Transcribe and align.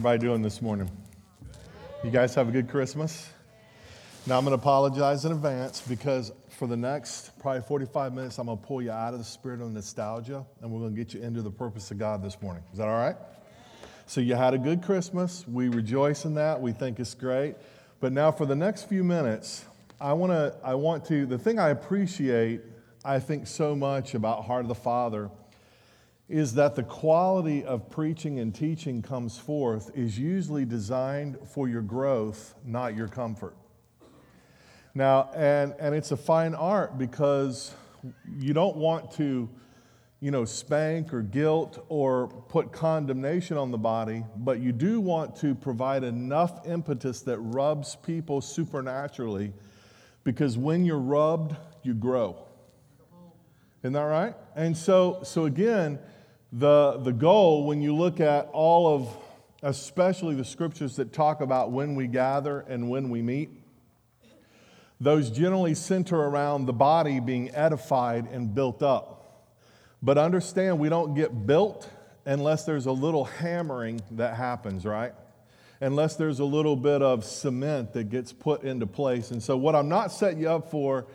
Everybody 0.00 0.28
doing 0.28 0.42
this 0.42 0.62
morning? 0.62 0.88
You 2.04 2.12
guys 2.12 2.32
have 2.36 2.48
a 2.48 2.52
good 2.52 2.68
Christmas? 2.68 3.30
Now 4.28 4.38
I'm 4.38 4.44
going 4.44 4.56
to 4.56 4.62
apologize 4.62 5.24
in 5.24 5.32
advance 5.32 5.80
because 5.80 6.30
for 6.50 6.68
the 6.68 6.76
next 6.76 7.36
probably 7.40 7.62
45 7.62 8.12
minutes, 8.12 8.38
I'm 8.38 8.46
going 8.46 8.58
to 8.58 8.64
pull 8.64 8.80
you 8.80 8.92
out 8.92 9.12
of 9.12 9.18
the 9.18 9.24
spirit 9.24 9.60
of 9.60 9.72
nostalgia 9.72 10.46
and 10.62 10.70
we're 10.70 10.78
going 10.78 10.94
to 10.94 10.96
get 10.96 11.14
you 11.14 11.20
into 11.20 11.42
the 11.42 11.50
purpose 11.50 11.90
of 11.90 11.98
God 11.98 12.22
this 12.22 12.40
morning. 12.40 12.62
Is 12.70 12.78
that 12.78 12.86
all 12.86 12.96
right? 12.96 13.16
So 14.06 14.20
you 14.20 14.36
had 14.36 14.54
a 14.54 14.58
good 14.58 14.84
Christmas. 14.84 15.44
We 15.48 15.68
rejoice 15.68 16.24
in 16.24 16.34
that. 16.34 16.60
We 16.60 16.70
think 16.70 17.00
it's 17.00 17.14
great. 17.14 17.56
But 17.98 18.12
now 18.12 18.30
for 18.30 18.46
the 18.46 18.54
next 18.54 18.84
few 18.84 19.02
minutes, 19.02 19.64
I 20.00 20.12
want 20.12 20.30
to 20.30 20.54
I 20.62 20.76
want 20.76 21.06
to 21.06 21.26
the 21.26 21.38
thing 21.38 21.58
I 21.58 21.70
appreciate 21.70 22.60
I 23.04 23.18
think 23.18 23.48
so 23.48 23.74
much 23.74 24.14
about 24.14 24.44
Heart 24.44 24.62
of 24.62 24.68
the 24.68 24.76
Father 24.76 25.28
is 26.28 26.54
that 26.54 26.74
the 26.74 26.82
quality 26.82 27.64
of 27.64 27.88
preaching 27.88 28.38
and 28.38 28.54
teaching 28.54 29.00
comes 29.00 29.38
forth 29.38 29.90
is 29.94 30.18
usually 30.18 30.64
designed 30.64 31.38
for 31.54 31.68
your 31.68 31.80
growth, 31.80 32.54
not 32.64 32.94
your 32.94 33.08
comfort. 33.08 33.56
Now, 34.94 35.30
and, 35.34 35.74
and 35.78 35.94
it's 35.94 36.10
a 36.10 36.16
fine 36.16 36.54
art 36.54 36.98
because 36.98 37.74
you 38.38 38.52
don't 38.52 38.76
want 38.76 39.10
to, 39.12 39.48
you 40.20 40.30
know, 40.30 40.44
spank 40.44 41.14
or 41.14 41.22
guilt 41.22 41.84
or 41.88 42.28
put 42.48 42.72
condemnation 42.72 43.56
on 43.56 43.70
the 43.70 43.78
body, 43.78 44.24
but 44.36 44.60
you 44.60 44.72
do 44.72 45.00
want 45.00 45.34
to 45.36 45.54
provide 45.54 46.04
enough 46.04 46.66
impetus 46.66 47.20
that 47.22 47.38
rubs 47.38 47.96
people 47.96 48.40
supernaturally 48.40 49.52
because 50.24 50.58
when 50.58 50.84
you're 50.84 50.98
rubbed, 50.98 51.56
you 51.82 51.94
grow. 51.94 52.36
Isn't 53.82 53.92
that 53.94 54.00
right? 54.02 54.34
And 54.56 54.76
so, 54.76 55.20
so 55.22 55.44
again, 55.44 55.98
the, 56.52 56.98
the 57.02 57.12
goal, 57.12 57.66
when 57.66 57.82
you 57.82 57.94
look 57.94 58.20
at 58.20 58.48
all 58.52 58.94
of, 58.94 59.16
especially 59.62 60.34
the 60.34 60.44
scriptures 60.44 60.96
that 60.96 61.12
talk 61.12 61.40
about 61.40 61.70
when 61.70 61.94
we 61.94 62.06
gather 62.06 62.60
and 62.60 62.88
when 62.88 63.10
we 63.10 63.20
meet, 63.22 63.50
those 65.00 65.30
generally 65.30 65.74
center 65.74 66.16
around 66.16 66.66
the 66.66 66.72
body 66.72 67.20
being 67.20 67.54
edified 67.54 68.26
and 68.32 68.54
built 68.54 68.82
up. 68.82 69.48
But 70.02 70.18
understand, 70.18 70.78
we 70.78 70.88
don't 70.88 71.14
get 71.14 71.46
built 71.46 71.88
unless 72.24 72.64
there's 72.64 72.86
a 72.86 72.92
little 72.92 73.24
hammering 73.24 74.00
that 74.12 74.36
happens, 74.36 74.84
right? 74.84 75.12
Unless 75.80 76.16
there's 76.16 76.40
a 76.40 76.44
little 76.44 76.76
bit 76.76 77.02
of 77.02 77.24
cement 77.24 77.92
that 77.92 78.10
gets 78.10 78.32
put 78.32 78.62
into 78.62 78.86
place. 78.86 79.30
And 79.30 79.42
so, 79.42 79.56
what 79.56 79.76
I'm 79.76 79.88
not 79.88 80.10
setting 80.12 80.40
you 80.40 80.50
up 80.50 80.70
for 80.70 81.06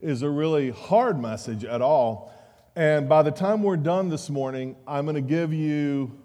is 0.00 0.22
a 0.22 0.30
really 0.30 0.70
hard 0.70 1.20
message 1.20 1.64
at 1.64 1.82
all. 1.82 2.32
And 2.74 3.06
by 3.06 3.22
the 3.22 3.30
time 3.30 3.62
we're 3.62 3.76
done 3.76 4.08
this 4.08 4.30
morning, 4.30 4.76
I'm 4.86 5.04
going 5.04 5.16
to 5.16 5.20
give 5.20 5.52
you, 5.52 6.18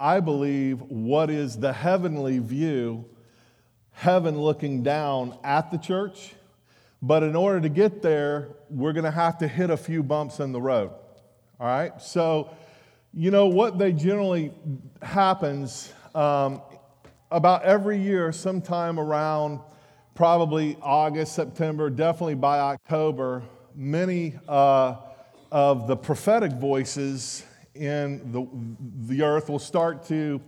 I 0.00 0.20
believe, 0.20 0.80
what 0.80 1.28
is 1.28 1.58
the 1.58 1.74
heavenly 1.74 2.38
view, 2.38 3.04
heaven 3.90 4.40
looking 4.40 4.82
down 4.82 5.36
at 5.44 5.70
the 5.70 5.76
church. 5.76 6.32
But 7.02 7.22
in 7.22 7.36
order 7.36 7.60
to 7.60 7.68
get 7.68 8.00
there, 8.00 8.48
we're 8.70 8.94
going 8.94 9.04
to 9.04 9.10
have 9.10 9.36
to 9.38 9.48
hit 9.48 9.68
a 9.68 9.76
few 9.76 10.02
bumps 10.02 10.40
in 10.40 10.52
the 10.52 10.62
road. 10.62 10.92
All 11.60 11.66
right? 11.66 12.00
So, 12.00 12.56
you 13.12 13.30
know, 13.30 13.48
what 13.48 13.78
they 13.78 13.92
generally 13.92 14.50
happens 15.02 15.92
um, 16.14 16.62
about 17.30 17.64
every 17.64 17.98
year, 17.98 18.32
sometime 18.32 18.98
around 18.98 19.60
probably 20.14 20.78
August, 20.80 21.34
September, 21.34 21.90
definitely 21.90 22.36
by 22.36 22.60
October, 22.60 23.42
many. 23.74 24.38
Uh, 24.48 24.94
of 25.52 25.86
the 25.86 25.94
prophetic 25.94 26.50
voices 26.52 27.44
in 27.74 28.32
the, 28.32 28.46
the 29.06 29.22
earth 29.22 29.50
will 29.50 29.58
start 29.58 30.06
to, 30.06 30.40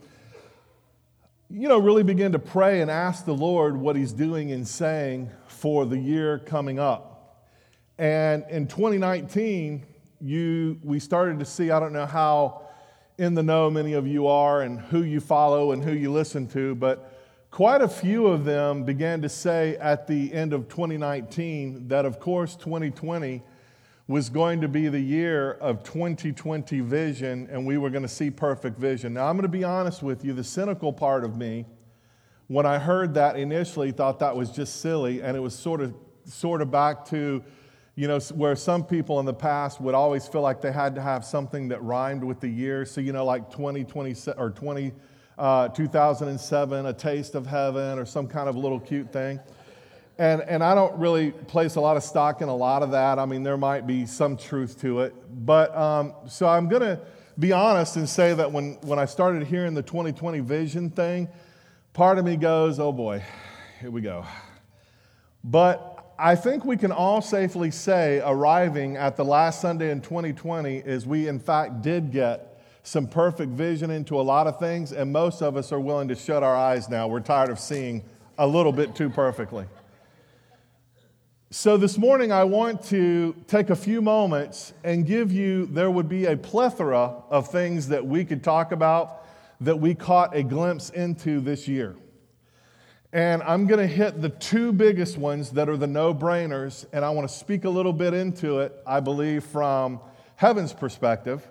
you 1.51 1.69
know, 1.69 1.79
really 1.79 2.03
begin 2.03 2.33
to 2.33 2.39
pray 2.39 2.81
and 2.81 2.91
ask 2.91 3.27
the 3.27 3.35
Lord 3.35 3.77
what 3.77 3.97
He's 3.97 4.13
doing 4.13 4.51
and 4.51 4.67
saying 4.67 5.31
for 5.47 5.85
the 5.85 5.99
year 5.99 6.39
coming 6.39 6.79
up. 6.79 7.45
And 7.99 8.45
in 8.49 8.67
2019, 8.67 9.85
you, 10.23 10.81
we 10.83 10.99
started 10.99 11.39
to 11.39 11.45
see, 11.45 11.71
I 11.71 11.79
don't 11.79 11.93
know 11.93 12.07
how 12.07 12.63
in 13.19 13.35
the 13.35 13.43
know 13.43 13.71
many 13.71 13.93
of 13.93 14.07
you 14.07 14.27
are 14.27 14.63
and 14.63 14.81
who 14.81 15.03
you 15.03 15.21
follow 15.21 15.73
and 15.73 15.85
who 15.85 15.93
you 15.93 16.11
listen 16.11 16.49
to, 16.49 16.75
but 16.77 17.13
quite 17.51 17.83
a 17.83 17.89
few 17.89 18.27
of 18.27 18.47
them 18.47 18.85
began 18.85 19.21
to 19.21 19.29
say 19.29 19.77
at 19.77 20.07
the 20.07 20.33
end 20.33 20.55
of 20.55 20.71
2019 20.71 21.89
that, 21.89 22.07
of 22.07 22.19
course, 22.19 22.57
2020 22.57 23.43
was 24.07 24.29
going 24.29 24.61
to 24.61 24.69
be 24.69 24.89
the 24.89 25.01
year 25.01 25.53
of 25.53 25.83
2020 25.83 26.81
vision 26.81 27.49
and 27.51 27.67
we 27.67 27.79
were 27.79 27.89
going 27.89 28.03
to 28.03 28.09
see 28.09 28.31
perfect 28.31 28.79
vision. 28.79 29.15
Now, 29.15 29.27
I'm 29.27 29.37
going 29.37 29.43
to 29.43 29.49
be 29.49 29.65
honest 29.65 30.03
with 30.03 30.25
you, 30.25 30.35
the 30.35 30.45
cynical 30.45 30.93
part 30.93 31.25
of 31.25 31.37
me, 31.37 31.65
when 32.49 32.67
I 32.67 32.79
heard 32.79 33.15
that 33.15 33.37
initially, 33.37 33.91
thought 33.93 34.19
that 34.19 34.37
was 34.37 34.51
just 34.51 34.83
silly, 34.83 35.23
and 35.23 35.35
it 35.35 35.41
was 35.41 35.55
sort 35.55 35.81
of, 35.81 35.95
sort 36.27 36.61
of 36.61 36.71
back 36.71 37.07
to, 37.07 37.43
you 37.95 38.07
know, 38.07 38.19
where 38.35 38.55
some 38.55 38.85
people 38.85 39.19
in 39.21 39.25
the 39.25 39.33
past 39.33 39.81
would 39.81 39.95
always 39.95 40.29
feel 40.29 40.43
like 40.43 40.61
they 40.61 40.73
had 40.73 40.95
to 40.97 41.01
have 41.01 41.25
something 41.25 41.69
that 41.69 41.83
rhymed 41.83 42.23
with 42.23 42.41
the 42.41 42.49
year. 42.49 42.85
So, 42.85 43.01
you 43.01 43.15
know, 43.15 43.25
like 43.25 43.51
2020 43.51 44.15
or 44.37 44.51
20, 44.51 44.93
uh, 45.39 45.69
2007, 45.69 46.87
a 46.87 46.93
taste 46.93 47.35
of 47.35 47.47
heaven, 47.47 47.99
or 47.99 48.05
some 48.05 48.27
kind 48.27 48.51
of 48.51 48.57
little 48.57 48.81
cute 48.81 49.11
thing. 49.11 49.41
And, 50.19 50.43
and 50.43 50.63
I 50.63 50.75
don't 50.75 50.97
really 50.99 51.33
place 51.33 51.75
a 51.75 51.81
lot 51.81 51.97
of 51.97 52.05
stock 52.05 52.41
in 52.41 52.49
a 52.49 52.55
lot 52.55 52.83
of 52.83 52.93
that. 52.93 53.19
I 53.19 53.27
mean, 53.27 53.43
there 53.43 53.57
might 53.57 53.87
be 53.87 54.07
some 54.07 54.37
truth 54.37 54.81
to 54.83 55.01
it. 55.01 55.15
But 55.45 55.77
um, 55.77 56.15
so 56.29 56.47
I'm 56.47 56.69
going 56.69 56.83
to 56.83 57.01
be 57.39 57.53
honest 57.53 57.97
and 57.97 58.09
say 58.09 58.33
that 58.35 58.53
when, 58.53 58.75
when 58.83 58.99
I 58.99 59.07
started 59.07 59.45
hearing 59.47 59.75
the 59.75 59.83
2020 59.83 60.41
vision 60.41 60.91
thing, 60.91 61.29
part 61.93 62.19
of 62.19 62.25
me 62.25 62.37
goes, 62.37 62.79
oh 62.79 62.93
boy, 62.93 63.25
here 63.81 63.91
we 63.91 64.01
go. 64.03 64.25
But 65.43 66.15
I 66.19 66.37
think 66.37 66.65
we 66.65 66.77
can 66.77 66.93
all 66.93 67.21
safely 67.21 67.73
say, 67.73 68.23
arriving 68.25 68.97
at 68.97 69.17
the 69.17 69.25
last 69.25 69.61
Sunday 69.61 69.91
in 69.91 70.01
2020, 70.01 70.79
is 70.79 71.07
we 71.07 71.27
in 71.27 71.41
fact 71.41 71.83
did 71.83 72.13
get 72.13 72.61
some 72.85 73.09
perfect 73.09 73.51
vision 73.51 73.91
into 73.91 74.21
a 74.21 74.23
lot 74.23 74.47
of 74.47 74.61
things, 74.61 74.93
and 74.93 75.13
most 75.13 75.43
of 75.43 75.57
us 75.57 75.73
are 75.73 75.81
willing 75.81 76.07
to 76.09 76.15
shut 76.15 76.43
our 76.43 76.55
eyes 76.55 76.89
now. 76.89 77.09
We're 77.09 77.21
tired 77.21 77.51
of 77.51 77.59
seeing 77.59 78.05
a 78.39 78.47
little 78.47 78.73
bit 78.73 78.95
too 78.95 79.11
perfectly. 79.11 79.67
So, 81.57 81.77
this 81.77 81.97
morning, 81.97 82.33
I 82.33 82.43
want 82.43 82.83
to 82.87 83.33
take 83.47 83.71
a 83.71 83.77
few 83.77 84.03
moments 84.03 84.73
and 84.83 85.07
give 85.07 85.31
you, 85.31 85.67
there 85.67 85.89
would 85.89 86.09
be 86.09 86.27
a 86.27 86.37
plethora 86.37 87.23
of 87.31 87.47
things 87.47 87.87
that 87.91 88.05
we 88.05 88.25
could 88.25 88.43
talk 88.43 88.73
about 88.73 89.25
that 89.61 89.79
we 89.79 89.95
caught 89.95 90.35
a 90.35 90.43
glimpse 90.43 90.91
into 90.91 91.39
this 91.39 91.69
year. 91.69 91.95
And 93.13 93.41
I'm 93.45 93.69
going 93.69 93.79
to 93.79 93.87
hit 93.87 94.21
the 94.21 94.31
two 94.31 94.73
biggest 94.73 95.17
ones 95.17 95.51
that 95.51 95.69
are 95.69 95.77
the 95.77 95.87
no 95.87 96.13
brainers, 96.13 96.87
and 96.93 97.05
I 97.05 97.11
want 97.11 97.29
to 97.29 97.33
speak 97.33 97.65
a 97.65 97.71
little 97.71 97.93
bit 97.93 98.15
into 98.15 98.59
it, 98.59 98.75
I 98.85 98.99
believe, 98.99 99.45
from 99.45 100.01
heaven's 100.35 100.73
perspective. 100.73 101.47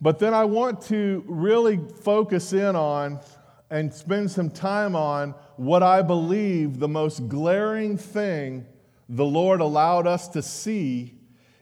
But 0.00 0.20
then 0.20 0.32
I 0.32 0.46
want 0.46 0.80
to 0.84 1.22
really 1.26 1.78
focus 2.00 2.54
in 2.54 2.74
on 2.74 3.20
and 3.68 3.92
spend 3.92 4.30
some 4.30 4.48
time 4.48 4.96
on 4.96 5.34
what 5.56 5.82
I 5.82 6.00
believe 6.00 6.78
the 6.78 6.88
most 6.88 7.28
glaring 7.28 7.98
thing 7.98 8.66
the 9.12 9.26
Lord 9.26 9.60
allowed 9.60 10.06
us 10.06 10.26
to 10.28 10.40
see 10.40 11.14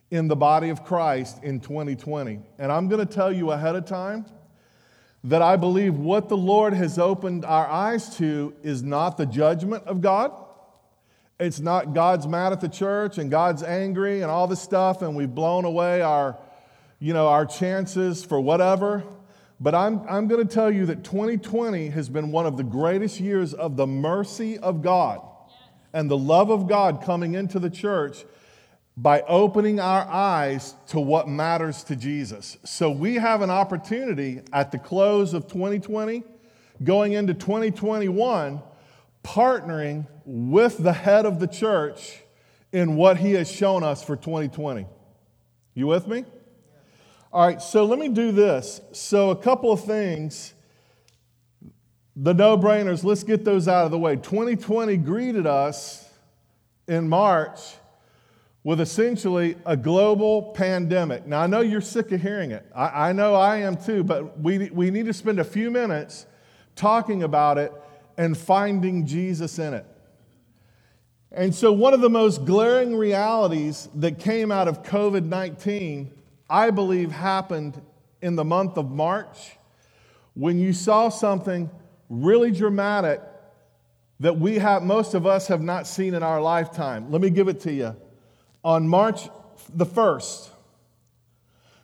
in 0.08 0.28
the 0.28 0.36
body 0.36 0.68
of 0.68 0.84
Christ 0.84 1.42
in 1.42 1.58
2020. 1.58 2.38
And 2.60 2.70
I'm 2.70 2.86
going 2.86 3.04
to 3.04 3.12
tell 3.12 3.32
you 3.32 3.50
ahead 3.50 3.74
of 3.74 3.86
time 3.86 4.24
that 5.24 5.42
I 5.42 5.56
believe 5.56 5.96
what 5.96 6.28
the 6.28 6.36
Lord 6.36 6.74
has 6.74 6.96
opened 6.96 7.44
our 7.44 7.66
eyes 7.66 8.16
to 8.18 8.54
is 8.62 8.84
not 8.84 9.16
the 9.16 9.26
judgment 9.26 9.82
of 9.86 10.00
God. 10.00 10.32
It's 11.40 11.58
not 11.58 11.92
God's 11.92 12.28
mad 12.28 12.52
at 12.52 12.60
the 12.60 12.68
church 12.68 13.18
and 13.18 13.32
God's 13.32 13.64
angry 13.64 14.22
and 14.22 14.30
all 14.30 14.46
this 14.46 14.62
stuff, 14.62 15.02
and 15.02 15.16
we've 15.16 15.34
blown 15.34 15.64
away 15.64 16.02
our, 16.02 16.38
you 17.00 17.12
know, 17.12 17.26
our 17.26 17.46
chances 17.46 18.24
for 18.24 18.40
whatever. 18.40 19.02
But 19.58 19.74
I'm, 19.74 20.06
I'm 20.08 20.28
going 20.28 20.46
to 20.46 20.54
tell 20.54 20.70
you 20.70 20.86
that 20.86 21.02
2020 21.02 21.88
has 21.88 22.08
been 22.08 22.30
one 22.30 22.46
of 22.46 22.56
the 22.56 22.62
greatest 22.62 23.18
years 23.18 23.54
of 23.54 23.76
the 23.76 23.88
mercy 23.88 24.56
of 24.56 24.82
God 24.82 25.20
and 25.92 26.10
the 26.10 26.16
love 26.16 26.50
of 26.50 26.68
God 26.68 27.02
coming 27.04 27.34
into 27.34 27.58
the 27.58 27.70
church 27.70 28.24
by 28.96 29.22
opening 29.22 29.80
our 29.80 30.06
eyes 30.06 30.74
to 30.88 31.00
what 31.00 31.28
matters 31.28 31.82
to 31.84 31.96
Jesus. 31.96 32.58
So 32.64 32.90
we 32.90 33.14
have 33.14 33.40
an 33.40 33.50
opportunity 33.50 34.42
at 34.52 34.72
the 34.72 34.78
close 34.78 35.32
of 35.32 35.46
2020, 35.46 36.22
going 36.84 37.12
into 37.12 37.32
2021, 37.34 38.62
partnering 39.24 40.06
with 40.24 40.78
the 40.78 40.92
head 40.92 41.24
of 41.24 41.40
the 41.40 41.46
church 41.46 42.20
in 42.72 42.96
what 42.96 43.16
he 43.16 43.32
has 43.32 43.50
shown 43.50 43.82
us 43.82 44.02
for 44.02 44.16
2020. 44.16 44.86
You 45.74 45.86
with 45.86 46.06
me? 46.06 46.24
All 47.32 47.46
right, 47.46 47.62
so 47.62 47.84
let 47.84 47.98
me 47.98 48.08
do 48.08 48.32
this. 48.32 48.80
So, 48.92 49.30
a 49.30 49.36
couple 49.36 49.72
of 49.72 49.84
things 49.84 50.52
the 52.22 52.34
no 52.34 52.56
brainers, 52.58 53.02
let's 53.02 53.24
get 53.24 53.44
those 53.44 53.66
out 53.66 53.86
of 53.86 53.90
the 53.90 53.98
way. 53.98 54.16
2020 54.16 54.96
greeted 54.98 55.46
us 55.46 56.08
in 56.86 57.08
March 57.08 57.58
with 58.62 58.80
essentially 58.80 59.56
a 59.64 59.76
global 59.76 60.52
pandemic. 60.52 61.26
Now, 61.26 61.40
I 61.40 61.46
know 61.46 61.60
you're 61.60 61.80
sick 61.80 62.12
of 62.12 62.20
hearing 62.20 62.50
it. 62.50 62.66
I, 62.74 63.08
I, 63.08 63.12
know 63.12 63.34
I 63.34 63.58
am 63.58 63.76
too, 63.76 64.04
but 64.04 64.38
we, 64.38 64.68
we 64.70 64.90
need 64.90 65.06
to 65.06 65.14
spend 65.14 65.40
a 65.40 65.44
few 65.44 65.70
minutes 65.70 66.26
talking 66.76 67.22
about 67.22 67.58
it, 67.58 67.72
and 68.16 68.36
finding 68.36 69.06
Jesus 69.06 69.58
in 69.58 69.74
it. 69.74 69.86
And 71.32 71.54
so, 71.54 71.72
one 71.72 71.94
of 71.94 72.00
the 72.00 72.10
most 72.10 72.44
glaring 72.44 72.96
realities 72.96 73.88
that 73.94 74.18
came 74.18 74.50
out 74.50 74.66
of 74.66 74.82
COVID 74.82 75.24
19, 75.24 76.10
I 76.48 76.70
believe, 76.70 77.12
happened 77.12 77.80
in 78.20 78.36
the 78.36 78.44
month 78.44 78.76
of 78.76 78.90
March 78.90 79.56
when 80.34 80.58
you 80.58 80.72
saw 80.72 81.08
something 81.08 81.70
really 82.10 82.50
dramatic 82.50 83.22
that 84.18 84.36
we 84.36 84.58
have, 84.58 84.82
most 84.82 85.14
of 85.14 85.26
us 85.26 85.46
have 85.46 85.62
not 85.62 85.86
seen 85.86 86.12
in 86.12 86.22
our 86.22 86.42
lifetime. 86.42 87.10
Let 87.10 87.22
me 87.22 87.30
give 87.30 87.48
it 87.48 87.60
to 87.60 87.72
you. 87.72 87.96
On 88.62 88.86
March 88.86 89.30
the 89.74 89.86
1st, 89.86 90.50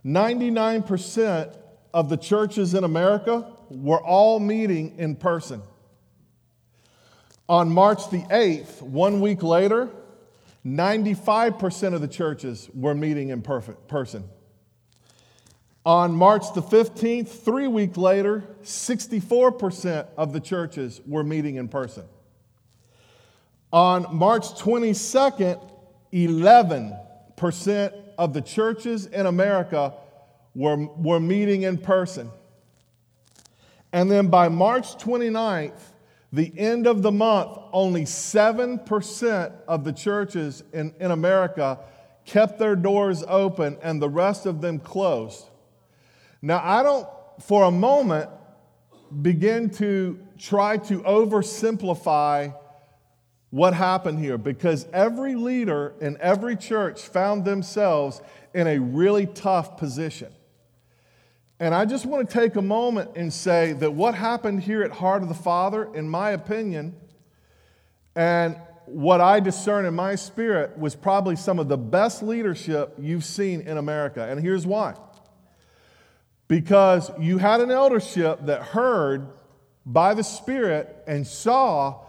99% 0.05 1.57
of 1.95 2.09
the 2.11 2.17
churches 2.17 2.75
in 2.75 2.85
America 2.85 3.51
were 3.71 4.03
all 4.03 4.39
meeting 4.39 4.99
in 4.99 5.17
person. 5.17 5.63
On 7.49 7.71
March 7.71 8.11
the 8.11 8.23
8th, 8.23 8.83
one 8.83 9.21
week 9.21 9.43
later, 9.43 9.89
95% 10.67 11.95
of 11.95 12.01
the 12.01 12.09
churches 12.09 12.69
were 12.75 12.95
meeting 12.95 13.31
in 13.31 13.41
person. 13.41 14.25
On 15.87 16.13
March 16.13 16.53
the 16.53 16.63
15th, 16.63 17.29
three 17.29 17.69
weeks 17.69 17.97
later, 17.97 18.43
64% 18.65 20.09
of 20.17 20.33
the 20.33 20.41
churches 20.41 21.01
were 21.07 21.23
meeting 21.23 21.55
in 21.55 21.69
person. 21.69 22.03
On 23.73 24.05
March 24.13 24.49
22nd, 24.61 25.63
11% 26.13 27.93
of 28.19 28.33
the 28.33 28.41
churches 28.41 29.07
in 29.07 29.27
America 29.27 29.95
were, 30.57 30.77
were 30.77 31.21
meeting 31.21 31.63
in 31.63 31.79
person. 31.79 32.33
And 33.93 34.11
then 34.11 34.27
by 34.27 34.49
March 34.49 34.97
29th, 34.97 35.79
the 36.33 36.53
end 36.59 36.89
of 36.89 37.03
the 37.03 37.13
month, 37.13 37.61
only 37.73 38.03
7% 38.03 39.53
of 39.69 39.85
the 39.85 39.93
churches 39.93 40.65
in, 40.73 40.93
in 40.99 41.13
America 41.13 41.79
kept 42.25 42.59
their 42.59 42.75
doors 42.75 43.23
open 43.29 43.79
and 43.85 44.03
the 44.03 44.11
rest 44.11 44.47
of 44.47 44.61
them 44.61 44.81
closed. 44.81 45.45
Now, 46.43 46.61
I 46.63 46.83
don't, 46.83 47.09
for 47.41 47.65
a 47.65 47.71
moment, 47.71 48.31
begin 49.23 49.71
to 49.71 50.19
try 50.39 50.77
to 50.77 51.01
oversimplify 51.03 52.55
what 53.51 53.73
happened 53.73 54.19
here 54.19 54.37
because 54.37 54.87
every 54.93 55.35
leader 55.35 55.95
in 56.01 56.19
every 56.21 56.57
church 56.57 57.03
found 57.03 57.45
themselves 57.45 58.21
in 58.53 58.67
a 58.67 58.79
really 58.79 59.27
tough 59.27 59.77
position. 59.77 60.33
And 61.59 61.75
I 61.75 61.87
just 61.87 62.05
want 62.05 62.29
to 62.29 62.39
take 62.39 62.57
a 62.57 62.63
moment 62.63 63.13
and 63.17 63.33
say 63.33 63.73
that 63.75 63.95
what 63.95 64.15
happened 64.15 64.63
here 64.63 64.83
at 64.83 64.91
Heart 64.91 65.23
of 65.23 65.29
the 65.29 65.35
Father, 65.35 65.95
in 65.95 66.09
my 66.09 66.33
opinion, 66.33 66.95
and 68.15 68.57
what 68.85 69.21
I 69.21 69.41
discern 69.41 69.85
in 69.87 69.95
my 69.95 70.15
spirit 70.15 70.79
was 70.79 70.95
probably 70.95 71.35
some 71.37 71.59
of 71.59 71.69
the 71.69 71.79
best 71.79 72.23
leadership 72.23 72.95
you've 72.99 73.25
seen 73.25 73.63
in 73.63 73.79
America. 73.79 74.27
And 74.29 74.41
here's 74.41 74.67
why 74.67 74.95
because 76.49 77.11
you 77.19 77.39
had 77.39 77.61
an 77.61 77.71
eldership 77.71 78.47
that 78.47 78.63
heard 78.63 79.29
by 79.85 80.15
the 80.15 80.23
Spirit 80.23 81.05
and 81.07 81.27
saw 81.27 82.01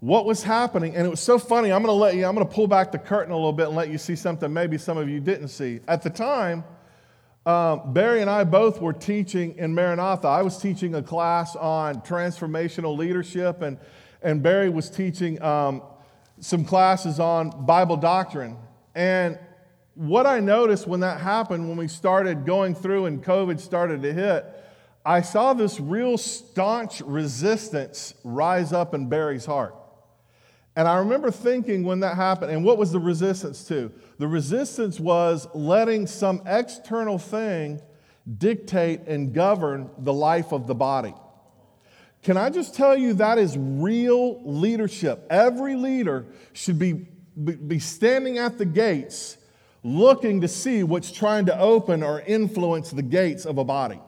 what 0.00 0.24
was 0.26 0.42
happening. 0.42 0.96
And 0.96 1.06
it 1.06 1.10
was 1.10 1.20
so 1.20 1.38
funny. 1.38 1.70
I'm 1.72 1.82
going 1.82 1.94
to 1.94 2.00
let 2.00 2.14
you, 2.14 2.26
I'm 2.26 2.34
going 2.34 2.46
to 2.46 2.52
pull 2.52 2.66
back 2.66 2.92
the 2.92 2.98
curtain 2.98 3.32
a 3.32 3.36
little 3.36 3.52
bit 3.52 3.68
and 3.68 3.76
let 3.76 3.88
you 3.88 3.98
see 3.98 4.16
something 4.16 4.52
maybe 4.52 4.76
some 4.78 4.98
of 4.98 5.08
you 5.08 5.20
didn't 5.20 5.48
see. 5.48 5.80
At 5.86 6.02
the 6.02 6.10
time, 6.10 6.64
um, 7.44 7.92
Barry 7.92 8.20
and 8.20 8.30
I 8.30 8.44
both 8.44 8.80
were 8.80 8.92
teaching 8.92 9.56
in 9.58 9.74
Maranatha. 9.74 10.28
I 10.28 10.42
was 10.42 10.58
teaching 10.58 10.94
a 10.94 11.02
class 11.02 11.56
on 11.56 12.00
transformational 12.02 12.96
leadership, 12.96 13.62
and, 13.62 13.78
and 14.22 14.42
Barry 14.42 14.70
was 14.70 14.88
teaching 14.88 15.42
um, 15.42 15.82
some 16.40 16.64
classes 16.64 17.18
on 17.18 17.66
Bible 17.66 17.96
doctrine. 17.96 18.56
And 18.94 19.38
what 19.94 20.26
I 20.26 20.40
noticed 20.40 20.86
when 20.86 21.00
that 21.00 21.20
happened, 21.20 21.68
when 21.68 21.76
we 21.76 21.88
started 21.88 22.46
going 22.46 22.74
through 22.74 23.06
and 23.06 23.22
COVID 23.22 23.60
started 23.60 24.02
to 24.02 24.12
hit, 24.12 24.44
I 25.04 25.20
saw 25.20 25.52
this 25.52 25.80
real 25.80 26.16
staunch 26.16 27.00
resistance 27.02 28.14
rise 28.24 28.72
up 28.72 28.94
in 28.94 29.08
Barry's 29.08 29.44
heart. 29.44 29.74
And 30.74 30.88
I 30.88 30.98
remember 30.98 31.30
thinking 31.30 31.84
when 31.84 32.00
that 32.00 32.16
happened, 32.16 32.50
and 32.50 32.64
what 32.64 32.78
was 32.78 32.92
the 32.92 32.98
resistance 32.98 33.64
to? 33.68 33.92
The 34.18 34.26
resistance 34.26 34.98
was 34.98 35.46
letting 35.54 36.06
some 36.06 36.42
external 36.46 37.18
thing 37.18 37.82
dictate 38.38 39.00
and 39.06 39.34
govern 39.34 39.90
the 39.98 40.12
life 40.12 40.52
of 40.52 40.66
the 40.66 40.74
body. 40.74 41.14
Can 42.22 42.36
I 42.36 42.50
just 42.50 42.74
tell 42.74 42.96
you 42.96 43.14
that 43.14 43.36
is 43.36 43.58
real 43.58 44.40
leadership? 44.44 45.26
Every 45.28 45.74
leader 45.74 46.26
should 46.52 46.78
be, 46.78 46.92
be 46.92 47.80
standing 47.80 48.38
at 48.38 48.56
the 48.56 48.64
gates 48.64 49.36
looking 49.82 50.40
to 50.40 50.48
see 50.48 50.82
what's 50.82 51.10
trying 51.10 51.46
to 51.46 51.58
open 51.58 52.02
or 52.02 52.20
influence 52.20 52.90
the 52.90 53.02
gates 53.02 53.44
of 53.44 53.58
a 53.58 53.64
body. 53.64 54.00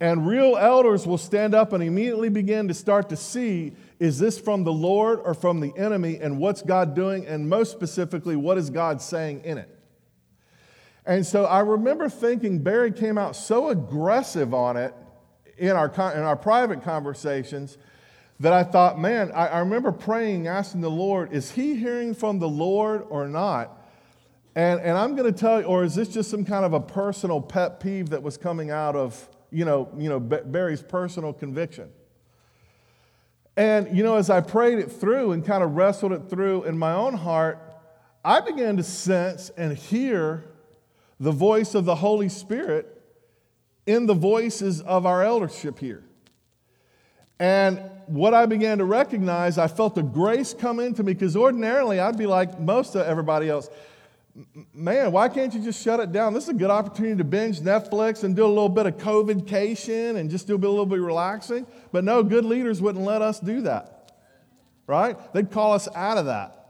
And 0.00 0.26
real 0.26 0.56
elders 0.56 1.06
will 1.06 1.18
stand 1.18 1.54
up 1.54 1.72
and 1.72 1.82
immediately 1.82 2.28
begin 2.28 2.68
to 2.68 2.74
start 2.74 3.08
to 3.10 3.16
see 3.16 3.72
is 4.00 4.18
this 4.18 4.38
from 4.38 4.64
the 4.64 4.72
Lord 4.72 5.20
or 5.24 5.34
from 5.34 5.60
the 5.60 5.72
enemy? 5.76 6.18
And 6.20 6.38
what's 6.38 6.62
God 6.62 6.94
doing? 6.94 7.26
And 7.26 7.48
most 7.48 7.70
specifically, 7.70 8.36
what 8.36 8.58
is 8.58 8.68
God 8.68 9.00
saying 9.00 9.42
in 9.44 9.56
it? 9.56 9.70
And 11.06 11.24
so 11.24 11.44
I 11.44 11.60
remember 11.60 12.08
thinking 12.08 12.58
Barry 12.58 12.90
came 12.90 13.18
out 13.18 13.36
so 13.36 13.68
aggressive 13.68 14.52
on 14.52 14.76
it 14.76 14.94
in 15.56 15.70
our, 15.70 15.86
in 15.86 16.22
our 16.22 16.36
private 16.36 16.82
conversations 16.82 17.78
that 18.40 18.52
I 18.52 18.64
thought, 18.64 18.98
man, 18.98 19.30
I, 19.32 19.46
I 19.46 19.58
remember 19.60 19.92
praying, 19.92 20.48
asking 20.48 20.80
the 20.80 20.90
Lord, 20.90 21.32
is 21.32 21.52
he 21.52 21.76
hearing 21.76 22.14
from 22.14 22.40
the 22.40 22.48
Lord 22.48 23.06
or 23.08 23.28
not? 23.28 23.83
And, 24.56 24.80
and 24.80 24.96
I'm 24.96 25.16
going 25.16 25.32
to 25.32 25.38
tell 25.38 25.60
you, 25.60 25.66
or 25.66 25.82
is 25.82 25.94
this 25.94 26.08
just 26.08 26.30
some 26.30 26.44
kind 26.44 26.64
of 26.64 26.72
a 26.72 26.80
personal 26.80 27.40
pet 27.40 27.80
peeve 27.80 28.10
that 28.10 28.22
was 28.22 28.36
coming 28.36 28.70
out 28.70 28.94
of, 28.94 29.28
you 29.50 29.64
know, 29.64 29.88
you 29.98 30.08
know 30.08 30.20
Barry's 30.20 30.82
personal 30.82 31.32
conviction? 31.32 31.90
And, 33.56 33.96
you 33.96 34.02
know, 34.02 34.16
as 34.16 34.30
I 34.30 34.40
prayed 34.40 34.78
it 34.78 34.90
through 34.90 35.32
and 35.32 35.44
kind 35.44 35.62
of 35.62 35.76
wrestled 35.76 36.12
it 36.12 36.28
through 36.28 36.64
in 36.64 36.78
my 36.78 36.92
own 36.92 37.14
heart, 37.14 37.58
I 38.24 38.40
began 38.40 38.76
to 38.76 38.82
sense 38.82 39.50
and 39.50 39.76
hear 39.76 40.44
the 41.20 41.32
voice 41.32 41.74
of 41.74 41.84
the 41.84 41.96
Holy 41.96 42.28
Spirit 42.28 43.02
in 43.86 44.06
the 44.06 44.14
voices 44.14 44.80
of 44.80 45.04
our 45.06 45.22
eldership 45.22 45.78
here. 45.78 46.02
And 47.38 47.80
what 48.06 48.34
I 48.34 48.46
began 48.46 48.78
to 48.78 48.84
recognize, 48.84 49.58
I 49.58 49.68
felt 49.68 49.94
the 49.94 50.02
grace 50.02 50.54
come 50.54 50.80
into 50.80 51.02
me 51.02 51.12
because 51.12 51.36
ordinarily 51.36 52.00
I'd 52.00 52.16
be 52.16 52.26
like 52.26 52.58
most 52.60 52.94
of 52.94 53.06
everybody 53.06 53.48
else 53.48 53.68
man, 54.72 55.12
why 55.12 55.28
can't 55.28 55.54
you 55.54 55.60
just 55.60 55.82
shut 55.82 56.00
it 56.00 56.12
down? 56.12 56.34
This 56.34 56.44
is 56.44 56.50
a 56.50 56.54
good 56.54 56.70
opportunity 56.70 57.16
to 57.16 57.24
binge 57.24 57.60
Netflix 57.60 58.24
and 58.24 58.34
do 58.34 58.44
a 58.44 58.48
little 58.48 58.68
bit 58.68 58.86
of 58.86 58.96
COVIDcation 58.96 60.16
and 60.16 60.30
just 60.30 60.46
do 60.46 60.54
a 60.54 60.56
little 60.56 60.86
bit 60.86 61.00
relaxing. 61.00 61.66
But 61.92 62.04
no, 62.04 62.22
good 62.22 62.44
leaders 62.44 62.82
wouldn't 62.82 63.04
let 63.04 63.22
us 63.22 63.38
do 63.38 63.62
that, 63.62 64.12
right? 64.86 65.16
They'd 65.32 65.50
call 65.50 65.72
us 65.72 65.88
out 65.94 66.18
of 66.18 66.26
that. 66.26 66.60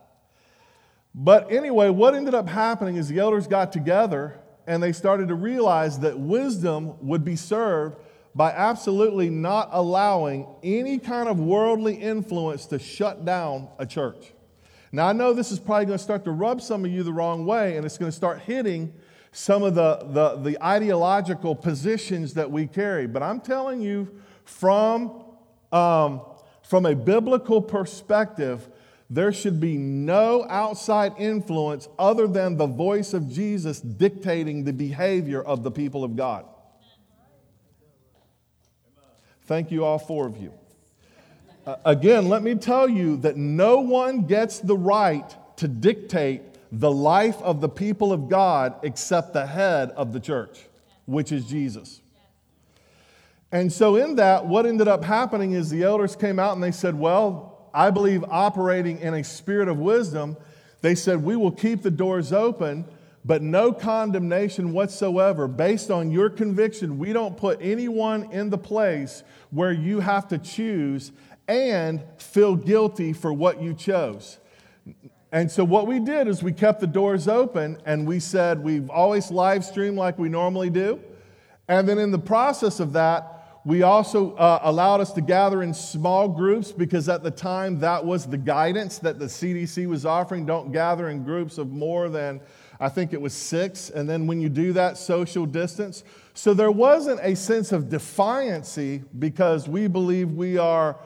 But 1.15 1.51
anyway, 1.53 1.91
what 1.91 2.15
ended 2.15 2.35
up 2.35 2.49
happening 2.49 2.97
is 2.97 3.09
the 3.09 3.21
elders 3.21 3.47
got 3.47 3.73
together 3.73 4.41
and 4.67 4.83
they 4.83 4.93
started 4.93 5.29
to 5.29 5.35
realize 5.35 6.01
that 6.01 6.19
wisdom 6.19 6.95
would 7.07 7.25
be 7.25 7.37
served 7.37 7.97
by 8.35 8.51
absolutely 8.51 9.31
not 9.31 9.69
allowing 9.71 10.47
any 10.63 10.99
kind 10.99 11.29
of 11.29 11.39
worldly 11.39 11.95
influence 11.95 12.67
to 12.67 12.79
shut 12.79 13.25
down 13.25 13.69
a 13.79 13.87
church. 13.87 14.33
Now, 14.95 15.09
I 15.09 15.13
know 15.13 15.33
this 15.33 15.51
is 15.51 15.59
probably 15.59 15.87
going 15.87 15.99
to 15.99 16.05
start 16.05 16.25
to 16.25 16.31
rub 16.31 16.63
some 16.63 16.85
of 16.85 16.91
you 16.93 17.03
the 17.03 17.13
wrong 17.13 17.45
way, 17.45 17.77
and 17.77 17.85
it's 17.85 17.99
going 17.99 18.13
to 18.13 18.17
start 18.17 18.43
hitting 18.43 18.93
some 19.33 19.65
of 19.65 19.75
the, 19.75 20.07
the, 20.11 20.37
the 20.37 20.65
ideological 20.65 21.57
positions 21.57 22.35
that 22.35 22.49
we 22.49 22.69
carry. 22.69 23.09
But 23.09 23.21
I'm 23.21 23.41
telling 23.41 23.81
you, 23.81 24.09
from, 24.45 25.25
um, 25.73 26.21
from 26.63 26.87
a 26.87 26.95
biblical 26.95 27.61
perspective, 27.61 28.69
there 29.11 29.33
should 29.33 29.59
be 29.59 29.77
no 29.77 30.47
outside 30.49 31.15
influence 31.19 31.89
other 31.99 32.29
than 32.29 32.57
the 32.57 32.69
voice 32.69 33.15
of 33.15 33.29
Jesus 33.29 33.81
dictating 33.81 34.63
the 34.63 34.73
behavior 34.73 35.43
of 35.43 35.65
the 35.65 35.73
people 35.73 36.05
of 36.05 36.15
God. 36.15 36.47
Thank 39.43 39.73
you, 39.73 39.85
all 39.85 39.99
four 39.99 40.29
of 40.29 40.37
you. 40.37 40.53
Again, 41.85 42.29
let 42.29 42.43
me 42.43 42.55
tell 42.57 42.89
you 42.89 43.17
that 43.19 43.37
no 43.37 43.81
one 43.81 44.27
gets 44.27 44.59
the 44.59 44.77
right 44.77 45.35
to 45.57 45.69
dictate 45.69 46.43
the 46.71 46.91
life 46.91 47.41
of 47.41 47.61
the 47.61 47.69
people 47.69 48.13
of 48.13 48.29
God 48.29 48.75
except 48.83 49.33
the 49.33 49.47
head 49.47 49.91
of 49.91 50.13
the 50.13 50.21
church, 50.21 50.67
which 51.07 51.33
is 51.33 51.47
Jesus. 51.47 52.01
And 53.51 53.73
so, 53.73 53.97
in 53.97 54.17
that, 54.17 54.47
what 54.47 54.67
ended 54.67 54.89
up 54.89 55.05
happening 55.05 55.53
is 55.53 55.71
the 55.71 55.85
elders 55.85 56.17
came 56.17 56.39
out 56.39 56.55
and 56.55 56.63
they 56.63 56.73
said, 56.73 56.99
Well, 56.99 57.69
I 57.73 57.91
believe 57.91 58.25
operating 58.29 58.99
in 58.99 59.15
a 59.15 59.25
spirit 59.25 59.69
of 59.69 59.79
wisdom, 59.79 60.37
they 60.83 60.95
said, 60.95 61.23
We 61.23 61.37
will 61.37 61.53
keep 61.53 61.83
the 61.83 61.91
doors 61.91 62.33
open, 62.33 62.85
but 63.25 63.43
no 63.43 63.73
condemnation 63.73 64.73
whatsoever 64.73 65.47
based 65.47 65.91
on 65.91 66.11
your 66.11 66.29
conviction. 66.29 66.99
We 66.99 67.13
don't 67.13 67.37
put 67.37 67.59
anyone 67.63 68.33
in 68.33 68.51
the 68.51 68.59
place 68.59 69.23
where 69.51 69.73
you 69.73 70.01
have 70.01 70.29
to 70.29 70.39
choose 70.39 71.13
and 71.49 72.03
feel 72.19 72.57
guilty 72.57 73.13
for 73.13 73.33
what 73.33 73.61
you 73.63 73.75
chose. 73.75 74.39
And 75.33 75.51
so, 75.51 75.65
what 75.65 75.87
we 75.87 75.99
did 75.99 76.29
is 76.29 76.43
we 76.43 76.53
kept 76.53 76.81
the 76.81 76.87
doors 76.87 77.27
open 77.27 77.79
and 77.85 78.07
we 78.07 78.21
said, 78.21 78.63
We've 78.63 78.89
always 78.89 79.31
live 79.31 79.65
streamed 79.65 79.97
like 79.97 80.19
we 80.19 80.29
normally 80.29 80.71
do. 80.71 81.01
And 81.67 81.89
then, 81.89 81.99
in 81.99 82.13
the 82.13 82.19
process 82.19 82.79
of 82.79 82.93
that, 82.93 83.35
we 83.65 83.83
also 83.83 84.35
uh, 84.35 84.61
allowed 84.63 85.01
us 85.01 85.13
to 85.13 85.23
gather 85.23 85.63
in 85.63 85.73
small 85.73 86.29
groups 86.29 86.71
because 86.71 87.09
at 87.09 87.23
the 87.23 87.31
time 87.31 87.81
that 87.81 88.05
was 88.05 88.27
the 88.27 88.37
guidance 88.37 88.99
that 88.99 89.19
the 89.19 89.25
CDC 89.25 89.87
was 89.87 90.05
offering. 90.05 90.45
Don't 90.45 90.71
gather 90.71 91.09
in 91.09 91.25
groups 91.25 91.57
of 91.57 91.71
more 91.71 92.11
than, 92.11 92.43
I 92.79 92.91
think 92.91 93.15
it 93.15 93.21
was 93.21 93.33
six. 93.33 93.89
And 93.89 94.09
then 94.09 94.27
when 94.27 94.39
you 94.41 94.51
do 94.51 94.75
that, 94.75 94.99
social 94.99 95.47
distance. 95.47 96.05
So 96.35 96.53
there 96.53 96.71
wasn't 96.71 97.21
a 97.23 97.35
sense 97.35 97.73
of 97.73 97.85
defiancy 97.85 99.03
because 99.19 99.67
we 99.67 99.87
believe 99.89 100.33
we 100.33 100.59
are 100.59 100.99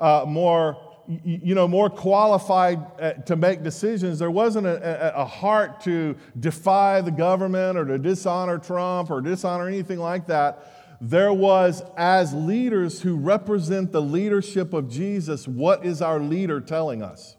uh, 0.00 0.24
more. 0.26 0.82
You 1.24 1.54
know, 1.54 1.68
more 1.68 1.88
qualified 1.88 2.84
uh, 3.00 3.12
to 3.26 3.36
make 3.36 3.62
decisions. 3.62 4.18
There 4.18 4.28
wasn't 4.28 4.66
a, 4.66 5.14
a, 5.16 5.22
a 5.22 5.24
heart 5.24 5.80
to 5.82 6.16
defy 6.40 7.00
the 7.00 7.12
government 7.12 7.78
or 7.78 7.84
to 7.84 7.96
dishonor 7.96 8.58
Trump 8.58 9.12
or 9.12 9.20
dishonor 9.20 9.68
anything 9.68 10.00
like 10.00 10.26
that 10.26 10.76
there 11.00 11.32
was, 11.32 11.82
as 11.96 12.32
leaders 12.32 13.02
who 13.02 13.16
represent 13.16 13.92
the 13.92 14.02
leadership 14.02 14.72
of 14.72 14.88
Jesus, 14.88 15.46
what 15.46 15.84
is 15.84 16.00
our 16.00 16.18
leader 16.18 16.60
telling 16.60 17.02
us? 17.02 17.36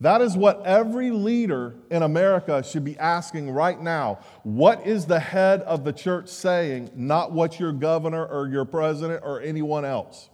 That 0.00 0.20
is 0.20 0.36
what 0.36 0.66
every 0.66 1.10
leader 1.10 1.76
in 1.90 2.02
America 2.02 2.62
should 2.62 2.84
be 2.84 2.98
asking 2.98 3.50
right 3.50 3.80
now. 3.80 4.18
What 4.42 4.84
is 4.86 5.06
the 5.06 5.20
head 5.20 5.60
of 5.62 5.84
the 5.84 5.92
church 5.92 6.28
saying, 6.28 6.90
not 6.96 7.30
what 7.30 7.60
your 7.60 7.72
governor 7.72 8.26
or 8.26 8.48
your 8.48 8.64
president 8.64 9.22
or 9.24 9.40
anyone 9.40 9.84
else? 9.84 10.28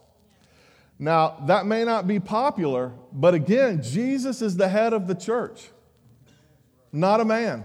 Now, 0.98 1.36
that 1.46 1.66
may 1.66 1.84
not 1.84 2.08
be 2.08 2.18
popular, 2.18 2.92
but 3.12 3.34
again, 3.34 3.82
Jesus 3.82 4.42
is 4.42 4.56
the 4.56 4.68
head 4.68 4.92
of 4.92 5.06
the 5.06 5.14
church, 5.14 5.70
not 6.92 7.20
a 7.20 7.24
man. 7.24 7.64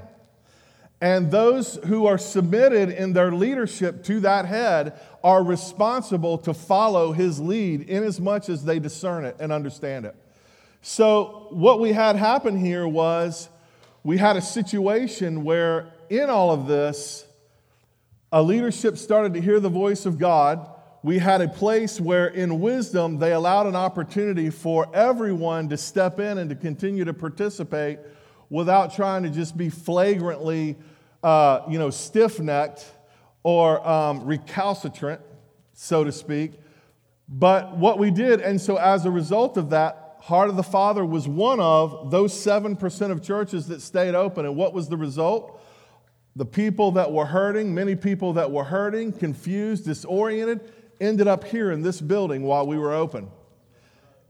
And 1.02 1.32
those 1.32 1.76
who 1.88 2.06
are 2.06 2.18
submitted 2.18 2.90
in 2.90 3.12
their 3.12 3.32
leadership 3.32 4.04
to 4.06 4.22
that 4.22 4.46
head 4.46 5.00
are 5.24 5.44
responsible 5.44 6.38
to 6.40 6.54
follow 6.54 7.12
his 7.12 7.42
lead 7.42 7.82
in 7.82 8.04
as 8.04 8.22
much 8.22 8.48
as 8.48 8.64
they 8.64 8.80
discern 8.80 9.26
it 9.26 9.36
and 9.40 9.52
understand 9.52 10.06
it. 10.06 10.16
So, 10.82 11.48
what 11.50 11.80
we 11.80 11.92
had 11.92 12.16
happen 12.16 12.58
here 12.58 12.88
was 12.88 13.50
we 14.04 14.18
had 14.18 14.38
a 14.38 14.42
situation 14.42 15.44
where, 15.44 15.88
in 16.10 16.30
all 16.30 16.52
of 16.52 16.68
this, 16.68 17.26
a 18.32 18.42
leadership 18.42 18.98
started 18.98 19.34
to 19.34 19.42
hear 19.42 19.60
the 19.60 19.70
voice 19.70 20.06
of 20.06 20.18
God. 20.18 20.70
We 21.04 21.20
had 21.20 21.42
a 21.42 21.50
place 21.50 22.00
where, 22.00 22.28
in 22.28 22.62
wisdom, 22.62 23.20
they 23.20 23.34
allowed 23.34 23.68
an 23.68 23.76
opportunity 23.76 24.50
for 24.50 24.88
everyone 24.96 25.68
to 25.68 25.76
step 25.76 26.18
in 26.18 26.38
and 26.38 26.50
to 26.50 26.56
continue 26.56 27.04
to 27.04 27.14
participate 27.14 28.00
without 28.50 28.96
trying 28.96 29.24
to 29.24 29.30
just 29.30 29.58
be 29.58 29.70
flagrantly 29.70 30.78
uh, 31.22 31.62
you 31.68 31.78
know, 31.78 31.90
stiff 31.90 32.40
necked 32.40 32.90
or 33.44 33.86
um, 33.86 34.24
recalcitrant, 34.24 35.20
so 35.74 36.06
to 36.06 36.12
speak. 36.14 36.54
But 37.28 37.76
what 37.76 38.00
we 38.00 38.10
did, 38.10 38.40
and 38.40 38.62
so 38.62 38.78
as 38.78 39.06
a 39.06 39.12
result 39.12 39.58
of 39.58 39.72
that, 39.72 40.20
Heart 40.22 40.52
of 40.52 40.56
the 40.56 40.64
Father 40.64 41.06
was 41.06 41.28
one 41.28 41.60
of 41.60 42.12
those 42.12 42.34
7% 42.34 43.12
of 43.12 43.22
churches 43.22 43.68
that 43.68 43.82
stayed 43.82 44.16
open. 44.16 44.46
And 44.46 44.56
what 44.56 44.74
was 44.74 44.88
the 44.88 44.96
result? 44.96 45.62
The 46.38 46.46
people 46.46 46.94
that 46.94 47.12
were 47.12 47.26
hurting, 47.26 47.74
many 47.74 47.96
people 47.96 48.32
that 48.34 48.50
were 48.50 48.64
hurting, 48.64 49.12
confused, 49.12 49.84
disoriented, 49.84 50.62
ended 51.00 51.28
up 51.28 51.44
here 51.44 51.72
in 51.72 51.82
this 51.82 52.02
building 52.02 52.44
while 52.44 52.68
we 52.68 52.78
were 52.78 52.94
open. 52.94 53.30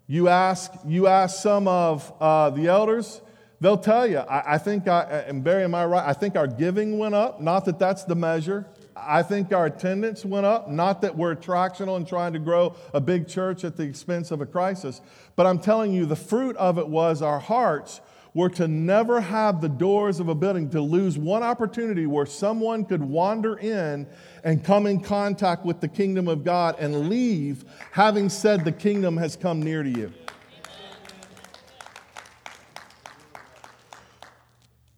You 0.07 0.27
ask, 0.27 0.71
you 0.85 1.07
ask 1.07 1.41
some 1.41 1.67
of 1.67 2.11
uh, 2.19 2.49
the 2.51 2.67
elders, 2.67 3.21
They'll 3.63 3.77
tell 3.77 4.05
you, 4.05 4.17
I, 4.17 4.55
I 4.55 4.57
think, 4.57 4.89
I, 4.89 5.03
and 5.25 5.41
Barry, 5.41 5.63
am 5.63 5.73
I 5.73 5.85
right? 5.85 6.05
I 6.05 6.11
think 6.11 6.35
our 6.35 6.47
giving 6.47 6.97
went 6.97 7.15
up, 7.15 7.39
not 7.39 7.63
that 7.63 7.79
that's 7.79 8.03
the 8.03 8.13
measure. 8.13 8.67
I 8.93 9.23
think 9.23 9.53
our 9.53 9.67
attendance 9.67 10.25
went 10.25 10.45
up, 10.45 10.69
not 10.69 11.01
that 11.01 11.15
we're 11.15 11.33
attractional 11.33 11.95
and 11.95 12.05
trying 12.05 12.33
to 12.33 12.39
grow 12.39 12.75
a 12.93 12.99
big 12.99 13.25
church 13.25 13.63
at 13.63 13.77
the 13.77 13.83
expense 13.83 14.31
of 14.31 14.41
a 14.41 14.45
crisis, 14.45 14.99
but 15.37 15.45
I'm 15.45 15.59
telling 15.59 15.93
you, 15.93 16.05
the 16.05 16.17
fruit 16.17 16.57
of 16.57 16.77
it 16.77 16.89
was 16.89 17.21
our 17.21 17.39
hearts 17.39 18.01
were 18.33 18.49
to 18.49 18.67
never 18.67 19.21
have 19.21 19.61
the 19.61 19.69
doors 19.69 20.19
of 20.19 20.27
a 20.27 20.35
building 20.35 20.69
to 20.71 20.81
lose 20.81 21.17
one 21.17 21.43
opportunity 21.43 22.05
where 22.07 22.25
someone 22.25 22.83
could 22.83 23.01
wander 23.01 23.57
in 23.57 24.07
and 24.43 24.63
come 24.63 24.87
in 24.87 24.99
contact 24.99 25.63
with 25.63 25.79
the 25.81 25.87
kingdom 25.87 26.27
of 26.27 26.43
God 26.43 26.75
and 26.79 27.09
leave 27.09 27.63
having 27.91 28.29
said 28.29 28.65
the 28.65 28.71
kingdom 28.71 29.17
has 29.17 29.35
come 29.35 29.61
near 29.61 29.83
to 29.83 29.89
you. 29.89 30.11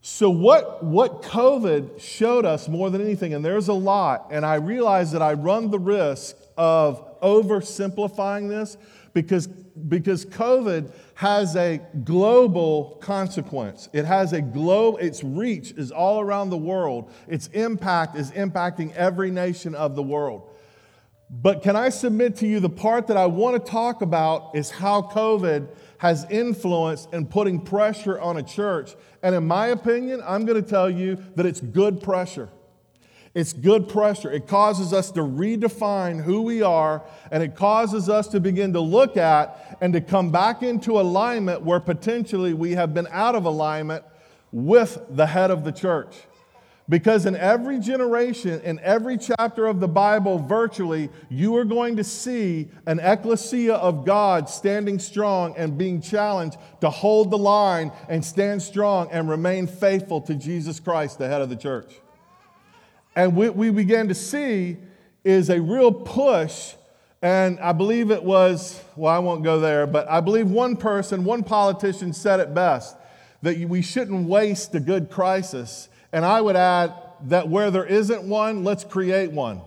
So, 0.01 0.29
what, 0.29 0.81
what 0.81 1.23
COVID 1.23 1.99
showed 1.99 2.45
us 2.45 2.69
more 2.69 2.89
than 2.89 3.01
anything, 3.01 3.33
and 3.33 3.43
there's 3.43 3.67
a 3.67 3.73
lot, 3.73 4.27
and 4.31 4.45
I 4.45 4.55
realize 4.55 5.11
that 5.11 5.21
I 5.21 5.33
run 5.33 5.71
the 5.71 5.77
risk 5.77 6.37
of 6.55 7.19
oversimplifying 7.19 8.47
this 8.47 8.77
because, 9.11 9.49
because 9.87 10.25
COVID 10.25 10.91
has 11.15 11.55
a 11.55 11.81
global 12.03 12.97
consequence. 13.01 13.89
It 13.93 14.05
has 14.05 14.33
a 14.33 14.41
globe, 14.41 14.97
its 14.99 15.23
reach 15.23 15.71
is 15.71 15.91
all 15.91 16.21
around 16.21 16.49
the 16.49 16.57
world, 16.57 17.11
its 17.27 17.47
impact 17.47 18.15
is 18.15 18.31
impacting 18.31 18.93
every 18.95 19.31
nation 19.31 19.75
of 19.75 19.95
the 19.95 20.03
world. 20.03 20.49
But 21.29 21.63
can 21.63 21.75
I 21.75 21.89
submit 21.89 22.37
to 22.37 22.47
you 22.47 22.59
the 22.59 22.69
part 22.69 23.07
that 23.07 23.17
I 23.17 23.25
want 23.25 23.63
to 23.63 23.71
talk 23.71 24.01
about 24.01 24.55
is 24.55 24.69
how 24.69 25.01
COVID 25.01 25.67
has 25.97 26.25
influenced 26.29 27.11
in 27.13 27.25
putting 27.25 27.59
pressure 27.59 28.19
on 28.19 28.37
a 28.37 28.43
church. 28.43 28.95
And 29.23 29.33
in 29.33 29.47
my 29.47 29.67
opinion, 29.67 30.21
I'm 30.25 30.45
going 30.45 30.61
to 30.61 30.69
tell 30.69 30.89
you 30.89 31.17
that 31.35 31.45
it's 31.45 31.61
good 31.61 32.01
pressure. 32.01 32.49
It's 33.35 33.51
good 33.51 33.89
pressure. 33.89 34.31
It 34.31 34.47
causes 34.47 34.93
us 34.93 35.11
to 35.11 35.19
redefine 35.19 36.23
who 36.23 36.41
we 36.41 36.61
are, 36.61 37.03
and 37.31 37.43
it 37.43 37.53
causes 37.53 38.07
us 38.07 38.29
to 38.29 38.39
begin 38.39 38.71
to 38.71 38.79
look 38.79 39.17
at 39.17 39.77
and 39.81 39.91
to 39.91 39.99
come 39.99 40.31
back 40.31 40.63
into 40.63 40.97
alignment 41.01 41.61
where 41.61 41.81
potentially 41.81 42.53
we 42.53 42.71
have 42.71 42.93
been 42.93 43.07
out 43.11 43.35
of 43.35 43.43
alignment 43.43 44.05
with 44.53 44.97
the 45.09 45.25
head 45.25 45.51
of 45.51 45.65
the 45.65 45.73
church. 45.73 46.15
Because 46.87 47.25
in 47.25 47.35
every 47.35 47.79
generation, 47.79 48.61
in 48.61 48.79
every 48.79 49.17
chapter 49.17 49.65
of 49.65 49.81
the 49.81 49.87
Bible, 49.87 50.39
virtually, 50.39 51.09
you 51.29 51.57
are 51.57 51.65
going 51.65 51.97
to 51.97 52.05
see 52.05 52.69
an 52.85 52.99
ecclesia 52.99 53.73
of 53.73 54.05
God 54.05 54.47
standing 54.47 54.97
strong 54.97 55.55
and 55.57 55.77
being 55.77 55.99
challenged 55.99 56.57
to 56.79 56.89
hold 56.89 57.31
the 57.31 57.37
line 57.37 57.91
and 58.07 58.23
stand 58.23 58.61
strong 58.61 59.09
and 59.11 59.27
remain 59.27 59.67
faithful 59.67 60.21
to 60.21 60.35
Jesus 60.35 60.79
Christ, 60.79 61.17
the 61.17 61.27
head 61.27 61.41
of 61.41 61.49
the 61.49 61.57
church. 61.57 61.95
And 63.15 63.35
what 63.35 63.55
we 63.55 63.69
began 63.69 64.07
to 64.09 64.15
see 64.15 64.77
is 65.23 65.49
a 65.49 65.61
real 65.61 65.91
push, 65.91 66.73
and 67.21 67.59
I 67.59 67.71
believe 67.71 68.11
it 68.11 68.23
was, 68.23 68.81
well, 68.95 69.13
I 69.13 69.19
won't 69.19 69.43
go 69.43 69.59
there, 69.59 69.87
but 69.87 70.09
I 70.09 70.19
believe 70.19 70.49
one 70.49 70.75
person, 70.75 71.23
one 71.23 71.43
politician 71.43 72.13
said 72.13 72.39
it 72.39 72.53
best 72.53 72.95
that 73.41 73.57
we 73.69 73.81
shouldn't 73.81 74.27
waste 74.27 74.73
a 74.75 74.79
good 74.79 75.09
crisis 75.09 75.89
and 76.15 76.23
I 76.23 76.39
would 76.39 76.55
add 76.55 76.93
that 77.25 77.49
where 77.49 77.69
there 77.69 77.85
isn't 77.85 78.23
one, 78.23 78.63
let's 78.63 78.85
create 78.85 79.33
one. 79.33 79.59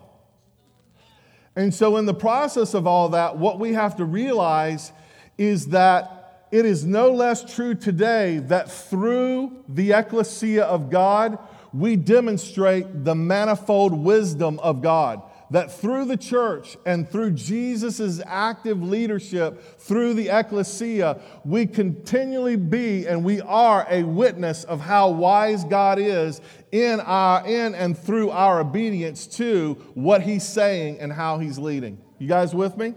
And 1.54 1.74
so, 1.74 1.98
in 1.98 2.06
the 2.06 2.14
process 2.14 2.72
of 2.72 2.86
all 2.86 3.10
that, 3.10 3.36
what 3.36 3.58
we 3.58 3.74
have 3.74 3.96
to 3.96 4.06
realize 4.06 4.90
is 5.36 5.66
that 5.66 6.46
it 6.50 6.64
is 6.64 6.86
no 6.86 7.10
less 7.10 7.54
true 7.54 7.74
today 7.74 8.38
that 8.38 8.72
through 8.72 9.62
the 9.68 9.92
ecclesia 9.92 10.64
of 10.64 10.88
God, 10.88 11.38
we 11.72 11.96
demonstrate 11.96 13.04
the 13.04 13.14
manifold 13.14 13.92
wisdom 13.92 14.58
of 14.60 14.82
God 14.82 15.22
that 15.50 15.72
through 15.72 16.04
the 16.04 16.16
church 16.16 16.76
and 16.84 17.08
through 17.08 17.30
Jesus' 17.32 18.20
active 18.26 18.82
leadership, 18.82 19.80
through 19.80 20.14
the 20.14 20.28
ecclesia, 20.28 21.20
we 21.44 21.66
continually 21.66 22.56
be 22.56 23.06
and 23.06 23.24
we 23.24 23.40
are 23.40 23.86
a 23.88 24.02
witness 24.02 24.64
of 24.64 24.80
how 24.80 25.10
wise 25.10 25.64
God 25.64 25.98
is 25.98 26.40
in, 26.70 27.00
our, 27.00 27.46
in 27.46 27.74
and 27.74 27.96
through 27.96 28.30
our 28.30 28.60
obedience 28.60 29.26
to 29.26 29.74
what 29.94 30.22
He's 30.22 30.46
saying 30.46 31.00
and 31.00 31.12
how 31.12 31.38
He's 31.38 31.58
leading. 31.58 31.98
You 32.18 32.28
guys 32.28 32.54
with 32.54 32.76
me? 32.76 32.94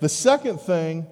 The 0.00 0.08
second 0.08 0.60
thing, 0.60 1.06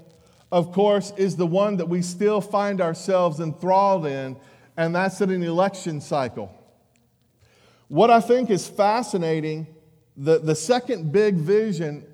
of 0.51 0.73
course, 0.73 1.13
is 1.17 1.37
the 1.37 1.47
one 1.47 1.77
that 1.77 1.89
we 1.89 2.03
still 2.03 2.41
find 2.41 2.81
ourselves 2.81 3.41
enthralled 3.41 4.07
in, 4.07 4.37
and 4.77 4.95
that's 4.95 5.21
in 5.21 5.31
an 5.31 5.43
election 5.43 6.01
cycle. 6.01 6.53
What 7.89 8.11
I 8.11 8.21
think 8.21 8.51
is 8.51 8.69
fascinating 8.69 9.69
the, 10.17 10.39
the 10.39 10.55
second 10.55 11.13
big 11.13 11.35
vision 11.35 12.07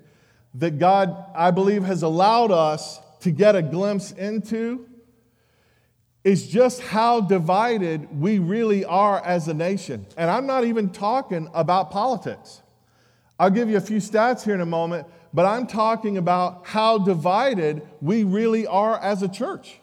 that 0.55 0.77
God, 0.77 1.25
I 1.33 1.51
believe, 1.51 1.83
has 1.83 2.03
allowed 2.03 2.51
us 2.51 2.99
to 3.21 3.31
get 3.31 3.55
a 3.55 3.61
glimpse 3.61 4.11
into 4.11 4.87
is 6.23 6.47
just 6.47 6.81
how 6.81 7.21
divided 7.21 8.19
we 8.19 8.39
really 8.39 8.85
are 8.85 9.23
as 9.25 9.47
a 9.47 9.53
nation. 9.53 10.05
And 10.17 10.29
I'm 10.29 10.45
not 10.45 10.63
even 10.63 10.89
talking 10.89 11.49
about 11.53 11.91
politics. 11.91 12.61
I'll 13.39 13.49
give 13.49 13.69
you 13.69 13.77
a 13.77 13.81
few 13.81 13.97
stats 13.97 14.43
here 14.43 14.53
in 14.53 14.61
a 14.61 14.65
moment, 14.65 15.07
but 15.33 15.45
I'm 15.45 15.67
talking 15.67 16.17
about 16.17 16.65
how 16.65 16.97
divided 16.97 17.81
we 17.99 18.23
really 18.23 18.67
are 18.67 18.97
as 18.99 19.21
a 19.23 19.27
church. 19.27 19.79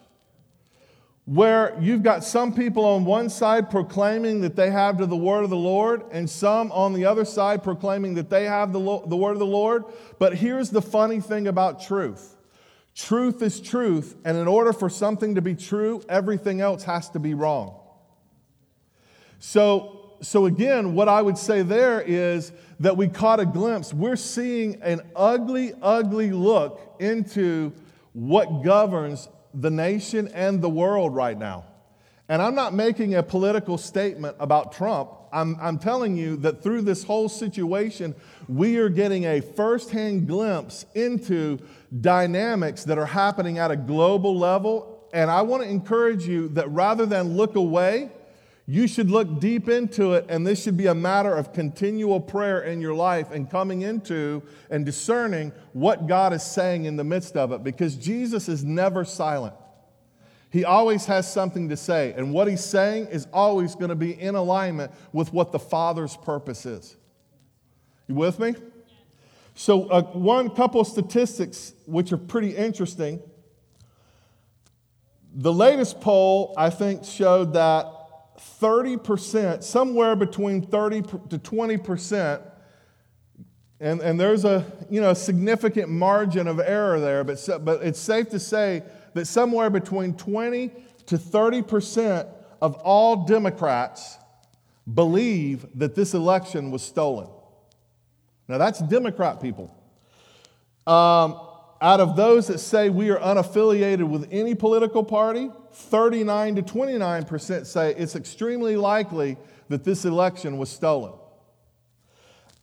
Where 1.31 1.77
you've 1.79 2.03
got 2.03 2.25
some 2.25 2.53
people 2.53 2.83
on 2.83 3.05
one 3.05 3.29
side 3.29 3.69
proclaiming 3.69 4.41
that 4.41 4.57
they 4.57 4.69
have 4.69 4.97
to 4.97 5.05
the 5.05 5.15
word 5.15 5.45
of 5.45 5.49
the 5.49 5.55
Lord, 5.55 6.03
and 6.11 6.29
some 6.29 6.73
on 6.73 6.91
the 6.91 7.05
other 7.05 7.23
side 7.23 7.63
proclaiming 7.63 8.15
that 8.15 8.29
they 8.29 8.43
have 8.43 8.73
the, 8.73 8.79
the 8.79 9.15
word 9.15 9.31
of 9.31 9.39
the 9.39 9.45
Lord. 9.45 9.85
But 10.19 10.35
here's 10.35 10.71
the 10.71 10.81
funny 10.81 11.21
thing 11.21 11.47
about 11.47 11.81
truth 11.81 12.35
Truth 12.93 13.41
is 13.41 13.61
truth, 13.61 14.17
and 14.25 14.37
in 14.37 14.45
order 14.45 14.73
for 14.73 14.89
something 14.89 15.35
to 15.35 15.41
be 15.41 15.55
true, 15.55 16.03
everything 16.09 16.59
else 16.59 16.83
has 16.83 17.09
to 17.11 17.19
be 17.19 17.33
wrong. 17.33 17.79
So, 19.39 20.17
so 20.19 20.47
again, 20.47 20.95
what 20.95 21.07
I 21.07 21.21
would 21.21 21.37
say 21.37 21.61
there 21.61 22.01
is 22.01 22.51
that 22.81 22.97
we 22.97 23.07
caught 23.07 23.39
a 23.39 23.45
glimpse. 23.45 23.93
We're 23.93 24.17
seeing 24.17 24.81
an 24.81 24.99
ugly, 25.15 25.71
ugly 25.81 26.31
look 26.31 26.97
into 26.99 27.71
what 28.11 28.63
governs 28.63 29.29
the 29.53 29.69
nation 29.69 30.27
and 30.29 30.61
the 30.61 30.69
world 30.69 31.15
right 31.15 31.37
now. 31.37 31.65
And 32.29 32.41
I'm 32.41 32.55
not 32.55 32.73
making 32.73 33.15
a 33.15 33.23
political 33.23 33.77
statement 33.77 34.37
about 34.39 34.71
Trump. 34.71 35.11
I'm, 35.33 35.57
I'm 35.59 35.77
telling 35.77 36.15
you 36.15 36.37
that 36.37 36.63
through 36.63 36.83
this 36.83 37.03
whole 37.03 37.27
situation, 37.27 38.15
we 38.47 38.77
are 38.77 38.89
getting 38.89 39.25
a 39.25 39.41
firsthand 39.41 40.27
glimpse 40.27 40.85
into 40.95 41.59
dynamics 41.99 42.85
that 42.85 42.97
are 42.97 43.05
happening 43.05 43.57
at 43.57 43.69
a 43.71 43.75
global 43.75 44.37
level. 44.37 45.07
And 45.13 45.29
I 45.29 45.41
want 45.41 45.63
to 45.63 45.69
encourage 45.69 46.25
you 46.25 46.47
that 46.49 46.69
rather 46.69 47.05
than 47.05 47.35
look 47.35 47.55
away, 47.55 48.11
you 48.71 48.87
should 48.87 49.11
look 49.11 49.41
deep 49.41 49.67
into 49.67 50.13
it, 50.13 50.27
and 50.29 50.47
this 50.47 50.63
should 50.63 50.77
be 50.77 50.87
a 50.87 50.95
matter 50.95 51.35
of 51.35 51.51
continual 51.51 52.21
prayer 52.21 52.61
in 52.61 52.79
your 52.79 52.93
life 52.93 53.29
and 53.29 53.49
coming 53.49 53.81
into 53.81 54.41
and 54.69 54.85
discerning 54.85 55.51
what 55.73 56.07
God 56.07 56.31
is 56.31 56.41
saying 56.41 56.85
in 56.85 56.95
the 56.95 57.03
midst 57.03 57.35
of 57.35 57.51
it 57.51 57.65
because 57.65 57.97
Jesus 57.97 58.47
is 58.47 58.63
never 58.63 59.03
silent. 59.03 59.53
He 60.51 60.63
always 60.63 61.05
has 61.07 61.29
something 61.29 61.67
to 61.67 61.75
say, 61.75 62.13
and 62.15 62.31
what 62.31 62.47
he's 62.47 62.63
saying 62.63 63.07
is 63.07 63.27
always 63.33 63.75
going 63.75 63.89
to 63.89 63.95
be 63.95 64.17
in 64.17 64.35
alignment 64.35 64.93
with 65.11 65.33
what 65.33 65.51
the 65.51 65.59
Father's 65.59 66.15
purpose 66.15 66.65
is. 66.65 66.95
You 68.07 68.15
with 68.15 68.39
me? 68.39 68.55
So, 69.53 69.89
uh, 69.89 70.03
one 70.13 70.49
couple 70.49 70.81
statistics 70.85 71.73
which 71.87 72.13
are 72.13 72.17
pretty 72.17 72.55
interesting. 72.55 73.19
The 75.33 75.51
latest 75.51 75.99
poll, 75.99 76.53
I 76.55 76.69
think, 76.69 77.03
showed 77.03 77.51
that 77.51 77.97
30%, 78.39 79.63
somewhere 79.63 80.15
between 80.15 80.61
30 80.61 81.01
to 81.01 81.37
20%, 81.37 82.41
and, 83.79 83.99
and 84.01 84.19
there's 84.19 84.45
a 84.45 84.65
you 84.89 85.01
know, 85.01 85.13
significant 85.13 85.89
margin 85.89 86.47
of 86.47 86.59
error 86.59 86.99
there, 86.99 87.23
but, 87.23 87.47
but 87.63 87.81
it's 87.81 87.99
safe 87.99 88.29
to 88.29 88.39
say 88.39 88.83
that 89.13 89.25
somewhere 89.25 89.69
between 89.69 90.13
20 90.13 90.71
to 91.07 91.17
30% 91.17 92.29
of 92.61 92.75
all 92.75 93.25
Democrats 93.25 94.17
believe 94.91 95.65
that 95.75 95.95
this 95.95 96.13
election 96.13 96.71
was 96.71 96.83
stolen. 96.83 97.27
Now, 98.47 98.57
that's 98.57 98.79
Democrat 98.79 99.41
people. 99.41 99.75
Um, 100.85 101.39
out 101.81 101.99
of 101.99 102.15
those 102.15 102.47
that 102.47 102.59
say 102.59 102.89
we 102.89 103.09
are 103.09 103.17
unaffiliated 103.17 104.07
with 104.07 104.27
any 104.31 104.53
political 104.53 105.03
party, 105.03 105.49
39 105.73 106.55
to 106.55 106.61
29% 106.61 107.65
say 107.65 107.95
it's 107.95 108.15
extremely 108.15 108.75
likely 108.75 109.35
that 109.69 109.83
this 109.83 110.05
election 110.05 110.57
was 110.57 110.69
stolen. 110.69 111.13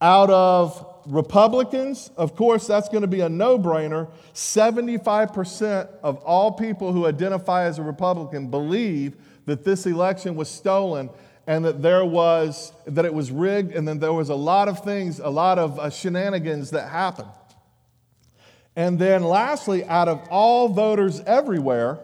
Out 0.01 0.29
of 0.29 0.85
Republicans, 1.05 2.11
of 2.15 2.35
course, 2.35 2.65
that's 2.65 2.87
going 2.87 3.01
to 3.01 3.07
be 3.07 3.19
a 3.19 3.27
no 3.27 3.59
brainer. 3.59 4.09
75% 4.33 5.89
of 6.01 6.17
all 6.19 6.53
people 6.53 6.93
who 6.93 7.05
identify 7.05 7.63
as 7.65 7.79
a 7.79 7.83
Republican 7.83 8.47
believe 8.47 9.17
that 9.45 9.65
this 9.65 9.85
election 9.85 10.35
was 10.35 10.47
stolen 10.47 11.09
and 11.47 11.65
that 11.65 11.81
there 11.81 12.05
was 12.05 12.71
that 12.85 13.03
it 13.03 13.13
was 13.13 13.31
rigged 13.31 13.73
and 13.73 13.85
then 13.85 13.99
there 13.99 14.13
was 14.13 14.29
a 14.29 14.35
lot 14.35 14.67
of 14.67 14.83
things 14.83 15.19
a 15.19 15.29
lot 15.29 15.57
of 15.57 15.79
uh, 15.79 15.89
shenanigans 15.89 16.69
that 16.69 16.87
happened 16.87 17.27
and 18.79 18.97
then 18.97 19.21
lastly 19.23 19.83
out 19.83 20.07
of 20.07 20.25
all 20.29 20.69
voters 20.69 21.19
everywhere 21.27 21.99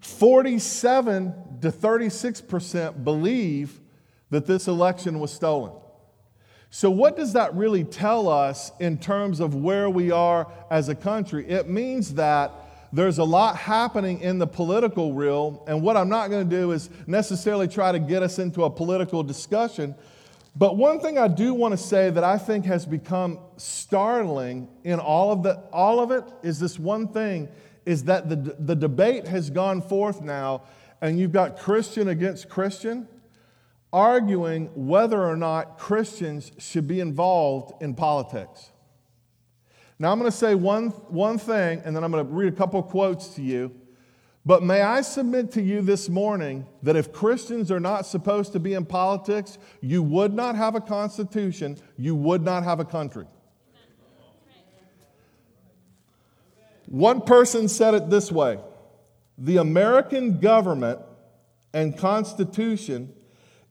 47 0.00 1.34
to 1.60 1.70
36% 1.70 3.04
believe 3.04 3.78
that 4.30 4.46
this 4.46 4.66
election 4.66 5.20
was 5.20 5.30
stolen 5.30 5.72
so, 6.68 6.90
what 6.90 7.16
does 7.16 7.32
that 7.32 7.54
really 7.54 7.84
tell 7.84 8.28
us 8.28 8.70
in 8.80 8.98
terms 8.98 9.40
of 9.40 9.54
where 9.54 9.88
we 9.88 10.10
are 10.10 10.46
as 10.70 10.88
a 10.90 10.94
country? 10.94 11.48
It 11.48 11.70
means 11.70 12.14
that 12.14 12.52
there's 12.92 13.18
a 13.18 13.24
lot 13.24 13.56
happening 13.56 14.20
in 14.20 14.38
the 14.38 14.46
political 14.46 15.14
realm, 15.14 15.60
and 15.66 15.80
what 15.80 15.96
I'm 15.96 16.08
not 16.10 16.28
going 16.28 16.48
to 16.48 16.56
do 16.56 16.72
is 16.72 16.90
necessarily 17.06 17.68
try 17.68 17.92
to 17.92 17.98
get 17.98 18.22
us 18.22 18.38
into 18.38 18.64
a 18.64 18.70
political 18.70 19.22
discussion. 19.22 19.94
But 20.58 20.78
one 20.78 21.00
thing 21.00 21.18
I 21.18 21.28
do 21.28 21.52
want 21.52 21.72
to 21.72 21.76
say 21.76 22.08
that 22.08 22.24
I 22.24 22.38
think 22.38 22.64
has 22.64 22.86
become 22.86 23.38
startling 23.58 24.68
in 24.84 24.98
all 24.98 25.30
of, 25.30 25.42
the, 25.42 25.62
all 25.70 26.00
of 26.00 26.10
it 26.10 26.24
is 26.42 26.58
this 26.58 26.78
one 26.78 27.08
thing 27.08 27.48
is 27.84 28.04
that 28.04 28.30
the, 28.30 28.56
the 28.58 28.74
debate 28.74 29.28
has 29.28 29.50
gone 29.50 29.82
forth 29.82 30.22
now, 30.22 30.62
and 31.02 31.18
you've 31.18 31.32
got 31.32 31.58
Christian 31.58 32.08
against 32.08 32.48
Christian 32.48 33.06
arguing 33.92 34.70
whether 34.74 35.22
or 35.22 35.36
not 35.36 35.78
Christians 35.78 36.52
should 36.58 36.88
be 36.88 37.00
involved 37.00 37.82
in 37.82 37.94
politics. 37.94 38.70
Now, 39.98 40.12
I'm 40.12 40.18
going 40.18 40.30
to 40.30 40.36
say 40.36 40.54
one, 40.54 40.88
one 41.08 41.38
thing, 41.38 41.80
and 41.84 41.96
then 41.96 42.04
I'm 42.04 42.10
going 42.10 42.26
to 42.26 42.32
read 42.32 42.52
a 42.52 42.56
couple 42.56 42.82
quotes 42.82 43.28
to 43.36 43.42
you. 43.42 43.74
But 44.46 44.62
may 44.62 44.80
I 44.80 45.00
submit 45.00 45.50
to 45.52 45.60
you 45.60 45.82
this 45.82 46.08
morning 46.08 46.66
that 46.84 46.94
if 46.94 47.12
Christians 47.12 47.72
are 47.72 47.80
not 47.80 48.06
supposed 48.06 48.52
to 48.52 48.60
be 48.60 48.74
in 48.74 48.84
politics, 48.84 49.58
you 49.80 50.04
would 50.04 50.32
not 50.32 50.54
have 50.54 50.76
a 50.76 50.80
constitution, 50.80 51.76
you 51.98 52.14
would 52.14 52.42
not 52.42 52.62
have 52.62 52.78
a 52.78 52.84
country. 52.84 53.26
One 56.86 57.22
person 57.22 57.66
said 57.66 57.94
it 57.94 58.08
this 58.08 58.30
way 58.30 58.60
The 59.36 59.56
American 59.56 60.38
government 60.38 61.00
and 61.74 61.98
Constitution 61.98 63.12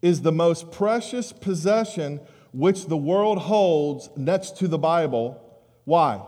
is 0.01 0.23
the 0.23 0.33
most 0.33 0.73
precious 0.73 1.31
possession 1.31 2.19
which 2.51 2.87
the 2.87 2.97
world 2.97 3.37
holds 3.37 4.09
next 4.17 4.57
to 4.57 4.67
the 4.67 4.77
Bible. 4.77 5.41
Why? 5.85 6.21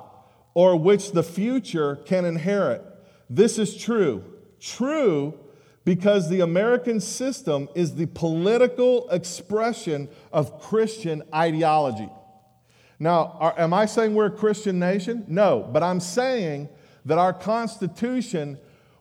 Or 0.53 0.77
which 0.77 1.11
the 1.11 1.21
future 1.21 1.97
can 1.97 2.23
inherit. 2.23 2.81
This 3.29 3.59
is 3.59 3.75
true. 3.75 4.23
True 4.59 5.39
because 5.85 6.29
the 6.29 6.41
American 6.41 6.99
system 6.99 7.69
is 7.73 7.95
the 7.95 8.07
political 8.07 9.09
expression 9.09 10.09
of 10.33 10.59
Christian 10.61 11.23
ideology. 11.33 12.09
Now, 12.99 13.37
are, 13.39 13.57
am 13.57 13.73
I 13.73 13.85
saying 13.85 14.13
we're 14.13 14.25
a 14.25 14.31
Christian 14.31 14.79
nation? 14.79 15.23
No, 15.27 15.67
but 15.71 15.83
I'm 15.83 16.01
saying 16.01 16.67
that 17.05 17.17
our 17.17 17.31
Constitution 17.31 18.57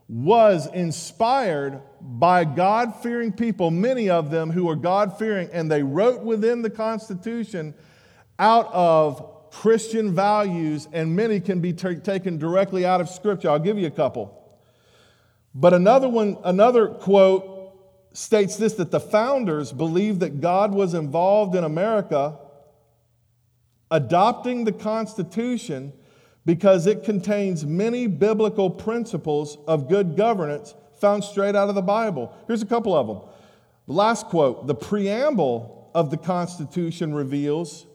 was 0.08 0.68
inspired 0.68 1.82
by 2.00 2.44
God 2.44 2.94
fearing 3.02 3.32
people, 3.32 3.72
many 3.72 4.08
of 4.08 4.30
them 4.30 4.50
who 4.50 4.66
were 4.66 4.76
God 4.76 5.18
fearing, 5.18 5.48
and 5.52 5.68
they 5.68 5.82
wrote 5.82 6.22
within 6.22 6.62
the 6.62 6.70
Constitution 6.70 7.74
out 8.38 8.72
of 8.72 9.50
Christian 9.50 10.14
values, 10.14 10.86
and 10.92 11.16
many 11.16 11.40
can 11.40 11.60
be 11.60 11.72
t- 11.72 11.96
taken 11.96 12.38
directly 12.38 12.86
out 12.86 13.00
of 13.00 13.08
Scripture. 13.08 13.50
I'll 13.50 13.58
give 13.58 13.78
you 13.78 13.88
a 13.88 13.90
couple. 13.90 14.45
But 15.58 15.72
another 15.72 16.06
one, 16.06 16.36
another 16.44 16.86
quote 16.86 17.72
states 18.12 18.56
this 18.56 18.74
that 18.74 18.90
the 18.90 19.00
founders 19.00 19.72
believed 19.72 20.20
that 20.20 20.42
God 20.42 20.74
was 20.74 20.92
involved 20.92 21.54
in 21.54 21.64
America 21.64 22.38
adopting 23.90 24.64
the 24.64 24.72
Constitution 24.72 25.94
because 26.44 26.86
it 26.86 27.04
contains 27.04 27.64
many 27.64 28.06
biblical 28.06 28.68
principles 28.68 29.56
of 29.66 29.88
good 29.88 30.14
governance 30.14 30.74
found 31.00 31.24
straight 31.24 31.56
out 31.56 31.70
of 31.70 31.74
the 31.74 31.80
Bible. 31.80 32.34
Here's 32.46 32.62
a 32.62 32.66
couple 32.66 32.94
of 32.94 33.06
them. 33.06 33.20
The 33.86 33.94
last 33.94 34.26
quote 34.26 34.66
The 34.66 34.74
preamble 34.74 35.90
of 35.94 36.10
the 36.10 36.18
Constitution 36.18 37.14
reveals 37.14 37.86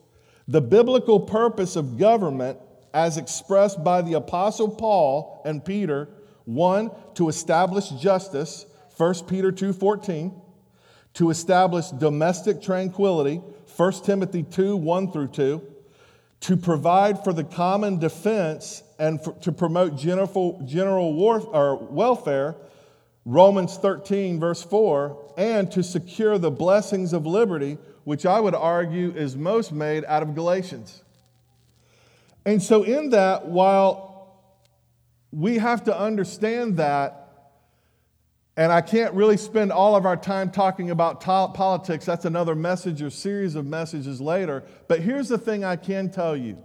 the 0.47 0.61
biblical 0.61 1.19
purpose 1.19 1.75
of 1.75 1.99
government 1.99 2.57
as 2.91 3.17
expressed 3.17 3.83
by 3.83 4.01
the 4.01 4.13
Apostle 4.13 4.69
Paul 4.69 5.43
and 5.45 5.63
Peter 5.63 6.09
one, 6.55 6.91
to 7.15 7.29
establish 7.29 7.89
justice, 7.89 8.65
1 8.97 9.25
Peter 9.27 9.51
2.14, 9.51 10.33
to 11.13 11.29
establish 11.29 11.87
domestic 11.89 12.61
tranquility, 12.61 13.37
1 13.75 13.91
Timothy 14.03 14.43
2, 14.43 14.77
1 14.77 15.11
through 15.11 15.27
2, 15.27 15.61
to 16.41 16.57
provide 16.57 17.23
for 17.23 17.33
the 17.33 17.43
common 17.43 17.99
defense 17.99 18.83
and 18.97 19.23
for, 19.23 19.33
to 19.33 19.51
promote 19.51 19.97
general, 19.97 20.61
general 20.65 21.13
war, 21.13 21.39
or 21.39 21.75
welfare, 21.77 22.55
Romans 23.25 23.77
13, 23.77 24.39
verse 24.39 24.63
4, 24.63 25.33
and 25.37 25.71
to 25.71 25.83
secure 25.83 26.37
the 26.37 26.51
blessings 26.51 27.13
of 27.13 27.25
liberty, 27.25 27.77
which 28.03 28.25
I 28.25 28.39
would 28.39 28.55
argue 28.55 29.11
is 29.11 29.35
most 29.35 29.71
made 29.71 30.03
out 30.05 30.23
of 30.23 30.33
Galatians. 30.33 31.03
And 32.45 32.61
so, 32.61 32.81
in 32.81 33.11
that, 33.11 33.47
while 33.47 34.10
we 35.31 35.57
have 35.57 35.85
to 35.85 35.97
understand 35.97 36.77
that, 36.77 37.17
and 38.57 38.71
I 38.71 38.81
can't 38.81 39.13
really 39.13 39.37
spend 39.37 39.71
all 39.71 39.95
of 39.95 40.05
our 40.05 40.17
time 40.17 40.51
talking 40.51 40.91
about 40.91 41.21
politics, 41.21 42.05
that's 42.05 42.25
another 42.25 42.53
message 42.53 43.01
or 43.01 43.09
series 43.09 43.55
of 43.55 43.65
messages 43.65 44.19
later. 44.19 44.63
But 44.87 44.99
here's 44.99 45.29
the 45.29 45.37
thing 45.37 45.63
I 45.63 45.77
can 45.77 46.11
tell 46.11 46.35
you 46.35 46.57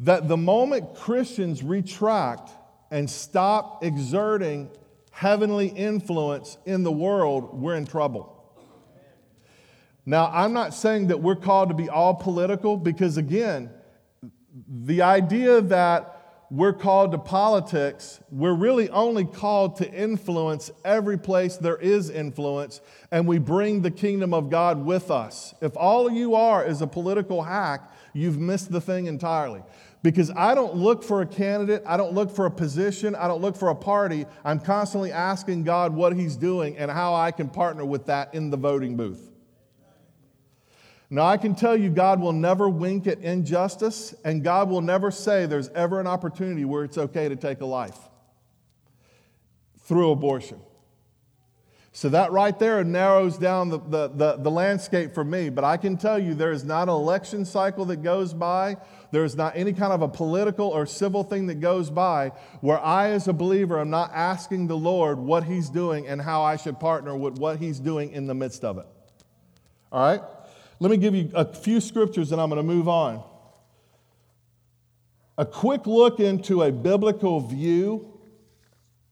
that 0.00 0.28
the 0.28 0.36
moment 0.36 0.94
Christians 0.94 1.62
retract 1.62 2.50
and 2.90 3.08
stop 3.08 3.82
exerting 3.82 4.70
heavenly 5.10 5.68
influence 5.68 6.58
in 6.66 6.82
the 6.82 6.92
world, 6.92 7.58
we're 7.58 7.76
in 7.76 7.86
trouble. 7.86 8.32
Now, 10.04 10.30
I'm 10.32 10.52
not 10.52 10.74
saying 10.74 11.08
that 11.08 11.20
we're 11.20 11.36
called 11.36 11.70
to 11.70 11.74
be 11.74 11.88
all 11.88 12.14
political 12.14 12.76
because, 12.76 13.16
again, 13.16 13.70
the 14.68 15.02
idea 15.02 15.60
that 15.62 16.15
we're 16.50 16.72
called 16.72 17.12
to 17.12 17.18
politics, 17.18 18.20
we're 18.30 18.54
really 18.54 18.88
only 18.90 19.24
called 19.24 19.76
to 19.76 19.92
influence 19.92 20.70
every 20.84 21.18
place 21.18 21.56
there 21.56 21.76
is 21.76 22.08
influence, 22.08 22.80
and 23.10 23.26
we 23.26 23.38
bring 23.38 23.82
the 23.82 23.90
kingdom 23.90 24.32
of 24.32 24.48
God 24.48 24.84
with 24.84 25.10
us. 25.10 25.54
If 25.60 25.76
all 25.76 26.10
you 26.10 26.34
are 26.36 26.64
is 26.64 26.82
a 26.82 26.86
political 26.86 27.42
hack, 27.42 27.92
you've 28.12 28.38
missed 28.38 28.70
the 28.70 28.80
thing 28.80 29.06
entirely. 29.06 29.62
Because 30.02 30.30
I 30.30 30.54
don't 30.54 30.76
look 30.76 31.02
for 31.02 31.20
a 31.20 31.26
candidate, 31.26 31.82
I 31.84 31.96
don't 31.96 32.12
look 32.12 32.30
for 32.30 32.46
a 32.46 32.50
position, 32.50 33.16
I 33.16 33.26
don't 33.26 33.40
look 33.40 33.56
for 33.56 33.70
a 33.70 33.74
party. 33.74 34.24
I'm 34.44 34.60
constantly 34.60 35.10
asking 35.10 35.64
God 35.64 35.92
what 35.92 36.14
He's 36.14 36.36
doing 36.36 36.78
and 36.78 36.90
how 36.90 37.14
I 37.14 37.32
can 37.32 37.48
partner 37.48 37.84
with 37.84 38.06
that 38.06 38.32
in 38.34 38.50
the 38.50 38.56
voting 38.56 38.96
booth. 38.96 39.35
Now, 41.08 41.26
I 41.26 41.36
can 41.36 41.54
tell 41.54 41.76
you, 41.76 41.88
God 41.88 42.20
will 42.20 42.32
never 42.32 42.68
wink 42.68 43.06
at 43.06 43.20
injustice, 43.20 44.14
and 44.24 44.42
God 44.42 44.68
will 44.68 44.80
never 44.80 45.10
say 45.10 45.46
there's 45.46 45.68
ever 45.68 46.00
an 46.00 46.06
opportunity 46.06 46.64
where 46.64 46.82
it's 46.82 46.98
okay 46.98 47.28
to 47.28 47.36
take 47.36 47.60
a 47.60 47.66
life 47.66 47.98
through 49.84 50.10
abortion. 50.10 50.58
So 51.92 52.10
that 52.10 52.30
right 52.30 52.58
there 52.58 52.84
narrows 52.84 53.38
down 53.38 53.70
the, 53.70 53.78
the, 53.78 54.08
the, 54.08 54.36
the, 54.36 54.50
landscape 54.50 55.14
for 55.14 55.24
me. 55.24 55.48
But 55.48 55.64
I 55.64 55.78
can 55.78 55.96
tell 55.96 56.18
you 56.18 56.34
there 56.34 56.52
is 56.52 56.62
not 56.62 56.90
an 56.90 56.94
election 56.94 57.46
cycle 57.46 57.86
that 57.86 58.02
goes 58.02 58.34
by, 58.34 58.76
there 59.12 59.24
is 59.24 59.34
not 59.34 59.56
any 59.56 59.72
kind 59.72 59.94
of 59.94 60.02
a 60.02 60.08
political 60.08 60.68
or 60.68 60.84
civil 60.84 61.22
thing 61.22 61.46
that 61.46 61.60
goes 61.60 61.88
by 61.88 62.32
where 62.60 62.78
I, 62.80 63.12
as 63.12 63.28
a 63.28 63.32
believer, 63.32 63.80
am 63.80 63.88
not 63.88 64.10
asking 64.12 64.66
the 64.66 64.76
Lord 64.76 65.18
what 65.18 65.44
He's 65.44 65.70
doing 65.70 66.06
and 66.06 66.20
how 66.20 66.42
I 66.42 66.56
should 66.56 66.78
partner 66.78 67.16
with 67.16 67.38
what 67.38 67.60
He's 67.60 67.80
doing 67.80 68.10
in 68.10 68.26
the 68.26 68.34
midst 68.34 68.62
of 68.62 68.76
it. 68.76 68.86
All 69.90 70.06
right? 70.06 70.20
Let 70.78 70.90
me 70.90 70.96
give 70.96 71.14
you 71.14 71.30
a 71.34 71.44
few 71.44 71.80
scriptures 71.80 72.32
and 72.32 72.40
I'm 72.40 72.50
going 72.50 72.58
to 72.58 72.74
move 72.74 72.88
on. 72.88 73.22
A 75.38 75.46
quick 75.46 75.86
look 75.86 76.20
into 76.20 76.62
a 76.62 76.72
biblical 76.72 77.40
view 77.40 78.18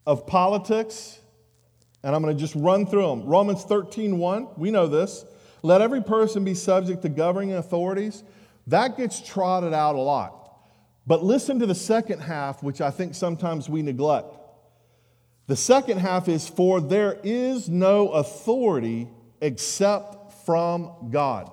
of 0.06 0.26
politics 0.26 1.18
and 2.02 2.14
I'm 2.14 2.22
going 2.22 2.36
to 2.36 2.40
just 2.40 2.54
run 2.54 2.86
through 2.86 3.06
them. 3.08 3.24
Romans 3.24 3.64
13, 3.64 4.18
1, 4.18 4.48
we 4.56 4.70
know 4.70 4.86
this. 4.86 5.24
Let 5.62 5.80
every 5.80 6.02
person 6.02 6.44
be 6.44 6.54
subject 6.54 7.00
to 7.02 7.08
governing 7.08 7.54
authorities. 7.54 8.22
That 8.66 8.98
gets 8.98 9.26
trotted 9.26 9.72
out 9.72 9.94
a 9.94 10.00
lot. 10.00 10.44
But 11.06 11.24
listen 11.24 11.58
to 11.60 11.66
the 11.66 11.74
second 11.74 12.20
half, 12.20 12.62
which 12.62 12.80
I 12.80 12.90
think 12.90 13.14
sometimes 13.14 13.68
we 13.68 13.80
neglect. 13.82 14.36
The 15.46 15.56
second 15.56 15.98
half 15.98 16.28
is 16.28 16.48
For 16.48 16.80
there 16.80 17.18
is 17.22 17.68
no 17.68 18.08
authority 18.10 19.08
except 19.40 20.23
from 20.44 21.10
God. 21.10 21.50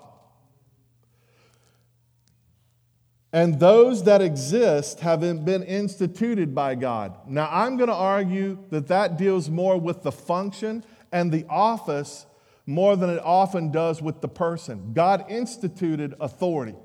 And 3.34 3.60
those 3.60 4.04
that 4.04 4.22
exist 4.22 5.00
have 5.00 5.22
been 5.22 5.64
instituted 5.64 6.54
by 6.54 6.76
God. 6.76 7.18
Now, 7.28 7.48
I'm 7.50 7.78
going 7.78 7.88
to 7.88 7.96
argue 7.96 8.60
that 8.72 8.88
that 8.88 9.18
deals 9.18 9.50
more 9.50 9.80
with 9.80 10.04
the 10.04 10.12
function 10.12 10.84
and 11.14 11.32
the 11.32 11.46
office 11.50 12.26
more 12.66 12.96
than 12.96 13.10
it 13.10 13.22
often 13.24 13.72
does 13.72 14.02
with 14.02 14.22
the 14.22 14.28
person. 14.28 14.92
God 14.94 15.26
instituted 15.30 16.14
authority, 16.20 16.76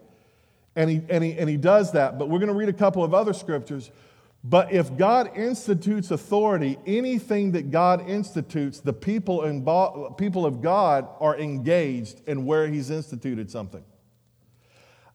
and 0.76 0.88
he, 0.88 1.02
and 1.08 1.22
he, 1.22 1.36
and 1.36 1.50
he 1.50 1.56
does 1.56 1.92
that. 1.92 2.18
But 2.18 2.28
we're 2.28 2.38
going 2.38 2.48
to 2.48 2.54
read 2.54 2.68
a 2.68 2.72
couple 2.72 3.02
of 3.02 3.12
other 3.12 3.32
scriptures. 3.32 3.90
But 4.44 4.72
if 4.72 4.96
God 4.96 5.36
institutes 5.36 6.10
authority, 6.12 6.78
anything 6.86 7.52
that 7.52 7.70
God 7.70 8.08
institutes, 8.08 8.80
the 8.80 8.92
people, 8.92 9.42
in, 9.42 9.64
people 10.16 10.46
of 10.46 10.62
God 10.62 11.08
are 11.20 11.36
engaged 11.36 12.22
in 12.28 12.44
where 12.46 12.68
He's 12.68 12.90
instituted 12.90 13.50
something. 13.50 13.84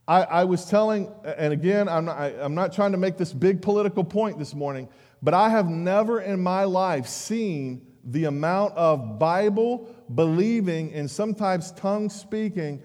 I, 0.08 0.24
I 0.24 0.44
was 0.44 0.66
telling, 0.66 1.10
and 1.24 1.54
again, 1.54 1.88
I'm 1.88 2.06
not, 2.06 2.18
I, 2.18 2.28
I'm 2.42 2.56
not 2.56 2.74
trying 2.74 2.92
to 2.92 2.98
make 2.98 3.18
this 3.18 3.32
big 3.32 3.62
political 3.62 4.04
point 4.04 4.38
this 4.38 4.54
morning, 4.54 4.90
but 5.22 5.34
I 5.34 5.50
have 5.50 5.70
never 5.70 6.20
in 6.20 6.42
my 6.42 6.66
life 6.66 7.08
seen 7.08 7.88
the 8.04 8.26
amount 8.26 8.76
of 8.76 9.20
Bible 9.20 9.88
believing 10.14 10.94
and 10.94 11.10
sometimes 11.10 11.72
tongue 11.72 12.10
speaking, 12.10 12.82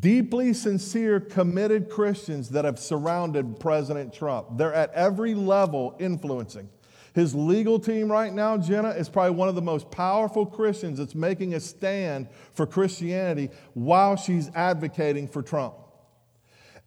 deeply 0.00 0.52
sincere, 0.54 1.20
committed 1.20 1.90
Christians 1.90 2.50
that 2.50 2.64
have 2.64 2.78
surrounded 2.78 3.60
President 3.60 4.14
Trump. 4.14 4.56
They're 4.56 4.74
at 4.74 4.92
every 4.92 5.34
level 5.34 5.96
influencing. 5.98 6.68
His 7.14 7.34
legal 7.34 7.78
team 7.78 8.10
right 8.10 8.32
now, 8.32 8.56
Jenna, 8.58 8.90
is 8.90 9.08
probably 9.08 9.36
one 9.36 9.48
of 9.48 9.54
the 9.54 9.62
most 9.62 9.90
powerful 9.90 10.44
Christians 10.44 10.98
that's 10.98 11.14
making 11.14 11.54
a 11.54 11.60
stand 11.60 12.28
for 12.54 12.66
Christianity 12.66 13.50
while 13.74 14.16
she's 14.16 14.50
advocating 14.54 15.28
for 15.28 15.40
Trump. 15.40 15.74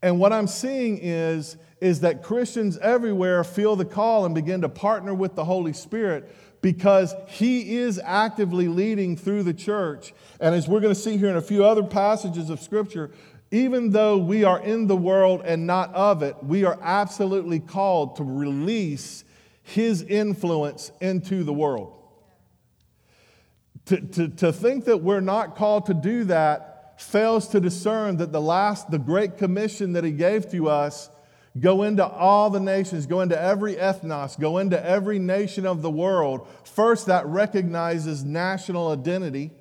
And 0.01 0.19
what 0.19 0.33
I'm 0.33 0.47
seeing 0.47 0.99
is, 1.01 1.57
is 1.79 2.01
that 2.01 2.23
Christians 2.23 2.77
everywhere 2.79 3.43
feel 3.43 3.75
the 3.75 3.85
call 3.85 4.25
and 4.25 4.35
begin 4.35 4.61
to 4.61 4.69
partner 4.69 5.13
with 5.13 5.35
the 5.35 5.45
Holy 5.45 5.73
Spirit 5.73 6.29
because 6.61 7.13
He 7.27 7.77
is 7.77 7.99
actively 8.03 8.67
leading 8.67 9.15
through 9.15 9.43
the 9.43 9.53
church. 9.53 10.13
And 10.39 10.53
as 10.55 10.67
we're 10.67 10.79
going 10.79 10.93
to 10.93 10.99
see 10.99 11.17
here 11.17 11.29
in 11.29 11.37
a 11.37 11.41
few 11.41 11.65
other 11.65 11.83
passages 11.83 12.49
of 12.49 12.61
Scripture, 12.61 13.11
even 13.51 13.91
though 13.91 14.17
we 14.17 14.43
are 14.43 14.59
in 14.59 14.87
the 14.87 14.97
world 14.97 15.41
and 15.45 15.65
not 15.65 15.93
of 15.93 16.23
it, 16.23 16.35
we 16.43 16.65
are 16.65 16.77
absolutely 16.81 17.59
called 17.59 18.17
to 18.17 18.23
release 18.23 19.23
His 19.63 20.01
influence 20.01 20.91
into 20.99 21.43
the 21.43 21.53
world. 21.53 21.93
To, 23.85 24.01
to, 24.01 24.27
to 24.27 24.51
think 24.51 24.85
that 24.85 24.97
we're 24.97 25.21
not 25.21 25.55
called 25.55 25.85
to 25.85 25.93
do 25.93 26.25
that 26.25 26.77
fails 26.97 27.47
to 27.49 27.59
discern 27.59 28.17
that 28.17 28.31
the 28.31 28.41
last, 28.41 28.91
the 28.91 28.99
great 28.99 29.37
commission 29.37 29.93
that 29.93 30.03
he 30.03 30.11
gave 30.11 30.49
to 30.51 30.67
us 30.69 31.09
go 31.59 31.83
into 31.83 32.05
all 32.05 32.49
the 32.49 32.59
nations, 32.59 33.05
go 33.05 33.21
into 33.21 33.39
every 33.39 33.75
ethnos, 33.75 34.39
go 34.39 34.57
into 34.57 34.83
every 34.83 35.19
nation 35.19 35.65
of 35.65 35.81
the 35.81 35.89
world. 35.89 36.47
First, 36.63 37.07
that 37.07 37.25
recognizes 37.25 38.23
national 38.23 38.89
identity, 38.89 39.51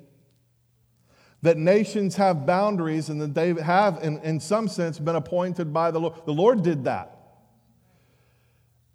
that 1.41 1.57
nations 1.57 2.15
have 2.15 2.45
boundaries 2.45 3.09
and 3.09 3.21
that 3.21 3.33
they 3.33 3.53
have, 3.61 4.03
in, 4.03 4.19
in 4.19 4.39
some 4.39 4.67
sense, 4.67 4.99
been 4.99 5.15
appointed 5.15 5.73
by 5.73 5.91
the 5.91 5.99
Lord. 5.99 6.25
The 6.25 6.33
Lord 6.33 6.63
did 6.63 6.85
that. 6.85 7.13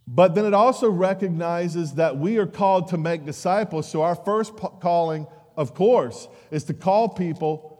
But 0.06 0.34
then 0.34 0.44
it 0.44 0.52
also 0.52 0.90
recognizes 0.90 1.94
that 1.94 2.18
we 2.18 2.38
are 2.38 2.46
called 2.46 2.88
to 2.88 2.98
make 2.98 3.24
disciples. 3.24 3.88
So, 3.88 4.02
our 4.02 4.16
first 4.16 4.54
calling, 4.56 5.26
of 5.56 5.74
course, 5.74 6.28
is 6.50 6.64
to 6.64 6.74
call 6.74 7.08
people 7.08 7.72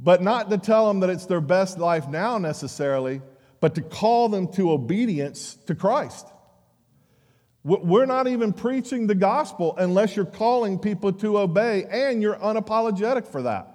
but 0.00 0.22
not 0.22 0.50
to 0.50 0.58
tell 0.58 0.86
them 0.86 1.00
that 1.00 1.10
it's 1.10 1.26
their 1.26 1.40
best 1.40 1.78
life 1.78 2.08
now 2.08 2.38
necessarily, 2.38 3.20
but 3.60 3.74
to 3.74 3.82
call 3.82 4.28
them 4.28 4.48
to 4.52 4.70
obedience 4.72 5.56
to 5.66 5.74
Christ. 5.74 6.26
We're 7.64 8.06
not 8.06 8.28
even 8.28 8.52
preaching 8.52 9.06
the 9.06 9.14
gospel 9.14 9.74
unless 9.76 10.16
you're 10.16 10.24
calling 10.24 10.78
people 10.78 11.12
to 11.14 11.38
obey 11.38 11.84
and 11.84 12.22
you're 12.22 12.36
unapologetic 12.36 13.26
for 13.26 13.42
that. 13.42 13.74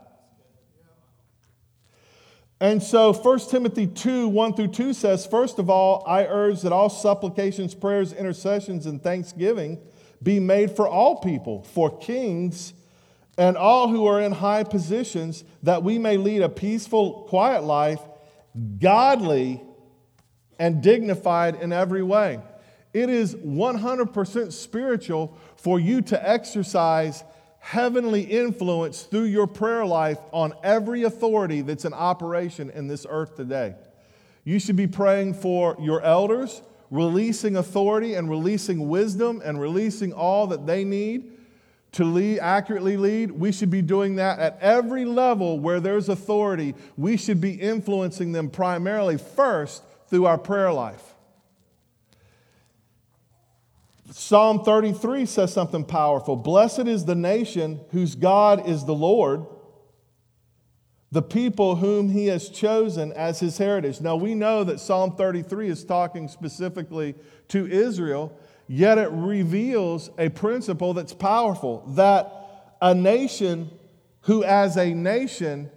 And 2.60 2.82
so 2.82 3.12
1 3.12 3.40
Timothy 3.50 3.88
2 3.88 4.30
1 4.30 4.54
through 4.54 4.70
2 4.70 4.94
says, 4.94 5.26
First 5.26 5.60
of 5.60 5.70
all, 5.70 6.04
I 6.08 6.26
urge 6.26 6.62
that 6.62 6.72
all 6.72 6.90
supplications, 6.90 7.76
prayers, 7.76 8.14
intercessions, 8.14 8.86
and 8.86 9.04
thanksgiving 9.04 9.80
be 10.24 10.40
made 10.40 10.72
for 10.72 10.88
all 10.88 11.20
people, 11.20 11.64
for 11.64 11.96
kings 11.98 12.74
and 13.38 13.58
all 13.58 13.90
who 13.90 14.06
are 14.06 14.22
in 14.22 14.32
high 14.32 14.64
positions, 14.64 15.44
that 15.64 15.84
we 15.84 16.00
may 16.00 16.18
lead 16.18 16.42
a 16.42 16.50
peaceful, 16.50 17.26
quiet 17.28 17.64
life, 17.64 18.00
godly 18.80 19.62
and 20.64 20.82
dignified 20.82 21.56
in 21.56 21.74
every 21.74 22.02
way. 22.02 22.40
It 22.94 23.10
is 23.10 23.36
100% 23.36 24.54
spiritual 24.54 25.38
for 25.58 25.78
you 25.78 26.02
to 26.04 26.30
exercise 26.30 27.26
heavenly 27.60 28.22
influence 28.22 29.04
through 29.04 29.26
your 29.26 29.46
prayer 29.46 29.86
life 29.86 30.20
on 30.32 30.54
every 30.64 31.04
authority 31.04 31.60
that's 31.60 31.84
in 31.84 31.94
operation 31.94 32.70
in 32.70 32.88
this 32.88 33.06
earth 33.10 33.36
today. 33.36 33.76
You 34.46 34.58
should 34.58 34.78
be 34.78 34.88
praying 34.88 35.34
for 35.34 35.76
your 35.82 36.02
elders, 36.02 36.62
releasing 36.90 37.58
authority 37.58 38.14
and 38.14 38.30
releasing 38.30 38.88
wisdom 38.88 39.42
and 39.44 39.60
releasing 39.60 40.14
all 40.14 40.48
that 40.48 40.66
they 40.66 40.86
need 40.86 41.30
to 41.92 42.06
lead, 42.06 42.40
accurately 42.40 42.96
lead, 42.96 43.32
we 43.32 43.52
should 43.52 43.70
be 43.70 43.82
doing 43.82 44.16
that 44.16 44.40
at 44.40 44.58
every 44.62 45.04
level 45.04 45.60
where 45.60 45.82
there's 45.82 46.08
authority. 46.08 46.74
We 46.98 47.18
should 47.18 47.42
be 47.42 47.52
influencing 47.52 48.32
them 48.32 48.50
primarily 48.50 49.18
first 49.18 49.84
through 50.14 50.28
our 50.28 50.38
prayer 50.38 50.72
life. 50.72 51.16
Psalm 54.12 54.64
33 54.64 55.26
says 55.26 55.52
something 55.52 55.84
powerful. 55.84 56.36
Blessed 56.36 56.82
is 56.82 57.06
the 57.06 57.16
nation 57.16 57.80
whose 57.90 58.14
God 58.14 58.70
is 58.70 58.86
the 58.86 58.94
Lord, 58.94 59.44
the 61.12 61.24
people 61.24 61.78
whom 61.78 62.12
he 62.12 62.28
has 62.28 62.50
chosen 62.50 63.12
as 63.14 63.40
his 63.40 63.58
heritage. 63.58 64.02
Now, 64.02 64.16
we 64.16 64.36
know 64.36 64.64
that 64.64 64.80
Psalm 64.80 65.16
33 65.16 65.70
is 65.70 65.84
talking 65.84 66.28
specifically 66.28 67.16
to 67.48 67.66
Israel, 67.66 68.38
yet 68.68 69.00
it 69.00 69.10
reveals 69.10 70.12
a 70.20 70.30
principle 70.30 70.94
that's 70.94 71.16
powerful 71.16 71.84
that 71.96 72.76
a 72.84 72.94
nation 72.94 73.72
who, 74.22 74.44
as 74.44 74.78
a 74.78 74.94
nation, 74.94 75.72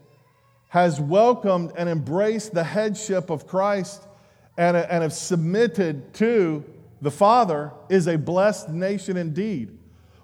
has 0.69 1.01
welcomed 1.01 1.73
and 1.75 1.89
embraced 1.89 2.53
the 2.53 2.65
headship 2.65 3.31
of 3.31 3.47
Christ 3.47 4.06
and, 4.57 4.77
and 4.77 5.03
have 5.03 5.13
submitted 5.13 6.15
to 6.15 6.65
the 7.03 7.11
Father 7.11 7.73
is 7.89 8.07
a 8.07 8.17
blessed 8.17 8.71
nation 8.71 9.17
indeed. 9.17 9.77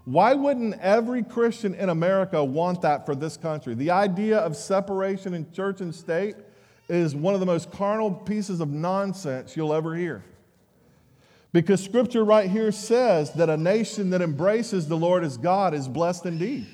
Why 0.04 0.34
wouldn't 0.34 0.80
every 0.80 1.22
Christian 1.22 1.74
in 1.74 1.88
America 1.88 2.42
want 2.42 2.82
that 2.82 3.06
for 3.06 3.14
this 3.14 3.36
country? 3.36 3.74
The 3.74 3.90
idea 3.90 4.38
of 4.38 4.56
separation 4.56 5.34
in 5.34 5.50
church 5.52 5.80
and 5.80 5.94
state 5.94 6.34
is 6.88 7.14
one 7.14 7.34
of 7.34 7.40
the 7.40 7.46
most 7.46 7.70
carnal 7.70 8.10
pieces 8.10 8.60
of 8.60 8.68
nonsense 8.68 9.56
you'll 9.56 9.72
ever 9.72 9.94
hear. 9.94 10.24
Because 11.52 11.84
scripture 11.84 12.24
right 12.24 12.50
here 12.50 12.72
says 12.72 13.32
that 13.34 13.50
a 13.50 13.56
nation 13.56 14.10
that 14.10 14.22
embraces 14.22 14.88
the 14.88 14.96
Lord 14.96 15.22
as 15.22 15.36
God 15.36 15.74
is 15.74 15.86
blessed 15.86 16.26
indeed. 16.26 16.66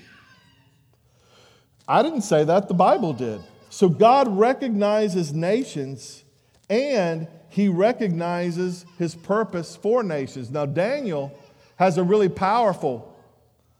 I 1.86 2.02
didn't 2.02 2.22
say 2.22 2.44
that, 2.44 2.68
the 2.68 2.74
Bible 2.74 3.12
did. 3.12 3.40
So 3.70 3.88
God 3.88 4.28
recognizes 4.28 5.32
nations 5.32 6.24
and 6.70 7.26
he 7.48 7.68
recognizes 7.68 8.84
his 8.98 9.14
purpose 9.14 9.76
for 9.76 10.02
nations. 10.02 10.50
Now, 10.50 10.66
Daniel 10.66 11.32
has 11.76 11.98
a 11.98 12.02
really 12.02 12.28
powerful 12.28 13.16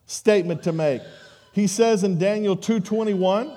statement 0.07 0.62
to 0.62 0.72
make. 0.72 1.02
He 1.52 1.66
says 1.66 2.04
in 2.04 2.18
Daniel 2.18 2.57
2:21, 2.57 3.52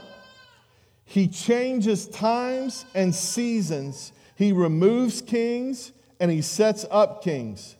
he 1.05 1.27
changes 1.27 2.07
times 2.07 2.85
and 2.95 3.13
seasons. 3.13 4.11
He 4.35 4.51
removes 4.51 5.21
kings 5.21 5.91
and 6.19 6.31
he 6.31 6.41
sets 6.41 6.85
up 6.89 7.23
kings. 7.23 7.75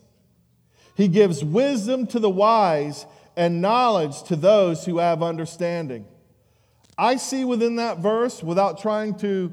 He 0.94 1.08
gives 1.08 1.42
wisdom 1.42 2.06
to 2.08 2.18
the 2.18 2.30
wise 2.30 3.06
and 3.36 3.62
knowledge 3.62 4.22
to 4.24 4.36
those 4.36 4.84
who 4.84 4.98
have 4.98 5.22
understanding. 5.22 6.04
I 6.98 7.16
see 7.16 7.44
within 7.44 7.76
that 7.76 7.98
verse, 7.98 8.42
without 8.42 8.78
trying 8.78 9.14
to 9.16 9.52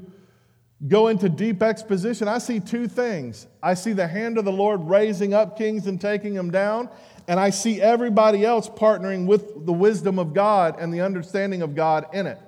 go 0.88 1.08
into 1.08 1.28
deep 1.28 1.62
exposition, 1.62 2.28
I 2.28 2.38
see 2.38 2.60
two 2.60 2.88
things. 2.88 3.46
I 3.62 3.74
see 3.74 3.92
the 3.92 4.06
hand 4.06 4.38
of 4.38 4.44
the 4.44 4.52
Lord 4.52 4.80
raising 4.88 5.34
up 5.34 5.58
kings 5.58 5.86
and 5.86 6.00
taking 6.00 6.34
them 6.34 6.50
down, 6.50 6.88
and 7.28 7.38
I 7.38 7.50
see 7.50 7.80
everybody 7.80 8.44
else 8.44 8.68
partnering 8.68 9.26
with 9.26 9.66
the 9.66 9.72
wisdom 9.72 10.18
of 10.18 10.32
God 10.32 10.76
and 10.78 10.92
the 10.92 11.02
understanding 11.02 11.62
of 11.62 11.74
God 11.74 12.06
in 12.14 12.26
it. 12.26 12.38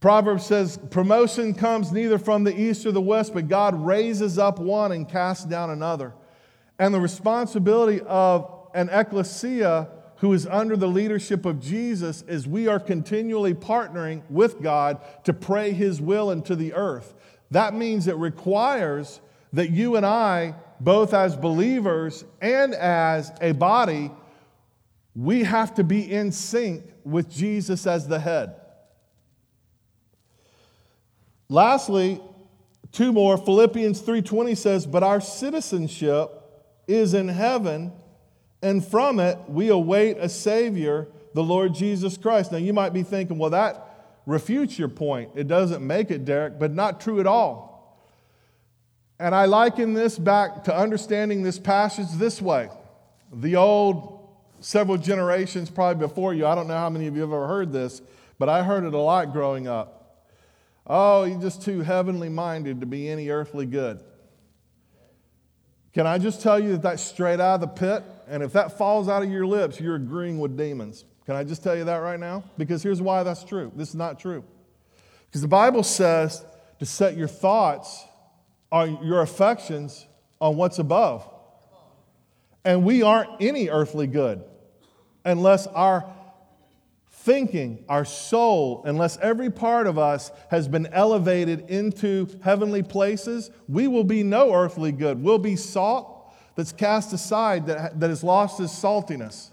Proverbs 0.00 0.46
says, 0.46 0.78
Promotion 0.90 1.52
comes 1.52 1.92
neither 1.92 2.18
from 2.18 2.44
the 2.44 2.58
east 2.58 2.86
or 2.86 2.92
the 2.92 3.02
west, 3.02 3.34
but 3.34 3.48
God 3.48 3.74
raises 3.74 4.38
up 4.38 4.58
one 4.58 4.92
and 4.92 5.06
casts 5.06 5.44
down 5.44 5.68
another. 5.68 6.14
And 6.78 6.94
the 6.94 7.00
responsibility 7.00 8.00
of 8.06 8.70
an 8.74 8.88
ecclesia 8.88 9.88
who 10.20 10.32
is 10.34 10.46
under 10.46 10.76
the 10.76 10.86
leadership 10.86 11.46
of 11.46 11.60
Jesus 11.60 12.22
as 12.28 12.46
we 12.46 12.68
are 12.68 12.78
continually 12.78 13.54
partnering 13.54 14.22
with 14.28 14.60
God 14.62 15.00
to 15.24 15.32
pray 15.32 15.72
his 15.72 16.00
will 16.00 16.30
into 16.30 16.54
the 16.54 16.74
earth. 16.74 17.14
That 17.50 17.74
means 17.74 18.06
it 18.06 18.16
requires 18.16 19.20
that 19.54 19.70
you 19.70 19.96
and 19.96 20.04
I, 20.04 20.54
both 20.78 21.14
as 21.14 21.36
believers 21.36 22.24
and 22.40 22.74
as 22.74 23.32
a 23.40 23.52
body, 23.52 24.10
we 25.16 25.44
have 25.44 25.74
to 25.76 25.84
be 25.84 26.10
in 26.12 26.32
sync 26.32 26.84
with 27.02 27.30
Jesus 27.30 27.86
as 27.86 28.06
the 28.06 28.20
head. 28.20 28.54
Lastly, 31.48 32.20
two 32.92 33.10
more 33.12 33.38
Philippians 33.38 34.02
3:20 34.02 34.54
says, 34.54 34.86
"But 34.86 35.02
our 35.02 35.20
citizenship 35.20 36.30
is 36.86 37.14
in 37.14 37.28
heaven, 37.28 37.92
and 38.62 38.84
from 38.84 39.20
it 39.20 39.38
we 39.48 39.68
await 39.68 40.16
a 40.18 40.28
Savior, 40.28 41.08
the 41.34 41.42
Lord 41.42 41.74
Jesus 41.74 42.16
Christ. 42.16 42.52
Now 42.52 42.58
you 42.58 42.72
might 42.72 42.92
be 42.92 43.02
thinking, 43.02 43.38
well, 43.38 43.50
that 43.50 43.86
refutes 44.26 44.78
your 44.78 44.88
point. 44.88 45.30
It 45.34 45.48
doesn't 45.48 45.86
make 45.86 46.10
it, 46.10 46.24
Derek, 46.24 46.58
but 46.58 46.72
not 46.72 47.00
true 47.00 47.20
at 47.20 47.26
all. 47.26 47.70
And 49.18 49.34
I 49.34 49.44
liken 49.44 49.92
this 49.92 50.18
back 50.18 50.64
to 50.64 50.76
understanding 50.76 51.42
this 51.42 51.58
passage 51.58 52.10
this 52.14 52.40
way. 52.40 52.70
The 53.32 53.56
old, 53.56 54.28
several 54.60 54.96
generations 54.96 55.70
probably 55.70 56.06
before 56.06 56.32
you, 56.32 56.46
I 56.46 56.54
don't 56.54 56.68
know 56.68 56.78
how 56.78 56.90
many 56.90 57.06
of 57.06 57.14
you 57.14 57.20
have 57.22 57.30
ever 57.30 57.46
heard 57.46 57.72
this, 57.72 58.00
but 58.38 58.48
I 58.48 58.62
heard 58.62 58.84
it 58.84 58.94
a 58.94 58.98
lot 58.98 59.32
growing 59.32 59.68
up. 59.68 60.26
Oh, 60.86 61.24
you're 61.24 61.40
just 61.40 61.62
too 61.62 61.82
heavenly 61.82 62.28
minded 62.28 62.80
to 62.80 62.86
be 62.86 63.08
any 63.08 63.28
earthly 63.28 63.66
good. 63.66 64.00
Can 65.92 66.06
I 66.06 66.18
just 66.18 66.40
tell 66.40 66.58
you 66.58 66.72
that 66.72 66.82
that's 66.82 67.02
straight 67.02 67.40
out 67.40 67.56
of 67.56 67.60
the 67.60 67.66
pit? 67.66 68.02
And 68.30 68.44
if 68.44 68.52
that 68.52 68.78
falls 68.78 69.08
out 69.08 69.24
of 69.24 69.30
your 69.30 69.44
lips, 69.44 69.80
you're 69.80 69.96
agreeing 69.96 70.38
with 70.38 70.56
demons. 70.56 71.04
Can 71.26 71.34
I 71.34 71.42
just 71.42 71.64
tell 71.64 71.76
you 71.76 71.84
that 71.84 71.96
right 71.96 72.18
now? 72.18 72.44
Because 72.56 72.80
here's 72.80 73.02
why 73.02 73.24
that's 73.24 73.42
true. 73.42 73.72
This 73.74 73.88
is 73.88 73.96
not 73.96 74.20
true. 74.20 74.44
Because 75.26 75.42
the 75.42 75.48
Bible 75.48 75.82
says 75.82 76.44
to 76.78 76.86
set 76.86 77.16
your 77.16 77.26
thoughts 77.26 78.04
on 78.70 79.04
your 79.04 79.20
affections 79.20 80.06
on 80.40 80.56
what's 80.56 80.78
above. 80.78 81.28
And 82.64 82.84
we 82.84 83.02
aren't 83.02 83.30
any 83.40 83.68
earthly 83.68 84.06
good 84.06 84.44
unless 85.24 85.66
our 85.66 86.08
thinking, 87.10 87.84
our 87.88 88.04
soul, 88.04 88.82
unless 88.86 89.18
every 89.18 89.50
part 89.50 89.88
of 89.88 89.98
us 89.98 90.30
has 90.50 90.68
been 90.68 90.86
elevated 90.86 91.68
into 91.68 92.28
heavenly 92.42 92.84
places, 92.84 93.50
we 93.68 93.88
will 93.88 94.04
be 94.04 94.22
no 94.22 94.54
earthly 94.54 94.92
good. 94.92 95.20
We'll 95.20 95.38
be 95.38 95.56
salt 95.56 96.19
that's 96.60 96.72
cast 96.72 97.14
aside, 97.14 97.66
that, 97.68 97.98
that 97.98 98.10
has 98.10 98.22
lost 98.22 98.60
its 98.60 98.74
saltiness. 98.78 99.48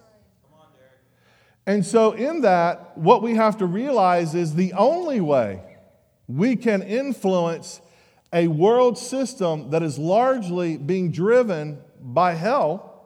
And 1.65 1.85
so, 1.85 2.11
in 2.11 2.41
that, 2.41 2.97
what 2.97 3.21
we 3.21 3.35
have 3.35 3.57
to 3.59 3.65
realize 3.65 4.35
is 4.35 4.55
the 4.55 4.73
only 4.73 5.21
way 5.21 5.61
we 6.27 6.57
can 6.57 6.81
influence 6.81 7.79
a 8.33 8.47
world 8.47 8.97
system 8.97 9.69
that 9.69 9.83
is 9.83 9.97
largely 9.97 10.75
being 10.75 11.11
driven 11.11 11.79
by 12.01 12.33
hell 12.33 12.96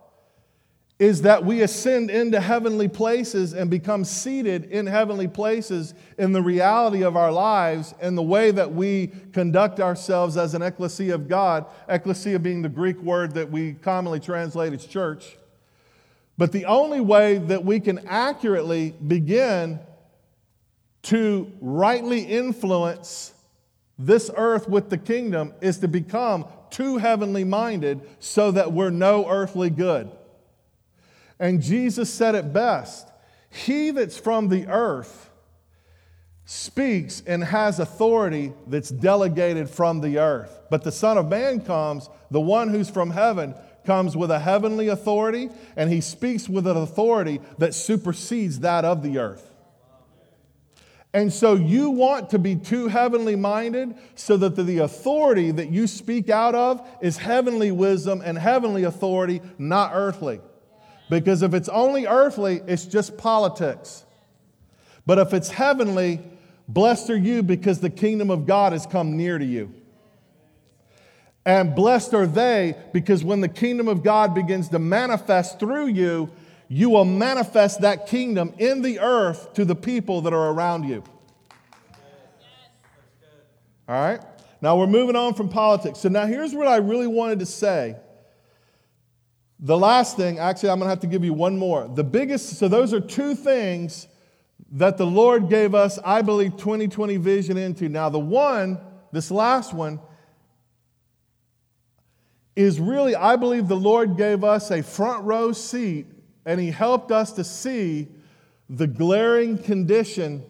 is 1.02 1.24
that 1.24 1.44
we 1.44 1.64
ascend 1.64 2.12
into 2.12 2.40
heavenly 2.40 2.88
places 2.88 3.54
and 3.54 3.72
become 3.72 4.06
seated 4.06 4.66
in 4.66 4.86
heavenly 4.86 5.28
places 5.28 5.96
in 6.20 6.32
the 6.32 6.42
reality 6.44 7.04
of 7.04 7.18
our 7.18 7.32
lives 7.32 7.96
and 8.00 8.16
the 8.16 8.22
way 8.22 8.52
that 8.52 8.72
we 8.72 9.08
conduct 9.34 9.80
ourselves 9.80 10.38
as 10.38 10.54
an 10.54 10.62
ecclesia 10.62 11.16
of 11.16 11.28
God, 11.28 11.66
ecclesia 11.90 12.38
being 12.38 12.62
the 12.62 12.70
Greek 12.70 13.02
word 13.02 13.34
that 13.34 13.50
we 13.50 13.74
commonly 13.74 14.20
translate 14.20 14.74
as 14.74 14.86
church. 14.86 15.38
But 16.38 16.52
the 16.52 16.66
only 16.66 17.02
way 17.02 17.40
that 17.40 17.66
we 17.66 17.80
can 17.80 18.08
accurately 18.08 18.92
begin 18.92 19.80
to 21.02 21.52
rightly 21.62 22.22
influence 22.22 23.34
this 23.98 24.30
earth 24.36 24.70
with 24.70 24.92
the 24.92 25.00
kingdom 25.00 25.56
is 25.62 25.80
to 25.80 25.88
become 25.88 26.46
too 26.70 26.98
heavenly 26.98 27.44
minded 27.44 28.02
so 28.20 28.52
that 28.52 28.72
we're 28.72 28.92
no 28.92 29.28
earthly 29.28 29.72
good. 29.72 30.12
And 31.42 31.60
Jesus 31.60 32.14
said 32.14 32.36
it 32.36 32.54
best 32.54 33.10
He 33.50 33.92
that's 33.92 34.18
from 34.18 34.48
the 34.48 34.68
earth 34.68 35.30
speaks 36.46 37.24
and 37.26 37.44
has 37.44 37.80
authority 37.80 38.54
that's 38.68 38.90
delegated 38.90 39.70
from 39.70 40.02
the 40.02 40.20
earth. 40.20 40.60
But 40.70 40.84
the 40.84 40.92
Son 40.92 41.18
of 41.18 41.30
Man 41.30 41.62
comes, 41.62 42.10
the 42.30 42.42
one 42.42 42.70
who's 42.70 42.90
from 42.90 43.10
heaven, 43.10 43.56
comes 43.86 44.16
with 44.16 44.30
a 44.30 44.40
heavenly 44.40 44.90
authority, 44.90 45.50
and 45.76 45.90
he 45.90 46.02
speaks 46.02 46.48
with 46.48 46.68
an 46.68 46.78
authority 46.78 47.42
that 47.58 47.74
supersedes 47.74 48.60
that 48.60 48.86
of 48.86 49.02
the 49.02 49.18
earth. 49.18 49.48
And 51.14 51.34
so 51.34 51.56
you 51.56 51.90
want 51.90 52.30
to 52.30 52.40
be 52.40 52.56
too 52.56 52.88
heavenly 52.88 53.36
minded 53.36 53.96
so 54.16 54.38
that 54.38 54.56
the 54.56 54.80
authority 54.80 55.52
that 55.52 55.70
you 55.70 55.88
speak 55.88 56.30
out 56.30 56.54
of 56.54 56.86
is 57.02 57.18
heavenly 57.18 57.72
wisdom 57.72 58.22
and 58.24 58.38
heavenly 58.38 58.84
authority, 58.84 59.42
not 59.58 59.92
earthly. 59.94 60.42
Because 61.12 61.42
if 61.42 61.54
it's 61.54 61.68
only 61.68 62.08
earthly, 62.08 62.62
it's 62.68 62.86
just 62.86 63.18
politics. 63.18 64.06
But 65.06 65.18
if 65.18 65.34
it's 65.34 65.50
heavenly, 65.50 66.22
blessed 66.70 67.10
are 67.10 67.18
you 67.18 67.44
because 67.44 67.82
the 67.82 67.90
kingdom 67.90 68.32
of 68.32 68.46
God 68.46 68.72
has 68.72 68.86
come 68.86 69.18
near 69.18 69.38
to 69.38 69.44
you. 69.44 69.74
And 71.46 71.76
blessed 71.76 72.14
are 72.14 72.26
they 72.26 72.76
because 72.94 73.26
when 73.26 73.42
the 73.42 73.50
kingdom 73.50 73.90
of 73.90 74.04
God 74.04 74.34
begins 74.34 74.70
to 74.70 74.80
manifest 74.80 75.60
through 75.60 75.88
you, 75.88 76.30
you 76.70 76.90
will 76.90 77.04
manifest 77.04 77.82
that 77.82 78.08
kingdom 78.08 78.54
in 78.58 78.82
the 78.82 79.02
earth 79.02 79.54
to 79.56 79.66
the 79.66 79.76
people 79.76 80.22
that 80.22 80.32
are 80.32 80.52
around 80.52 80.88
you. 80.88 81.04
All 83.90 84.02
right? 84.02 84.22
Now 84.62 84.78
we're 84.78 84.88
moving 84.88 85.18
on 85.18 85.34
from 85.34 85.50
politics. 85.50 86.00
So 86.00 86.08
now 86.08 86.26
here's 86.26 86.56
what 86.56 86.70
I 86.70 86.78
really 86.78 87.08
wanted 87.08 87.40
to 87.40 87.46
say. 87.46 87.98
The 89.62 89.78
last 89.78 90.18
thing, 90.18 90.40
actually, 90.40 90.72
I'm 90.72 90.80
going 90.80 90.88
to 90.88 90.90
have 90.90 91.02
to 91.02 91.08
give 91.08 91.24
you 91.24 91.34
one 91.34 91.58
more. 91.58 91.88
The 91.88 92.04
biggest, 92.04 92.58
so 92.58 92.68
those 92.68 92.94
are 92.94 93.00
two 93.00 93.36
things 93.36 94.08
that 94.72 94.98
the 94.98 95.06
Lord 95.06 95.50
gave 95.50 95.76
us, 95.76 96.00
I 96.04 96.24
believe, 96.24 96.58
2020 96.58 97.18
vision 97.18 97.58
into. 97.58 97.88
Now, 97.88 98.10
the 98.10 98.20
one, 98.20 98.80
this 99.12 99.30
last 99.30 99.72
one, 99.74 100.00
is 102.56 102.80
really, 102.80 103.16
I 103.16 103.36
believe 103.36 103.68
the 103.68 103.76
Lord 103.76 104.18
gave 104.18 104.44
us 104.44 104.72
a 104.72 104.82
front 104.82 105.24
row 105.26 105.52
seat 105.52 106.08
and 106.46 106.60
He 106.60 106.72
helped 106.72 107.12
us 107.12 107.32
to 107.34 107.44
see 107.44 108.08
the 108.68 108.88
glaring 108.88 109.58
condition 109.58 110.44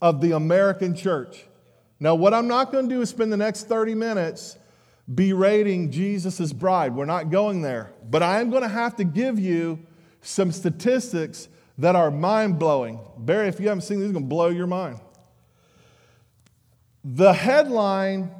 of 0.00 0.20
the 0.20 0.32
American 0.32 0.94
church. 0.94 1.46
Now, 2.00 2.14
what 2.14 2.34
I'm 2.34 2.48
not 2.48 2.70
going 2.70 2.88
to 2.88 2.94
do 2.94 3.00
is 3.00 3.08
spend 3.08 3.32
the 3.32 3.36
next 3.36 3.64
30 3.64 3.94
minutes 3.94 4.58
berating 5.12 5.90
Jesus' 5.90 6.52
bride. 6.52 6.94
We're 6.94 7.04
not 7.04 7.30
going 7.30 7.62
there. 7.62 7.92
But 8.08 8.22
I 8.22 8.40
am 8.40 8.50
going 8.50 8.62
to 8.62 8.68
have 8.68 8.96
to 8.96 9.04
give 9.04 9.38
you 9.38 9.80
some 10.20 10.52
statistics 10.52 11.48
that 11.78 11.96
are 11.96 12.10
mind 12.10 12.58
blowing. 12.58 13.00
Barry, 13.16 13.48
if 13.48 13.60
you 13.60 13.68
haven't 13.68 13.82
seen 13.82 13.98
these, 13.98 14.06
it's 14.06 14.12
going 14.12 14.24
to 14.24 14.28
blow 14.28 14.48
your 14.48 14.66
mind. 14.66 15.00
The 17.04 17.32
headline 17.32 18.32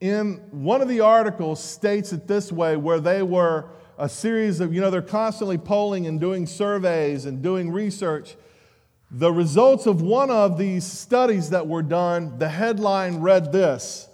in 0.00 0.34
one 0.50 0.82
of 0.82 0.88
the 0.88 1.00
articles 1.00 1.62
states 1.62 2.12
it 2.12 2.26
this 2.26 2.52
way 2.52 2.76
where 2.76 3.00
they 3.00 3.22
were 3.22 3.70
a 3.98 4.08
series 4.08 4.60
of, 4.60 4.74
you 4.74 4.80
know, 4.80 4.90
they're 4.90 5.00
constantly 5.00 5.56
polling 5.56 6.06
and 6.06 6.20
doing 6.20 6.46
surveys 6.46 7.24
and 7.24 7.42
doing 7.42 7.70
research. 7.70 8.36
The 9.10 9.32
results 9.32 9.86
of 9.86 10.02
one 10.02 10.30
of 10.30 10.58
these 10.58 10.84
studies 10.84 11.50
that 11.50 11.66
were 11.66 11.82
done, 11.82 12.38
the 12.38 12.48
headline 12.48 13.20
read 13.20 13.52
this 13.52 14.05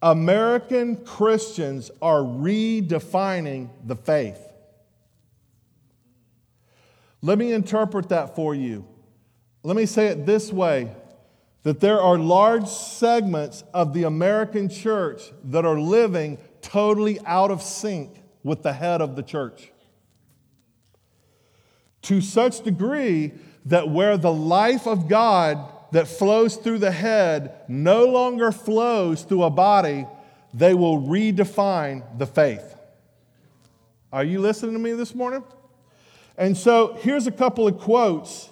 American 0.00 0.96
Christians 1.04 1.90
are 2.00 2.20
redefining 2.20 3.68
the 3.84 3.96
faith. 3.96 4.40
Let 7.20 7.38
me 7.38 7.52
interpret 7.52 8.10
that 8.10 8.36
for 8.36 8.54
you. 8.54 8.86
Let 9.64 9.76
me 9.76 9.86
say 9.86 10.06
it 10.06 10.24
this 10.24 10.52
way 10.52 10.94
that 11.64 11.80
there 11.80 12.00
are 12.00 12.16
large 12.16 12.68
segments 12.68 13.64
of 13.74 13.92
the 13.92 14.04
American 14.04 14.68
church 14.68 15.22
that 15.44 15.64
are 15.64 15.78
living 15.78 16.38
totally 16.62 17.18
out 17.26 17.50
of 17.50 17.60
sync 17.60 18.22
with 18.44 18.62
the 18.62 18.72
head 18.72 19.00
of 19.00 19.16
the 19.16 19.22
church. 19.22 19.72
To 22.02 22.20
such 22.20 22.62
degree 22.62 23.32
that 23.66 23.90
where 23.90 24.16
the 24.16 24.32
life 24.32 24.86
of 24.86 25.08
God 25.08 25.58
that 25.92 26.06
flows 26.06 26.56
through 26.56 26.78
the 26.78 26.90
head 26.90 27.54
no 27.68 28.04
longer 28.04 28.52
flows 28.52 29.22
through 29.22 29.42
a 29.42 29.50
body, 29.50 30.06
they 30.52 30.74
will 30.74 31.00
redefine 31.00 32.02
the 32.18 32.26
faith. 32.26 32.74
Are 34.12 34.24
you 34.24 34.40
listening 34.40 34.72
to 34.72 34.78
me 34.78 34.92
this 34.92 35.14
morning? 35.14 35.44
And 36.36 36.56
so 36.56 36.94
here's 37.00 37.26
a 37.26 37.32
couple 37.32 37.66
of 37.66 37.78
quotes. 37.78 38.50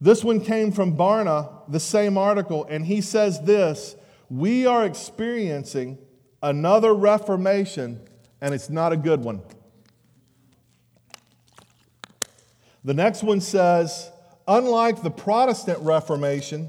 This 0.00 0.24
one 0.24 0.40
came 0.40 0.72
from 0.72 0.96
Barna, 0.96 1.50
the 1.68 1.80
same 1.80 2.16
article, 2.16 2.66
and 2.68 2.86
he 2.86 3.00
says 3.00 3.40
this 3.42 3.94
We 4.28 4.66
are 4.66 4.84
experiencing 4.84 5.98
another 6.42 6.94
reformation, 6.94 8.00
and 8.40 8.54
it's 8.54 8.70
not 8.70 8.92
a 8.92 8.96
good 8.96 9.20
one. 9.20 9.42
The 12.82 12.94
next 12.94 13.22
one 13.22 13.42
says, 13.42 14.10
unlike 14.50 15.02
the 15.02 15.10
Protestant 15.10 15.78
Reformation, 15.78 16.68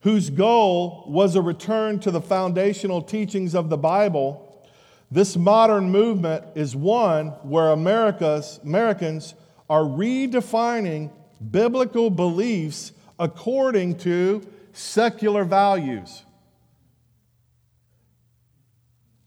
whose 0.00 0.30
goal 0.30 1.04
was 1.06 1.36
a 1.36 1.42
return 1.42 2.00
to 2.00 2.10
the 2.10 2.22
foundational 2.22 3.02
teachings 3.02 3.54
of 3.54 3.68
the 3.68 3.76
Bible, 3.76 4.66
this 5.10 5.36
modern 5.36 5.90
movement 5.90 6.42
is 6.54 6.74
one 6.74 7.28
where 7.42 7.68
America's, 7.68 8.58
Americans 8.64 9.34
are 9.68 9.82
redefining 9.82 11.10
biblical 11.50 12.08
beliefs 12.08 12.92
according 13.18 13.98
to 13.98 14.42
secular 14.72 15.44
values. 15.44 16.24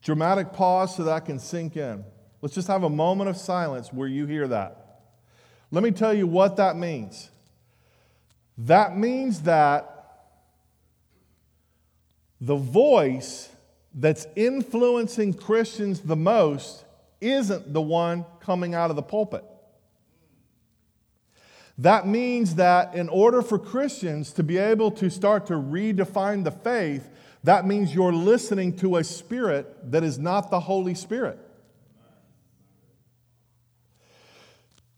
Dramatic 0.02 0.54
pause 0.54 0.95
so 0.95 1.04
that 1.04 1.12
I 1.12 1.19
can 1.19 1.38
sink 1.38 1.78
in. 1.78 2.04
Let's 2.41 2.56
just 2.56 2.67
have 2.67 2.82
a 2.82 2.89
moment 2.89 3.30
of 3.30 3.38
silence 3.38 3.93
where 3.93 4.08
you 4.08 4.26
hear 4.26 4.47
that. 4.47 4.87
Let 5.71 5.84
me 5.84 5.91
tell 5.91 6.13
you 6.13 6.27
what 6.27 6.58
that 6.58 6.75
means. 6.75 7.30
That 8.58 8.97
means 8.97 9.41
that 9.41 9.93
the 12.39 12.56
voice 12.56 13.49
that's 13.93 14.27
influencing 14.36 15.34
Christians 15.34 15.99
the 16.01 16.15
most 16.15 16.86
isn't 17.19 17.73
the 17.73 17.82
one 17.82 18.25
coming 18.39 18.75
out 18.75 18.89
of 18.89 18.95
the 18.95 19.01
pulpit. 19.01 19.43
That 21.80 22.08
means 22.08 22.56
that 22.56 22.95
in 22.95 23.10
order 23.10 23.41
for 23.41 23.60
Christians 23.60 24.32
to 24.34 24.43
be 24.43 24.58
able 24.58 24.91
to 24.91 25.10
start 25.10 25.47
to 25.47 25.53
redefine 25.53 26.43
the 26.43 26.51
faith, 26.51 27.08
that 27.43 27.67
means 27.67 27.93
you're 27.93 28.13
listening 28.13 28.75
to 28.77 28.97
a 28.97 29.03
spirit 29.03 29.91
that 29.91 30.03
is 30.03 30.17
not 30.17 30.49
the 30.49 30.60
Holy 30.60 30.95
Spirit. 30.95 31.39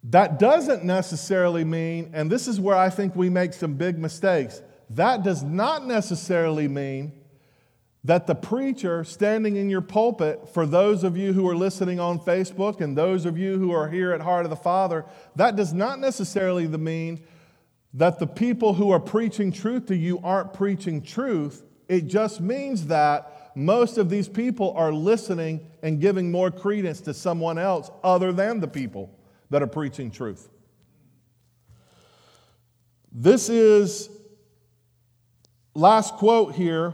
That 0.10 0.40
doesn't 0.40 0.84
necessarily 0.84 1.64
mean, 1.64 2.12
and 2.14 2.32
this 2.32 2.48
is 2.48 2.60
where 2.60 2.76
I 2.76 2.90
think 2.90 3.16
we 3.16 3.30
make 3.30 3.54
some 3.54 3.76
big 3.76 4.00
mistakes, 4.00 4.62
that 4.92 5.24
does 5.24 5.44
not 5.44 5.86
necessarily 5.86 6.68
mean 6.68 7.14
that 8.04 8.26
the 8.26 8.34
preacher 8.34 9.04
standing 9.04 9.56
in 9.58 9.70
your 9.70 9.82
pulpit, 9.82 10.50
for 10.52 10.66
those 10.66 11.04
of 11.04 11.16
you 11.16 11.34
who 11.34 11.48
are 11.48 11.56
listening 11.56 12.00
on 12.00 12.18
Facebook 12.18 12.82
and 12.82 12.98
those 12.98 13.26
of 13.26 13.38
you 13.38 13.60
who 13.60 13.72
are 13.72 13.88
here 13.88 14.12
at 14.12 14.22
Heart 14.22 14.46
of 14.46 14.50
the 14.50 14.56
Father, 14.56 15.06
that 15.36 15.56
does 15.56 15.74
not 15.74 16.00
necessarily 16.00 16.66
mean 16.66 17.24
that 17.94 18.18
the 18.18 18.28
people 18.28 18.74
who 18.74 18.90
are 18.90 19.00
preaching 19.00 19.52
truth 19.52 19.88
to 19.88 19.96
you 19.96 20.20
aren't 20.24 20.54
preaching 20.54 21.04
truth. 21.04 21.64
It 21.88 22.08
just 22.08 22.42
means 22.42 22.88
that 22.88 23.52
most 23.56 24.00
of 24.00 24.10
these 24.10 24.30
people 24.30 24.74
are 24.76 24.92
listening 24.92 25.68
and 25.84 26.02
giving 26.02 26.32
more 26.32 26.50
credence 26.50 27.02
to 27.02 27.14
someone 27.14 27.60
else 27.60 27.92
other 28.04 28.32
than 28.32 28.60
the 28.60 28.68
people 28.68 29.14
that 29.50 29.62
are 29.62 29.68
preaching 29.68 30.12
truth. 30.12 30.50
This 33.12 33.50
is, 33.50 34.10
last 35.74 36.14
quote 36.16 36.54
here, 36.54 36.94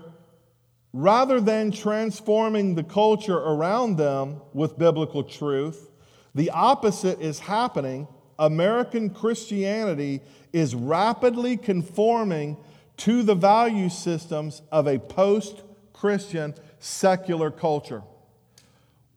rather 0.93 1.41
than 1.41 1.71
transforming 1.71 2.75
the 2.75 2.83
culture 2.83 3.37
around 3.37 3.97
them 3.97 4.41
with 4.53 4.77
biblical 4.77 5.23
truth, 5.23 5.91
the 6.33 6.49
opposite 6.51 7.19
is 7.19 7.39
happening. 7.39 8.07
American 8.39 9.09
Christianity 9.09 10.21
is 10.53 10.73
rapidly 10.73 11.57
conforming 11.57 12.57
to 12.97 13.23
the 13.23 13.35
value 13.35 13.89
systems 13.89 14.61
of 14.71 14.87
a 14.87 14.99
post 14.99 15.63
Christian 15.91 16.53
secular 16.79 17.51
culture. 17.51 18.03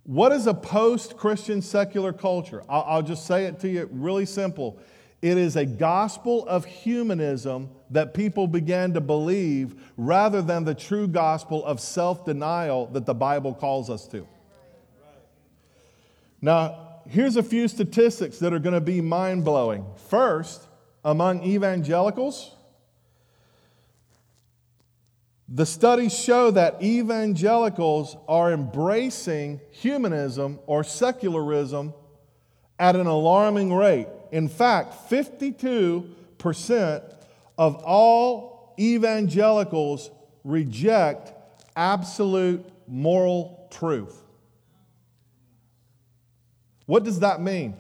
What 0.09 0.33
is 0.33 0.47
a 0.47 0.55
post 0.55 1.19
Christian 1.19 1.61
secular 1.61 2.15
culture? 2.15 2.63
I'll, 2.67 2.85
I'll, 2.89 3.03
just 3.03 3.27
say 3.27 3.45
it 3.45 3.61
to 3.61 3.69
you 3.69 3.91
really 3.93 4.25
simple. 4.25 4.81
It 5.21 5.37
is 5.37 5.55
a 5.55 5.67
gospel 5.67 6.49
of 6.49 6.65
humanism 6.65 7.69
that 7.91 8.15
people 8.15 8.47
began 8.47 8.95
to 8.95 9.03
believe 9.03 9.75
rather 9.99 10.41
than 10.41 10.65
the 10.65 10.75
true 10.75 11.09
gospel 11.09 11.63
of 11.63 11.79
self 11.79 12.25
denial 12.25 12.87
that 12.87 13.05
the 13.05 13.13
Bible 13.13 13.53
calls 13.53 13.91
us 13.91 14.09
to. 14.09 14.27
Now, 16.41 17.03
here's 17.07 17.37
a 17.37 17.43
few 17.43 17.69
statistics 17.69 18.39
that 18.39 18.55
are 18.55 18.59
going 18.59 18.73
to 18.73 18.81
be 18.81 19.03
mind 19.03 19.45
blowing. 19.45 19.85
First, 20.09 20.69
among 21.05 21.45
evangelicals, 21.45 22.57
the 25.49 25.65
studies 25.65 26.17
show 26.17 26.51
that 26.51 26.83
evangelicals 26.83 28.17
are 28.29 28.53
embracing 28.53 29.61
humanism 29.71 30.59
or 30.67 30.85
secularism 30.85 31.95
at 32.79 32.97
an 32.97 33.07
alarming 33.07 33.73
rate. 33.73 34.09
In 34.31 34.49
fact, 34.49 35.11
52% 35.11 37.15
of 37.57 37.77
all 37.77 38.75
evangelicals 38.79 40.11
reject 40.45 41.33
absolute 41.75 42.65
moral 42.87 43.69
truth. 43.71 44.23
What 46.85 47.05
does 47.05 47.21
that 47.21 47.41
mean? 47.41 47.75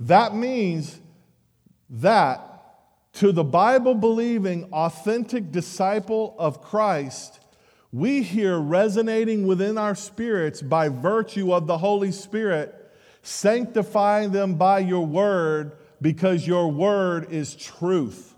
That 0.00 0.34
means 0.34 0.98
that 1.90 2.51
to 3.14 3.32
the 3.32 3.44
Bible 3.44 3.94
believing, 3.94 4.64
authentic 4.72 5.52
disciple 5.52 6.34
of 6.38 6.62
Christ, 6.62 7.40
we 7.92 8.22
hear 8.22 8.58
resonating 8.58 9.46
within 9.46 9.76
our 9.76 9.94
spirits 9.94 10.62
by 10.62 10.88
virtue 10.88 11.52
of 11.52 11.66
the 11.66 11.78
Holy 11.78 12.10
Spirit, 12.10 12.74
sanctifying 13.22 14.32
them 14.32 14.54
by 14.54 14.78
your 14.78 15.04
word 15.04 15.72
because 16.00 16.46
your 16.46 16.72
word 16.72 17.30
is 17.30 17.54
truth. 17.54 18.34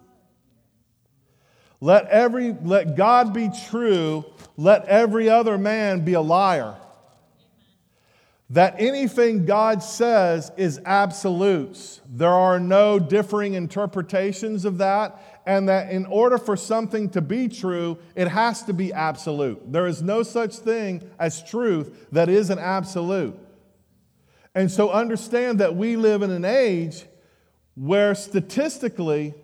Let 1.81 2.09
every 2.09 2.57
let 2.63 2.97
God 2.97 3.33
be 3.33 3.51
true, 3.69 4.25
let 4.57 4.87
every 4.87 5.29
other 5.29 5.59
man 5.59 6.05
be 6.05 6.15
a 6.15 6.21
liar. 6.21 6.77
That 8.55 8.77
anything 8.79 9.47
God 9.47 9.83
says 9.83 10.53
is 10.57 10.81
absolutes. 10.87 12.01
There 12.09 12.29
are 12.29 12.61
no 12.61 13.01
differing 13.01 13.55
interpretations 13.55 14.65
of 14.65 14.79
that 14.79 15.43
and 15.45 15.69
that 15.69 15.91
in 15.91 16.07
order 16.07 16.39
for 16.39 16.57
something 16.57 17.11
to 17.11 17.21
be 17.21 17.49
true, 17.49 17.99
it 18.15 18.29
has 18.29 18.63
to 18.63 18.73
be 18.73 18.93
absolute. 18.93 19.73
There 19.73 19.89
is 19.89 20.03
no 20.03 20.23
such 20.23 20.55
thing 20.55 21.03
as 21.19 21.43
truth 21.43 22.07
that 22.13 22.29
is 22.29 22.51
an 22.51 22.61
absolute. 22.61 23.37
And 24.55 24.71
so 24.71 24.89
understand 24.89 25.59
that 25.59 25.75
we 25.75 25.97
live 25.97 26.23
in 26.23 26.31
an 26.31 26.45
age 26.45 27.07
where 27.75 28.15
statistically, 28.15 29.35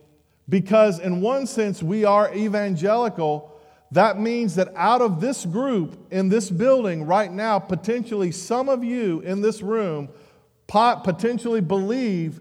because 0.48 1.00
in 1.00 1.20
one 1.20 1.48
sense 1.48 1.82
we 1.82 2.04
are 2.04 2.32
evangelical, 2.32 3.49
that 3.93 4.20
means 4.20 4.55
that 4.55 4.68
out 4.76 5.03
of 5.03 5.20
this 5.20 5.45
group 5.45 6.07
in 6.12 6.28
this 6.28 6.51
building 6.51 7.05
right 7.05 7.32
now, 7.32 7.59
potentially 7.59 8.30
some 8.30 8.68
of 8.68 8.84
you 8.84 9.20
in 9.20 9.41
this 9.41 9.62
room 9.62 10.09
potentially 10.68 11.61
believe 11.61 12.41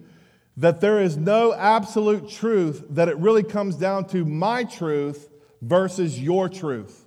that 0.58 0.82
there 0.82 1.02
is 1.02 1.18
no 1.18 1.54
absolute 1.54 2.30
truth, 2.30 2.84
that 2.90 3.08
it 3.08 3.18
really 3.18 3.44
comes 3.44 3.76
down 3.76 4.06
to 4.06 4.26
my 4.26 4.64
truth 4.64 5.30
versus 5.62 6.20
your 6.20 6.48
truth. 6.50 7.06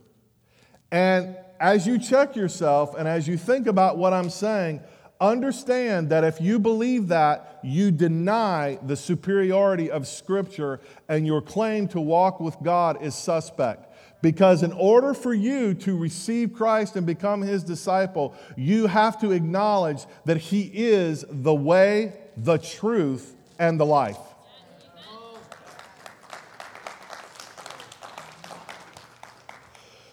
And 0.90 1.36
as 1.60 1.86
you 1.86 1.98
check 1.98 2.34
yourself 2.34 2.94
and 2.96 3.06
as 3.06 3.28
you 3.28 3.36
think 3.36 3.66
about 3.66 3.96
what 3.96 4.12
I'm 4.12 4.30
saying, 4.30 4.80
understand 5.20 6.10
that 6.10 6.24
if 6.24 6.40
you 6.40 6.58
believe 6.58 7.08
that, 7.08 7.60
you 7.62 7.92
deny 7.92 8.78
the 8.82 8.96
superiority 8.96 9.88
of 9.90 10.08
Scripture 10.08 10.80
and 11.08 11.26
your 11.26 11.40
claim 11.40 11.86
to 11.88 12.00
walk 12.00 12.40
with 12.40 12.56
God 12.62 13.00
is 13.00 13.14
suspect. 13.14 13.91
Because 14.22 14.62
in 14.62 14.72
order 14.72 15.14
for 15.14 15.34
you 15.34 15.74
to 15.74 15.98
receive 15.98 16.52
Christ 16.52 16.94
and 16.94 17.04
become 17.04 17.42
his 17.42 17.64
disciple, 17.64 18.34
you 18.56 18.86
have 18.86 19.20
to 19.20 19.32
acknowledge 19.32 20.06
that 20.24 20.36
he 20.36 20.70
is 20.72 21.24
the 21.28 21.54
way, 21.54 22.14
the 22.36 22.56
truth, 22.56 23.34
and 23.58 23.78
the 23.78 23.84
life. 23.84 24.16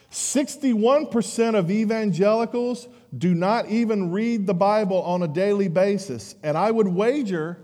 Sixty-one 0.09 1.07
percent 1.07 1.55
of 1.55 1.71
evangelicals 1.71 2.87
do 3.15 3.33
not 3.33 3.67
even 3.67 4.11
read 4.11 4.45
the 4.45 4.53
Bible 4.53 5.01
on 5.01 5.23
a 5.23 5.27
daily 5.27 5.67
basis, 5.67 6.35
and 6.43 6.57
I 6.57 6.71
would 6.71 6.87
wager 6.87 7.57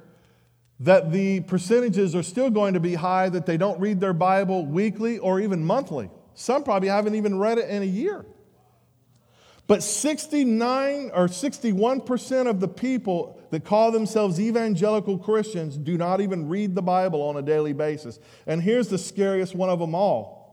that 0.79 1.11
the 1.11 1.41
percentages 1.41 2.15
are 2.15 2.23
still 2.23 2.49
going 2.49 2.73
to 2.73 2.79
be 2.79 2.95
high 2.95 3.29
that 3.29 3.45
they 3.45 3.57
don't 3.57 3.79
read 3.79 3.99
their 3.99 4.13
Bible 4.13 4.65
weekly 4.65 5.17
or 5.19 5.39
even 5.39 5.63
monthly. 5.63 6.09
Some 6.35 6.63
probably 6.63 6.89
haven't 6.89 7.15
even 7.15 7.39
read 7.39 7.57
it 7.57 7.69
in 7.69 7.81
a 7.81 7.85
year. 7.85 8.25
But 9.67 9.81
69 9.81 11.11
or 11.13 11.27
61% 11.27 12.47
of 12.47 12.59
the 12.59 12.67
people 12.67 13.41
that 13.49 13.63
call 13.63 13.91
themselves 13.91 14.39
evangelical 14.39 15.17
Christians 15.17 15.75
do 15.75 15.97
not 15.97 16.21
even 16.21 16.49
read 16.49 16.75
the 16.75 16.83
Bible 16.83 17.23
on 17.23 17.37
a 17.37 17.41
daily 17.41 17.73
basis. 17.73 18.19
And 18.45 18.61
here's 18.61 18.89
the 18.89 18.97
scariest 18.99 19.55
one 19.55 19.69
of 19.69 19.79
them 19.79 19.95
all 19.95 20.45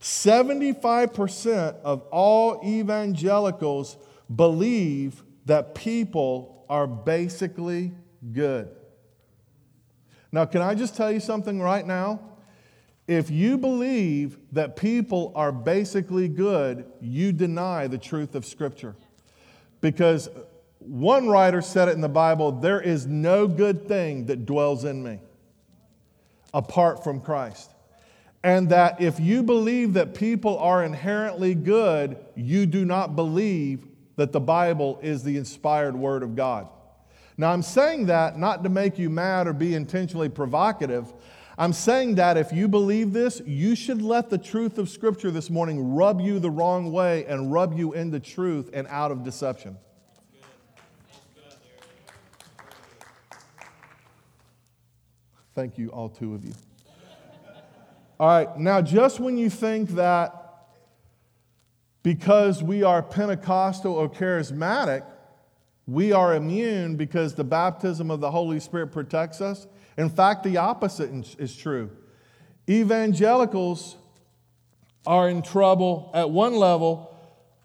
75% 0.00 1.80
of 1.82 2.02
all 2.10 2.60
evangelicals 2.64 3.96
believe 4.34 5.22
that 5.46 5.74
people 5.74 6.66
are 6.68 6.86
basically 6.86 7.92
good. 8.32 8.68
Now, 10.30 10.44
can 10.44 10.60
I 10.60 10.74
just 10.74 10.96
tell 10.96 11.10
you 11.10 11.20
something 11.20 11.62
right 11.62 11.86
now? 11.86 12.20
If 13.06 13.30
you 13.30 13.56
believe 13.56 14.36
that 14.52 14.76
people 14.76 15.32
are 15.36 15.52
basically 15.52 16.28
good, 16.28 16.86
you 17.00 17.32
deny 17.32 17.86
the 17.86 17.98
truth 17.98 18.34
of 18.34 18.44
Scripture. 18.44 18.96
Because 19.80 20.28
one 20.80 21.28
writer 21.28 21.62
said 21.62 21.88
it 21.88 21.92
in 21.92 22.00
the 22.00 22.08
Bible 22.08 22.52
there 22.52 22.80
is 22.80 23.06
no 23.06 23.46
good 23.46 23.86
thing 23.86 24.26
that 24.26 24.46
dwells 24.46 24.84
in 24.84 25.02
me 25.02 25.20
apart 26.52 27.04
from 27.04 27.20
Christ. 27.20 27.72
And 28.42 28.68
that 28.70 29.00
if 29.00 29.18
you 29.18 29.42
believe 29.42 29.94
that 29.94 30.14
people 30.14 30.58
are 30.58 30.84
inherently 30.84 31.54
good, 31.54 32.16
you 32.34 32.66
do 32.66 32.84
not 32.84 33.16
believe 33.16 33.86
that 34.16 34.32
the 34.32 34.40
Bible 34.40 34.98
is 35.02 35.22
the 35.22 35.36
inspired 35.36 35.96
Word 35.96 36.22
of 36.22 36.34
God. 36.34 36.68
Now, 37.36 37.52
I'm 37.52 37.62
saying 37.62 38.06
that 38.06 38.38
not 38.38 38.62
to 38.62 38.70
make 38.70 38.98
you 38.98 39.10
mad 39.10 39.46
or 39.46 39.52
be 39.52 39.74
intentionally 39.74 40.28
provocative. 40.28 41.12
I'm 41.58 41.72
saying 41.72 42.16
that 42.16 42.36
if 42.36 42.52
you 42.52 42.68
believe 42.68 43.14
this, 43.14 43.40
you 43.46 43.74
should 43.74 44.02
let 44.02 44.28
the 44.28 44.36
truth 44.36 44.76
of 44.76 44.90
Scripture 44.90 45.30
this 45.30 45.48
morning 45.48 45.94
rub 45.94 46.20
you 46.20 46.38
the 46.38 46.50
wrong 46.50 46.92
way 46.92 47.24
and 47.24 47.50
rub 47.50 47.78
you 47.78 47.94
into 47.94 48.20
truth 48.20 48.68
and 48.74 48.86
out 48.88 49.10
of 49.10 49.24
deception. 49.24 49.78
Thank 55.54 55.78
you, 55.78 55.88
all 55.88 56.10
two 56.10 56.34
of 56.34 56.44
you. 56.44 56.52
All 58.20 58.28
right, 58.28 58.58
now 58.58 58.82
just 58.82 59.18
when 59.18 59.38
you 59.38 59.48
think 59.48 59.90
that 59.90 60.42
because 62.02 62.62
we 62.62 62.82
are 62.82 63.02
Pentecostal 63.02 63.94
or 63.94 64.10
charismatic, 64.10 65.02
we 65.86 66.12
are 66.12 66.34
immune 66.34 66.96
because 66.96 67.34
the 67.34 67.44
baptism 67.44 68.10
of 68.10 68.20
the 68.20 68.30
Holy 68.30 68.60
Spirit 68.60 68.88
protects 68.88 69.40
us, 69.40 69.66
in 69.96 70.10
fact, 70.10 70.44
the 70.44 70.58
opposite 70.58 71.10
is 71.38 71.56
true. 71.56 71.90
Evangelicals 72.68 73.96
are 75.06 75.28
in 75.28 75.42
trouble 75.42 76.10
at 76.14 76.30
one 76.30 76.54
level, 76.54 77.12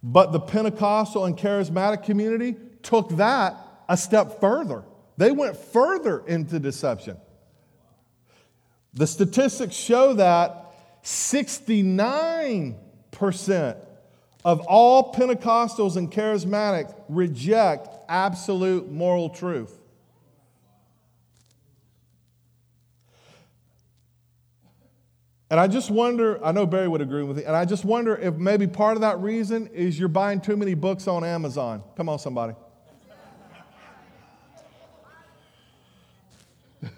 but 0.04 0.32
the 0.32 0.40
Pentecostal 0.40 1.26
and 1.26 1.38
charismatic 1.38 2.04
community 2.04 2.56
took 2.84 3.10
that 3.18 3.58
a 3.90 3.98
step 3.98 4.40
further. 4.40 4.84
They 5.18 5.32
went 5.32 5.58
further 5.58 6.24
into 6.26 6.60
deception. 6.60 7.18
The 8.94 9.08
statistics 9.08 9.76
show 9.76 10.14
that 10.14 10.74
69% 11.04 13.78
of 14.44 14.60
all 14.62 15.14
Pentecostals 15.14 15.98
and 15.98 16.12
charismatic 16.12 16.92
reject 17.10 17.88
absolute 18.10 18.92
moral 18.92 19.30
truth. 19.30 19.81
And 25.52 25.60
I 25.60 25.68
just 25.68 25.92
wonder, 25.92 26.44
I 26.46 26.54
know 26.54 26.66
Barry 26.66 26.88
would 26.88 27.02
agree 27.02 27.24
with 27.24 27.36
me, 27.36 27.44
and 27.44 27.54
I 27.54 27.66
just 27.66 27.84
wonder 27.84 28.16
if 28.16 28.36
maybe 28.36 28.68
part 28.68 28.96
of 28.96 29.02
that 29.02 29.20
reason 29.20 29.68
is 29.74 30.00
you're 30.00 30.08
buying 30.08 30.40
too 30.40 30.56
many 30.56 30.76
books 30.76 31.10
on 31.10 31.26
Amazon. 31.26 31.84
Come 31.98 32.08
on, 32.08 32.20
somebody. 32.20 32.54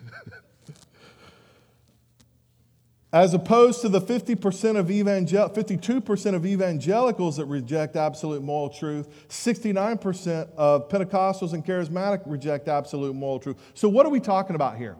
As 3.12 3.34
opposed 3.34 3.82
to 3.82 3.90
the 3.90 4.00
50% 4.00 4.78
of 4.78 4.92
evangel- 4.92 5.50
52% 5.50 6.36
of 6.36 6.46
evangelicals 6.46 7.38
that 7.38 7.46
reject 7.46 7.96
absolute 7.96 8.44
moral 8.44 8.70
truth, 8.70 9.10
69% 9.30 10.54
of 10.58 10.90
Pentecostals 10.90 11.54
and 11.54 11.66
charismatic 11.66 12.22
reject 12.28 12.68
absolute 12.68 13.16
moral 13.16 13.40
truth. 13.40 13.58
So, 13.74 13.90
what 13.90 14.06
are 14.06 14.10
we 14.10 14.20
talking 14.20 14.56
about 14.56 14.78
here? 14.78 14.96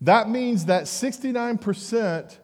That 0.00 0.30
means 0.30 0.64
that 0.64 0.84
69% 0.84 2.38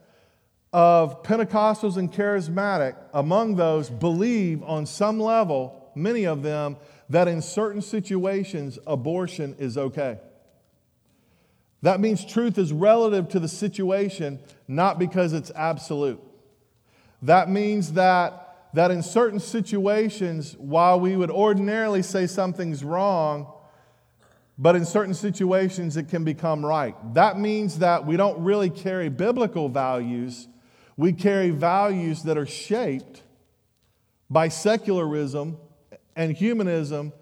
of 0.77 1.23
Pentecostals 1.23 1.97
and 1.97 2.13
charismatic, 2.13 2.97
among 3.15 3.57
those, 3.57 3.89
believe 3.89 4.63
on 4.63 4.85
some 4.85 5.19
level, 5.19 5.91
many 5.95 6.27
of 6.27 6.43
them, 6.43 6.77
that 7.09 7.29
in 7.29 7.41
certain 7.41 7.81
situations 7.81 8.79
abortion 8.87 9.57
is 9.59 9.79
okay. 9.79 10.19
That 11.81 11.99
means 11.99 12.27
truth 12.27 12.59
is 12.59 12.75
relative 12.75 13.31
to 13.31 13.41
the 13.41 13.49
situation, 13.49 14.39
not 14.69 14.99
because 14.99 15.33
it's 15.33 15.51
absolute. 15.53 16.23
That 17.23 17.49
means 17.49 17.95
that, 17.95 18.69
that 18.75 18.91
in 18.91 19.03
certain 19.03 19.41
situations, 19.41 20.57
while 20.59 21.01
we 21.01 21.17
would 21.17 21.31
ordinarily 21.31 22.03
say 22.03 22.27
something's 22.27 22.85
wrong, 22.85 23.51
but 24.59 24.77
in 24.77 24.85
certain 24.85 25.15
situations 25.15 25.97
it 25.97 26.11
can 26.11 26.23
become 26.23 26.67
right. 26.67 26.95
That 27.15 27.39
means 27.39 27.79
that 27.79 28.05
we 28.05 28.19
don't 28.19 28.45
really 28.45 28.69
carry 28.69 29.09
biblical 29.09 29.71
values 29.71 30.49
we 30.97 31.13
carry 31.13 31.51
values 31.51 32.23
that 32.23 32.39
are 32.39 32.47
shaped 32.47 33.23
by 34.31 34.49
secularism 34.49 35.59
and 36.15 36.37
humanism, 36.37 37.13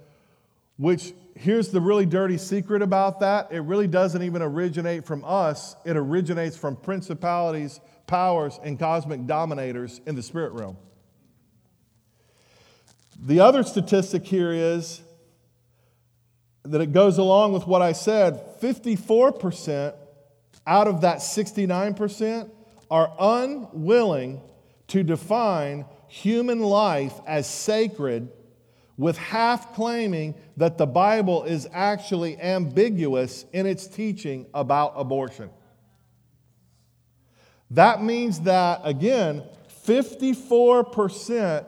which 0.77 1.13
here's 1.35 1.69
the 1.69 1.81
really 1.81 2.07
dirty 2.07 2.39
secret 2.39 2.83
about 2.83 3.21
that. 3.21 3.51
It 3.51 3.61
really 3.61 3.89
doesn't 3.89 4.23
even 4.23 4.43
originate 4.43 5.05
from 5.05 5.25
us, 5.25 5.77
it 5.85 5.97
originates 5.97 6.57
from 6.57 6.77
principalities, 6.77 7.81
powers, 8.07 8.59
and 8.63 8.79
cosmic 8.79 9.27
dominators 9.27 10.01
in 10.07 10.15
the 10.15 10.23
spirit 10.23 10.53
realm. 10.53 10.77
The 13.19 13.41
other 13.41 13.63
statistic 13.63 14.25
here 14.25 14.53
is 14.53 15.03
that 16.65 16.81
it 16.81 16.93
goes 16.93 17.19
along 17.19 17.53
with 17.53 17.67
what 17.67 17.83
I 17.83 17.93
said. 17.93 18.61
54% 18.61 19.95
out 20.67 20.89
of 20.89 21.03
that 21.03 21.19
69% 21.19 22.51
are 22.95 23.13
unwilling 23.19 24.41
to 24.87 25.03
define 25.03 25.85
human 26.07 26.61
life 26.61 27.21
as 27.27 27.45
sacred, 27.45 28.31
with 28.97 29.19
half 29.19 29.75
claiming 29.75 30.33
that 30.57 30.79
the 30.79 30.87
Bible 30.87 31.43
is 31.43 31.67
actually 31.73 32.41
ambiguous 32.41 33.47
in 33.53 33.67
its 33.67 33.89
teaching 33.89 34.47
about 34.55 34.93
abortion. 34.95 35.51
That 37.73 38.01
means 38.01 38.39
that, 38.43 38.83
again, 38.85 39.43
54% 39.85 41.67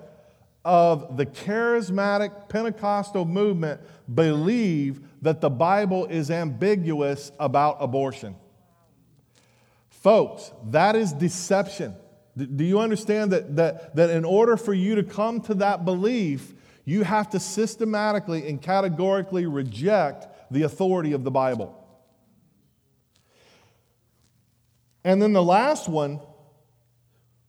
of 0.64 1.16
the 1.16 1.27
charismatic 1.27 2.49
Pentecostal 2.49 3.24
movement 3.24 3.81
believe 4.14 5.01
that 5.22 5.41
the 5.41 5.51
Bible 5.51 6.07
is 6.07 6.31
ambiguous 6.31 7.33
about 7.41 7.79
abortion. 7.81 8.37
Folks, 10.07 10.52
that 10.66 10.94
is 10.94 11.12
deception. 11.12 11.96
Do 12.36 12.62
you 12.62 12.78
understand 12.78 13.32
that, 13.32 13.57
that, 13.57 13.96
that 13.96 14.09
in 14.09 14.24
order 14.24 14.57
for 14.57 14.72
you 14.72 14.94
to 14.94 15.02
come 15.02 15.40
to 15.40 15.54
that 15.54 15.84
belief, 15.84 16.54
you 16.84 17.02
have 17.02 17.30
to 17.30 17.40
systematically 17.40 18.48
and 18.48 18.62
categorically 18.62 19.46
reject 19.46 20.28
the 20.52 20.62
authority 20.62 21.11
of 21.11 21.24
the 21.24 21.32
Bible? 21.32 21.76
And 25.02 25.20
then 25.20 25.32
the 25.32 25.42
last 25.42 25.88
one, 25.88 26.20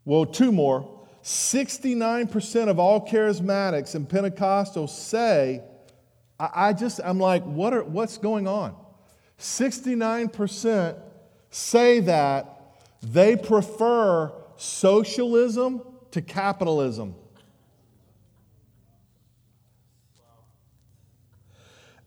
well, 0.03 0.25
two 0.25 0.51
more. 0.51 1.05
69% 1.21 2.69
of 2.69 2.79
all 2.79 3.07
charismatics 3.07 3.93
and 3.93 4.09
Pentecostals 4.09 4.89
say, 4.89 5.61
I, 6.39 6.49
I 6.55 6.73
just, 6.73 7.01
I'm 7.03 7.19
like, 7.19 7.43
what 7.43 7.75
are, 7.75 7.83
what's 7.83 8.17
going 8.17 8.47
on? 8.47 8.75
69% 9.37 11.03
say 11.49 11.99
that 12.01 12.77
they 13.01 13.35
prefer 13.35 14.31
socialism 14.57 15.81
to 16.11 16.21
capitalism. 16.21 17.15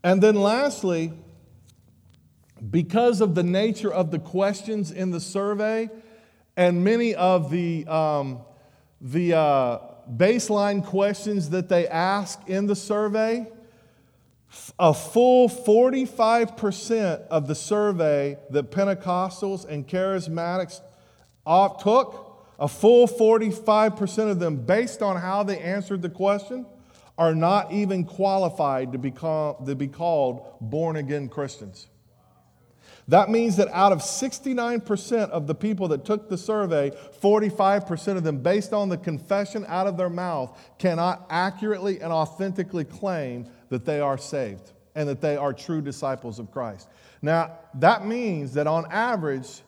And 0.02 0.22
then 0.22 0.34
lastly, 0.34 1.12
because 2.70 3.20
of 3.20 3.34
the 3.34 3.42
nature 3.42 3.92
of 3.92 4.10
the 4.10 4.18
questions 4.18 4.90
in 4.90 5.10
the 5.10 5.20
survey 5.20 5.90
and 6.56 6.84
many 6.84 7.14
of 7.14 7.50
the, 7.50 7.86
um, 7.86 8.40
the 9.00 9.34
uh, 9.34 9.78
baseline 10.16 10.84
questions 10.84 11.50
that 11.50 11.68
they 11.68 11.86
ask 11.86 12.40
in 12.48 12.66
the 12.66 12.76
survey, 12.76 13.46
a 14.78 14.92
full 14.92 15.48
45% 15.48 17.26
of 17.28 17.46
the 17.46 17.54
survey 17.54 18.36
that 18.50 18.70
Pentecostals 18.70 19.68
and 19.68 19.86
charismatics 19.86 20.80
took, 21.80 22.46
a 22.58 22.68
full 22.68 23.06
45% 23.06 24.30
of 24.30 24.38
them, 24.38 24.56
based 24.56 25.02
on 25.02 25.16
how 25.16 25.42
they 25.42 25.58
answered 25.58 26.02
the 26.02 26.10
question, 26.10 26.66
are 27.16 27.34
not 27.34 27.72
even 27.72 28.04
qualified 28.04 28.92
to 28.92 28.98
be, 28.98 29.10
call, 29.10 29.62
to 29.66 29.74
be 29.74 29.88
called 29.88 30.56
born 30.60 30.96
again 30.96 31.28
Christians. 31.28 31.86
That 33.08 33.28
means 33.28 33.56
that 33.56 33.68
out 33.68 33.92
of 33.92 33.98
69% 33.98 35.30
of 35.30 35.46
the 35.46 35.54
people 35.54 35.88
that 35.88 36.04
took 36.04 36.28
the 36.28 36.38
survey, 36.38 36.92
45% 37.20 38.16
of 38.16 38.24
them, 38.24 38.38
based 38.38 38.72
on 38.72 38.88
the 38.88 38.96
confession 38.96 39.64
out 39.68 39.86
of 39.86 39.96
their 39.96 40.08
mouth, 40.08 40.56
cannot 40.78 41.26
accurately 41.28 42.00
and 42.00 42.12
authentically 42.12 42.84
claim 42.84 43.48
that 43.70 43.84
they 43.84 44.00
are 44.00 44.18
saved 44.18 44.72
and 44.94 45.08
that 45.08 45.20
they 45.20 45.36
are 45.36 45.52
true 45.52 45.80
disciples 45.80 46.38
of 46.38 46.50
Christ. 46.50 46.88
Now, 47.22 47.58
that 47.74 48.06
means 48.06 48.54
that 48.54 48.66
on 48.66 48.86
average, 48.90 49.62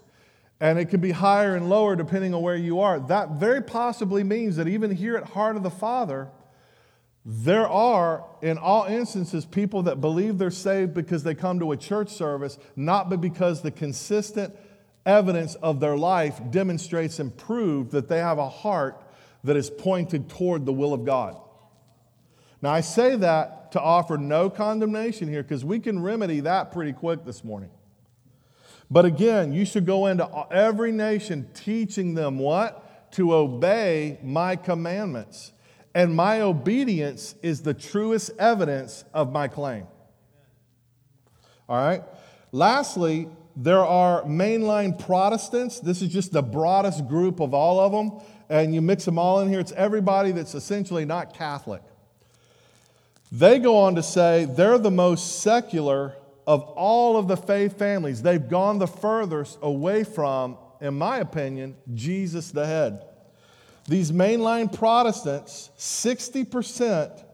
and 0.60 0.78
it 0.78 0.86
could 0.86 1.00
be 1.00 1.12
higher 1.12 1.56
and 1.56 1.70
lower 1.70 1.96
depending 1.96 2.34
on 2.34 2.42
where 2.42 2.56
you 2.56 2.80
are, 2.80 3.00
that 3.00 3.30
very 3.32 3.62
possibly 3.62 4.24
means 4.24 4.56
that 4.56 4.68
even 4.68 4.90
here 4.90 5.16
at 5.16 5.24
Heart 5.24 5.56
of 5.56 5.62
the 5.62 5.70
Father, 5.70 6.28
there 7.24 7.68
are, 7.68 8.24
in 8.42 8.58
all 8.58 8.84
instances, 8.84 9.44
people 9.44 9.84
that 9.84 10.00
believe 10.00 10.38
they're 10.38 10.50
saved 10.50 10.92
because 10.92 11.22
they 11.22 11.34
come 11.34 11.60
to 11.60 11.70
a 11.70 11.76
church 11.76 12.10
service, 12.10 12.58
not 12.74 13.08
but 13.08 13.20
because 13.20 13.62
the 13.62 13.70
consistent 13.70 14.54
evidence 15.06 15.54
of 15.56 15.78
their 15.78 15.96
life 15.96 16.40
demonstrates 16.50 17.20
and 17.20 17.36
proves 17.36 17.92
that 17.92 18.08
they 18.08 18.18
have 18.18 18.38
a 18.38 18.48
heart 18.48 19.00
that 19.44 19.56
is 19.56 19.70
pointed 19.70 20.28
toward 20.28 20.66
the 20.66 20.72
will 20.72 20.92
of 20.92 21.04
God. 21.04 21.36
Now, 22.62 22.70
I 22.70 22.80
say 22.80 23.16
that 23.16 23.72
to 23.72 23.80
offer 23.80 24.16
no 24.16 24.48
condemnation 24.48 25.28
here 25.28 25.42
because 25.42 25.64
we 25.64 25.80
can 25.80 26.00
remedy 26.00 26.40
that 26.40 26.70
pretty 26.70 26.92
quick 26.92 27.24
this 27.24 27.42
morning. 27.42 27.70
But 28.88 29.04
again, 29.04 29.52
you 29.52 29.64
should 29.64 29.84
go 29.84 30.06
into 30.06 30.28
every 30.50 30.92
nation 30.92 31.48
teaching 31.54 32.14
them 32.14 32.38
what? 32.38 33.10
To 33.12 33.34
obey 33.34 34.18
my 34.22 34.54
commandments. 34.54 35.52
And 35.94 36.14
my 36.14 36.40
obedience 36.40 37.34
is 37.42 37.62
the 37.62 37.74
truest 37.74 38.30
evidence 38.38 39.04
of 39.12 39.32
my 39.32 39.48
claim. 39.48 39.86
All 41.68 41.76
right? 41.76 42.02
Lastly, 42.52 43.28
there 43.56 43.84
are 43.84 44.22
mainline 44.22 44.98
Protestants. 44.98 45.80
This 45.80 46.00
is 46.00 46.10
just 46.10 46.32
the 46.32 46.42
broadest 46.42 47.08
group 47.08 47.40
of 47.40 47.54
all 47.54 47.80
of 47.80 47.92
them. 47.92 48.20
And 48.48 48.74
you 48.74 48.80
mix 48.82 49.04
them 49.04 49.18
all 49.18 49.40
in 49.40 49.48
here, 49.48 49.60
it's 49.60 49.72
everybody 49.72 50.32
that's 50.32 50.54
essentially 50.54 51.04
not 51.04 51.34
Catholic. 51.34 51.82
They 53.32 53.58
go 53.58 53.78
on 53.78 53.94
to 53.94 54.02
say 54.02 54.44
they're 54.44 54.76
the 54.76 54.90
most 54.90 55.40
secular 55.40 56.14
of 56.46 56.60
all 56.64 57.16
of 57.16 57.28
the 57.28 57.36
faith 57.36 57.78
families. 57.78 58.20
They've 58.20 58.46
gone 58.46 58.78
the 58.78 58.86
furthest 58.86 59.58
away 59.62 60.04
from, 60.04 60.58
in 60.82 60.98
my 60.98 61.16
opinion, 61.16 61.76
Jesus 61.94 62.50
the 62.50 62.66
head. 62.66 63.06
These 63.88 64.12
mainline 64.12 64.70
Protestants, 64.70 65.70
60%, 65.78 67.24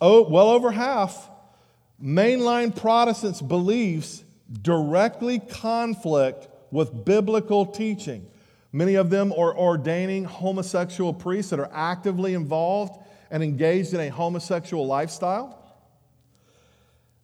oh, 0.00 0.28
well 0.30 0.50
over 0.50 0.70
half, 0.70 1.28
mainline 2.00 2.74
Protestants' 2.74 3.42
beliefs 3.42 4.22
directly 4.62 5.40
conflict 5.40 6.46
with 6.70 7.04
biblical 7.04 7.66
teaching. 7.66 8.24
Many 8.70 8.94
of 8.94 9.10
them 9.10 9.32
are 9.32 9.56
ordaining 9.58 10.26
homosexual 10.26 11.12
priests 11.12 11.50
that 11.50 11.58
are 11.58 11.70
actively 11.72 12.34
involved 12.34 13.02
and 13.30 13.42
engaged 13.42 13.94
in 13.94 14.00
a 14.00 14.08
homosexual 14.08 14.86
lifestyle. 14.86 15.54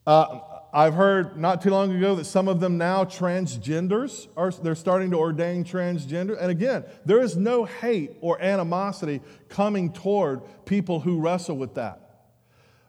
Uh, 0.07 0.41
I've 0.73 0.95
heard 0.95 1.37
not 1.37 1.63
too 1.63 1.71
long 1.71 1.95
ago 1.97 2.17
that 2.17 2.25
some 2.25 2.49
of 2.49 2.59
them 2.59 2.77
now 2.79 3.05
transgenders 3.05 4.27
are 4.37 4.51
they're 4.51 4.75
starting 4.75 5.13
to 5.13 5.17
ordain 5.17 5.63
transgender. 5.63 6.37
And 6.39 6.51
again, 6.51 6.85
there 7.05 7.23
is 7.23 7.37
no 7.37 7.65
hate 7.65 8.17
or 8.21 8.43
animosity 8.43 9.21
coming 9.49 9.93
toward 9.93 10.43
people 10.67 10.99
who 10.99 11.21
wrestle 11.21 11.57
with 11.57 11.75
that. 11.75 12.01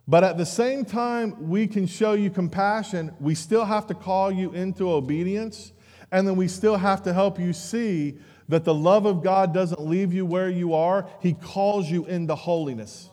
But 0.08 0.24
at 0.24 0.38
the 0.38 0.48
same 0.48 0.84
time, 0.84 1.48
we 1.48 1.68
can 1.68 1.86
show 1.86 2.14
you 2.14 2.32
compassion. 2.32 3.14
We 3.20 3.36
still 3.36 3.66
have 3.66 3.86
to 3.88 3.94
call 3.94 4.32
you 4.32 4.52
into 4.54 4.92
obedience. 4.92 5.72
And 6.12 6.28
then 6.28 6.36
we 6.36 6.48
still 6.48 6.78
have 6.78 7.04
to 7.04 7.14
help 7.14 7.40
you 7.40 7.54
see 7.54 8.18
that 8.50 8.64
the 8.64 8.74
love 8.74 9.06
of 9.06 9.24
God 9.24 9.54
doesn't 9.54 9.82
leave 9.82 10.14
you 10.14 10.26
where 10.26 10.50
you 10.50 10.74
are, 10.74 11.08
He 11.22 11.34
calls 11.34 11.90
you 11.90 12.06
into 12.06 12.36
holiness. 12.36 13.10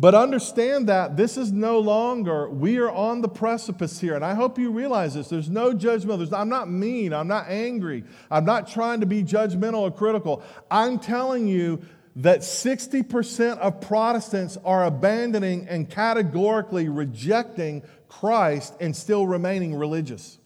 But 0.00 0.14
understand 0.14 0.88
that 0.88 1.16
this 1.16 1.36
is 1.36 1.50
no 1.50 1.80
longer, 1.80 2.48
we 2.48 2.78
are 2.78 2.90
on 2.90 3.20
the 3.20 3.28
precipice 3.28 3.98
here. 3.98 4.14
And 4.14 4.24
I 4.24 4.34
hope 4.34 4.56
you 4.56 4.70
realize 4.70 5.14
this. 5.14 5.28
There's 5.28 5.50
no 5.50 5.72
judgment. 5.72 6.20
There's, 6.20 6.32
I'm 6.32 6.48
not 6.48 6.70
mean. 6.70 7.12
I'm 7.12 7.26
not 7.26 7.48
angry. 7.48 8.04
I'm 8.30 8.44
not 8.44 8.68
trying 8.68 9.00
to 9.00 9.06
be 9.06 9.24
judgmental 9.24 9.80
or 9.80 9.90
critical. 9.90 10.44
I'm 10.70 11.00
telling 11.00 11.48
you 11.48 11.82
that 12.14 12.40
60% 12.40 13.58
of 13.58 13.80
Protestants 13.80 14.56
are 14.64 14.84
abandoning 14.84 15.66
and 15.68 15.90
categorically 15.90 16.88
rejecting 16.88 17.82
Christ 18.08 18.74
and 18.80 18.94
still 18.94 19.26
remaining 19.26 19.74
religious. 19.74 20.38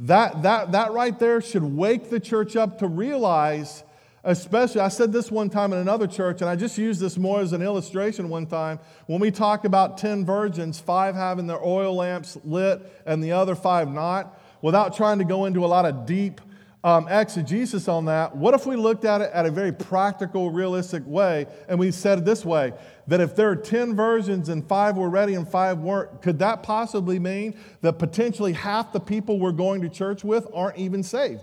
That, 0.00 0.42
that, 0.42 0.72
that 0.72 0.92
right 0.92 1.18
there 1.18 1.40
should 1.40 1.62
wake 1.62 2.10
the 2.10 2.20
church 2.20 2.54
up 2.54 2.80
to 2.80 2.86
realize, 2.86 3.82
especially, 4.24 4.82
I 4.82 4.88
said 4.88 5.12
this 5.12 5.30
one 5.30 5.48
time 5.48 5.72
in 5.72 5.78
another 5.78 6.06
church, 6.06 6.42
and 6.42 6.50
I 6.50 6.56
just 6.56 6.76
used 6.76 7.00
this 7.00 7.16
more 7.16 7.40
as 7.40 7.54
an 7.54 7.62
illustration 7.62 8.28
one 8.28 8.46
time. 8.46 8.78
When 9.06 9.20
we 9.20 9.30
talk 9.30 9.64
about 9.64 9.96
10 9.96 10.26
virgins, 10.26 10.78
five 10.78 11.14
having 11.14 11.46
their 11.46 11.62
oil 11.64 11.94
lamps 11.94 12.36
lit 12.44 12.82
and 13.06 13.24
the 13.24 13.32
other 13.32 13.54
five 13.54 13.90
not, 13.90 14.38
without 14.60 14.96
trying 14.96 15.18
to 15.18 15.24
go 15.24 15.46
into 15.46 15.64
a 15.64 15.68
lot 15.68 15.86
of 15.86 16.04
deep 16.04 16.40
um, 16.86 17.08
exegesis 17.08 17.88
on 17.88 18.04
that, 18.04 18.36
what 18.36 18.54
if 18.54 18.64
we 18.64 18.76
looked 18.76 19.04
at 19.04 19.20
it 19.20 19.32
at 19.32 19.44
a 19.44 19.50
very 19.50 19.72
practical, 19.72 20.52
realistic 20.52 21.02
way 21.04 21.46
and 21.68 21.80
we 21.80 21.90
said 21.90 22.18
it 22.18 22.24
this 22.24 22.44
way 22.44 22.72
that 23.08 23.20
if 23.20 23.34
there 23.34 23.50
are 23.50 23.56
10 23.56 23.96
versions 23.96 24.48
and 24.48 24.64
five 24.68 24.96
were 24.96 25.10
ready 25.10 25.34
and 25.34 25.48
five 25.48 25.78
weren't, 25.78 26.22
could 26.22 26.38
that 26.38 26.62
possibly 26.62 27.18
mean 27.18 27.58
that 27.80 27.94
potentially 27.94 28.52
half 28.52 28.92
the 28.92 29.00
people 29.00 29.40
we're 29.40 29.50
going 29.50 29.82
to 29.82 29.88
church 29.88 30.22
with 30.22 30.46
aren't 30.54 30.78
even 30.78 31.02
saved? 31.02 31.42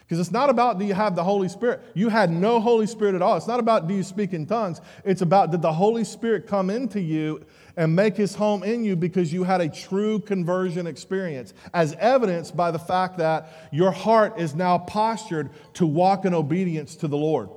Because 0.00 0.20
it's 0.20 0.32
not 0.32 0.48
about 0.48 0.78
do 0.78 0.86
you 0.86 0.94
have 0.94 1.14
the 1.14 1.22
Holy 1.24 1.50
Spirit. 1.50 1.82
You 1.92 2.08
had 2.08 2.30
no 2.30 2.60
Holy 2.60 2.86
Spirit 2.86 3.14
at 3.14 3.20
all. 3.20 3.36
It's 3.36 3.46
not 3.46 3.60
about 3.60 3.88
do 3.88 3.94
you 3.94 4.02
speak 4.02 4.32
in 4.32 4.46
tongues. 4.46 4.80
It's 5.04 5.20
about 5.20 5.50
did 5.50 5.60
the 5.60 5.74
Holy 5.74 6.04
Spirit 6.04 6.46
come 6.46 6.70
into 6.70 6.98
you 6.98 7.44
and 7.78 7.94
make 7.94 8.16
his 8.16 8.34
home 8.34 8.64
in 8.64 8.82
you 8.82 8.96
because 8.96 9.32
you 9.32 9.44
had 9.44 9.60
a 9.60 9.68
true 9.68 10.18
conversion 10.18 10.88
experience, 10.88 11.54
as 11.72 11.94
evidenced 12.00 12.56
by 12.56 12.72
the 12.72 12.78
fact 12.78 13.18
that 13.18 13.68
your 13.70 13.92
heart 13.92 14.34
is 14.36 14.52
now 14.56 14.78
postured 14.78 15.48
to 15.74 15.86
walk 15.86 16.24
in 16.24 16.34
obedience 16.34 16.96
to 16.96 17.06
the 17.06 17.16
Lord. 17.16 17.48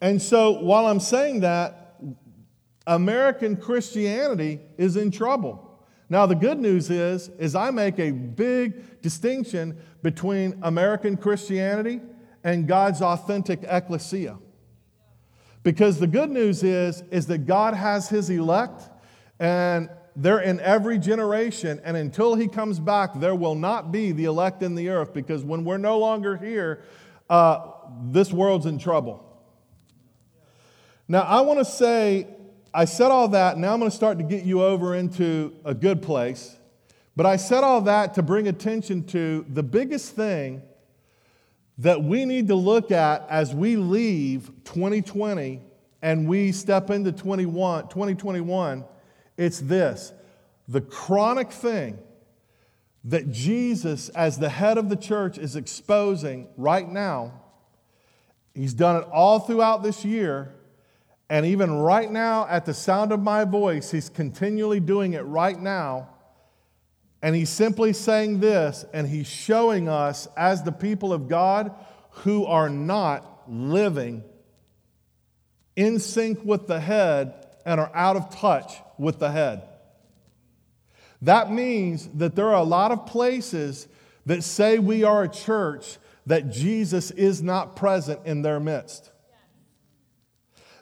And 0.00 0.22
so 0.22 0.52
while 0.52 0.86
I'm 0.86 1.00
saying 1.00 1.40
that, 1.40 1.96
American 2.86 3.56
Christianity 3.56 4.60
is 4.78 4.96
in 4.96 5.10
trouble. 5.10 5.84
Now 6.08 6.26
the 6.26 6.36
good 6.36 6.60
news 6.60 6.88
is 6.88 7.28
is 7.40 7.56
I 7.56 7.70
make 7.72 7.98
a 7.98 8.12
big 8.12 9.02
distinction 9.02 9.78
between 10.04 10.60
American 10.62 11.16
Christianity 11.16 12.00
and 12.44 12.68
God's 12.68 13.02
authentic 13.02 13.64
ecclesia. 13.64 14.38
Because 15.64 15.98
the 15.98 16.06
good 16.06 16.30
news 16.30 16.62
is, 16.62 17.02
is 17.10 17.26
that 17.26 17.46
God 17.46 17.74
has 17.74 18.08
his 18.08 18.30
elect 18.30 18.88
and 19.42 19.90
they're 20.14 20.38
in 20.38 20.60
every 20.60 20.98
generation. 20.98 21.80
And 21.82 21.96
until 21.96 22.36
he 22.36 22.46
comes 22.46 22.78
back, 22.78 23.18
there 23.18 23.34
will 23.34 23.56
not 23.56 23.90
be 23.90 24.12
the 24.12 24.26
elect 24.26 24.62
in 24.62 24.76
the 24.76 24.88
earth 24.88 25.12
because 25.12 25.42
when 25.42 25.64
we're 25.64 25.78
no 25.78 25.98
longer 25.98 26.36
here, 26.36 26.84
uh, 27.28 27.72
this 28.04 28.32
world's 28.32 28.66
in 28.66 28.78
trouble. 28.78 29.28
Now, 31.08 31.22
I 31.22 31.40
want 31.40 31.58
to 31.58 31.64
say, 31.64 32.28
I 32.72 32.84
said 32.84 33.10
all 33.10 33.28
that. 33.28 33.58
Now 33.58 33.72
I'm 33.72 33.80
going 33.80 33.90
to 33.90 33.96
start 33.96 34.18
to 34.18 34.24
get 34.24 34.44
you 34.44 34.62
over 34.62 34.94
into 34.94 35.56
a 35.64 35.74
good 35.74 36.02
place. 36.02 36.56
But 37.16 37.26
I 37.26 37.34
said 37.34 37.64
all 37.64 37.80
that 37.82 38.14
to 38.14 38.22
bring 38.22 38.46
attention 38.46 39.04
to 39.08 39.44
the 39.48 39.64
biggest 39.64 40.14
thing 40.14 40.62
that 41.78 42.00
we 42.00 42.26
need 42.26 42.46
to 42.46 42.54
look 42.54 42.92
at 42.92 43.26
as 43.28 43.52
we 43.52 43.74
leave 43.74 44.52
2020 44.64 45.60
and 46.00 46.28
we 46.28 46.52
step 46.52 46.90
into 46.90 47.10
21, 47.10 47.88
2021. 47.88 48.84
It's 49.42 49.60
this 49.60 50.12
the 50.68 50.80
chronic 50.80 51.50
thing 51.50 51.98
that 53.04 53.32
Jesus, 53.32 54.08
as 54.10 54.38
the 54.38 54.48
head 54.48 54.78
of 54.78 54.88
the 54.88 54.96
church, 54.96 55.38
is 55.38 55.56
exposing 55.56 56.48
right 56.56 56.88
now. 56.88 57.40
He's 58.54 58.74
done 58.74 59.02
it 59.02 59.08
all 59.10 59.40
throughout 59.40 59.82
this 59.82 60.04
year. 60.04 60.54
And 61.28 61.46
even 61.46 61.72
right 61.72 62.10
now, 62.10 62.46
at 62.46 62.66
the 62.66 62.74
sound 62.74 63.10
of 63.10 63.20
my 63.20 63.44
voice, 63.44 63.90
he's 63.90 64.10
continually 64.10 64.80
doing 64.80 65.14
it 65.14 65.22
right 65.22 65.58
now 65.58 66.12
and 67.22 67.36
he's 67.36 67.50
simply 67.50 67.92
saying 67.92 68.40
this, 68.40 68.84
and 68.92 69.06
he's 69.06 69.28
showing 69.28 69.88
us 69.88 70.26
as 70.36 70.64
the 70.64 70.72
people 70.72 71.12
of 71.12 71.28
God 71.28 71.72
who 72.10 72.44
are 72.44 72.68
not 72.68 73.44
living 73.48 74.24
in 75.76 76.00
sync 76.00 76.44
with 76.44 76.66
the 76.66 76.80
head 76.80 77.46
and 77.64 77.78
are 77.78 77.92
out 77.94 78.16
of 78.16 78.28
touch 78.34 78.74
with 78.98 79.18
the 79.18 79.30
head. 79.30 79.62
That 81.22 81.52
means 81.52 82.08
that 82.14 82.34
there 82.34 82.48
are 82.48 82.60
a 82.60 82.64
lot 82.64 82.90
of 82.90 83.06
places 83.06 83.88
that 84.26 84.42
say 84.42 84.78
we 84.78 85.04
are 85.04 85.24
a 85.24 85.28
church 85.28 85.98
that 86.26 86.50
Jesus 86.50 87.10
is 87.10 87.42
not 87.42 87.76
present 87.76 88.20
in 88.24 88.42
their 88.42 88.60
midst. 88.60 89.10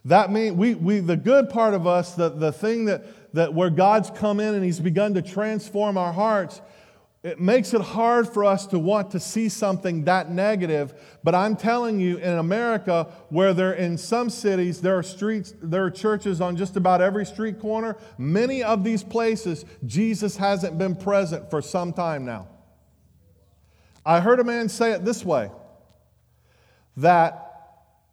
That 0.07 0.31
means 0.33 0.57
we, 0.57 0.75
we 0.75 1.01
the 1.01 1.17
good 1.17 1.51
part 1.51 1.75
of 1.75 1.87
us, 1.87 2.15
the, 2.15 2.31
the 2.31 2.53
thing 2.53 2.87
that 2.87 3.05
that 3.35 3.55
where 3.55 3.71
God's 3.71 4.11
come 4.11 4.41
in 4.41 4.55
and 4.55 4.65
He's 4.65 4.81
begun 4.81 5.15
to 5.15 5.23
transform 5.23 5.97
our 5.97 6.13
hearts, 6.13 6.61
it 7.23 7.39
makes 7.39 7.75
it 7.75 7.83
hard 7.83 8.29
for 8.29 8.45
us 8.45 8.67
to 8.69 8.79
want 8.79 9.11
to 9.11 9.21
see 9.21 9.51
something 9.51 10.05
that 10.05 10.31
negative. 10.31 10.95
But 11.23 11.35
I'm 11.35 11.55
telling 11.55 12.01
you, 12.01 12.17
in 12.17 12.39
America, 12.39 13.09
where 13.29 13.53
there 13.53 13.75
in 13.75 13.99
some 13.99 14.31
cities 14.31 14.81
there 14.81 14.97
are 14.97 15.03
streets, 15.03 15.53
there 15.63 15.85
are 15.85 15.91
churches 15.91 16.41
on 16.41 16.57
just 16.57 16.77
about 16.77 17.03
every 17.03 17.27
street 17.27 17.61
corner, 17.61 17.99
many 18.17 18.63
of 18.63 18.85
these 18.85 19.03
places, 19.03 19.67
Jesus 19.85 20.39
hasn't 20.39 20.79
been 20.79 20.97
present 20.97 21.51
for 21.51 21.61
some 21.61 21.93
time 21.93 22.25
now. 22.25 22.49
I 24.05 24.21
heard 24.21 24.41
a 24.41 24.45
man 24.45 24.71
say 24.71 24.93
it 24.93 25.05
this 25.05 25.23
way 25.23 25.51
that 26.97 27.50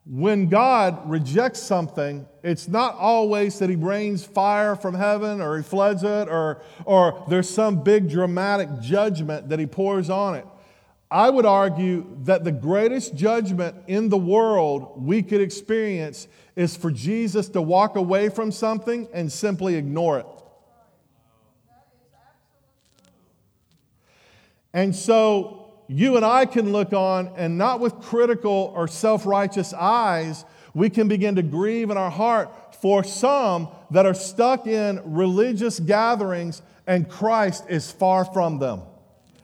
when 0.10 0.47
God 0.47 1.10
rejects 1.10 1.60
something, 1.62 2.26
it's 2.41 2.68
not 2.68 2.95
always 2.95 3.60
that 3.60 3.70
He 3.70 3.76
rains 3.76 4.24
fire 4.24 4.76
from 4.76 4.93
heaven 4.93 5.41
or 5.41 5.58
He 5.58 5.64
floods 5.64 6.03
it 6.03 6.30
or, 6.30 6.62
or 6.86 7.26
there's 7.28 7.49
some 7.49 7.84
big 7.84 8.10
dramatic 8.10 8.70
judgment 8.80 9.49
that 9.49 9.60
He 9.60 9.66
pours 9.66 10.10
on 10.10 10.36
it. 10.36 10.45
I 11.12 11.30
would 11.30 11.45
argue 11.45 12.05
that 12.24 12.43
the 12.43 12.51
greatest 12.51 13.16
judgment 13.16 13.76
in 13.88 14.10
the 14.10 14.18
world 14.18 15.01
we 15.01 15.24
could 15.24 15.41
experience 15.41 16.28
is 16.55 16.76
for 16.76 16.91
Jesus 16.91 17.49
to 17.49 17.62
walk 17.62 17.95
away 17.95 18.30
from 18.30 18.51
something 18.51 19.08
and 19.14 19.32
simply 19.32 19.76
ignore 19.76 20.20
it. 20.20 20.26
And 24.74 24.95
so 24.95 25.66
you 25.88 26.15
and 26.15 26.25
I 26.25 26.45
can 26.45 26.71
look 26.71 26.93
on, 26.93 27.31
and 27.35 27.57
not 27.57 27.79
with 27.79 28.01
critical 28.01 28.73
or 28.75 28.88
self 28.88 29.25
righteous 29.25 29.73
eyes, 29.73 30.45
we 30.73 30.89
can 30.89 31.07
begin 31.07 31.35
to 31.35 31.41
grieve 31.41 31.89
in 31.89 31.97
our 31.97 32.11
heart 32.11 32.75
for 32.81 33.03
some 33.03 33.69
that 33.91 34.05
are 34.05 34.13
stuck 34.13 34.67
in 34.67 35.01
religious 35.05 35.79
gatherings 35.79 36.61
and 36.85 37.09
Christ 37.09 37.65
is 37.67 37.91
far 37.91 38.25
from 38.25 38.59
them. 38.59 38.81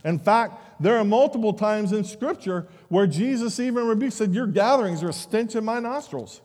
In 0.03 0.19
fact, 0.19 0.81
there 0.81 0.97
are 0.97 1.03
multiple 1.03 1.53
times 1.53 1.91
in 1.91 2.03
Scripture 2.03 2.67
where 2.89 3.07
Jesus 3.07 3.59
even 3.59 3.87
rebuked, 3.87 4.13
said, 4.13 4.33
Your 4.33 4.47
gatherings 4.47 5.03
are 5.03 5.09
a 5.09 5.13
stench 5.13 5.55
in 5.55 5.63
my 5.63 5.79
nostrils. 5.79 6.41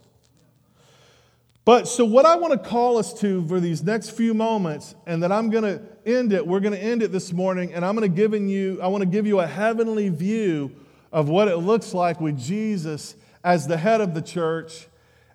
But 1.68 1.86
so, 1.86 2.06
what 2.06 2.24
I 2.24 2.36
want 2.36 2.54
to 2.54 2.66
call 2.66 2.96
us 2.96 3.12
to 3.20 3.46
for 3.46 3.60
these 3.60 3.82
next 3.82 4.12
few 4.12 4.32
moments, 4.32 4.94
and 5.06 5.22
that 5.22 5.30
I'm 5.30 5.50
going 5.50 5.64
to 5.64 5.82
end 6.06 6.32
it, 6.32 6.46
we're 6.46 6.60
going 6.60 6.72
to 6.72 6.82
end 6.82 7.02
it 7.02 7.12
this 7.12 7.30
morning, 7.30 7.74
and 7.74 7.84
I'm 7.84 7.94
going 7.94 8.10
to 8.10 8.16
give 8.16 8.32
you, 8.32 8.80
I 8.80 8.86
want 8.86 9.02
to 9.02 9.06
give 9.06 9.26
you 9.26 9.40
a 9.40 9.46
heavenly 9.46 10.08
view 10.08 10.74
of 11.12 11.28
what 11.28 11.46
it 11.46 11.58
looks 11.58 11.92
like 11.92 12.22
with 12.22 12.38
Jesus 12.38 13.16
as 13.44 13.66
the 13.66 13.76
head 13.76 14.00
of 14.00 14.14
the 14.14 14.22
church 14.22 14.86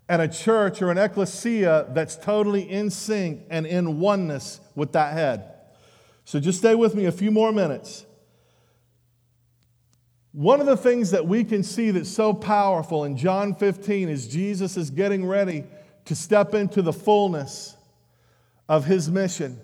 and 0.10 0.24
a 0.24 0.28
church 0.28 0.82
or 0.82 0.90
an 0.90 0.98
ecclesia 0.98 1.86
that's 1.90 2.16
totally 2.16 2.68
in 2.68 2.90
sync 2.90 3.44
and 3.52 3.68
in 3.68 4.00
oneness 4.00 4.60
with 4.74 4.92
that 4.94 5.14
head. 5.14 5.54
So, 6.26 6.40
just 6.40 6.58
stay 6.58 6.74
with 6.74 6.96
me 6.96 7.06
a 7.06 7.12
few 7.12 7.30
more 7.30 7.52
minutes. 7.52 8.08
One 10.32 10.60
of 10.60 10.66
the 10.66 10.78
things 10.78 11.12
that 11.12 11.28
we 11.28 11.44
can 11.44 11.62
see 11.62 11.92
that's 11.92 12.10
so 12.10 12.34
powerful 12.34 13.04
in 13.04 13.18
John 13.18 13.54
15 13.54 14.10
is 14.10 14.28
Jesus 14.28 14.78
is 14.78 14.90
getting 14.90 15.28
ready 15.28 15.66
to 16.06 16.16
step 16.16 16.54
into 16.54 16.82
the 16.82 16.93
fullness 16.93 17.76
of 18.68 18.86
his 18.86 19.10
mission. 19.10 19.60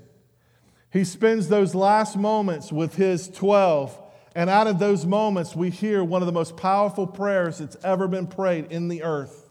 He 0.92 1.04
spends 1.04 1.48
those 1.50 1.76
last 1.76 2.18
moments 2.18 2.72
with 2.72 2.96
his 2.96 3.28
12, 3.30 3.98
and 4.36 4.50
out 4.50 4.68
of 4.68 4.80
those 4.80 5.06
moments, 5.06 5.56
we 5.56 5.70
hear 5.70 6.04
one 6.04 6.22
of 6.22 6.26
the 6.26 6.32
most 6.32 6.58
powerful 6.58 7.06
prayers 7.06 7.60
that's 7.60 7.78
ever 7.84 8.08
been 8.08 8.28
prayed 8.28 8.72
in 8.72 8.88
the 8.88 9.04
earth. 9.04 9.50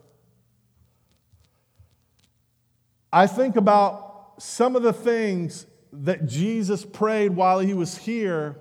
I 3.12 3.26
think 3.26 3.56
about 3.56 4.34
some 4.38 4.76
of 4.76 4.82
the 4.82 4.92
things 4.92 5.66
that 5.92 6.26
Jesus 6.26 6.84
prayed 6.84 7.30
while 7.30 7.58
he 7.60 7.74
was 7.74 7.96
here, 7.96 8.56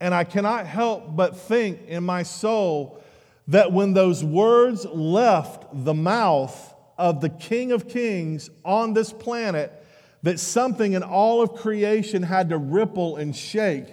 and 0.00 0.14
I 0.14 0.24
cannot 0.24 0.66
help 0.66 1.16
but 1.16 1.36
think 1.36 1.86
in 1.86 2.04
my 2.04 2.22
soul 2.22 3.02
that 3.48 3.72
when 3.72 3.94
those 3.94 4.22
words 4.22 4.84
left 4.84 5.64
the 5.72 5.94
mouth 5.94 6.74
of 6.98 7.20
the 7.20 7.28
King 7.28 7.72
of 7.72 7.88
Kings 7.88 8.50
on 8.64 8.94
this 8.94 9.12
planet 9.12 9.72
that 10.22 10.40
something 10.40 10.94
in 10.94 11.02
all 11.02 11.42
of 11.42 11.54
creation 11.54 12.22
had 12.22 12.48
to 12.48 12.58
ripple 12.58 13.16
and 13.16 13.34
shake 13.34 13.86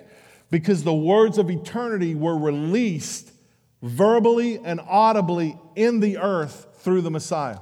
because 0.50 0.84
the 0.84 0.94
words 0.94 1.38
of 1.38 1.50
eternity 1.50 2.16
were 2.16 2.38
released 2.38 3.32
verbally 3.82 4.60
and 4.64 4.80
audibly 4.88 5.58
in 5.76 6.00
the 6.00 6.18
earth 6.18 6.68
through 6.78 7.02
the 7.02 7.12
Messiah. 7.12 7.60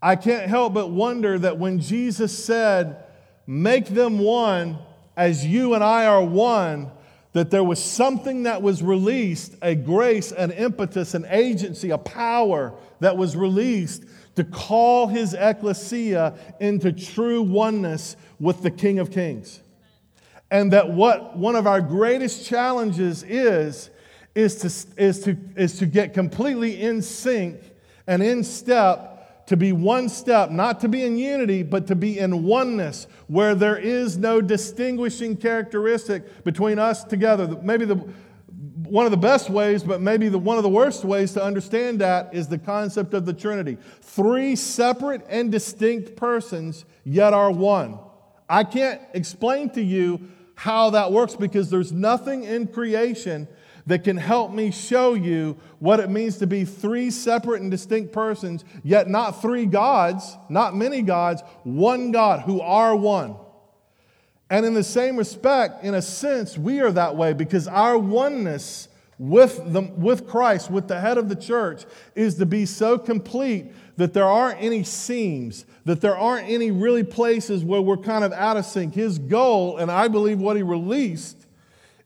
I 0.00 0.16
can't 0.16 0.48
help 0.48 0.74
but 0.74 0.90
wonder 0.90 1.38
that 1.38 1.58
when 1.58 1.80
Jesus 1.80 2.36
said, 2.36 3.04
Make 3.46 3.86
them 3.86 4.18
one 4.18 4.78
as 5.16 5.46
you 5.46 5.74
and 5.74 5.84
I 5.84 6.06
are 6.06 6.24
one, 6.24 6.90
that 7.34 7.50
there 7.50 7.64
was 7.64 7.82
something 7.82 8.44
that 8.44 8.62
was 8.62 8.82
released, 8.82 9.56
a 9.60 9.74
grace, 9.74 10.32
an 10.32 10.52
impetus, 10.52 11.14
an 11.14 11.26
agency, 11.28 11.90
a 11.90 11.98
power 11.98 12.72
that 13.00 13.16
was 13.16 13.36
released 13.36 14.04
to 14.36 14.44
call 14.44 15.08
his 15.08 15.34
ecclesia 15.34 16.34
into 16.60 16.92
true 16.92 17.42
oneness 17.42 18.16
with 18.38 18.62
the 18.62 18.70
King 18.70 19.00
of 19.00 19.10
Kings. 19.10 19.60
And 20.50 20.72
that 20.72 20.90
what 20.90 21.36
one 21.36 21.56
of 21.56 21.66
our 21.66 21.80
greatest 21.80 22.46
challenges 22.46 23.24
is, 23.24 23.90
is 24.36 24.56
to, 24.56 25.02
is 25.02 25.20
to, 25.20 25.36
is 25.56 25.78
to 25.78 25.86
get 25.86 26.14
completely 26.14 26.80
in 26.80 27.02
sync 27.02 27.60
and 28.06 28.22
in 28.22 28.44
step 28.44 29.13
to 29.46 29.56
be 29.56 29.72
one 29.72 30.08
step, 30.08 30.50
not 30.50 30.80
to 30.80 30.88
be 30.88 31.02
in 31.04 31.16
unity, 31.16 31.62
but 31.62 31.86
to 31.88 31.94
be 31.94 32.18
in 32.18 32.44
oneness, 32.44 33.06
where 33.26 33.54
there 33.54 33.76
is 33.76 34.16
no 34.16 34.40
distinguishing 34.40 35.36
characteristic 35.36 36.44
between 36.44 36.78
us 36.78 37.04
together. 37.04 37.46
Maybe 37.62 37.84
the 37.84 37.96
one 38.88 39.06
of 39.06 39.10
the 39.10 39.16
best 39.16 39.50
ways, 39.50 39.82
but 39.82 40.00
maybe 40.00 40.28
the, 40.28 40.38
one 40.38 40.56
of 40.56 40.62
the 40.62 40.68
worst 40.68 41.04
ways 41.04 41.32
to 41.32 41.42
understand 41.42 42.00
that 42.00 42.34
is 42.34 42.48
the 42.48 42.58
concept 42.58 43.14
of 43.14 43.24
the 43.24 43.32
Trinity. 43.32 43.78
Three 44.02 44.56
separate 44.56 45.24
and 45.28 45.50
distinct 45.50 46.16
persons, 46.16 46.84
yet 47.02 47.32
are 47.32 47.50
one. 47.50 47.98
I 48.48 48.62
can't 48.62 49.00
explain 49.14 49.70
to 49.70 49.82
you 49.82 50.28
how 50.54 50.90
that 50.90 51.10
works 51.12 51.34
because 51.34 51.70
there's 51.70 51.92
nothing 51.92 52.44
in 52.44 52.66
creation 52.66 53.48
that 53.86 54.04
can 54.04 54.16
help 54.16 54.52
me 54.52 54.70
show 54.70 55.14
you 55.14 55.56
what 55.78 56.00
it 56.00 56.08
means 56.08 56.38
to 56.38 56.46
be 56.46 56.64
three 56.64 57.10
separate 57.10 57.60
and 57.60 57.70
distinct 57.70 58.12
persons, 58.12 58.64
yet 58.82 59.08
not 59.08 59.42
three 59.42 59.66
gods, 59.66 60.36
not 60.48 60.74
many 60.74 61.02
gods, 61.02 61.42
one 61.64 62.10
God 62.10 62.40
who 62.40 62.60
are 62.60 62.96
one. 62.96 63.36
And 64.50 64.64
in 64.64 64.74
the 64.74 64.84
same 64.84 65.16
respect, 65.16 65.84
in 65.84 65.94
a 65.94 66.02
sense, 66.02 66.56
we 66.56 66.80
are 66.80 66.92
that 66.92 67.16
way 67.16 67.32
because 67.32 67.66
our 67.66 67.98
oneness 67.98 68.88
with, 69.18 69.60
the, 69.72 69.82
with 69.82 70.26
Christ, 70.26 70.70
with 70.70 70.88
the 70.88 71.00
head 71.00 71.18
of 71.18 71.28
the 71.28 71.36
church, 71.36 71.84
is 72.14 72.36
to 72.36 72.46
be 72.46 72.66
so 72.66 72.98
complete 72.98 73.66
that 73.96 74.12
there 74.12 74.26
aren't 74.26 74.60
any 74.60 74.82
seams, 74.82 75.66
that 75.84 76.00
there 76.00 76.16
aren't 76.16 76.48
any 76.48 76.70
really 76.70 77.04
places 77.04 77.64
where 77.64 77.80
we're 77.80 77.96
kind 77.96 78.24
of 78.24 78.32
out 78.32 78.56
of 78.56 78.64
sync. 78.64 78.94
His 78.94 79.18
goal, 79.18 79.78
and 79.78 79.90
I 79.90 80.08
believe 80.08 80.40
what 80.40 80.56
he 80.56 80.62
released 80.62 81.46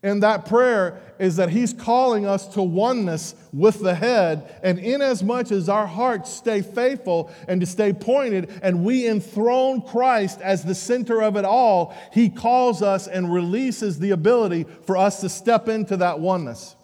in 0.03 0.21
that 0.21 0.47
prayer, 0.47 1.01
is 1.19 1.37
that 1.37 1.51
he's 1.51 1.73
calling 1.73 2.27
us 2.27 2.47
to 2.55 2.63
oneness 2.63 3.35
with 3.53 3.81
the 3.81 3.95
head. 3.95 4.59
And 4.63 4.79
inasmuch 4.79 5.51
as 5.53 5.69
our 5.69 5.87
hearts 5.87 6.33
stay 6.33 6.63
faithful 6.63 7.33
and 7.47 7.61
to 7.61 7.67
stay 7.67 7.93
pointed, 7.93 8.51
and 8.63 8.85
we 8.85 9.07
enthrone 9.09 9.83
Christ 9.83 10.41
as 10.41 10.65
the 10.65 10.75
center 10.75 11.23
of 11.23 11.37
it 11.37 11.45
all, 11.45 11.97
he 12.13 12.29
calls 12.29 12.83
us 12.83 13.07
and 13.07 13.33
releases 13.33 13.99
the 13.99 14.11
ability 14.11 14.67
for 14.87 14.97
us 14.97 15.21
to 15.21 15.29
step 15.29 15.69
into 15.69 15.97
that 15.99 16.21
oneness. 16.21 16.77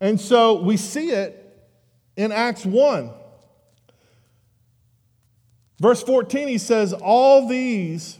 And 0.00 0.20
so 0.20 0.62
we 0.62 0.76
see 0.76 1.10
it 1.10 1.36
in 2.16 2.32
Acts 2.32 2.64
1. 2.64 3.10
Verse 5.80 6.02
14, 6.02 6.48
he 6.48 6.58
says, 6.58 6.92
All 6.92 7.48
these 7.48 8.18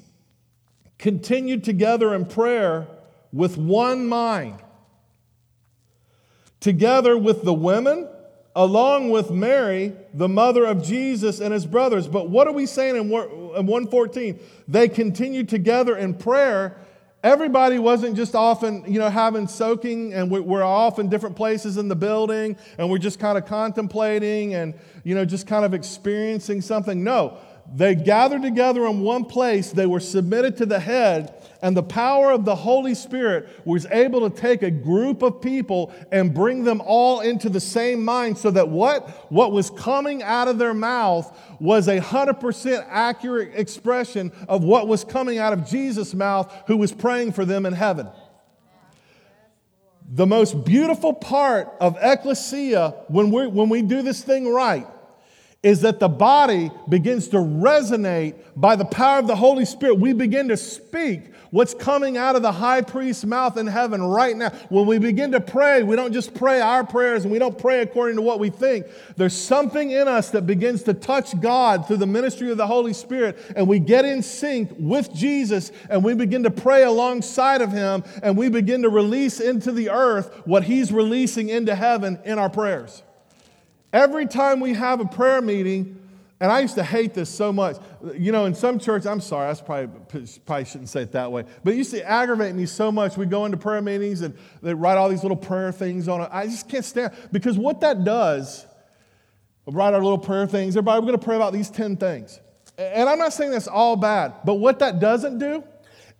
continued 0.98 1.64
together 1.64 2.14
in 2.14 2.24
prayer 2.24 2.86
with 3.32 3.56
one 3.56 4.06
mind, 4.06 4.58
together 6.60 7.16
with 7.16 7.42
the 7.42 7.54
women, 7.54 8.08
along 8.54 9.10
with 9.10 9.30
Mary, 9.30 9.94
the 10.12 10.28
mother 10.28 10.64
of 10.64 10.82
Jesus 10.82 11.40
and 11.40 11.52
his 11.52 11.66
brothers. 11.66 12.06
But 12.06 12.28
what 12.28 12.46
are 12.46 12.52
we 12.52 12.66
saying 12.66 12.96
in 12.96 13.08
114? 13.08 14.40
They 14.68 14.88
continued 14.88 15.48
together 15.48 15.96
in 15.96 16.14
prayer. 16.14 16.76
Everybody 17.22 17.78
wasn't 17.78 18.16
just 18.16 18.34
often, 18.34 18.84
you 18.86 18.98
know, 18.98 19.10
having 19.10 19.46
soaking, 19.46 20.14
and 20.14 20.30
we're 20.30 20.64
off 20.64 20.98
in 20.98 21.08
different 21.08 21.36
places 21.36 21.76
in 21.76 21.88
the 21.88 21.94
building, 21.94 22.56
and 22.78 22.90
we're 22.90 22.98
just 22.98 23.20
kind 23.20 23.36
of 23.36 23.44
contemplating 23.46 24.54
and, 24.54 24.74
you 25.04 25.14
know, 25.14 25.24
just 25.24 25.46
kind 25.46 25.64
of 25.64 25.74
experiencing 25.74 26.62
something. 26.62 27.04
No, 27.04 27.36
they 27.72 27.94
gathered 27.94 28.42
together 28.42 28.86
in 28.86 29.02
one 29.02 29.26
place, 29.26 29.70
they 29.70 29.86
were 29.86 30.00
submitted 30.00 30.56
to 30.56 30.66
the 30.66 30.80
head, 30.80 31.34
and 31.62 31.76
the 31.76 31.82
power 31.82 32.30
of 32.30 32.44
the 32.44 32.54
Holy 32.54 32.94
Spirit 32.94 33.48
was 33.64 33.86
able 33.86 34.28
to 34.28 34.40
take 34.40 34.62
a 34.62 34.70
group 34.70 35.22
of 35.22 35.40
people 35.40 35.92
and 36.10 36.32
bring 36.32 36.64
them 36.64 36.80
all 36.84 37.20
into 37.20 37.48
the 37.48 37.60
same 37.60 38.04
mind 38.04 38.38
so 38.38 38.50
that 38.50 38.68
what, 38.68 39.08
what 39.30 39.52
was 39.52 39.70
coming 39.70 40.22
out 40.22 40.48
of 40.48 40.58
their 40.58 40.74
mouth 40.74 41.36
was 41.60 41.88
a 41.88 42.00
100% 42.00 42.86
accurate 42.88 43.52
expression 43.54 44.32
of 44.48 44.64
what 44.64 44.88
was 44.88 45.04
coming 45.04 45.38
out 45.38 45.52
of 45.52 45.66
Jesus' 45.68 46.14
mouth, 46.14 46.52
who 46.66 46.76
was 46.76 46.92
praying 46.92 47.32
for 47.32 47.44
them 47.44 47.66
in 47.66 47.72
heaven. 47.72 48.08
The 50.12 50.26
most 50.26 50.64
beautiful 50.64 51.12
part 51.12 51.68
of 51.80 51.96
ecclesia 52.00 52.94
when 53.08 53.30
we, 53.30 53.46
when 53.46 53.68
we 53.68 53.82
do 53.82 54.02
this 54.02 54.22
thing 54.22 54.52
right 54.52 54.86
is 55.62 55.82
that 55.82 56.00
the 56.00 56.08
body 56.08 56.70
begins 56.88 57.28
to 57.28 57.36
resonate 57.36 58.34
by 58.56 58.76
the 58.76 58.84
power 58.84 59.18
of 59.18 59.26
the 59.26 59.36
Holy 59.36 59.66
Spirit. 59.66 59.96
We 59.96 60.14
begin 60.14 60.48
to 60.48 60.56
speak 60.56 61.24
what's 61.50 61.74
coming 61.74 62.16
out 62.16 62.34
of 62.34 62.40
the 62.40 62.52
high 62.52 62.80
priest's 62.80 63.26
mouth 63.26 63.58
in 63.58 63.66
heaven 63.66 64.02
right 64.02 64.34
now. 64.34 64.50
When 64.70 64.86
we 64.86 64.98
begin 64.98 65.32
to 65.32 65.40
pray, 65.40 65.82
we 65.82 65.96
don't 65.96 66.14
just 66.14 66.32
pray 66.32 66.62
our 66.62 66.82
prayers 66.86 67.24
and 67.24 67.32
we 67.32 67.38
don't 67.38 67.58
pray 67.58 67.80
according 67.80 68.16
to 68.16 68.22
what 68.22 68.38
we 68.38 68.48
think. 68.48 68.86
There's 69.16 69.36
something 69.36 69.90
in 69.90 70.08
us 70.08 70.30
that 70.30 70.46
begins 70.46 70.82
to 70.84 70.94
touch 70.94 71.38
God 71.40 71.86
through 71.86 71.98
the 71.98 72.06
ministry 72.06 72.50
of 72.50 72.56
the 72.56 72.66
Holy 72.66 72.94
Spirit, 72.94 73.38
and 73.54 73.68
we 73.68 73.80
get 73.80 74.06
in 74.06 74.22
sync 74.22 74.70
with 74.78 75.12
Jesus 75.12 75.72
and 75.90 76.02
we 76.02 76.14
begin 76.14 76.42
to 76.44 76.50
pray 76.50 76.84
alongside 76.84 77.60
of 77.60 77.70
Him 77.70 78.02
and 78.22 78.34
we 78.34 78.48
begin 78.48 78.80
to 78.82 78.88
release 78.88 79.40
into 79.40 79.72
the 79.72 79.90
earth 79.90 80.34
what 80.46 80.64
He's 80.64 80.90
releasing 80.90 81.50
into 81.50 81.74
heaven 81.74 82.18
in 82.24 82.38
our 82.38 82.48
prayers. 82.48 83.02
Every 83.92 84.26
time 84.26 84.60
we 84.60 84.74
have 84.74 85.00
a 85.00 85.04
prayer 85.04 85.40
meeting, 85.40 85.96
and 86.40 86.50
I 86.50 86.60
used 86.60 86.76
to 86.76 86.82
hate 86.82 87.12
this 87.12 87.28
so 87.28 87.52
much. 87.52 87.76
You 88.16 88.32
know, 88.32 88.46
in 88.46 88.54
some 88.54 88.78
church, 88.78 89.04
I'm 89.04 89.20
sorry, 89.20 89.50
I 89.50 89.54
probably, 89.54 90.26
probably 90.46 90.64
shouldn't 90.64 90.88
say 90.88 91.02
it 91.02 91.12
that 91.12 91.30
way, 91.30 91.44
but 91.62 91.74
it 91.74 91.76
used 91.76 91.90
to 91.90 92.02
aggravate 92.08 92.54
me 92.54 92.64
so 92.64 92.90
much. 92.90 93.18
We 93.18 93.26
go 93.26 93.44
into 93.44 93.58
prayer 93.58 93.82
meetings 93.82 94.22
and 94.22 94.34
they 94.62 94.72
write 94.72 94.96
all 94.96 95.10
these 95.10 95.22
little 95.22 95.36
prayer 95.36 95.70
things 95.70 96.08
on 96.08 96.22
it. 96.22 96.30
I 96.32 96.46
just 96.46 96.68
can't 96.68 96.84
stand 96.84 97.12
because 97.30 97.58
what 97.58 97.82
that 97.82 98.04
does, 98.04 98.64
write 99.66 99.92
our 99.92 100.02
little 100.02 100.18
prayer 100.18 100.46
things. 100.46 100.76
Everybody, 100.76 101.00
we're 101.00 101.06
going 101.08 101.18
to 101.18 101.24
pray 101.24 101.36
about 101.36 101.52
these 101.52 101.68
10 101.68 101.96
things. 101.96 102.40
And 102.78 103.08
I'm 103.08 103.18
not 103.18 103.34
saying 103.34 103.50
that's 103.50 103.68
all 103.68 103.96
bad, 103.96 104.32
but 104.44 104.54
what 104.54 104.78
that 104.78 104.98
doesn't 104.98 105.38
do 105.38 105.62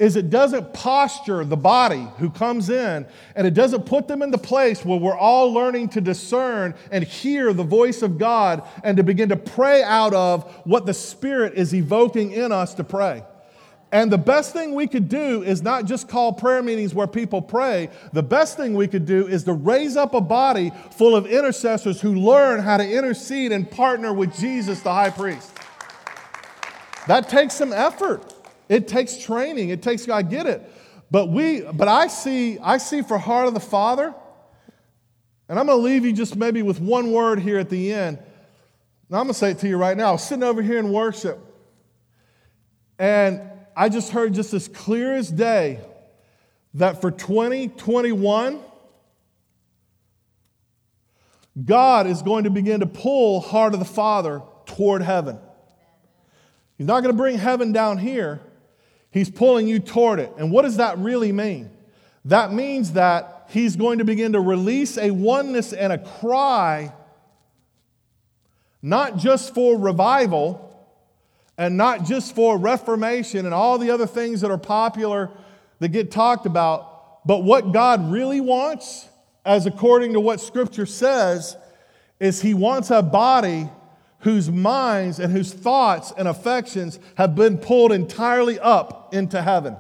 is 0.01 0.17
it 0.17 0.31
doesn't 0.31 0.73
posture 0.73 1.45
the 1.45 1.59
body 1.59 2.09
who 2.17 2.31
comes 2.31 2.71
in 2.71 3.07
and 3.37 3.47
it 3.47 3.53
doesn't 3.53 3.85
put 3.85 4.09
them 4.09 4.23
in 4.23 4.31
the 4.31 4.39
place 4.39 4.83
where 4.83 4.99
we're 4.99 5.17
all 5.17 5.53
learning 5.53 5.91
to 5.91 6.01
discern 6.01 6.75
and 6.91 7.05
hear 7.05 7.53
the 7.53 7.63
voice 7.63 8.01
of 8.01 8.17
God 8.17 8.67
and 8.83 8.97
to 8.97 9.03
begin 9.03 9.29
to 9.29 9.37
pray 9.37 9.83
out 9.83 10.15
of 10.15 10.51
what 10.65 10.87
the 10.87 10.95
Spirit 10.95 11.53
is 11.55 11.75
evoking 11.75 12.33
in 12.33 12.51
us 12.51 12.73
to 12.75 12.83
pray. 12.83 13.23
And 13.93 14.11
the 14.11 14.19
best 14.19 14.55
thing 14.55 14.75
we 14.75 14.87
could 14.87 15.11
do 15.11 15.43
is 15.43 15.61
not 15.61 15.85
just 15.85 16.09
call 16.09 16.33
prayer 16.33 16.63
meetings 16.63 16.95
where 16.95 17.07
people 17.07 17.43
pray. 17.43 17.91
The 18.15 18.23
best 18.23 18.57
thing 18.57 18.73
we 18.73 18.89
could 18.89 19.05
do 19.05 19.27
is 19.27 19.45
to 19.45 19.53
raise 19.53 19.99
up 19.99 20.15
a 20.15 20.21
body 20.23 20.73
full 20.93 21.15
of 21.15 21.27
intercessors 21.27 22.01
who 22.01 22.15
learn 22.15 22.61
how 22.61 22.79
to 22.79 22.89
intercede 22.89 23.53
and 23.53 23.71
partner 23.71 24.15
with 24.15 24.35
Jesus, 24.39 24.81
the 24.81 24.95
high 24.95 25.11
priest. 25.11 25.53
That 27.07 27.29
takes 27.29 27.55
some 27.55 27.75
effort. 27.75 28.40
It 28.71 28.87
takes 28.87 29.19
training. 29.19 29.71
It 29.71 29.83
takes, 29.83 30.09
I 30.09 30.23
get 30.23 30.47
it. 30.47 30.63
But 31.11 31.27
we, 31.27 31.63
but 31.63 31.89
I 31.89 32.07
see, 32.07 32.57
I 32.61 32.79
see 32.79 33.03
for 33.03 33.19
Heart 33.19 33.49
of 33.49 33.55
the 33.55 33.61
Father, 33.61 34.15
and 35.49 35.59
I'm 35.59 35.67
going 35.67 35.77
to 35.77 35.83
leave 35.83 36.05
you 36.05 36.13
just 36.13 36.37
maybe 36.37 36.63
with 36.63 36.81
one 36.81 37.11
word 37.11 37.41
here 37.41 37.59
at 37.59 37.69
the 37.69 37.93
end. 37.93 38.19
Now, 39.09 39.19
I'm 39.19 39.25
going 39.25 39.35
to 39.35 39.39
say 39.39 39.51
it 39.51 39.59
to 39.59 39.69
you 39.69 39.77
right 39.77 39.97
now. 39.97 40.15
Sitting 40.15 40.45
over 40.45 40.63
here 40.63 40.79
in 40.79 40.93
worship, 40.93 41.41
and 42.97 43.43
I 43.77 43.89
just 43.89 44.13
heard 44.13 44.35
just 44.35 44.55
as 44.55 44.69
clear 44.69 45.15
as 45.15 45.29
day 45.29 45.81
that 46.75 47.01
for 47.01 47.11
2021, 47.11 48.61
God 51.65 52.07
is 52.07 52.23
going 52.23 52.45
to 52.45 52.51
begin 52.51 52.81
to 52.81 52.87
pull 52.87 53.41
Heart 53.41 53.75
of 53.75 53.81
the 53.81 53.85
Father 53.85 54.43
toward 54.67 55.03
heaven. 55.03 55.41
He's 56.79 56.87
not 56.87 57.03
going 57.03 57.13
to 57.13 57.19
bring 57.19 57.37
heaven 57.37 57.73
down 57.73 57.99
here, 57.99 58.41
He's 59.11 59.31
pulling 59.31 59.67
you 59.67 59.79
toward 59.81 60.21
it. 60.21 60.33
And 60.39 60.51
what 60.51 60.63
does 60.63 60.77
that 60.77 60.99
really 60.99 61.33
mean? 61.33 61.71
That 62.25 62.53
means 62.53 62.93
that 62.93 63.49
He's 63.49 63.75
going 63.75 63.99
to 63.99 64.05
begin 64.05 64.35
to 64.35 64.41
release 64.41 64.97
a 64.97 65.11
oneness 65.11 65.73
and 65.73 65.93
a 65.93 65.99
cry, 65.99 66.93
not 68.81 69.17
just 69.17 69.55
for 69.55 69.77
revival 69.77 70.67
and 71.59 71.77
not 71.77 72.05
just 72.05 72.35
for 72.35 72.57
reformation 72.57 73.45
and 73.45 73.55
all 73.55 73.77
the 73.77 73.91
other 73.91 74.07
things 74.07 74.41
that 74.43 74.53
are 74.53 74.59
popular 74.59 75.31
that 75.81 75.89
get 75.89 76.13
talked 76.13 76.47
about, 76.47 77.27
but 77.27 77.43
what 77.43 77.73
God 77.73 78.13
really 78.13 78.41
wants, 78.41 79.09
as 79.45 79.67
according 79.67 80.13
to 80.13 80.21
what 80.21 80.41
Scripture 80.41 80.87
says, 80.87 81.57
is 82.21 82.41
He 82.41 82.55
wants 82.55 82.91
a 82.91 83.03
body 83.03 83.69
whose 84.21 84.51
minds 84.51 85.19
and 85.19 85.33
whose 85.33 85.53
thoughts 85.53 86.13
and 86.17 86.29
affections 86.29 86.99
have 87.17 87.35
been 87.35 87.59
pulled 87.59 87.93
entirely 87.93 88.59
up 88.59 89.15
into 89.15 89.41
heaven. 89.41 89.77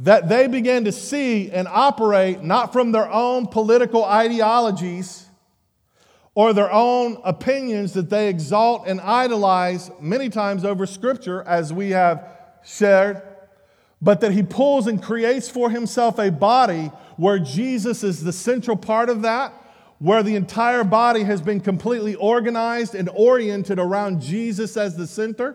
That 0.00 0.28
they 0.28 0.46
begin 0.46 0.84
to 0.84 0.92
see 0.92 1.50
and 1.50 1.68
operate 1.68 2.42
not 2.42 2.72
from 2.72 2.92
their 2.92 3.10
own 3.10 3.46
political 3.46 4.04
ideologies 4.04 5.26
or 6.34 6.52
their 6.52 6.72
own 6.72 7.18
opinions 7.24 7.92
that 7.94 8.08
they 8.08 8.28
exalt 8.28 8.86
and 8.86 9.00
idolize 9.00 9.90
many 10.00 10.28
times 10.28 10.64
over 10.64 10.86
Scripture, 10.86 11.42
as 11.42 11.72
we 11.72 11.90
have 11.90 12.26
shared, 12.64 13.20
but 14.00 14.20
that 14.20 14.32
he 14.32 14.42
pulls 14.42 14.86
and 14.86 15.02
creates 15.02 15.48
for 15.48 15.70
himself 15.70 16.18
a 16.18 16.30
body 16.30 16.90
where 17.16 17.38
Jesus 17.38 18.02
is 18.02 18.22
the 18.22 18.32
central 18.32 18.76
part 18.76 19.10
of 19.10 19.22
that 19.22 19.52
where 20.00 20.22
the 20.22 20.34
entire 20.34 20.82
body 20.82 21.22
has 21.22 21.40
been 21.42 21.60
completely 21.60 22.14
organized 22.14 22.94
and 22.94 23.08
oriented 23.10 23.78
around 23.78 24.20
Jesus 24.20 24.76
as 24.76 24.96
the 24.96 25.06
center. 25.06 25.54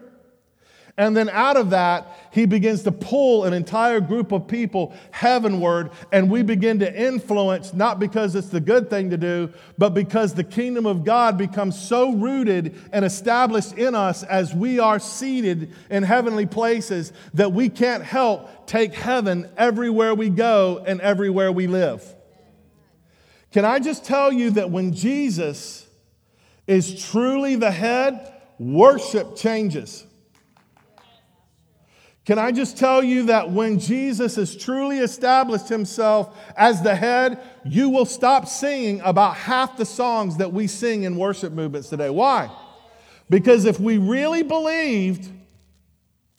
And 0.97 1.17
then 1.17 1.29
out 1.29 1.57
of 1.57 1.71
that, 1.71 2.29
he 2.31 2.45
begins 2.45 2.83
to 2.83 2.91
pull 2.91 3.43
an 3.43 3.53
entire 3.53 3.99
group 3.99 4.31
of 4.31 4.47
people 4.47 4.93
heavenward, 5.11 5.89
and 6.13 6.29
we 6.29 6.41
begin 6.41 6.79
to 6.79 6.95
influence, 6.95 7.73
not 7.73 7.99
because 7.99 8.33
it's 8.33 8.47
the 8.47 8.61
good 8.61 8.89
thing 8.89 9.09
to 9.09 9.17
do, 9.17 9.51
but 9.77 9.89
because 9.89 10.33
the 10.33 10.43
kingdom 10.43 10.85
of 10.85 11.03
God 11.03 11.37
becomes 11.37 11.77
so 11.77 12.13
rooted 12.13 12.79
and 12.93 13.03
established 13.03 13.73
in 13.73 13.93
us 13.93 14.23
as 14.23 14.53
we 14.53 14.79
are 14.79 14.99
seated 14.99 15.73
in 15.89 16.03
heavenly 16.03 16.45
places 16.45 17.11
that 17.33 17.51
we 17.51 17.67
can't 17.67 18.03
help 18.03 18.65
take 18.65 18.93
heaven 18.93 19.49
everywhere 19.57 20.15
we 20.15 20.29
go 20.29 20.81
and 20.87 21.01
everywhere 21.01 21.51
we 21.51 21.67
live. 21.67 22.14
Can 23.55 23.63
I 23.63 23.79
just 23.79 24.03
tell 24.03 24.33
you 24.33 24.51
that 24.51 24.69
when 24.69 24.93
Jesus 24.93 25.87
is 26.67 27.05
truly 27.05 27.55
the 27.55 27.71
head, 27.71 28.33
worship 28.59 29.37
changes. 29.37 30.05
Can 32.25 32.37
I 32.37 32.51
just 32.51 32.77
tell 32.77 33.01
you 33.01 33.27
that 33.27 33.51
when 33.51 33.79
Jesus 33.79 34.35
has 34.35 34.57
truly 34.57 34.99
established 34.99 35.69
himself 35.69 36.37
as 36.57 36.81
the 36.81 36.97
head, 36.97 37.39
you 37.63 37.87
will 37.89 38.03
stop 38.03 38.49
singing 38.49 38.99
about 39.05 39.37
half 39.37 39.77
the 39.77 39.85
songs 39.85 40.35
that 40.35 40.51
we 40.51 40.67
sing 40.67 41.03
in 41.03 41.15
worship 41.15 41.53
movements 41.53 41.87
today. 41.87 42.09
Why? 42.09 42.51
Because 43.29 43.63
if 43.63 43.79
we 43.79 43.97
really 43.97 44.43
believed, 44.43 45.31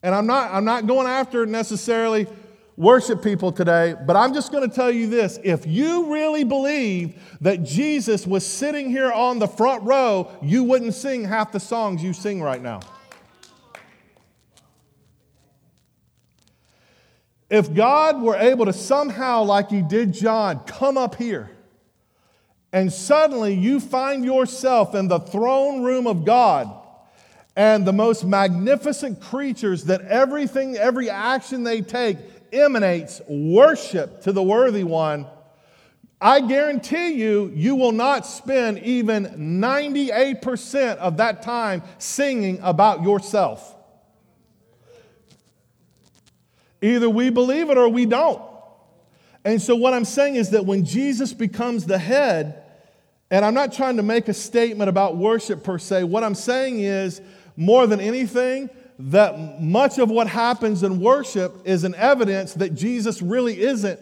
and 0.03 0.15
I'm 0.15 0.27
not, 0.27 0.53
I'm 0.53 0.67
not 0.67 0.87
going 0.87 1.07
after 1.07 1.47
necessarily 1.47 2.27
worship 2.77 3.23
people 3.23 3.53
today, 3.53 3.95
but 4.07 4.17
I'm 4.17 4.35
just 4.35 4.53
going 4.53 4.69
to 4.69 4.75
tell 4.75 4.91
you 4.91 5.09
this. 5.09 5.39
If 5.43 5.67
you 5.67 6.13
really 6.13 6.45
believe 6.45 7.21
that 7.41 7.63
Jesus 7.63 8.27
was 8.27 8.45
sitting 8.47 8.91
here 8.91 9.11
on 9.11 9.39
the 9.39 9.49
front 9.49 9.85
row, 9.85 10.31
you 10.43 10.65
wouldn't 10.65 10.95
sing 10.95 11.25
half 11.25 11.53
the 11.53 11.61
songs 11.61 12.03
you 12.03 12.13
sing 12.13 12.43
right 12.43 12.61
now. 12.61 12.81
If 17.49 17.73
God 17.73 18.21
were 18.21 18.37
able 18.37 18.67
to 18.67 18.73
somehow, 18.73 19.45
like 19.45 19.71
He 19.71 19.81
did 19.81 20.13
John, 20.13 20.61
come 20.61 20.99
up 20.99 21.15
here, 21.15 21.51
and 22.73 22.93
suddenly 22.93 23.55
you 23.55 23.79
find 23.81 24.25
yourself 24.25 24.95
in 24.95 25.09
the 25.09 25.21
throne 25.21 25.83
room 25.83 26.07
of 26.07 26.25
God, 26.25 26.83
and 27.55 27.87
the 27.87 27.93
most 27.93 28.25
magnificent 28.25 29.21
creatures 29.21 29.85
that 29.85 30.03
everything, 30.03 30.77
every 30.77 31.09
action 31.09 31.63
they 31.63 31.81
take 31.81 32.19
emanates 32.61 33.21
worship 33.29 34.23
to 34.23 34.33
the 34.33 34.43
worthy 34.43 34.85
one, 34.85 35.27
I 36.21 36.41
guarantee 36.41 37.13
you, 37.13 37.53
you 37.55 37.75
will 37.75 37.93
not 37.93 38.27
spend 38.27 38.79
even 38.79 39.27
98% 39.61 40.97
of 40.97 41.19
that 41.19 41.43
time 41.43 41.83
singing 41.99 42.59
about 42.63 43.03
yourself. 43.03 43.75
Either 46.81 47.11
we 47.11 47.31
believe 47.31 47.69
it 47.71 47.77
or 47.77 47.89
we 47.89 48.07
don't. 48.07 48.41
And 49.45 49.61
so, 49.61 49.77
what 49.77 49.95
I'm 49.95 50.05
saying 50.05 50.37
is 50.37 50.51
that 50.51 50.65
when 50.67 50.85
Jesus 50.85 51.33
becomes 51.33 51.85
the 51.85 51.99
head, 51.99 52.63
and 53.31 53.45
I'm 53.45 53.55
not 53.55 53.73
trying 53.73 53.97
to 53.97 54.03
make 54.03 54.29
a 54.29 54.35
statement 54.35 54.89
about 54.89 55.17
worship 55.17 55.63
per 55.63 55.79
se, 55.79 56.05
what 56.05 56.25
I'm 56.25 56.35
saying 56.35 56.81
is 56.81 57.21
more 57.57 57.87
than 57.87 58.01
anything, 58.01 58.71
that 58.99 59.61
much 59.61 59.99
of 59.99 60.11
what 60.11 60.27
happens 60.27 60.83
in 60.83 61.01
worship 61.01 61.55
is 61.65 61.85
an 61.85 61.95
evidence 61.95 62.55
that 62.55 62.75
Jesus 62.75 63.21
really 63.21 63.61
isn't 63.61 64.01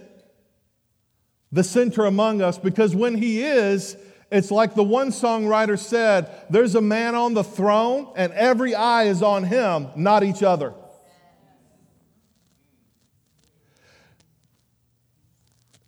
the 1.50 1.64
center 1.64 2.04
among 2.04 2.42
us 2.42 2.58
because 2.58 2.94
when 2.94 3.16
he 3.16 3.42
is, 3.42 3.96
it's 4.30 4.50
like 4.50 4.74
the 4.74 4.84
one 4.84 5.08
songwriter 5.08 5.78
said 5.78 6.30
there's 6.50 6.74
a 6.74 6.80
man 6.80 7.14
on 7.14 7.34
the 7.34 7.44
throne 7.44 8.12
and 8.16 8.32
every 8.32 8.74
eye 8.74 9.04
is 9.04 9.22
on 9.22 9.44
him, 9.44 9.88
not 9.96 10.22
each 10.22 10.42
other. 10.42 10.74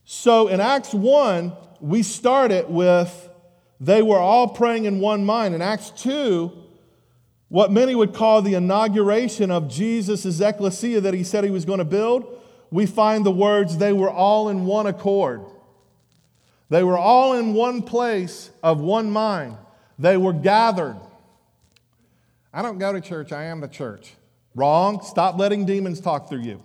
So 0.05 0.49
in 0.49 0.61
Acts 0.61 0.93
1, 0.95 1.53
we 1.81 2.03
started 2.03 2.69
with 2.69 3.29
they 3.79 4.03
were 4.03 4.19
all 4.19 4.49
praying 4.49 4.87
in 4.87 5.01
one 5.01 5.25
mind. 5.25 5.55
In 5.55 5.63
Acts 5.63 5.91
2, 5.91 6.66
what 7.49 7.71
many 7.71 7.95
would 7.95 8.13
call 8.13 8.43
the 8.43 8.55
inauguration 8.55 9.51
of 9.51 9.69
Jesus' 9.69 10.41
ecclesia 10.41 11.01
that 11.01 11.15
he 11.15 11.23
said 11.23 11.45
he 11.45 11.51
was 11.51 11.65
going 11.65 11.79
to 11.79 11.85
build, 11.85 12.41
we 12.71 12.87
find 12.87 13.25
the 13.25 13.31
words, 13.31 13.79
they 13.79 13.93
were 13.93 14.11
all 14.11 14.49
in 14.49 14.67
one 14.67 14.87
accord. 14.87 15.43
They 16.69 16.83
were 16.83 16.99
all 16.99 17.35
in 17.35 17.55
one 17.55 17.83
place 17.83 18.51
of 18.63 18.81
one 18.81 19.11
mind. 19.11 19.57
They 19.99 20.17
were 20.17 20.33
gathered. 20.33 20.97
I 22.53 22.63
don't 22.63 22.79
go 22.79 22.93
to 22.93 23.01
church, 23.01 23.31
I 23.33 23.45
am 23.45 23.61
the 23.61 23.69
church. 23.69 24.15
Wrong. 24.55 25.03
Stop 25.05 25.39
letting 25.39 25.67
demons 25.67 26.01
talk 26.01 26.29
through 26.29 26.41
you. 26.41 26.63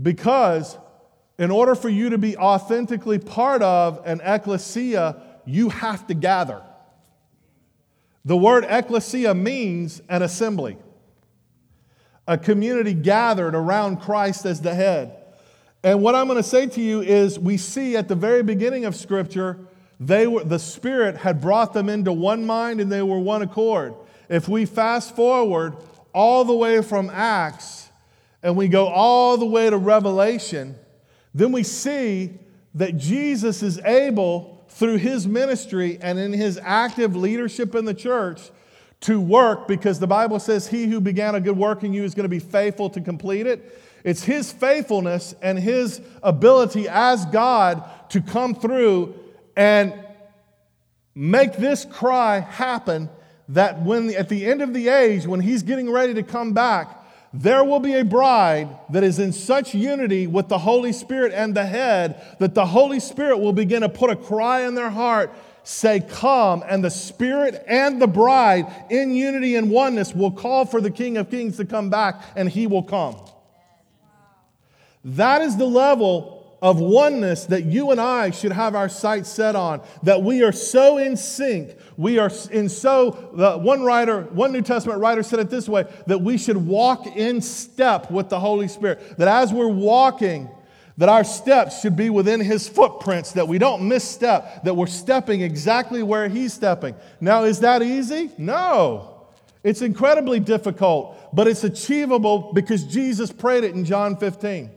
Because 0.00 0.76
in 1.38 1.50
order 1.50 1.74
for 1.74 1.88
you 1.88 2.10
to 2.10 2.18
be 2.18 2.36
authentically 2.36 3.18
part 3.18 3.62
of 3.62 4.00
an 4.04 4.20
ecclesia, 4.22 5.16
you 5.44 5.70
have 5.70 6.06
to 6.06 6.14
gather. 6.14 6.62
The 8.28 8.36
word 8.36 8.66
ecclesia 8.68 9.34
means 9.34 10.02
an 10.06 10.20
assembly, 10.20 10.76
a 12.26 12.36
community 12.36 12.92
gathered 12.92 13.54
around 13.54 14.02
Christ 14.02 14.44
as 14.44 14.60
the 14.60 14.74
head. 14.74 15.16
And 15.82 16.02
what 16.02 16.14
I'm 16.14 16.26
going 16.26 16.36
to 16.36 16.46
say 16.46 16.66
to 16.66 16.80
you 16.82 17.00
is 17.00 17.38
we 17.38 17.56
see 17.56 17.96
at 17.96 18.06
the 18.06 18.14
very 18.14 18.42
beginning 18.42 18.84
of 18.84 18.94
Scripture, 18.94 19.58
they 19.98 20.26
were, 20.26 20.44
the 20.44 20.58
Spirit 20.58 21.16
had 21.16 21.40
brought 21.40 21.72
them 21.72 21.88
into 21.88 22.12
one 22.12 22.44
mind 22.44 22.82
and 22.82 22.92
they 22.92 23.00
were 23.00 23.18
one 23.18 23.40
accord. 23.40 23.94
If 24.28 24.46
we 24.46 24.66
fast 24.66 25.16
forward 25.16 25.78
all 26.12 26.44
the 26.44 26.54
way 26.54 26.82
from 26.82 27.08
Acts, 27.08 27.88
and 28.42 28.58
we 28.58 28.68
go 28.68 28.88
all 28.88 29.38
the 29.38 29.46
way 29.46 29.70
to 29.70 29.78
Revelation, 29.78 30.76
then 31.32 31.50
we 31.50 31.62
see 31.62 32.34
that 32.74 32.98
Jesus 32.98 33.62
is 33.62 33.78
able, 33.86 34.57
through 34.78 34.96
his 34.96 35.26
ministry 35.26 35.98
and 36.00 36.20
in 36.20 36.32
his 36.32 36.56
active 36.62 37.16
leadership 37.16 37.74
in 37.74 37.84
the 37.84 37.92
church, 37.92 38.40
to 39.00 39.20
work 39.20 39.66
because 39.66 39.98
the 39.98 40.06
Bible 40.06 40.38
says, 40.38 40.68
He 40.68 40.86
who 40.86 41.00
began 41.00 41.34
a 41.34 41.40
good 41.40 41.56
work 41.56 41.82
in 41.82 41.92
you 41.92 42.04
is 42.04 42.14
going 42.14 42.24
to 42.24 42.28
be 42.28 42.38
faithful 42.38 42.88
to 42.90 43.00
complete 43.00 43.46
it. 43.46 43.80
It's 44.04 44.22
his 44.22 44.52
faithfulness 44.52 45.34
and 45.42 45.58
his 45.58 46.00
ability 46.22 46.88
as 46.88 47.26
God 47.26 47.82
to 48.10 48.20
come 48.20 48.54
through 48.54 49.14
and 49.56 49.92
make 51.12 51.56
this 51.56 51.84
cry 51.84 52.38
happen 52.38 53.10
that 53.48 53.82
when 53.82 54.14
at 54.14 54.28
the 54.28 54.46
end 54.46 54.62
of 54.62 54.72
the 54.72 54.88
age 54.88 55.26
when 55.26 55.40
he's 55.40 55.64
getting 55.64 55.90
ready 55.90 56.14
to 56.14 56.22
come 56.22 56.52
back 56.52 57.04
there 57.32 57.62
will 57.62 57.80
be 57.80 57.94
a 57.94 58.04
bride 58.04 58.68
that 58.90 59.04
is 59.04 59.18
in 59.18 59.32
such 59.32 59.74
unity 59.74 60.26
with 60.26 60.48
the 60.48 60.58
Holy 60.58 60.92
Spirit 60.92 61.32
and 61.34 61.54
the 61.54 61.66
head 61.66 62.22
that 62.38 62.54
the 62.54 62.66
Holy 62.66 63.00
Spirit 63.00 63.38
will 63.38 63.52
begin 63.52 63.82
to 63.82 63.88
put 63.88 64.10
a 64.10 64.16
cry 64.16 64.66
in 64.66 64.74
their 64.74 64.90
heart 64.90 65.32
say, 65.68 66.00
Come, 66.00 66.64
and 66.66 66.82
the 66.82 66.90
Spirit 66.90 67.62
and 67.66 68.00
the 68.00 68.06
bride 68.06 68.66
in 68.90 69.14
unity 69.14 69.56
and 69.56 69.70
oneness 69.70 70.14
will 70.14 70.30
call 70.30 70.64
for 70.64 70.80
the 70.80 70.90
King 70.90 71.18
of 71.18 71.30
Kings 71.30 71.58
to 71.58 71.64
come 71.64 71.90
back, 71.90 72.22
and 72.34 72.48
he 72.48 72.66
will 72.66 72.82
come. 72.82 73.16
That 75.04 75.42
is 75.42 75.56
the 75.56 75.66
level 75.66 76.37
of 76.60 76.80
oneness 76.80 77.46
that 77.46 77.64
you 77.64 77.90
and 77.90 78.00
I 78.00 78.30
should 78.30 78.52
have 78.52 78.74
our 78.74 78.88
sights 78.88 79.28
set 79.28 79.54
on, 79.54 79.80
that 80.02 80.22
we 80.22 80.42
are 80.42 80.52
so 80.52 80.98
in 80.98 81.16
sync. 81.16 81.76
We 81.96 82.18
are 82.18 82.30
in 82.50 82.68
so, 82.68 83.30
the 83.34 83.58
one 83.58 83.82
writer, 83.82 84.22
one 84.22 84.52
New 84.52 84.62
Testament 84.62 85.00
writer 85.00 85.22
said 85.22 85.38
it 85.38 85.50
this 85.50 85.68
way 85.68 85.86
that 86.06 86.20
we 86.20 86.38
should 86.38 86.56
walk 86.56 87.06
in 87.06 87.40
step 87.40 88.10
with 88.10 88.28
the 88.28 88.40
Holy 88.40 88.68
Spirit. 88.68 89.18
That 89.18 89.28
as 89.28 89.52
we're 89.52 89.68
walking, 89.68 90.48
that 90.96 91.08
our 91.08 91.22
steps 91.22 91.80
should 91.80 91.96
be 91.96 92.10
within 92.10 92.40
his 92.40 92.68
footprints, 92.68 93.32
that 93.32 93.46
we 93.46 93.58
don't 93.58 93.86
misstep, 93.86 94.64
that 94.64 94.74
we're 94.74 94.86
stepping 94.86 95.42
exactly 95.42 96.02
where 96.02 96.28
he's 96.28 96.52
stepping. 96.52 96.96
Now, 97.20 97.44
is 97.44 97.60
that 97.60 97.82
easy? 97.82 98.32
No. 98.36 99.26
It's 99.62 99.80
incredibly 99.82 100.40
difficult, 100.40 101.16
but 101.32 101.46
it's 101.46 101.62
achievable 101.62 102.52
because 102.52 102.84
Jesus 102.84 103.30
prayed 103.30 103.62
it 103.62 103.74
in 103.74 103.84
John 103.84 104.16
15. 104.16 104.70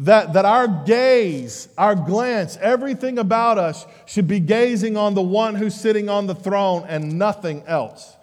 That, 0.00 0.34
that 0.34 0.44
our 0.44 0.68
gaze, 0.68 1.68
our 1.76 1.96
glance, 1.96 2.56
everything 2.60 3.18
about 3.18 3.58
us 3.58 3.84
should 4.06 4.28
be 4.28 4.38
gazing 4.38 4.96
on 4.96 5.14
the 5.14 5.22
one 5.22 5.56
who's 5.56 5.74
sitting 5.74 6.08
on 6.08 6.26
the 6.26 6.36
throne 6.36 6.84
and 6.88 7.18
nothing 7.18 7.64
else. 7.66 8.14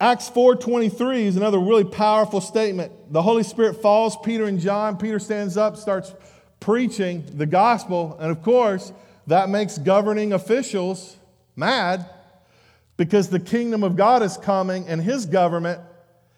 Acts 0.00 0.30
4:23 0.30 1.26
is 1.26 1.36
another 1.36 1.58
really 1.58 1.84
powerful 1.84 2.40
statement. 2.40 3.12
The 3.12 3.20
Holy 3.20 3.42
Spirit 3.42 3.82
falls 3.82 4.16
Peter 4.16 4.46
and 4.46 4.58
John. 4.58 4.96
Peter 4.96 5.18
stands 5.18 5.58
up, 5.58 5.76
starts 5.76 6.14
preaching 6.58 7.24
the 7.34 7.44
gospel, 7.44 8.16
and 8.18 8.30
of 8.30 8.42
course, 8.42 8.92
that 9.26 9.50
makes 9.50 9.76
governing 9.76 10.32
officials 10.32 11.16
mad 11.54 12.08
because 12.96 13.28
the 13.28 13.40
kingdom 13.40 13.84
of 13.84 13.94
God 13.94 14.22
is 14.22 14.38
coming 14.38 14.88
and 14.88 15.02
his 15.02 15.26
government, 15.26 15.80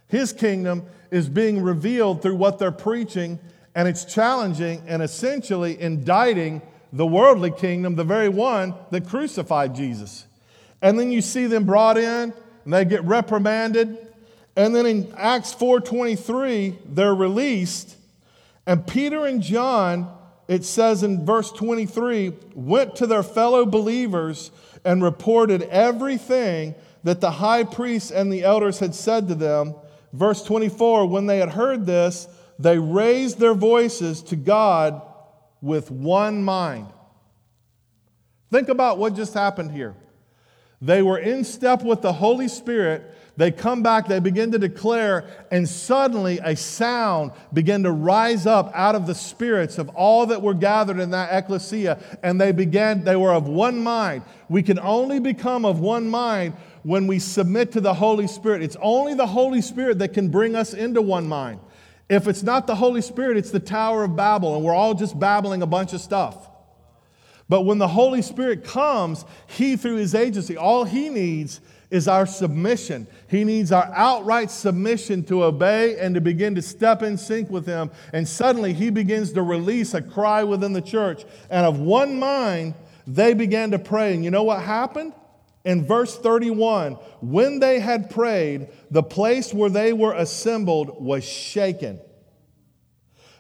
his 0.09 0.33
kingdom 0.33 0.85
is 1.13 1.29
being 1.29 1.63
revealed 1.63 2.23
through 2.23 2.35
what 2.35 2.59
they're 2.59 2.73
preaching, 2.73 3.39
and 3.75 3.87
it's 3.87 4.05
challenging 4.05 4.83
and 4.89 5.03
essentially 5.03 5.81
indicting 5.81 6.63
the 6.93 7.07
worldly 7.07 7.51
kingdom, 7.51 7.95
the 7.95 8.05
very 8.05 8.31
one 8.31 8.75
that 8.91 9.07
crucified 9.07 9.75
Jesus. 9.75 10.25
And 10.81 10.99
then 10.99 11.13
you 11.13 11.21
see 11.21 11.47
them 11.47 11.65
brought 11.65 11.99
in 11.99 12.33
and 12.65 12.73
they 12.73 12.85
get 12.85 13.05
reprimanded. 13.05 13.97
And 14.57 14.75
then 14.75 14.87
in 14.87 15.13
Acts 15.17 15.55
4:23, 15.55 16.79
they're 16.87 17.15
released. 17.15 17.97
And 18.67 18.87
Peter 18.87 19.27
and 19.27 19.43
John, 19.43 20.11
it 20.49 20.65
says 20.65 21.03
in 21.03 21.25
verse 21.27 21.53
23, 21.53 22.33
went 22.55 22.97
to 22.97 23.07
their 23.07 23.23
fellow 23.23 23.67
believers 23.67 24.51
and 24.85 25.03
reported 25.03 25.63
everything 25.63 26.75
that 27.05 27.21
the 27.21 27.33
high 27.33 27.65
priest 27.65 28.11
and 28.11 28.33
the 28.33 28.45
elders 28.45 28.79
had 28.79 28.95
said 28.95 29.29
to 29.29 29.35
them. 29.35 29.75
Verse 30.13 30.43
24, 30.43 31.07
when 31.07 31.27
they 31.27 31.39
had 31.39 31.51
heard 31.51 31.87
this, 31.87 32.29
they 32.59 32.79
raised 32.79 33.39
their 33.39 33.55
voices 33.55 34.23
to 34.25 34.37
God 34.37 35.03
with 35.61 35.91
one 35.91 36.43
mind. 36.43 36.89
Think 38.51 38.69
about 38.69 38.99
what 38.99 39.15
just 39.15 39.33
happened 39.33 39.73
here. 39.73 39.95
They 40.83 41.01
were 41.01 41.19
in 41.19 41.45
step 41.45 41.83
with 41.83 42.03
the 42.03 42.13
Holy 42.13 42.49
Spirit. 42.49 43.15
They 43.37 43.51
come 43.51 43.83
back, 43.83 44.09
they 44.09 44.21
begin 44.21 44.53
to 44.53 44.59
declare, 44.59 45.25
and 45.51 45.67
suddenly 45.67 46.39
a 46.45 46.55
sound 46.55 47.31
began 47.53 47.83
to 47.85 47.91
rise 47.91 48.47
up 48.47 48.71
out 48.75 48.95
of 48.95 49.07
the 49.07 49.15
spirits 49.15 49.79
of 49.79 49.89
all 49.91 50.27
that 50.27 50.43
were 50.43 50.53
gathered 50.53 50.99
in 50.99 51.11
that 51.13 51.33
ecclesia, 51.33 51.99
and 52.23 52.39
they 52.39 52.53
began, 52.53 53.05
they 53.05 53.17
were 53.17 53.33
of 53.33 53.49
one 53.49 53.83
mind. 53.83 54.23
We 54.51 54.63
can 54.63 54.79
only 54.79 55.19
become 55.19 55.65
of 55.65 55.81
one 55.81 56.11
mind 56.11 56.55
when 56.83 57.07
we 57.07 57.19
submit 57.19 57.73
to 57.73 57.81
the 57.81 57.95
Holy 57.95 58.27
Spirit. 58.27 58.63
It's 58.63 58.77
only 58.81 59.15
the 59.15 59.27
Holy 59.27 59.61
Spirit 59.63 59.99
that 60.01 60.13
can 60.13 60.29
bring 60.29 60.57
us 60.57 60.75
into 60.75 61.03
one 61.03 61.29
mind. 61.29 61.61
If 62.09 62.29
it's 62.29 62.43
not 62.43 62.67
the 62.67 62.75
Holy 62.75 63.01
Spirit, 63.01 63.37
it's 63.37 63.51
the 63.51 63.61
Tower 63.61 64.05
of 64.05 64.17
Babel, 64.17 64.55
and 64.57 64.65
we're 64.65 64.75
all 64.75 64.95
just 64.95 65.19
babbling 65.19 65.63
a 65.63 65.67
bunch 65.67 65.93
of 65.93 66.01
stuff. 66.01 66.51
But 67.49 67.63
when 67.63 67.79
the 67.79 67.89
Holy 67.89 68.23
Spirit 68.23 68.65
comes, 68.65 69.25
He, 69.47 69.77
through 69.77 69.97
His 69.97 70.15
agency, 70.15 70.57
all 70.57 70.85
He 70.85 71.09
needs 71.09 71.61
is 71.91 72.09
our 72.09 72.25
submission. 72.27 73.07
He 73.29 73.45
needs 73.45 73.71
our 73.71 73.91
outright 73.95 74.51
submission 74.51 75.25
to 75.25 75.45
obey 75.45 75.99
and 75.99 76.15
to 76.15 76.21
begin 76.21 76.55
to 76.55 76.63
step 76.63 77.03
in 77.03 77.19
sync 77.19 77.51
with 77.51 77.67
Him. 77.67 77.91
And 78.13 78.27
suddenly 78.27 78.73
He 78.73 78.91
begins 78.91 79.33
to 79.33 79.43
release 79.43 79.95
a 79.95 80.03
cry 80.03 80.45
within 80.45 80.73
the 80.73 80.81
church. 80.81 81.25
And 81.51 81.67
of 81.67 81.79
one 81.79 82.19
mind, 82.19 82.75
they 83.07 83.35
began 83.35 83.71
to 83.73 83.79
pray. 83.79 84.15
And 84.15 84.25
you 84.25 84.31
know 84.31 84.43
what 84.43 84.63
happened? 84.63 85.13
In 85.65 85.87
verse 85.87 86.17
31, 86.17 86.95
when 87.21 87.61
they 87.61 87.79
had 87.79 88.11
prayed, 88.11 88.69
the 88.91 89.03
place 89.03 89.55
where 89.55 89.71
they 89.71 89.93
were 89.93 90.13
assembled 90.13 91.03
was 91.03 91.25
shaken. 91.25 92.01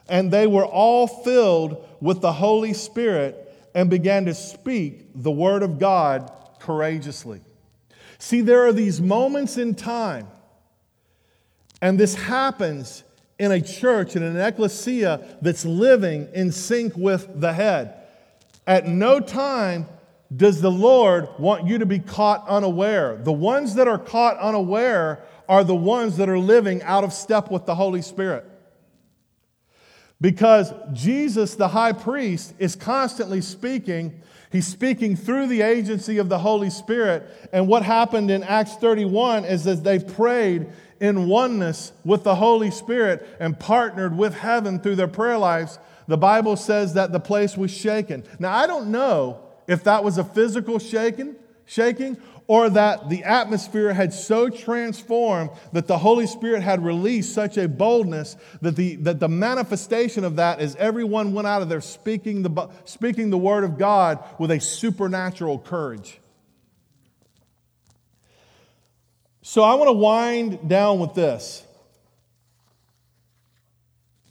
And 0.08 0.30
they 0.30 0.46
were 0.46 0.66
all 0.66 1.06
filled 1.06 1.84
with 2.00 2.20
the 2.20 2.32
Holy 2.32 2.74
Spirit 2.74 3.52
and 3.74 3.90
began 3.90 4.26
to 4.26 4.34
speak 4.34 5.06
the 5.14 5.30
word 5.30 5.62
of 5.62 5.78
God 5.78 6.30
courageously. 6.60 7.40
See, 8.18 8.40
there 8.40 8.66
are 8.66 8.72
these 8.72 9.00
moments 9.00 9.56
in 9.56 9.74
time, 9.74 10.28
and 11.80 11.98
this 11.98 12.14
happens 12.14 13.02
in 13.38 13.50
a 13.50 13.60
church, 13.60 14.14
in 14.14 14.22
an 14.22 14.36
ecclesia 14.36 15.38
that's 15.40 15.64
living 15.64 16.28
in 16.32 16.52
sync 16.52 16.96
with 16.96 17.40
the 17.40 17.52
head. 17.52 17.94
At 18.64 18.86
no 18.86 19.18
time 19.18 19.88
does 20.36 20.60
the 20.60 20.70
Lord 20.70 21.28
want 21.38 21.66
you 21.66 21.78
to 21.78 21.86
be 21.86 21.98
caught 21.98 22.46
unaware. 22.48 23.16
The 23.16 23.32
ones 23.32 23.74
that 23.74 23.88
are 23.88 23.98
caught 23.98 24.38
unaware 24.38 25.24
are 25.48 25.64
the 25.64 25.74
ones 25.74 26.16
that 26.16 26.28
are 26.28 26.38
living 26.38 26.82
out 26.82 27.04
of 27.04 27.12
step 27.12 27.50
with 27.50 27.66
the 27.66 27.74
Holy 27.74 28.02
Spirit. 28.02 28.46
Because 30.20 30.72
Jesus, 30.92 31.56
the 31.56 31.68
high 31.68 31.92
priest, 31.92 32.54
is 32.58 32.76
constantly 32.76 33.40
speaking. 33.40 34.22
He's 34.52 34.66
speaking 34.66 35.16
through 35.16 35.48
the 35.48 35.62
agency 35.62 36.18
of 36.18 36.28
the 36.28 36.38
Holy 36.38 36.70
Spirit. 36.70 37.28
And 37.52 37.66
what 37.66 37.82
happened 37.82 38.30
in 38.30 38.44
Acts 38.44 38.76
31 38.76 39.44
is 39.44 39.64
that 39.64 39.82
they 39.82 39.98
prayed 39.98 40.68
in 41.00 41.26
oneness 41.26 41.92
with 42.04 42.22
the 42.22 42.36
Holy 42.36 42.70
Spirit 42.70 43.26
and 43.40 43.58
partnered 43.58 44.16
with 44.16 44.34
heaven 44.34 44.78
through 44.78 44.94
their 44.94 45.08
prayer 45.08 45.38
lives. 45.38 45.80
The 46.06 46.16
Bible 46.16 46.56
says 46.56 46.94
that 46.94 47.10
the 47.10 47.20
place 47.20 47.56
was 47.56 47.72
shaken. 47.72 48.22
Now, 48.38 48.54
I 48.54 48.68
don't 48.68 48.92
know 48.92 49.41
if 49.66 49.84
that 49.84 50.04
was 50.04 50.18
a 50.18 50.24
physical 50.24 50.78
shaking, 50.78 51.36
shaking 51.66 52.16
or 52.46 52.68
that 52.68 53.08
the 53.08 53.24
atmosphere 53.24 53.92
had 53.92 54.12
so 54.12 54.48
transformed 54.48 55.50
that 55.72 55.86
the 55.86 55.98
Holy 55.98 56.26
Spirit 56.26 56.62
had 56.62 56.84
released 56.84 57.32
such 57.32 57.56
a 57.56 57.68
boldness 57.68 58.36
that 58.60 58.76
the, 58.76 58.96
that 58.96 59.20
the 59.20 59.28
manifestation 59.28 60.24
of 60.24 60.36
that 60.36 60.60
is 60.60 60.74
everyone 60.76 61.32
went 61.32 61.46
out 61.46 61.62
of 61.62 61.68
there 61.68 61.80
speaking 61.80 62.42
the, 62.42 62.68
speaking 62.84 63.30
the 63.30 63.38
word 63.38 63.64
of 63.64 63.78
God 63.78 64.22
with 64.38 64.50
a 64.50 64.60
supernatural 64.60 65.58
courage. 65.58 66.18
So 69.42 69.62
I 69.62 69.74
want 69.74 69.88
to 69.88 69.92
wind 69.92 70.68
down 70.68 70.98
with 70.98 71.14
this. 71.14 71.64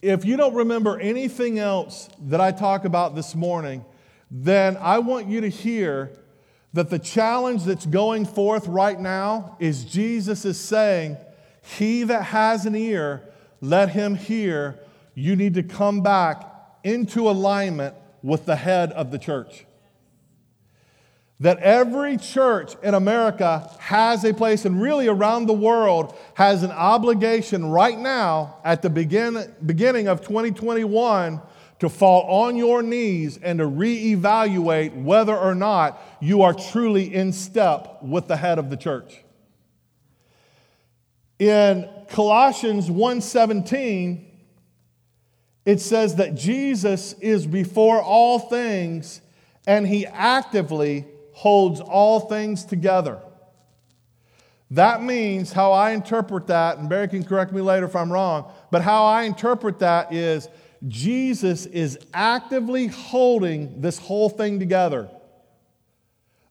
If 0.02 0.26
you 0.26 0.36
don't 0.36 0.56
remember 0.56 1.00
anything 1.00 1.60
else 1.60 2.10
that 2.28 2.42
I 2.42 2.52
talk 2.52 2.86
about 2.86 3.14
this 3.14 3.36
morning, 3.36 3.86
then 4.32 4.78
I 4.78 5.00
want 5.00 5.28
you 5.28 5.42
to 5.42 5.50
hear 5.50 6.10
that 6.72 6.90
the 6.90 7.00
challenge 7.00 7.66
that's 7.66 7.86
going 7.86 8.26
forth 8.26 8.66
right 8.68 8.98
now 8.98 9.58
is 9.60 9.84
Jesus 9.84 10.46
is 10.46 10.58
saying, 10.58 11.18
He 11.62 12.04
that 12.04 12.24
has 12.24 12.66
an 12.66 12.74
ear, 12.74 13.30
let 13.60 13.90
him 13.90 14.16
hear. 14.16 14.80
You 15.14 15.36
need 15.36 15.56
to 15.56 15.64
come 15.64 16.02
back 16.02 16.50
into 16.86 17.30
alignment 17.30 17.94
with 18.24 18.46
the 18.46 18.56
head 18.56 18.94
of 18.94 19.12
the 19.12 19.20
church. 19.20 19.66
That 21.42 21.58
every 21.58 22.18
church 22.18 22.76
in 22.82 22.94
America 22.94 23.70
has 23.80 24.24
a 24.24 24.34
place, 24.34 24.64
and 24.64 24.82
really 24.82 25.08
around 25.08 25.48
the 25.48 25.54
world 25.54 26.16
has 26.36 26.64
an 26.64 26.72
obligation 26.72 27.66
right 27.66 27.98
now 27.98 28.60
at 28.64 28.82
the 28.82 28.90
begin, 28.90 29.54
beginning 29.66 30.08
of 30.08 30.22
2021 30.22 31.42
to 31.82 31.90
fall 31.90 32.44
on 32.44 32.56
your 32.56 32.84
knees 32.84 33.40
and 33.42 33.58
to 33.58 33.66
reevaluate 33.66 34.94
whether 35.04 35.36
or 35.36 35.56
not 35.56 36.00
you 36.22 36.44
are 36.44 36.54
truly 36.54 37.12
in 37.12 37.34
step 37.34 37.98
with 38.04 38.28
the 38.28 38.38
head 38.38 38.60
of 38.60 38.70
the 38.70 38.78
church. 38.78 39.24
In 41.40 41.90
Colossians 42.08 42.88
1:17 42.88 44.28
it 45.66 45.82
says 45.82 46.16
that 46.16 46.36
Jesus 46.36 47.14
is 47.14 47.48
before 47.48 48.00
all 48.00 48.38
things 48.38 49.22
and 49.66 49.88
he 49.88 50.06
actively 50.06 51.08
holds 51.34 51.80
all 51.82 52.20
things 52.20 52.64
together. 52.64 53.18
That 54.70 55.02
means 55.02 55.52
how 55.52 55.72
I 55.72 55.92
interpret 55.92 56.46
that, 56.48 56.78
and 56.78 56.88
Barry 56.88 57.08
can 57.08 57.24
correct 57.24 57.52
me 57.52 57.62
later 57.62 57.88
if 57.88 57.96
I'm 57.96 58.12
wrong, 58.12 58.52
but 58.70 58.84
how 58.84 59.04
I 59.06 59.24
interpret 59.24 59.80
that 59.80 60.14
is 60.14 60.48
Jesus 60.88 61.66
is 61.68 62.00
actively 62.14 62.88
holding 62.88 63.82
this 63.82 64.00
whole 64.00 64.30
thing 64.30 64.60
together. 64.60 65.10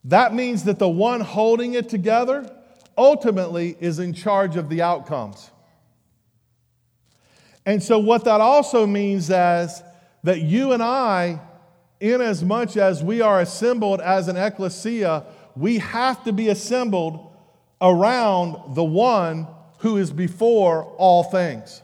That 0.04 0.34
means 0.34 0.64
that 0.64 0.78
the 0.78 0.88
one 0.88 1.20
holding 1.20 1.74
it 1.74 1.88
together 1.88 2.48
ultimately 2.96 3.76
is 3.80 3.98
in 3.98 4.12
charge 4.12 4.56
of 4.56 4.68
the 4.68 4.82
outcomes. 4.82 5.50
And 7.66 7.82
so, 7.82 7.98
what 7.98 8.24
that 8.24 8.40
also 8.40 8.86
means 8.86 9.30
is 9.30 9.82
that 10.22 10.40
you 10.42 10.72
and 10.72 10.82
I, 10.82 11.40
in 11.98 12.20
as 12.20 12.42
much 12.42 12.76
as 12.76 13.02
we 13.02 13.20
are 13.20 13.40
assembled 13.40 14.00
as 14.00 14.28
an 14.28 14.36
ecclesia, 14.36 15.24
we 15.56 15.78
have 15.78 16.24
to 16.24 16.32
be 16.32 16.48
assembled 16.48 17.34
around 17.80 18.74
the 18.74 18.84
one 18.84 19.46
who 19.78 19.96
is 19.96 20.10
before 20.10 20.84
all 20.96 21.24
things. 21.24 21.82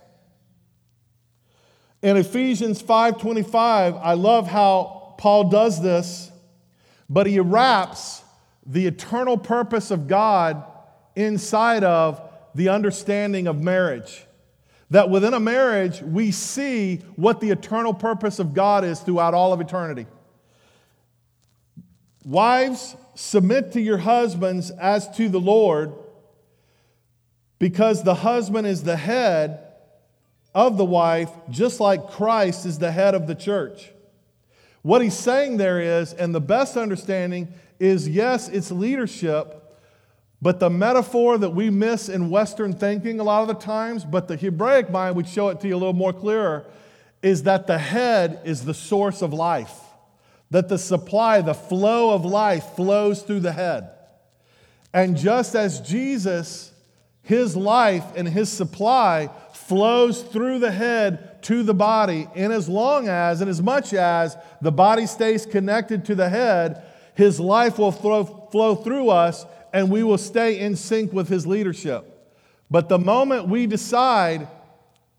In 2.06 2.16
Ephesians 2.16 2.80
5:25, 2.80 3.96
I 4.00 4.12
love 4.12 4.46
how 4.46 5.14
Paul 5.18 5.48
does 5.48 5.82
this, 5.82 6.30
but 7.10 7.26
he 7.26 7.40
wraps 7.40 8.22
the 8.64 8.86
eternal 8.86 9.36
purpose 9.36 9.90
of 9.90 10.06
God 10.06 10.62
inside 11.16 11.82
of 11.82 12.20
the 12.54 12.68
understanding 12.68 13.48
of 13.48 13.60
marriage. 13.60 14.24
That 14.90 15.10
within 15.10 15.34
a 15.34 15.40
marriage, 15.40 16.00
we 16.00 16.30
see 16.30 16.98
what 17.16 17.40
the 17.40 17.50
eternal 17.50 17.92
purpose 17.92 18.38
of 18.38 18.54
God 18.54 18.84
is 18.84 19.00
throughout 19.00 19.34
all 19.34 19.52
of 19.52 19.60
eternity. 19.60 20.06
Wives, 22.24 22.94
submit 23.16 23.72
to 23.72 23.80
your 23.80 23.98
husbands 23.98 24.70
as 24.70 25.10
to 25.16 25.28
the 25.28 25.40
Lord, 25.40 25.92
because 27.58 28.04
the 28.04 28.14
husband 28.14 28.68
is 28.68 28.84
the 28.84 28.96
head 28.96 29.65
of 30.56 30.78
the 30.78 30.84
wife, 30.86 31.28
just 31.50 31.80
like 31.80 32.08
Christ 32.08 32.64
is 32.64 32.78
the 32.78 32.90
head 32.90 33.14
of 33.14 33.26
the 33.26 33.34
church. 33.34 33.90
What 34.80 35.02
he's 35.02 35.12
saying 35.12 35.58
there 35.58 36.00
is, 36.00 36.14
and 36.14 36.34
the 36.34 36.40
best 36.40 36.78
understanding 36.78 37.52
is 37.78 38.08
yes, 38.08 38.48
it's 38.48 38.70
leadership, 38.70 39.62
but 40.40 40.58
the 40.58 40.70
metaphor 40.70 41.36
that 41.36 41.50
we 41.50 41.68
miss 41.68 42.08
in 42.08 42.30
Western 42.30 42.72
thinking 42.72 43.20
a 43.20 43.22
lot 43.22 43.42
of 43.42 43.48
the 43.48 43.54
times, 43.54 44.02
but 44.02 44.28
the 44.28 44.36
Hebraic 44.36 44.88
mind 44.88 45.14
would 45.16 45.28
show 45.28 45.50
it 45.50 45.60
to 45.60 45.68
you 45.68 45.74
a 45.74 45.76
little 45.76 45.92
more 45.92 46.14
clearer, 46.14 46.64
is 47.20 47.42
that 47.42 47.66
the 47.66 47.76
head 47.76 48.40
is 48.46 48.64
the 48.64 48.72
source 48.72 49.20
of 49.20 49.34
life, 49.34 49.78
that 50.50 50.70
the 50.70 50.78
supply, 50.78 51.42
the 51.42 51.52
flow 51.52 52.14
of 52.14 52.24
life 52.24 52.64
flows 52.76 53.20
through 53.20 53.40
the 53.40 53.52
head. 53.52 53.90
And 54.94 55.18
just 55.18 55.54
as 55.54 55.82
Jesus, 55.82 56.72
his 57.26 57.56
life 57.56 58.04
and 58.14 58.28
his 58.28 58.48
supply 58.50 59.28
flows 59.52 60.22
through 60.22 60.60
the 60.60 60.70
head 60.70 61.42
to 61.42 61.64
the 61.64 61.74
body, 61.74 62.28
in 62.36 62.52
as 62.52 62.68
long 62.68 63.08
as 63.08 63.40
and 63.40 63.50
as 63.50 63.60
much 63.60 63.92
as 63.92 64.36
the 64.62 64.70
body 64.70 65.06
stays 65.06 65.44
connected 65.44 66.04
to 66.04 66.14
the 66.14 66.28
head, 66.28 66.84
his 67.16 67.40
life 67.40 67.78
will 67.78 67.90
flow, 67.90 68.24
flow 68.24 68.76
through 68.76 69.10
us 69.10 69.44
and 69.72 69.90
we 69.90 70.04
will 70.04 70.18
stay 70.18 70.60
in 70.60 70.76
sync 70.76 71.12
with 71.12 71.28
his 71.28 71.48
leadership. 71.48 72.32
But 72.70 72.88
the 72.88 72.98
moment 72.98 73.48
we 73.48 73.66
decide 73.66 74.46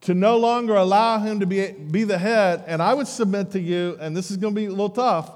to 0.01 0.14
no 0.14 0.38
longer 0.38 0.76
allow 0.76 1.20
him 1.20 1.41
to 1.41 1.45
be, 1.45 1.74
be 1.74 2.05
the 2.05 2.18
head, 2.18 2.64
and 2.68 2.82
I 2.82 2.93
would 2.93 3.08
submit 3.08 3.51
to 3.51 3.60
you, 3.60 3.97
and 3.99 4.16
this 4.16 4.32
is 4.32 4.38
going 4.38 4.55
to 4.55 4.62
be 4.62 4.68
a 4.68 4.70
little 4.70 4.89
tough, 4.89 5.30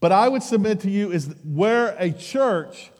but 0.00 0.10
I 0.10 0.28
would 0.28 0.42
submit 0.42 0.80
to 0.80 0.90
you 0.90 1.12
is 1.12 1.32
where 1.44 1.94
a 1.96 2.10
church 2.10 2.90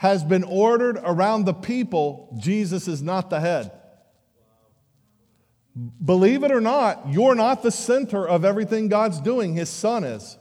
has 0.00 0.24
been 0.24 0.44
ordered 0.44 0.98
around 1.04 1.44
the 1.44 1.52
people, 1.52 2.34
Jesus 2.40 2.88
is 2.88 3.02
not 3.02 3.28
the 3.28 3.38
head. 3.38 3.70
Believe 6.02 6.42
it 6.42 6.50
or 6.50 6.60
not, 6.62 7.10
you're 7.10 7.34
not 7.34 7.62
the 7.62 7.70
center 7.70 8.26
of 8.26 8.42
everything 8.42 8.88
God's 8.88 9.20
doing, 9.20 9.52
His 9.52 9.68
Son 9.68 10.04
is. 10.04 10.38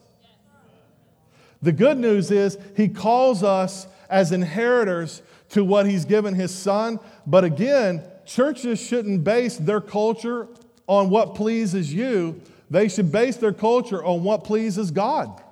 The 1.62 1.74
good 1.74 1.98
news 1.98 2.32
is, 2.32 2.58
He 2.78 2.88
calls 2.88 3.44
us 3.44 3.86
as 4.10 4.32
inheritors 4.32 5.22
to 5.50 5.66
what 5.66 5.86
He's 5.86 6.06
given 6.06 6.36
His 6.36 6.56
Son. 6.56 6.98
But 7.28 7.44
again, 7.44 8.02
churches 8.26 8.80
shouldn't 8.80 9.26
base 9.26 9.58
their 9.58 9.82
culture 9.82 10.48
on 10.88 11.10
what 11.10 11.36
pleases 11.36 11.94
you, 11.94 12.42
they 12.70 12.88
should 12.88 13.12
base 13.12 13.36
their 13.36 13.52
culture 13.52 14.02
on 14.02 14.24
what 14.24 14.46
pleases 14.46 14.90
God. 14.90 15.44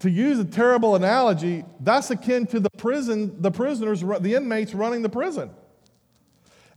To 0.00 0.10
use 0.10 0.38
a 0.38 0.44
terrible 0.44 0.96
analogy, 0.96 1.64
that's 1.80 2.10
akin 2.10 2.46
to 2.48 2.60
the 2.60 2.70
prison, 2.70 3.40
the 3.40 3.50
prisoners, 3.50 4.00
the 4.00 4.34
inmates 4.34 4.74
running 4.74 5.02
the 5.02 5.08
prison. 5.08 5.50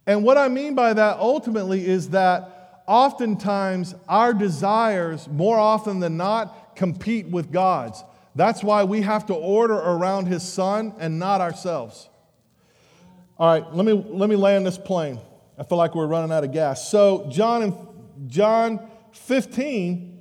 And 0.05 0.23
what 0.23 0.37
I 0.37 0.49
mean 0.49 0.75
by 0.75 0.93
that 0.93 1.17
ultimately 1.17 1.85
is 1.85 2.09
that 2.09 2.83
oftentimes 2.85 3.95
our 4.09 4.33
desires, 4.33 5.27
more 5.29 5.57
often 5.57 6.01
than 6.01 6.17
not, 6.17 6.75
compete 6.75 7.27
with 7.27 7.51
God's. 7.51 8.03
That's 8.35 8.61
why 8.61 8.83
we 8.83 9.01
have 9.01 9.25
to 9.27 9.33
order 9.33 9.75
around 9.75 10.25
His 10.25 10.43
Son 10.43 10.93
and 10.99 11.17
not 11.17 11.39
ourselves. 11.39 12.09
All 13.37 13.47
right, 13.47 13.73
let 13.73 13.85
me, 13.85 13.93
let 13.93 14.29
me 14.29 14.35
land 14.35 14.65
this 14.65 14.77
plane. 14.77 15.19
I 15.57 15.63
feel 15.63 15.77
like 15.77 15.95
we're 15.95 16.07
running 16.07 16.31
out 16.31 16.43
of 16.43 16.51
gas. 16.51 16.89
So, 16.89 17.27
John, 17.31 17.87
John 18.27 18.89
15, 19.13 20.12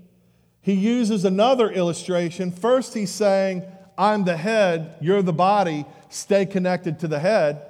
he 0.62 0.74
uses 0.74 1.24
another 1.24 1.70
illustration. 1.70 2.52
First, 2.52 2.94
he's 2.94 3.10
saying, 3.10 3.64
I'm 3.98 4.24
the 4.24 4.36
head, 4.36 4.96
you're 5.00 5.20
the 5.20 5.32
body, 5.32 5.84
stay 6.08 6.46
connected 6.46 7.00
to 7.00 7.08
the 7.08 7.18
head. 7.18 7.66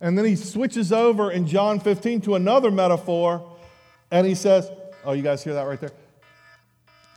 And 0.00 0.16
then 0.16 0.24
he 0.24 0.36
switches 0.36 0.92
over 0.92 1.30
in 1.30 1.46
John 1.46 1.80
15 1.80 2.22
to 2.22 2.36
another 2.36 2.70
metaphor, 2.70 3.56
and 4.10 4.26
he 4.26 4.34
says, 4.34 4.70
Oh, 5.04 5.12
you 5.12 5.22
guys 5.22 5.42
hear 5.42 5.54
that 5.54 5.62
right 5.62 5.80
there? 5.80 5.92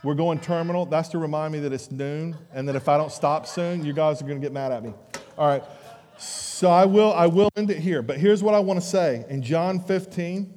We're 0.02 0.14
going 0.14 0.38
terminal. 0.38 0.84
That's 0.84 1.08
to 1.10 1.18
remind 1.18 1.52
me 1.52 1.60
that 1.60 1.72
it's 1.72 1.90
noon, 1.90 2.36
and 2.52 2.68
that 2.68 2.76
if 2.76 2.88
I 2.88 2.96
don't 2.96 3.12
stop 3.12 3.46
soon, 3.46 3.84
you 3.84 3.92
guys 3.92 4.20
are 4.20 4.26
going 4.26 4.40
to 4.40 4.44
get 4.44 4.52
mad 4.52 4.72
at 4.72 4.82
me. 4.82 4.92
All 5.38 5.46
right. 5.46 5.62
So 6.18 6.70
I 6.70 6.84
will, 6.84 7.12
I 7.12 7.26
will 7.26 7.50
end 7.56 7.70
it 7.70 7.78
here. 7.78 8.02
But 8.02 8.18
here's 8.18 8.42
what 8.42 8.54
I 8.54 8.58
want 8.58 8.80
to 8.80 8.86
say. 8.86 9.24
In 9.28 9.42
John 9.42 9.80
15, 9.80 10.52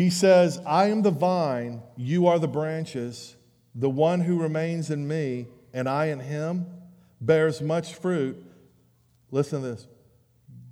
he 0.00 0.08
says, 0.08 0.58
I 0.64 0.86
am 0.86 1.02
the 1.02 1.10
vine, 1.10 1.82
you 1.94 2.26
are 2.26 2.38
the 2.38 2.48
branches. 2.48 3.36
The 3.74 3.90
one 3.90 4.20
who 4.20 4.40
remains 4.40 4.88
in 4.88 5.06
me 5.06 5.46
and 5.74 5.86
I 5.86 6.06
in 6.06 6.20
him 6.20 6.64
bears 7.20 7.60
much 7.60 7.92
fruit. 7.96 8.42
Listen 9.30 9.60
to 9.60 9.68
this. 9.68 9.88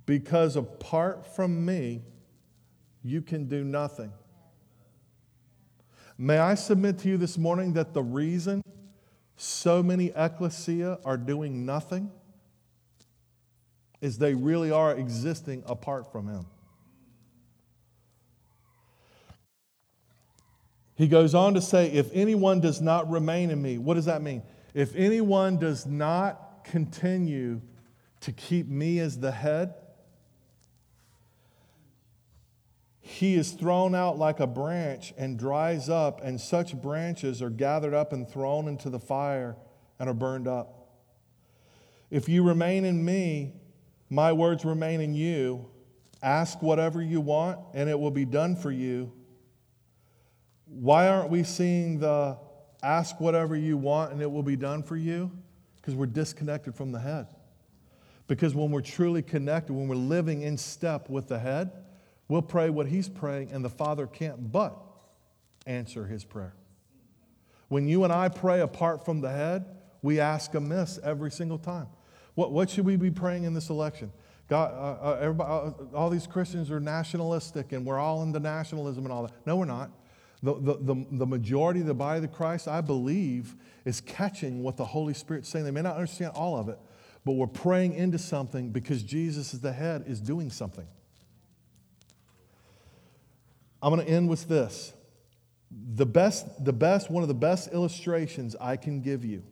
Because 0.07 0.55
apart 0.55 1.35
from 1.35 1.63
me, 1.63 2.01
you 3.03 3.21
can 3.21 3.47
do 3.47 3.63
nothing. 3.63 4.11
May 6.17 6.39
I 6.39 6.55
submit 6.55 6.97
to 6.99 7.09
you 7.09 7.17
this 7.17 7.37
morning 7.37 7.73
that 7.73 7.93
the 7.93 8.01
reason 8.01 8.63
so 9.37 9.83
many 9.83 10.11
ecclesia 10.15 10.97
are 11.05 11.17
doing 11.17 11.67
nothing 11.67 12.09
is 14.01 14.17
they 14.17 14.33
really 14.33 14.71
are 14.71 14.95
existing 14.95 15.61
apart 15.67 16.11
from 16.11 16.27
him. 16.27 16.47
He 20.99 21.07
goes 21.07 21.33
on 21.33 21.53
to 21.53 21.61
say, 21.61 21.89
If 21.89 22.09
anyone 22.13 22.59
does 22.59 22.81
not 22.81 23.09
remain 23.09 23.51
in 23.51 23.61
me, 23.61 23.77
what 23.77 23.93
does 23.93 24.03
that 24.05 24.21
mean? 24.21 24.43
If 24.73 24.93
anyone 24.97 25.57
does 25.57 25.85
not 25.85 26.65
continue 26.65 27.61
to 28.19 28.33
keep 28.33 28.67
me 28.67 28.99
as 28.99 29.17
the 29.17 29.31
head, 29.31 29.75
he 32.99 33.35
is 33.35 33.53
thrown 33.53 33.95
out 33.95 34.17
like 34.17 34.41
a 34.41 34.45
branch 34.45 35.13
and 35.17 35.39
dries 35.39 35.87
up, 35.87 36.19
and 36.21 36.39
such 36.39 36.75
branches 36.75 37.41
are 37.41 37.49
gathered 37.49 37.93
up 37.93 38.11
and 38.11 38.29
thrown 38.29 38.67
into 38.67 38.89
the 38.89 38.99
fire 38.99 39.55
and 39.99 40.09
are 40.09 40.13
burned 40.13 40.49
up. 40.49 40.89
If 42.11 42.27
you 42.27 42.43
remain 42.43 42.83
in 42.83 43.05
me, 43.05 43.53
my 44.09 44.33
words 44.33 44.65
remain 44.65 44.99
in 44.99 45.13
you. 45.13 45.65
Ask 46.21 46.61
whatever 46.61 47.01
you 47.01 47.21
want, 47.21 47.57
and 47.73 47.89
it 47.89 47.97
will 47.97 48.11
be 48.11 48.25
done 48.25 48.57
for 48.57 48.69
you. 48.69 49.13
Why 50.69 51.07
aren't 51.07 51.29
we 51.29 51.43
seeing 51.43 51.99
the 51.99 52.37
ask 52.81 53.19
whatever 53.19 53.55
you 53.55 53.75
want 53.77 54.13
and 54.13 54.21
it 54.21 54.31
will 54.31 54.43
be 54.43 54.55
done 54.55 54.83
for 54.83 54.95
you? 54.95 55.31
Because 55.77 55.95
we're 55.95 56.05
disconnected 56.05 56.75
from 56.75 56.91
the 56.91 56.99
head. 56.99 57.27
Because 58.27 58.53
when 58.53 58.69
we're 58.69 58.81
truly 58.81 59.23
connected, 59.23 59.73
when 59.73 59.87
we're 59.87 59.95
living 59.95 60.43
in 60.43 60.57
step 60.57 61.09
with 61.09 61.27
the 61.27 61.39
head, 61.39 61.71
we'll 62.27 62.43
pray 62.43 62.69
what 62.69 62.85
he's 62.85 63.09
praying, 63.09 63.51
and 63.51 63.65
the 63.65 63.69
Father 63.69 64.05
can't 64.05 64.51
but 64.51 64.77
answer 65.65 66.05
his 66.05 66.23
prayer. 66.23 66.53
When 67.69 67.87
you 67.87 68.03
and 68.03 68.13
I 68.13 68.29
pray 68.29 68.61
apart 68.61 69.03
from 69.03 69.21
the 69.21 69.29
head, 69.31 69.65
we 70.01 70.19
ask 70.19 70.53
amiss 70.53 70.99
every 71.03 71.31
single 71.31 71.57
time. 71.57 71.87
What, 72.35 72.51
what 72.51 72.69
should 72.69 72.85
we 72.85 72.95
be 72.95 73.11
praying 73.11 73.43
in 73.43 73.53
this 73.53 73.69
election? 73.69 74.11
God, 74.47 74.73
uh, 74.73 75.09
uh, 75.09 75.17
everybody, 75.21 75.49
uh, 75.49 75.95
all 75.95 76.09
these 76.09 76.25
Christians 76.25 76.71
are 76.71 76.79
nationalistic 76.79 77.71
and 77.71 77.85
we're 77.85 77.99
all 77.99 78.23
into 78.23 78.39
nationalism 78.39 79.05
and 79.05 79.13
all 79.13 79.23
that. 79.23 79.33
No, 79.45 79.57
we're 79.57 79.65
not. 79.65 79.91
The, 80.41 80.53
the, 80.53 80.77
the, 80.77 81.05
the, 81.11 81.25
majority 81.25 81.81
of 81.81 81.85
the 81.85 81.93
body 81.93 82.23
of 82.23 82.31
Christ, 82.31 82.67
I 82.67 82.79
believe, 82.79 83.55
is 83.83 83.99
catching 83.99 84.63
what 84.63 84.77
the 84.77 84.85
Holy 84.85 85.13
Spirit's 85.13 85.49
saying. 85.49 85.65
They 85.65 85.71
may 85.71 85.81
not 85.81 85.95
understand 85.95 86.31
all 86.33 86.57
of 86.57 86.69
it, 86.69 86.79
but 87.25 87.33
we're 87.33 87.47
praying 87.47 87.93
into 87.93 88.17
something 88.17 88.69
because 88.69 89.03
Jesus 89.03 89.53
is 89.53 89.59
the 89.59 89.73
head, 89.73 90.05
is 90.07 90.21
doing 90.21 90.49
something. 90.49 90.87
I'm 93.81 93.93
going 93.93 94.05
to 94.05 94.11
end 94.11 94.29
with 94.29 94.47
this. 94.47 94.93
The 95.71 96.05
best, 96.05 96.63
the 96.63 96.73
best, 96.73 97.11
one 97.11 97.21
of 97.21 97.27
the 97.27 97.35
best 97.35 97.73
illustrations 97.73 98.55
I 98.59 98.77
can 98.77 99.01
give 99.01 99.25
you 99.25 99.43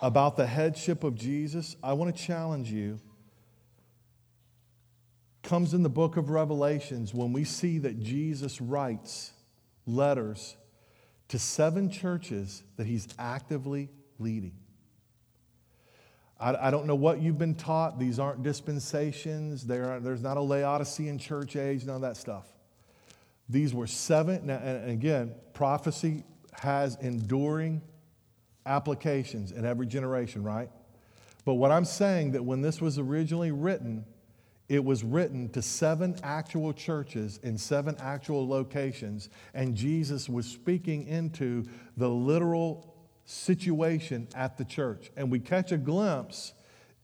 about 0.00 0.36
the 0.36 0.46
headship 0.46 1.04
of 1.04 1.14
Jesus, 1.14 1.76
I 1.82 1.92
want 1.92 2.14
to 2.14 2.22
challenge 2.22 2.70
you 2.70 3.00
comes 5.48 5.72
in 5.72 5.82
the 5.82 5.88
book 5.88 6.18
of 6.18 6.28
Revelations 6.28 7.14
when 7.14 7.32
we 7.32 7.42
see 7.42 7.78
that 7.78 8.02
Jesus 8.02 8.60
writes 8.60 9.32
letters 9.86 10.58
to 11.28 11.38
seven 11.38 11.90
churches 11.90 12.62
that 12.76 12.86
he's 12.86 13.08
actively 13.18 13.88
leading. 14.18 14.52
I, 16.38 16.70
don't 16.70 16.86
know 16.86 16.94
what 16.94 17.22
you've 17.22 17.38
been 17.38 17.54
taught. 17.54 17.98
These 17.98 18.18
aren't 18.18 18.42
dispensations. 18.42 19.66
There 19.66 19.98
there's 20.00 20.22
not 20.22 20.36
a 20.36 20.40
Laodicean 20.40 21.18
church 21.18 21.56
age, 21.56 21.84
none 21.84 21.96
of 21.96 22.02
that 22.02 22.18
stuff. 22.18 22.46
These 23.48 23.74
were 23.74 23.86
seven, 23.86 24.50
and 24.50 24.90
again, 24.90 25.34
prophecy 25.54 26.24
has 26.52 26.96
enduring 27.00 27.80
applications 28.66 29.50
in 29.50 29.64
every 29.64 29.86
generation, 29.86 30.44
right? 30.44 30.68
But 31.46 31.54
what 31.54 31.72
I'm 31.72 31.86
saying 31.86 32.32
that 32.32 32.44
when 32.44 32.60
this 32.60 32.80
was 32.80 32.98
originally 32.98 33.50
written, 33.50 34.04
it 34.68 34.84
was 34.84 35.02
written 35.02 35.48
to 35.50 35.62
seven 35.62 36.16
actual 36.22 36.72
churches 36.72 37.40
in 37.42 37.56
seven 37.56 37.96
actual 38.00 38.46
locations, 38.46 39.30
and 39.54 39.74
Jesus 39.74 40.28
was 40.28 40.46
speaking 40.46 41.06
into 41.06 41.64
the 41.96 42.08
literal 42.08 42.94
situation 43.24 44.28
at 44.34 44.58
the 44.58 44.64
church. 44.64 45.10
And 45.16 45.30
we 45.30 45.38
catch 45.38 45.72
a 45.72 45.78
glimpse 45.78 46.52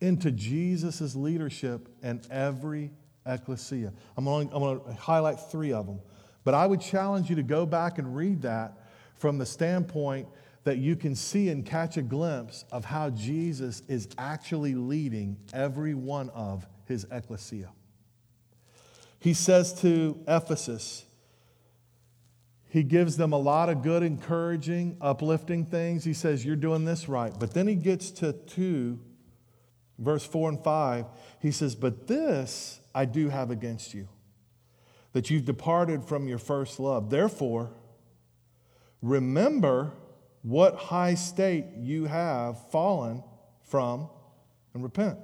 into 0.00 0.30
Jesus' 0.30 1.14
leadership 1.14 1.88
in 2.02 2.20
every 2.30 2.90
ecclesia. 3.24 3.92
I'm 4.16 4.24
going, 4.24 4.50
I'm 4.52 4.60
going 4.60 4.80
to 4.80 4.92
highlight 4.94 5.40
three 5.50 5.72
of 5.72 5.86
them. 5.86 6.00
But 6.44 6.52
I 6.52 6.66
would 6.66 6.80
challenge 6.80 7.30
you 7.30 7.36
to 7.36 7.42
go 7.42 7.64
back 7.64 7.98
and 7.98 8.14
read 8.14 8.42
that 8.42 8.78
from 9.16 9.38
the 9.38 9.46
standpoint 9.46 10.28
that 10.64 10.78
you 10.78 10.96
can 10.96 11.14
see 11.14 11.48
and 11.48 11.64
catch 11.64 11.96
a 11.96 12.02
glimpse 12.02 12.64
of 12.72 12.84
how 12.84 13.10
Jesus 13.10 13.82
is 13.88 14.08
actually 14.18 14.74
leading 14.74 15.36
every 15.52 15.94
one 15.94 16.30
of 16.30 16.66
his 16.86 17.06
ecclesia. 17.10 17.70
He 19.18 19.34
says 19.34 19.72
to 19.80 20.22
Ephesus, 20.28 21.06
he 22.74 22.82
gives 22.82 23.16
them 23.16 23.32
a 23.32 23.38
lot 23.38 23.68
of 23.68 23.82
good, 23.82 24.02
encouraging, 24.02 24.96
uplifting 25.00 25.64
things. 25.64 26.02
He 26.02 26.12
says, 26.12 26.44
You're 26.44 26.56
doing 26.56 26.84
this 26.84 27.08
right. 27.08 27.32
But 27.38 27.54
then 27.54 27.68
he 27.68 27.76
gets 27.76 28.10
to 28.10 28.32
2, 28.32 28.98
verse 29.98 30.26
4 30.26 30.48
and 30.48 30.64
5. 30.64 31.06
He 31.40 31.52
says, 31.52 31.76
But 31.76 32.08
this 32.08 32.80
I 32.92 33.04
do 33.04 33.28
have 33.28 33.52
against 33.52 33.94
you, 33.94 34.08
that 35.12 35.30
you've 35.30 35.44
departed 35.44 36.04
from 36.04 36.26
your 36.26 36.38
first 36.38 36.80
love. 36.80 37.10
Therefore, 37.10 37.70
remember 39.00 39.92
what 40.42 40.74
high 40.74 41.14
state 41.14 41.66
you 41.76 42.06
have 42.06 42.70
fallen 42.72 43.22
from 43.62 44.08
and 44.74 44.82
repent. 44.82 45.18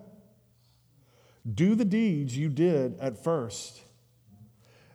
Do 1.52 1.74
the 1.74 1.84
deeds 1.84 2.36
you 2.36 2.48
did 2.48 2.98
at 3.00 3.22
first. 3.22 3.80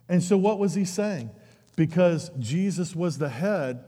And 0.08 0.22
so, 0.22 0.36
what 0.36 0.58
was 0.58 0.74
he 0.74 0.84
saying? 0.84 1.30
because 1.76 2.30
Jesus 2.38 2.96
was 2.96 3.18
the 3.18 3.28
head, 3.28 3.84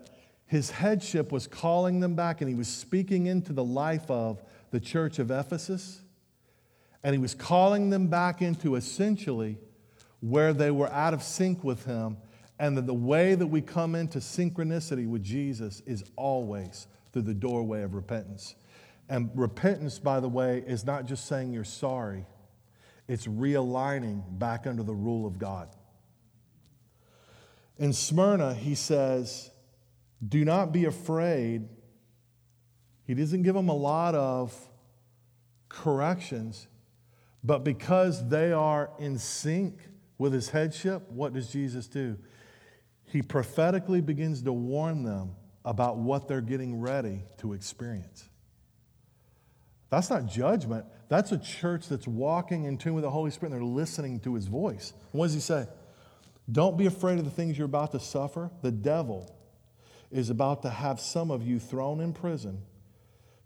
his 0.47 0.71
headship 0.71 1.33
was 1.33 1.47
calling 1.47 2.01
them 2.01 2.15
back, 2.15 2.41
and 2.41 2.49
he 2.49 2.55
was 2.55 2.69
speaking 2.69 3.27
into 3.27 3.53
the 3.53 3.65
life 3.65 4.09
of 4.11 4.43
the 4.71 4.79
church 4.79 5.19
of 5.19 5.31
Ephesus. 5.31 6.03
And 7.03 7.15
he 7.15 7.19
was 7.19 7.35
calling 7.35 7.91
them 7.91 8.09
back 8.09 8.43
into 8.43 8.77
essentially 8.77 9.59
where 10.21 10.53
they 10.53 10.71
were 10.71 10.93
out 10.93 11.15
of 11.15 11.23
sync 11.23 11.65
with 11.65 11.87
him. 11.87 12.19
And 12.61 12.77
that 12.77 12.87
the 12.87 12.95
way 12.95 13.35
that 13.37 13.47
we 13.47 13.61
come 13.61 13.95
into 13.95 14.19
synchronicity 14.19 15.09
with 15.09 15.23
Jesus 15.23 15.81
is 15.87 16.05
always 16.17 16.89
through 17.13 17.23
the 17.23 17.35
doorway 17.35 17.83
of 17.83 17.95
repentance. 17.95 18.57
And 19.09 19.31
repentance, 19.35 19.99
by 20.01 20.19
the 20.19 20.29
way, 20.29 20.65
is 20.67 20.85
not 20.85 21.07
just 21.07 21.27
saying 21.27 21.53
you're 21.53 21.63
sorry, 21.63 22.27
it's 23.09 23.27
realigning 23.27 24.23
back 24.39 24.67
under 24.67 24.83
the 24.83 24.95
rule 24.95 25.27
of 25.27 25.39
God. 25.39 25.69
In 27.79 27.93
Smyrna, 27.93 28.55
he 28.55 28.75
says, 28.75 29.51
Do 30.27 30.45
not 30.45 30.73
be 30.73 30.85
afraid. 30.85 31.69
He 33.07 33.15
doesn't 33.15 33.43
give 33.43 33.55
them 33.55 33.71
a 33.71 33.75
lot 33.75 34.15
of 34.15 34.55
corrections, 35.71 36.69
but 37.43 37.65
because 37.65 38.29
they 38.29 38.53
are 38.53 38.91
in 38.99 39.19
sync 39.19 39.79
with 40.19 40.33
his 40.33 40.51
headship, 40.51 41.11
what 41.11 41.33
does 41.33 41.51
Jesus 41.51 41.87
do? 41.87 42.19
He 43.05 43.23
prophetically 43.23 44.03
begins 44.03 44.43
to 44.43 44.53
warn 44.53 45.03
them 45.03 45.31
about 45.65 45.97
what 45.97 46.29
they're 46.29 46.43
getting 46.43 46.81
ready 46.81 47.23
to 47.39 47.55
experience. 47.55 48.29
That's 49.89 50.11
not 50.11 50.27
judgment. 50.27 50.85
That's 51.09 51.33
a 51.33 51.39
church 51.39 51.89
that's 51.89 52.07
walking 52.07 52.65
in 52.65 52.77
tune 52.77 52.95
with 52.95 53.05
the 53.05 53.11
Holy 53.11 53.31
Spirit 53.31 53.53
and 53.53 53.61
they're 53.61 53.69
listening 53.69 54.21
to 54.21 54.35
his 54.35 54.47
voice. 54.47 54.93
What 55.13 55.27
does 55.27 55.35
he 55.35 55.41
say? 55.41 55.67
Don't 56.51 56.77
be 56.77 56.87
afraid 56.87 57.19
of 57.19 57.25
the 57.25 57.31
things 57.31 57.57
you're 57.59 57.67
about 57.67 57.93
to 57.93 58.01
suffer. 58.01 58.51
The 58.63 58.71
devil 58.71 59.35
is 60.11 60.31
about 60.31 60.63
to 60.63 60.71
have 60.71 61.01
some 61.01 61.31
of 61.31 61.43
you 61.43 61.59
thrown 61.59 62.01
in 62.01 62.13
prison 62.13 62.63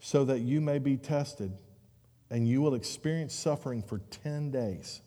so 0.01 0.25
that 0.25 0.41
you 0.41 0.61
may 0.61 0.79
be 0.79 0.97
tested 0.97 1.53
and 2.31 2.49
you 2.49 2.63
will 2.63 2.75
experience 2.75 3.35
suffering 3.35 3.83
for 3.83 3.99
10 3.99 4.51
days. 4.51 5.01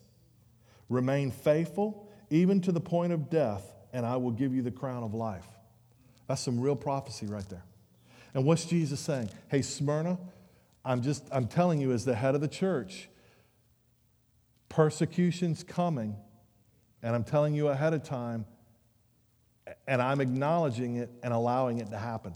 Remain 0.88 1.30
faithful 1.30 2.08
even 2.30 2.60
to 2.62 2.72
the 2.72 2.80
point 2.80 3.12
of 3.12 3.30
death, 3.30 3.62
and 3.92 4.04
I 4.04 4.16
will 4.16 4.30
give 4.30 4.54
you 4.54 4.62
the 4.62 4.70
crown 4.70 5.02
of 5.02 5.14
life. 5.14 5.46
That's 6.28 6.40
some 6.40 6.60
real 6.60 6.76
prophecy 6.76 7.26
right 7.26 7.48
there. 7.48 7.64
And 8.34 8.44
what's 8.44 8.64
Jesus 8.64 9.00
saying? 9.00 9.30
Hey, 9.48 9.62
Smyrna, 9.62 10.18
I'm 10.86 11.02
just, 11.02 11.26
I'm 11.32 11.48
telling 11.48 11.80
you, 11.80 11.92
as 11.92 12.04
the 12.04 12.14
head 12.14 12.34
of 12.34 12.40
the 12.40 12.48
church, 12.48 13.08
persecution's 14.68 15.62
coming 15.64 16.16
and 17.02 17.14
I'm 17.14 17.24
telling 17.24 17.54
you 17.54 17.68
ahead 17.68 17.94
of 17.94 18.02
time, 18.02 18.46
and 19.86 20.00
I'm 20.00 20.20
acknowledging 20.20 20.96
it 20.96 21.10
and 21.22 21.32
allowing 21.32 21.78
it 21.78 21.90
to 21.90 21.98
happen. 21.98 22.34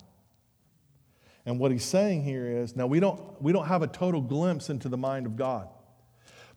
And 1.46 1.58
what 1.58 1.72
he's 1.72 1.84
saying 1.84 2.22
here 2.22 2.46
is 2.46 2.76
now 2.76 2.86
we 2.86 3.00
don't, 3.00 3.40
we 3.40 3.52
don't 3.52 3.66
have 3.66 3.82
a 3.82 3.86
total 3.86 4.20
glimpse 4.20 4.68
into 4.68 4.88
the 4.88 4.96
mind 4.96 5.26
of 5.26 5.36
God, 5.36 5.68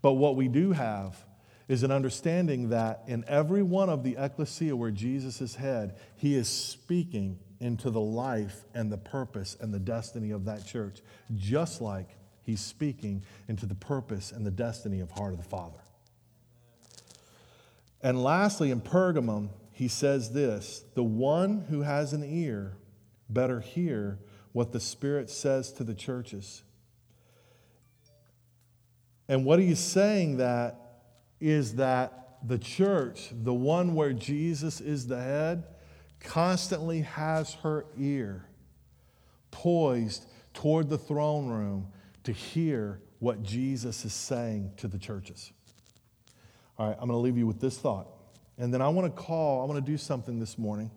but 0.01 0.13
what 0.13 0.35
we 0.35 0.47
do 0.47 0.73
have 0.73 1.15
is 1.67 1.83
an 1.83 1.91
understanding 1.91 2.69
that 2.69 3.03
in 3.07 3.23
every 3.27 3.63
one 3.63 3.89
of 3.89 4.03
the 4.03 4.15
ecclesia 4.17 4.75
where 4.75 4.91
Jesus 4.91 5.41
is 5.41 5.55
head, 5.55 5.95
he 6.15 6.35
is 6.35 6.47
speaking 6.47 7.39
into 7.63 7.89
the 7.89 8.01
life 8.01 8.65
and 8.73 8.91
the 8.91 8.97
purpose 8.97 9.55
and 9.59 9.73
the 9.73 9.79
destiny 9.79 10.31
of 10.31 10.45
that 10.45 10.65
church, 10.67 10.99
just 11.33 11.81
like 11.81 12.09
he's 12.43 12.59
speaking 12.59 13.23
into 13.47 13.65
the 13.65 13.75
purpose 13.75 14.31
and 14.33 14.45
the 14.45 14.51
destiny 14.51 14.99
of 14.99 15.09
Heart 15.11 15.31
of 15.33 15.37
the 15.37 15.49
Father. 15.49 15.79
And 18.01 18.21
lastly, 18.21 18.69
in 18.69 18.81
Pergamum, 18.81 19.49
he 19.71 19.87
says 19.87 20.33
this 20.33 20.83
The 20.93 21.03
one 21.03 21.65
who 21.69 21.81
has 21.81 22.11
an 22.11 22.23
ear 22.23 22.77
better 23.29 23.61
hear 23.61 24.19
what 24.51 24.73
the 24.73 24.79
Spirit 24.81 25.29
says 25.29 25.71
to 25.73 25.85
the 25.85 25.95
churches. 25.95 26.63
And 29.29 29.45
what 29.45 29.59
he's 29.59 29.79
saying 29.79 30.37
that 30.37 31.01
is 31.39 31.75
that 31.75 32.39
the 32.45 32.57
church, 32.57 33.29
the 33.31 33.53
one 33.53 33.95
where 33.95 34.11
Jesus 34.11 34.81
is 34.81 35.07
the 35.07 35.21
head, 35.21 35.63
constantly 36.23 37.01
has 37.01 37.53
her 37.55 37.85
ear 37.97 38.45
poised 39.51 40.25
toward 40.53 40.89
the 40.89 40.97
throne 40.97 41.47
room 41.47 41.87
to 42.23 42.31
hear 42.31 43.01
what 43.19 43.43
Jesus 43.43 44.05
is 44.05 44.13
saying 44.13 44.71
to 44.77 44.87
the 44.87 44.97
churches. 44.97 45.51
All 46.77 46.87
right, 46.87 46.97
I'm 46.99 47.07
going 47.07 47.17
to 47.17 47.17
leave 47.17 47.37
you 47.37 47.45
with 47.45 47.59
this 47.59 47.77
thought. 47.77 48.07
And 48.57 48.73
then 48.73 48.81
I 48.81 48.87
want 48.89 49.13
to 49.13 49.21
call, 49.21 49.61
I 49.61 49.65
want 49.65 49.83
to 49.83 49.91
do 49.91 49.97
something 49.97 50.39
this 50.39 50.57
morning. 50.57 50.91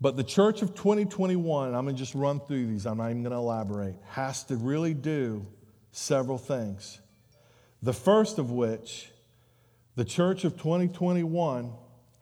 But 0.00 0.16
the 0.16 0.24
church 0.24 0.62
of 0.62 0.74
2021, 0.74 1.74
I'm 1.74 1.84
going 1.84 1.94
to 1.94 1.98
just 1.98 2.14
run 2.14 2.40
through 2.40 2.66
these, 2.66 2.86
I'm 2.86 2.98
not 2.98 3.10
even 3.10 3.22
going 3.22 3.32
to 3.32 3.38
elaborate, 3.38 3.94
has 4.10 4.44
to 4.44 4.56
really 4.56 4.92
do 4.92 5.46
several 5.92 6.38
things. 6.38 7.00
The 7.82 7.92
first 7.92 8.38
of 8.38 8.50
which, 8.50 9.10
the 9.96 10.04
church 10.04 10.44
of 10.44 10.56
2021 10.56 11.72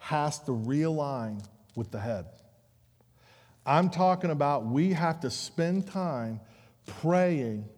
has 0.02 0.40
to 0.40 0.50
realign 0.50 1.40
with 1.76 1.92
the 1.92 2.00
head. 2.00 2.26
I'm 3.64 3.88
talking 3.88 4.32
about 4.32 4.66
we 4.66 4.94
have 4.94 5.20
to 5.20 5.30
spend 5.30 5.86
time 5.86 6.40
praying 6.86 7.68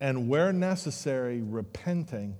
and, 0.00 0.28
where 0.28 0.52
necessary, 0.52 1.40
repenting 1.40 2.34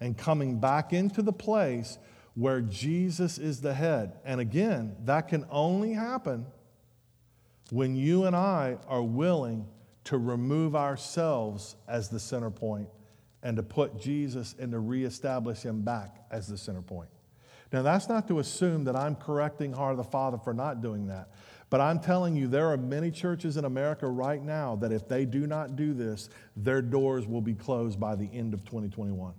and 0.00 0.18
coming 0.18 0.58
back 0.58 0.92
into 0.92 1.22
the 1.22 1.32
place 1.32 1.98
where 2.34 2.60
Jesus 2.60 3.38
is 3.38 3.60
the 3.60 3.72
head. 3.72 4.14
And 4.24 4.40
again, 4.40 4.96
that 5.04 5.28
can 5.28 5.46
only 5.52 5.92
happen 5.92 6.44
when 7.70 7.94
you 7.94 8.24
and 8.24 8.34
I 8.34 8.78
are 8.88 9.04
willing 9.04 9.68
to 10.04 10.18
remove 10.18 10.74
ourselves 10.74 11.76
as 11.86 12.08
the 12.08 12.18
center 12.18 12.50
point 12.50 12.88
and 13.40 13.56
to 13.56 13.62
put 13.62 14.00
Jesus 14.00 14.56
and 14.58 14.72
to 14.72 14.80
reestablish 14.80 15.62
him 15.62 15.82
back 15.82 16.26
as 16.32 16.48
the 16.48 16.58
center 16.58 16.82
point. 16.82 17.08
Now, 17.74 17.82
that's 17.82 18.08
not 18.08 18.28
to 18.28 18.38
assume 18.38 18.84
that 18.84 18.94
I'm 18.94 19.16
correcting 19.16 19.72
Heart 19.72 19.90
of 19.90 19.96
the 19.96 20.04
Father 20.04 20.38
for 20.38 20.54
not 20.54 20.80
doing 20.80 21.08
that. 21.08 21.30
But 21.70 21.80
I'm 21.80 21.98
telling 21.98 22.36
you, 22.36 22.46
there 22.46 22.68
are 22.68 22.76
many 22.76 23.10
churches 23.10 23.56
in 23.56 23.64
America 23.64 24.06
right 24.06 24.40
now 24.40 24.76
that 24.76 24.92
if 24.92 25.08
they 25.08 25.24
do 25.24 25.48
not 25.48 25.74
do 25.74 25.92
this, 25.92 26.30
their 26.56 26.80
doors 26.80 27.26
will 27.26 27.40
be 27.40 27.52
closed 27.52 27.98
by 27.98 28.14
the 28.14 28.30
end 28.32 28.54
of 28.54 28.64
2021. 28.64 29.34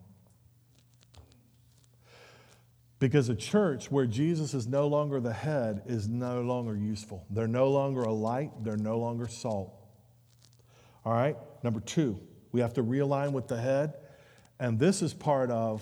Because 3.00 3.30
a 3.30 3.36
church 3.36 3.90
where 3.90 4.06
Jesus 4.06 4.54
is 4.54 4.68
no 4.68 4.86
longer 4.88 5.22
the 5.22 5.32
head 5.32 5.84
is 5.86 6.10
no 6.10 6.42
longer 6.42 6.76
useful. 6.76 7.26
They're 7.30 7.48
no 7.48 7.70
longer 7.70 8.02
a 8.02 8.12
light, 8.12 8.52
they're 8.66 8.76
no 8.76 9.00
longer 9.00 9.30
salt. 9.30 9.74
All 11.06 11.14
right? 11.14 11.38
Number 11.64 11.80
two, 11.80 12.20
we 12.52 12.60
have 12.60 12.74
to 12.74 12.84
realign 12.84 13.32
with 13.32 13.48
the 13.48 13.62
head. 13.62 13.94
And 14.60 14.78
this 14.78 15.02
is 15.02 15.14
part 15.14 15.52
of, 15.52 15.82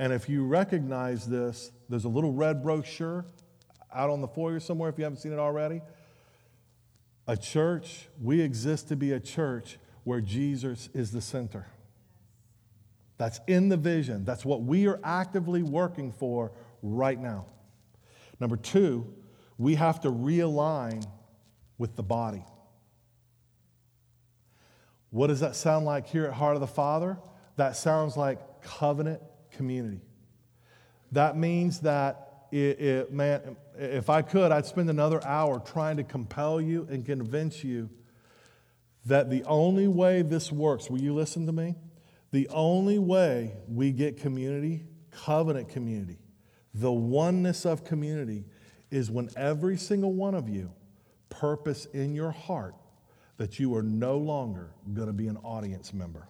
and 0.00 0.14
if 0.14 0.30
you 0.30 0.46
recognize 0.46 1.26
this, 1.26 1.72
there's 1.90 2.06
a 2.06 2.08
little 2.08 2.32
red 2.32 2.62
brochure 2.62 3.26
out 3.94 4.08
on 4.08 4.22
the 4.22 4.28
foyer 4.28 4.58
somewhere 4.58 4.88
if 4.88 4.96
you 4.96 5.04
haven't 5.04 5.18
seen 5.18 5.30
it 5.30 5.38
already. 5.38 5.82
A 7.28 7.36
church, 7.36 8.08
we 8.18 8.40
exist 8.40 8.88
to 8.88 8.96
be 8.96 9.12
a 9.12 9.20
church 9.20 9.78
where 10.04 10.22
Jesus 10.22 10.88
is 10.94 11.10
the 11.10 11.20
center. 11.20 11.66
That's 13.18 13.40
in 13.46 13.68
the 13.68 13.76
vision. 13.76 14.24
That's 14.24 14.42
what 14.42 14.62
we 14.62 14.86
are 14.86 14.98
actively 15.04 15.62
working 15.62 16.12
for 16.12 16.52
right 16.80 17.20
now. 17.20 17.44
Number 18.40 18.56
two, 18.56 19.06
we 19.58 19.74
have 19.74 20.00
to 20.00 20.10
realign 20.10 21.04
with 21.76 21.94
the 21.94 22.02
body. 22.02 22.46
What 25.10 25.26
does 25.26 25.40
that 25.40 25.56
sound 25.56 25.84
like 25.84 26.06
here 26.06 26.24
at 26.24 26.32
Heart 26.32 26.54
of 26.54 26.62
the 26.62 26.66
Father? 26.66 27.18
That 27.56 27.76
sounds 27.76 28.16
like 28.16 28.62
covenant 28.62 29.20
community. 29.60 30.00
That 31.12 31.36
means 31.36 31.80
that, 31.80 32.46
it, 32.50 32.80
it, 32.80 33.12
man, 33.12 33.58
if 33.76 34.08
I 34.08 34.22
could, 34.22 34.52
I'd 34.52 34.64
spend 34.64 34.88
another 34.88 35.22
hour 35.26 35.60
trying 35.60 35.98
to 35.98 36.02
compel 36.02 36.62
you 36.62 36.86
and 36.90 37.04
convince 37.04 37.62
you 37.62 37.90
that 39.04 39.28
the 39.28 39.44
only 39.44 39.86
way 39.86 40.22
this 40.22 40.50
works, 40.50 40.88
will 40.88 41.02
you 41.02 41.12
listen 41.14 41.44
to 41.44 41.52
me? 41.52 41.74
The 42.30 42.48
only 42.48 42.98
way 42.98 43.52
we 43.68 43.92
get 43.92 44.16
community, 44.16 44.86
covenant 45.10 45.68
community, 45.68 46.16
the 46.72 46.90
oneness 46.90 47.66
of 47.66 47.84
community, 47.84 48.46
is 48.90 49.10
when 49.10 49.28
every 49.36 49.76
single 49.76 50.14
one 50.14 50.34
of 50.34 50.48
you 50.48 50.72
purpose 51.28 51.84
in 51.92 52.14
your 52.14 52.30
heart 52.30 52.74
that 53.36 53.58
you 53.58 53.74
are 53.74 53.82
no 53.82 54.16
longer 54.16 54.70
going 54.94 55.08
to 55.08 55.12
be 55.12 55.28
an 55.28 55.36
audience 55.38 55.92
member. 55.92 56.28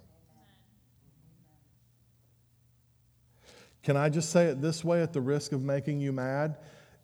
Can 3.82 3.96
I 3.96 4.08
just 4.08 4.30
say 4.30 4.46
it 4.46 4.60
this 4.60 4.84
way 4.84 5.02
at 5.02 5.12
the 5.12 5.20
risk 5.20 5.52
of 5.52 5.62
making 5.62 6.00
you 6.00 6.12
mad? 6.12 6.56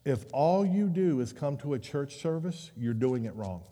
If 0.05 0.25
all 0.33 0.65
you 0.65 0.89
do 0.89 1.21
is 1.21 1.33
come 1.33 1.57
to 1.59 1.75
a 1.75 1.79
church 1.79 2.17
service, 2.17 2.71
you're 2.77 2.95
doing 2.95 3.25
it 3.25 3.35
wrong. 3.35 3.63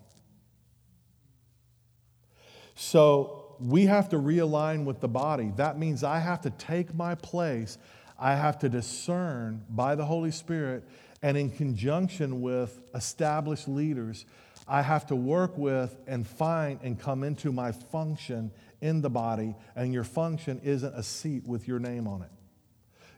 So 2.74 3.56
we 3.60 3.86
have 3.86 4.09
to 4.09 4.16
realign 4.16 4.85
with 4.85 5.01
the 5.01 5.09
body. 5.09 5.52
That 5.56 5.78
means 5.78 6.02
I 6.02 6.18
have 6.18 6.40
to 6.43 6.51
take 6.51 6.94
my 6.94 7.14
place, 7.14 7.78
I 8.18 8.35
have 8.35 8.59
to 8.60 8.68
discern 8.68 9.64
by 9.70 9.94
the 9.94 10.05
Holy 10.05 10.32
Spirit, 10.32 10.85
and 11.22 11.36
in 11.36 11.51
conjunction 11.51 12.43
with 12.43 12.81
established 12.94 13.68
leaders, 13.68 14.26
I 14.66 14.82
have 14.82 15.06
to 15.06 15.16
work 15.16 15.56
with 15.56 15.97
and 16.06 16.26
find 16.26 16.81
and 16.82 16.98
come 16.98 17.22
into 17.22 17.52
my 17.52 17.72
function 17.72 18.51
in 18.81 19.02
the 19.02 19.10
body. 19.10 19.55
And 19.76 19.93
your 19.93 20.05
function 20.05 20.60
isn't 20.64 20.94
a 20.94 21.02
seat 21.02 21.47
with 21.47 21.68
your 21.68 21.78
name 21.78 22.06
on 22.06 22.22
it. 22.22 22.31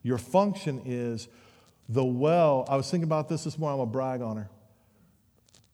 Your 0.07 0.19
function 0.19 0.83
is 0.85 1.27
the 1.89 2.05
well. 2.05 2.65
I 2.69 2.77
was 2.77 2.89
thinking 2.89 3.09
about 3.09 3.29
this 3.29 3.43
this 3.43 3.59
morning. 3.59 3.73
I'm 3.73 3.79
going 3.79 3.89
to 3.89 3.93
brag 3.93 4.23
on 4.23 4.37
her. 4.37 4.49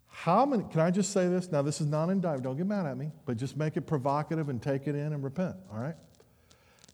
How 0.07 0.47
many, 0.47 0.65
can 0.71 0.81
I 0.81 0.91
just 0.91 1.13
say 1.13 1.29
this? 1.29 1.53
Now, 1.53 1.61
this 1.61 1.83
is 1.83 1.87
non 1.87 2.09
indictment. 2.09 2.45
Don't 2.45 2.57
get 2.57 2.67
mad 2.67 2.87
at 2.87 2.97
me, 2.97 3.13
but 3.27 3.37
just 3.37 3.59
make 3.59 3.77
it 3.77 3.83
provocative 3.83 4.49
and 4.49 4.63
take 4.63 4.87
it 4.87 4.95
in 4.95 5.13
and 5.13 5.23
repent, 5.23 5.57
all 5.71 5.79
right? 5.79 5.97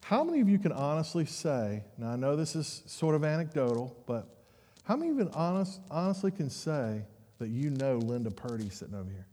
How 0.03 0.25
many 0.25 0.41
of 0.41 0.49
you 0.49 0.59
can 0.59 0.73
honestly 0.73 1.27
say, 1.27 1.85
now 1.97 2.09
I 2.09 2.17
know 2.17 2.35
this 2.35 2.57
is 2.57 2.83
sort 2.87 3.15
of 3.15 3.23
anecdotal, 3.23 3.97
but 4.07 4.27
how 4.83 4.97
many 4.97 5.13
of 5.13 5.19
you 5.19 5.31
honest, 5.33 5.81
honestly 5.93 6.33
can 6.33 6.51
say 6.51 7.05
that 7.39 7.51
you 7.51 7.71
know 7.71 7.99
Linda 7.99 8.33
Purdy 8.33 8.69
sitting 8.69 8.97
over 8.97 9.11
here? 9.11 9.29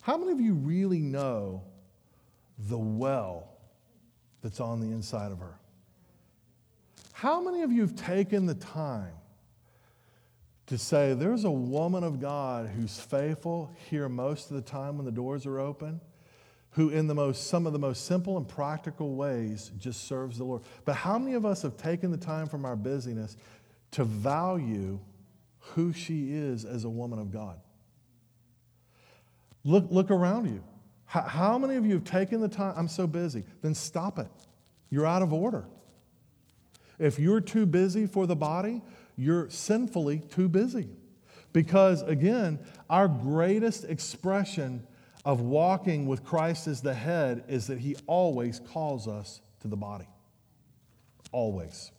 How 0.00 0.16
many 0.16 0.32
of 0.32 0.40
you 0.40 0.54
really 0.54 1.00
know 1.00 1.64
the 2.58 2.78
well 2.78 3.58
that's 4.40 4.58
on 4.58 4.80
the 4.80 4.86
inside 4.86 5.32
of 5.32 5.38
her? 5.40 5.58
How 7.22 7.40
many 7.40 7.62
of 7.62 7.70
you 7.70 7.82
have 7.82 7.94
taken 7.94 8.46
the 8.46 8.54
time 8.56 9.12
to 10.66 10.76
say, 10.76 11.14
there's 11.14 11.44
a 11.44 11.50
woman 11.52 12.02
of 12.02 12.18
God 12.18 12.66
who's 12.66 12.98
faithful 12.98 13.70
here 13.88 14.08
most 14.08 14.50
of 14.50 14.56
the 14.56 14.62
time 14.62 14.96
when 14.96 15.06
the 15.06 15.12
doors 15.12 15.46
are 15.46 15.60
open, 15.60 16.00
who 16.70 16.88
in 16.88 17.06
the 17.06 17.14
most, 17.14 17.46
some 17.46 17.64
of 17.64 17.72
the 17.72 17.78
most 17.78 18.06
simple 18.06 18.38
and 18.38 18.48
practical 18.48 19.14
ways 19.14 19.70
just 19.78 20.08
serves 20.08 20.38
the 20.38 20.42
Lord. 20.42 20.62
But 20.84 20.96
how 20.96 21.16
many 21.16 21.34
of 21.34 21.46
us 21.46 21.62
have 21.62 21.76
taken 21.76 22.10
the 22.10 22.16
time 22.16 22.48
from 22.48 22.64
our 22.64 22.74
busyness 22.74 23.36
to 23.92 24.02
value 24.02 24.98
who 25.60 25.92
she 25.92 26.32
is 26.32 26.64
as 26.64 26.82
a 26.82 26.90
woman 26.90 27.20
of 27.20 27.30
God? 27.30 27.60
Look, 29.62 29.86
look 29.90 30.10
around 30.10 30.46
you. 30.46 30.64
How, 31.04 31.20
how 31.20 31.56
many 31.56 31.76
of 31.76 31.86
you 31.86 31.92
have 31.92 32.04
taken 32.04 32.40
the 32.40 32.48
time? 32.48 32.74
I'm 32.76 32.88
so 32.88 33.06
busy. 33.06 33.44
Then 33.60 33.76
stop 33.76 34.18
it. 34.18 34.26
You're 34.90 35.06
out 35.06 35.22
of 35.22 35.32
order. 35.32 35.66
If 37.02 37.18
you're 37.18 37.40
too 37.40 37.66
busy 37.66 38.06
for 38.06 38.28
the 38.28 38.36
body, 38.36 38.80
you're 39.16 39.50
sinfully 39.50 40.20
too 40.20 40.48
busy. 40.48 40.88
Because 41.52 42.02
again, 42.02 42.60
our 42.88 43.08
greatest 43.08 43.84
expression 43.84 44.86
of 45.24 45.40
walking 45.40 46.06
with 46.06 46.22
Christ 46.22 46.68
as 46.68 46.80
the 46.80 46.94
head 46.94 47.42
is 47.48 47.66
that 47.66 47.78
he 47.78 47.96
always 48.06 48.60
calls 48.60 49.08
us 49.08 49.40
to 49.62 49.68
the 49.68 49.76
body. 49.76 50.06
Always. 51.32 51.90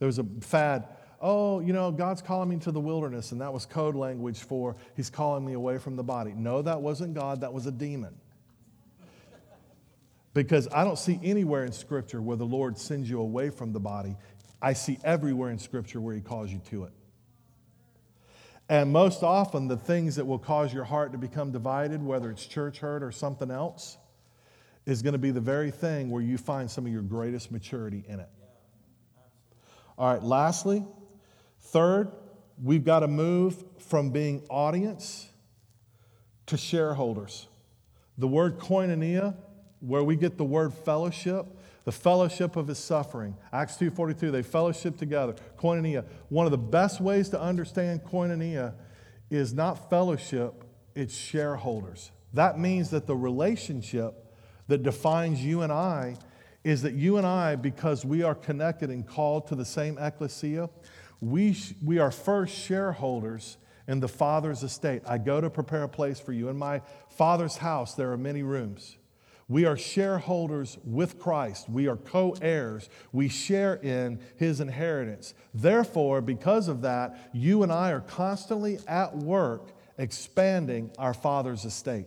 There 0.00 0.06
was 0.06 0.18
a 0.18 0.26
fad, 0.42 0.86
oh, 1.20 1.60
you 1.60 1.72
know, 1.72 1.90
God's 1.90 2.20
calling 2.20 2.50
me 2.50 2.58
to 2.58 2.70
the 2.70 2.80
wilderness, 2.80 3.32
and 3.32 3.40
that 3.40 3.54
was 3.54 3.64
code 3.64 3.96
language 3.96 4.40
for 4.40 4.76
he's 4.94 5.08
calling 5.08 5.46
me 5.46 5.54
away 5.54 5.78
from 5.78 5.96
the 5.96 6.04
body. 6.04 6.34
No, 6.36 6.60
that 6.60 6.82
wasn't 6.82 7.14
God, 7.14 7.40
that 7.40 7.54
was 7.54 7.66
a 7.66 7.72
demon. 7.72 8.14
Because 10.36 10.68
I 10.70 10.84
don't 10.84 10.98
see 10.98 11.18
anywhere 11.22 11.64
in 11.64 11.72
Scripture 11.72 12.20
where 12.20 12.36
the 12.36 12.44
Lord 12.44 12.76
sends 12.76 13.08
you 13.08 13.22
away 13.22 13.48
from 13.48 13.72
the 13.72 13.80
body. 13.80 14.16
I 14.60 14.74
see 14.74 14.98
everywhere 15.02 15.48
in 15.48 15.58
Scripture 15.58 15.98
where 15.98 16.14
He 16.14 16.20
calls 16.20 16.52
you 16.52 16.60
to 16.68 16.84
it. 16.84 16.92
And 18.68 18.92
most 18.92 19.22
often, 19.22 19.66
the 19.66 19.78
things 19.78 20.16
that 20.16 20.26
will 20.26 20.38
cause 20.38 20.74
your 20.74 20.84
heart 20.84 21.12
to 21.12 21.18
become 21.18 21.52
divided, 21.52 22.02
whether 22.02 22.30
it's 22.30 22.44
church 22.44 22.80
hurt 22.80 23.02
or 23.02 23.10
something 23.10 23.50
else, 23.50 23.96
is 24.84 25.00
going 25.00 25.14
to 25.14 25.18
be 25.18 25.30
the 25.30 25.40
very 25.40 25.70
thing 25.70 26.10
where 26.10 26.20
you 26.20 26.36
find 26.36 26.70
some 26.70 26.84
of 26.84 26.92
your 26.92 27.00
greatest 27.00 27.50
maturity 27.50 28.04
in 28.06 28.20
it. 28.20 28.28
All 29.96 30.12
right, 30.12 30.22
lastly, 30.22 30.84
third, 31.62 32.12
we've 32.62 32.84
got 32.84 33.00
to 33.00 33.08
move 33.08 33.64
from 33.78 34.10
being 34.10 34.42
audience 34.50 35.30
to 36.44 36.58
shareholders. 36.58 37.48
The 38.18 38.28
word 38.28 38.58
koinonia 38.58 39.34
where 39.86 40.02
we 40.02 40.16
get 40.16 40.36
the 40.36 40.44
word 40.44 40.74
fellowship, 40.74 41.46
the 41.84 41.92
fellowship 41.92 42.56
of 42.56 42.66
his 42.66 42.78
suffering. 42.78 43.36
Acts 43.52 43.76
2.42, 43.76 44.32
they 44.32 44.42
fellowship 44.42 44.96
together. 44.96 45.36
Koinonia. 45.56 46.04
One 46.28 46.46
of 46.46 46.50
the 46.50 46.58
best 46.58 47.00
ways 47.00 47.28
to 47.30 47.40
understand 47.40 48.02
koinonia 48.02 48.74
is 49.30 49.54
not 49.54 49.88
fellowship, 49.88 50.64
it's 50.94 51.16
shareholders. 51.16 52.10
That 52.34 52.58
means 52.58 52.90
that 52.90 53.06
the 53.06 53.16
relationship 53.16 54.14
that 54.66 54.82
defines 54.82 55.44
you 55.44 55.62
and 55.62 55.72
I 55.72 56.16
is 56.64 56.82
that 56.82 56.94
you 56.94 57.16
and 57.16 57.26
I, 57.26 57.54
because 57.54 58.04
we 58.04 58.24
are 58.24 58.34
connected 58.34 58.90
and 58.90 59.06
called 59.06 59.46
to 59.48 59.54
the 59.54 59.64
same 59.64 59.98
ecclesia, 59.98 60.68
we, 61.20 61.52
sh- 61.52 61.74
we 61.84 61.98
are 62.00 62.10
first 62.10 62.56
shareholders 62.56 63.56
in 63.86 64.00
the 64.00 64.08
Father's 64.08 64.64
estate. 64.64 65.02
I 65.06 65.18
go 65.18 65.40
to 65.40 65.48
prepare 65.48 65.84
a 65.84 65.88
place 65.88 66.18
for 66.18 66.32
you. 66.32 66.48
In 66.48 66.56
my 66.56 66.82
Father's 67.10 67.56
house, 67.58 67.94
there 67.94 68.10
are 68.10 68.18
many 68.18 68.42
rooms. 68.42 68.96
We 69.48 69.64
are 69.64 69.76
shareholders 69.76 70.76
with 70.84 71.20
Christ. 71.20 71.68
We 71.68 71.86
are 71.86 71.96
co 71.96 72.34
heirs. 72.42 72.88
We 73.12 73.28
share 73.28 73.74
in 73.74 74.18
his 74.36 74.60
inheritance. 74.60 75.34
Therefore, 75.54 76.20
because 76.20 76.66
of 76.66 76.82
that, 76.82 77.30
you 77.32 77.62
and 77.62 77.70
I 77.70 77.92
are 77.92 78.00
constantly 78.00 78.78
at 78.88 79.16
work 79.16 79.72
expanding 79.98 80.90
our 80.98 81.14
Father's 81.14 81.64
estate. 81.64 82.06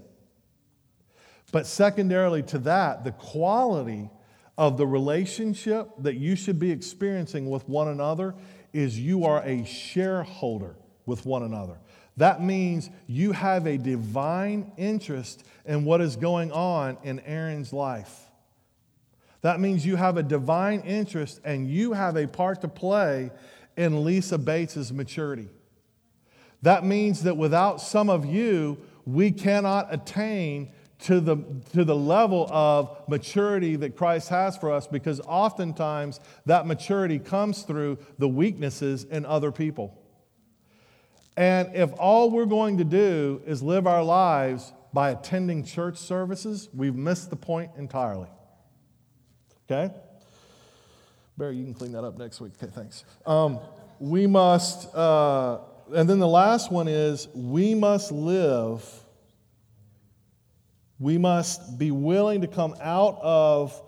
But 1.51 1.65
secondarily 1.65 2.43
to 2.43 2.59
that, 2.59 3.03
the 3.03 3.13
quality 3.13 4.09
of 4.57 4.77
the 4.77 4.85
relationship 4.85 5.89
that 5.99 6.15
you 6.15 6.35
should 6.35 6.59
be 6.59 6.71
experiencing 6.71 7.49
with 7.49 7.67
one 7.69 7.87
another 7.87 8.35
is 8.73 8.99
you 8.99 9.23
are 9.23 9.41
a 9.43 9.63
shareholder 9.63 10.75
with 11.05 11.25
one 11.25 11.43
another. 11.43 11.79
That 12.19 12.43
means 12.43 12.89
you 13.07 13.31
have 13.31 13.65
a 13.65 13.77
divine 13.77 14.73
interest 14.75 15.45
in 15.63 15.85
what 15.85 16.01
is 16.01 16.17
going 16.17 16.51
on 16.51 16.97
in 17.01 17.21
Aaron's 17.21 17.71
life. 17.71 18.25
That 19.39 19.61
means 19.61 19.85
you 19.85 19.95
have 19.95 20.17
a 20.17 20.23
divine 20.23 20.81
interest 20.81 21.39
and 21.45 21.69
you 21.69 21.93
have 21.93 22.17
a 22.17 22.27
part 22.27 22.59
to 22.61 22.67
play 22.67 23.31
in 23.77 24.03
Lisa 24.03 24.37
Bates's 24.37 24.91
maturity. 24.91 25.47
That 26.61 26.83
means 26.83 27.23
that 27.23 27.37
without 27.37 27.79
some 27.79 28.09
of 28.09 28.25
you, 28.25 28.79
we 29.05 29.31
cannot 29.31 29.87
attain 29.89 30.73
to 31.03 31.21
the, 31.21 31.37
to 31.71 31.85
the 31.85 31.95
level 31.95 32.49
of 32.51 32.97
maturity 33.07 33.77
that 33.77 33.95
Christ 33.95 34.27
has 34.27 34.57
for 34.57 34.73
us 34.73 34.87
because 34.87 35.21
oftentimes 35.21 36.19
that 36.45 36.67
maturity 36.67 37.17
comes 37.17 37.61
through 37.61 37.97
the 38.17 38.27
weaknesses 38.27 39.05
in 39.05 39.25
other 39.25 39.53
people. 39.53 39.97
And 41.39 41.73
if 41.73 41.93
all 41.97 42.29
we're 42.31 42.45
going 42.45 42.79
to 42.79 42.83
do 42.83 43.41
is 43.47 43.63
live 43.63 43.87
our 43.87 44.03
lives 44.03 44.73
by 44.91 45.11
attending 45.11 45.63
church 45.63 45.97
services, 45.97 46.67
we've 46.73 46.95
missed 46.95 47.29
the 47.29 47.37
point 47.37 47.71
entirely. 47.77 48.27
Okay? 49.63 49.93
Barry, 51.37 51.55
you 51.55 51.63
can 51.63 51.73
clean 51.73 51.93
that 51.93 52.03
up 52.03 52.17
next 52.17 52.41
week. 52.41 52.51
Okay, 52.61 52.69
thanks. 52.69 53.05
Um, 53.25 53.59
we 53.99 54.27
must, 54.27 54.93
uh, 54.93 55.59
and 55.93 56.09
then 56.09 56.19
the 56.19 56.27
last 56.27 56.73
one 56.73 56.89
is 56.89 57.29
we 57.33 57.73
must 57.73 58.11
live, 58.11 58.83
we 60.99 61.17
must 61.17 61.79
be 61.79 61.91
willing 61.91 62.41
to 62.41 62.47
come 62.47 62.75
out 62.81 63.17
of 63.21 63.81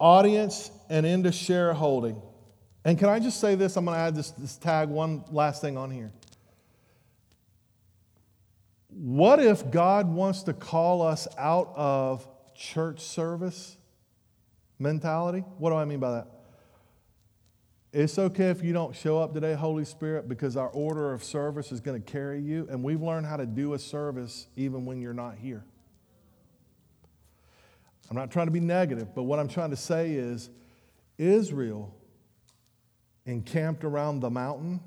audience 0.00 0.72
and 0.88 1.06
into 1.06 1.30
shareholding. 1.30 2.20
And 2.84 2.98
can 2.98 3.08
I 3.08 3.20
just 3.20 3.38
say 3.38 3.54
this? 3.54 3.76
I'm 3.76 3.84
going 3.84 3.94
to 3.94 4.00
add 4.00 4.16
this, 4.16 4.32
this 4.32 4.56
tag, 4.56 4.88
one 4.88 5.22
last 5.30 5.60
thing 5.60 5.76
on 5.76 5.92
here. 5.92 6.10
What 9.02 9.40
if 9.40 9.70
God 9.70 10.12
wants 10.12 10.42
to 10.42 10.52
call 10.52 11.00
us 11.00 11.26
out 11.38 11.72
of 11.74 12.28
church 12.54 13.00
service 13.00 13.78
mentality? 14.78 15.42
What 15.56 15.70
do 15.70 15.76
I 15.76 15.86
mean 15.86 16.00
by 16.00 16.10
that? 16.10 16.26
It's 17.94 18.18
okay 18.18 18.50
if 18.50 18.62
you 18.62 18.74
don't 18.74 18.94
show 18.94 19.18
up 19.18 19.32
today, 19.32 19.54
Holy 19.54 19.86
Spirit, 19.86 20.28
because 20.28 20.54
our 20.54 20.68
order 20.68 21.14
of 21.14 21.24
service 21.24 21.72
is 21.72 21.80
going 21.80 22.02
to 22.02 22.12
carry 22.12 22.42
you, 22.42 22.68
and 22.70 22.84
we've 22.84 23.00
learned 23.00 23.24
how 23.24 23.38
to 23.38 23.46
do 23.46 23.72
a 23.72 23.78
service 23.78 24.48
even 24.54 24.84
when 24.84 25.00
you're 25.00 25.14
not 25.14 25.36
here. 25.36 25.64
I'm 28.10 28.16
not 28.18 28.30
trying 28.30 28.48
to 28.48 28.52
be 28.52 28.60
negative, 28.60 29.14
but 29.14 29.22
what 29.22 29.38
I'm 29.38 29.48
trying 29.48 29.70
to 29.70 29.76
say 29.78 30.12
is 30.12 30.50
Israel 31.16 31.94
encamped 33.24 33.82
around 33.82 34.20
the 34.20 34.28
mountain 34.28 34.80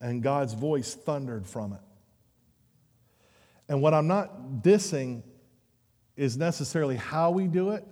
and 0.00 0.24
God's 0.24 0.54
voice 0.54 0.96
thundered 0.96 1.46
from 1.46 1.74
it. 1.74 1.80
And 3.68 3.82
what 3.82 3.94
I'm 3.94 4.06
not 4.06 4.62
dissing 4.62 5.22
is 6.16 6.36
necessarily 6.36 6.96
how 6.96 7.30
we 7.30 7.46
do 7.46 7.70
it, 7.70 7.86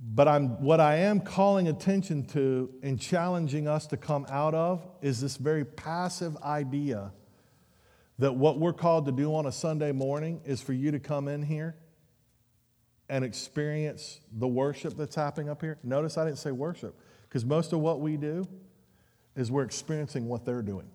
but 0.00 0.26
I'm, 0.26 0.62
what 0.62 0.80
I 0.80 0.96
am 0.96 1.20
calling 1.20 1.68
attention 1.68 2.24
to 2.28 2.72
and 2.82 2.98
challenging 2.98 3.68
us 3.68 3.86
to 3.88 3.96
come 3.96 4.26
out 4.30 4.54
of 4.54 4.86
is 5.02 5.20
this 5.20 5.36
very 5.36 5.64
passive 5.64 6.36
idea 6.38 7.12
that 8.18 8.34
what 8.34 8.58
we're 8.58 8.72
called 8.72 9.06
to 9.06 9.12
do 9.12 9.34
on 9.34 9.46
a 9.46 9.52
Sunday 9.52 9.92
morning 9.92 10.40
is 10.44 10.60
for 10.62 10.72
you 10.72 10.90
to 10.90 10.98
come 10.98 11.26
in 11.28 11.42
here 11.42 11.74
and 13.08 13.24
experience 13.24 14.20
the 14.32 14.46
worship 14.46 14.96
that's 14.96 15.16
happening 15.16 15.50
up 15.50 15.60
here. 15.60 15.78
Notice 15.82 16.16
I 16.16 16.24
didn't 16.24 16.38
say 16.38 16.52
worship, 16.52 16.98
because 17.28 17.44
most 17.44 17.72
of 17.72 17.80
what 17.80 18.00
we 18.00 18.16
do 18.16 18.46
is 19.34 19.50
we're 19.50 19.64
experiencing 19.64 20.28
what 20.28 20.44
they're 20.44 20.62
doing. 20.62 20.88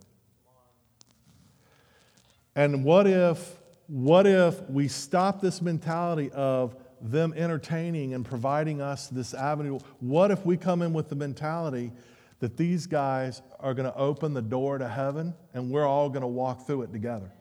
And 2.56 2.84
what 2.85 3.06
if, 3.06 3.57
what 3.88 4.26
if 4.26 4.62
we 4.70 4.88
stop 4.88 5.41
this 5.41 5.62
mentality 5.62 6.32
of 6.32 6.76
them 7.02 7.34
entertaining 7.36 8.14
and 8.14 8.26
providing 8.26 8.82
us 8.82 9.07
this 9.07 9.34
avenue? 9.34 9.80
What 9.99 10.32
if 10.32 10.45
we 10.45 10.57
come 10.57 10.82
in 10.82 10.94
with 10.94 11.10
the 11.10 11.16
mentality 11.16 11.91
that 12.40 12.57
these 12.57 12.88
guys 12.88 13.41
are 13.60 13.74
going 13.74 13.90
to 13.90 13.95
open 13.95 14.34
the 14.34 14.41
door 14.41 14.78
to 14.78 14.88
heaven 14.88 15.34
and 15.53 15.70
we're 15.70 15.86
all 15.86 16.10
going 16.10 16.22
to 16.22 16.28
walk 16.28 16.66
through 16.66 16.84
it 16.84 16.91
together? 16.91 17.32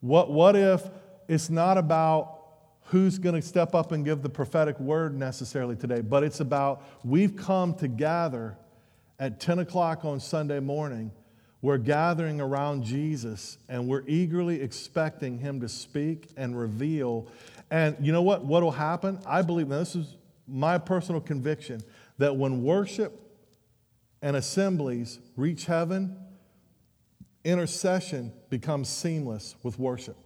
What, 0.00 0.30
what 0.30 0.56
if 0.56 0.88
it's 1.28 1.50
not 1.50 1.78
about 1.78 2.38
who's 2.86 3.18
going 3.18 3.40
to 3.40 3.46
step 3.46 3.74
up 3.74 3.92
and 3.92 4.04
give 4.04 4.22
the 4.22 4.28
prophetic 4.28 4.78
word 4.78 5.16
necessarily 5.16 5.76
today, 5.76 6.00
but 6.00 6.22
it's 6.22 6.40
about 6.40 6.82
we've 7.04 7.36
come 7.36 7.74
to 7.74 7.88
gather 7.88 8.56
at 9.18 9.40
10 9.40 9.60
o'clock 9.60 10.04
on 10.04 10.18
Sunday 10.20 10.60
morning. 10.60 11.12
We're 11.62 11.78
gathering 11.78 12.40
around 12.40 12.82
Jesus 12.82 13.56
and 13.68 13.86
we're 13.86 14.02
eagerly 14.08 14.60
expecting 14.60 15.38
him 15.38 15.60
to 15.60 15.68
speak 15.68 16.28
and 16.36 16.58
reveal. 16.58 17.28
And 17.70 17.96
you 18.00 18.10
know 18.10 18.22
what? 18.22 18.44
What 18.44 18.64
will 18.64 18.72
happen? 18.72 19.20
I 19.24 19.42
believe, 19.42 19.68
this 19.68 19.94
is 19.94 20.16
my 20.48 20.76
personal 20.76 21.20
conviction, 21.20 21.80
that 22.18 22.36
when 22.36 22.64
worship 22.64 23.16
and 24.20 24.34
assemblies 24.34 25.20
reach 25.36 25.66
heaven, 25.66 26.16
intercession 27.44 28.32
becomes 28.50 28.88
seamless 28.88 29.54
with 29.62 29.78
worship. 29.78 30.16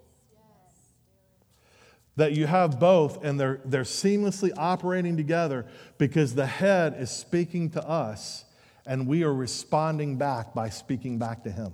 That 2.17 2.33
you 2.33 2.47
have 2.47 2.81
both 2.81 3.23
and 3.23 3.39
they're, 3.39 3.61
they're 3.67 3.83
seamlessly 3.83 4.53
operating 4.57 5.19
together 5.19 5.67
because 5.99 6.35
the 6.35 6.47
head 6.47 6.97
is 6.99 7.11
speaking 7.11 7.69
to 7.71 7.87
us 7.87 8.46
and 8.87 9.07
we 9.07 9.25
are 9.25 9.35
responding 9.35 10.17
back 10.17 10.55
by 10.55 10.69
speaking 10.69 11.19
back 11.19 11.43
to 11.45 11.51
him. 11.51 11.73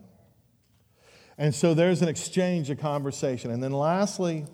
And 1.38 1.54
so 1.54 1.74
there's 1.74 2.02
an 2.02 2.08
exchange, 2.08 2.70
a 2.70 2.76
conversation. 2.76 3.50
And 3.50 3.62
then 3.62 3.72
lastly, 3.72 4.46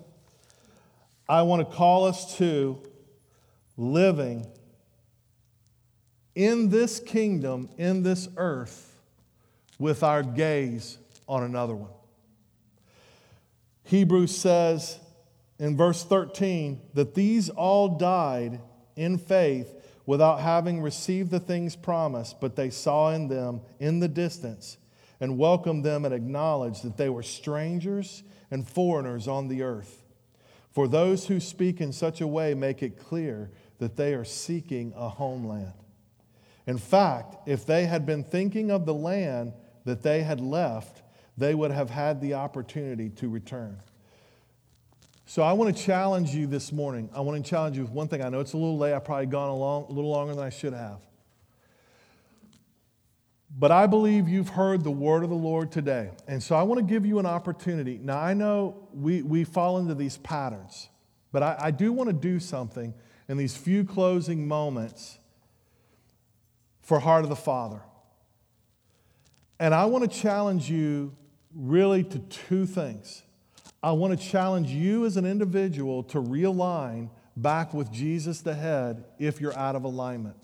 I 1.27 1.41
want 1.43 1.67
to 1.67 1.75
call 1.75 2.05
us 2.05 2.37
to 2.37 2.81
living 3.77 4.47
in 6.35 6.69
this 6.69 6.99
kingdom, 6.99 7.69
in 7.77 8.03
this 8.03 8.27
earth, 8.37 8.99
with 9.77 10.03
our 10.03 10.23
gaze 10.23 10.97
on 11.27 11.43
another 11.43 11.75
one. 11.75 11.91
Hebrews 13.83 14.35
says 14.35 14.99
in 15.57 15.77
verse 15.77 16.03
13 16.03 16.81
that 16.93 17.15
these 17.15 17.49
all 17.49 17.97
died 17.97 18.59
in 18.95 19.17
faith 19.17 19.78
without 20.09 20.39
having 20.39 20.81
received 20.81 21.29
the 21.29 21.39
things 21.39 21.75
promised, 21.75 22.41
but 22.41 22.55
they 22.55 22.71
saw 22.71 23.11
in 23.11 23.27
them 23.27 23.61
in 23.79 23.99
the 23.99 24.07
distance 24.07 24.75
and 25.19 25.37
welcomed 25.37 25.85
them 25.85 26.03
and 26.03 26.15
acknowledged 26.15 26.81
that 26.83 26.97
they 26.97 27.07
were 27.07 27.21
strangers 27.21 28.23
and 28.49 28.67
foreigners 28.67 29.27
on 29.27 29.47
the 29.47 29.61
earth. 29.61 30.03
For 30.71 30.87
those 30.87 31.27
who 31.27 31.39
speak 31.39 31.79
in 31.79 31.93
such 31.93 32.21
a 32.21 32.27
way 32.27 32.55
make 32.55 32.81
it 32.81 32.97
clear 32.97 33.51
that 33.77 33.97
they 33.97 34.15
are 34.15 34.25
seeking 34.25 34.93
a 34.95 35.09
homeland. 35.09 35.73
In 36.65 36.79
fact, 36.79 37.47
if 37.47 37.67
they 37.67 37.85
had 37.85 38.07
been 38.07 38.23
thinking 38.23 38.71
of 38.71 38.87
the 38.87 38.95
land 38.95 39.53
that 39.85 40.01
they 40.01 40.23
had 40.23 40.41
left, 40.41 41.03
they 41.37 41.53
would 41.53 41.69
have 41.69 41.91
had 41.91 42.19
the 42.19 42.33
opportunity 42.33 43.09
to 43.11 43.29
return. 43.29 43.77
So 45.29 45.43
I 45.43 45.53
want 45.53 45.77
to 45.77 45.83
challenge 45.83 46.33
you 46.33 46.47
this 46.47 46.71
morning. 46.71 47.07
I 47.13 47.19
want 47.19 47.45
to 47.45 47.47
challenge 47.47 47.77
you 47.77 47.83
with 47.83 47.91
one 47.91 48.07
thing. 48.07 48.23
I 48.23 48.29
know 48.29 48.39
it's 48.39 48.53
a 48.53 48.57
little 48.57 48.79
late. 48.79 48.95
I've 48.95 49.05
probably 49.05 49.27
gone 49.27 49.49
a, 49.49 49.55
long, 49.55 49.83
a 49.83 49.91
little 49.91 50.09
longer 50.09 50.33
than 50.33 50.43
I 50.43 50.49
should 50.49 50.73
have. 50.73 51.01
But 53.55 53.71
I 53.71 53.85
believe 53.85 54.27
you've 54.27 54.49
heard 54.49 54.83
the 54.83 54.89
word 54.89 55.23
of 55.23 55.29
the 55.29 55.35
Lord 55.35 55.71
today. 55.71 56.09
And 56.27 56.41
so 56.41 56.55
I 56.55 56.63
want 56.63 56.79
to 56.79 56.83
give 56.83 57.05
you 57.05 57.19
an 57.19 57.27
opportunity. 57.27 57.99
Now, 58.01 58.17
I 58.17 58.33
know 58.33 58.87
we, 58.91 59.21
we 59.21 59.43
fall 59.43 59.77
into 59.77 59.93
these 59.93 60.17
patterns, 60.17 60.89
but 61.31 61.43
I, 61.43 61.57
I 61.59 61.69
do 61.69 61.93
want 61.93 62.07
to 62.07 62.15
do 62.15 62.39
something 62.39 62.95
in 63.27 63.37
these 63.37 63.55
few 63.55 63.83
closing 63.83 64.47
moments 64.47 65.19
for 66.81 66.99
Heart 66.99 67.25
of 67.25 67.29
the 67.29 67.35
Father. 67.35 67.83
And 69.59 69.75
I 69.75 69.85
want 69.85 70.11
to 70.11 70.19
challenge 70.19 70.71
you 70.71 71.15
really 71.53 72.03
to 72.03 72.17
two 72.17 72.65
things. 72.65 73.21
I 73.81 73.91
want 73.91 74.19
to 74.19 74.25
challenge 74.25 74.69
you 74.69 75.05
as 75.05 75.17
an 75.17 75.25
individual 75.25 76.03
to 76.03 76.21
realign 76.21 77.09
back 77.37 77.73
with 77.73 77.91
Jesus 77.91 78.41
the 78.41 78.53
head 78.53 79.05
if 79.17 79.39
you're 79.39 79.57
out 79.57 79.75
of 79.75 79.83
alignment. 79.83 80.35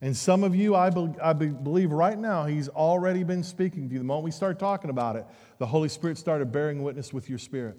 And 0.00 0.16
some 0.16 0.44
of 0.44 0.54
you, 0.54 0.74
I, 0.76 0.90
be, 0.90 1.12
I 1.20 1.32
be, 1.32 1.48
believe 1.48 1.90
right 1.90 2.16
now, 2.16 2.44
He's 2.44 2.68
already 2.68 3.24
been 3.24 3.42
speaking 3.42 3.88
to 3.88 3.92
you. 3.92 3.98
The 3.98 4.04
moment 4.04 4.24
we 4.24 4.30
start 4.30 4.58
talking 4.58 4.90
about 4.90 5.16
it, 5.16 5.26
the 5.58 5.66
Holy 5.66 5.88
Spirit 5.88 6.16
started 6.16 6.52
bearing 6.52 6.82
witness 6.82 7.12
with 7.12 7.28
your 7.28 7.38
spirit. 7.38 7.76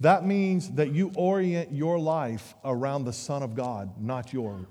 That 0.00 0.24
means 0.24 0.70
that 0.72 0.92
you 0.92 1.10
orient 1.16 1.72
your 1.72 1.98
life 1.98 2.54
around 2.64 3.04
the 3.04 3.12
Son 3.12 3.42
of 3.42 3.54
God, 3.54 4.00
not 4.00 4.32
your 4.32 4.66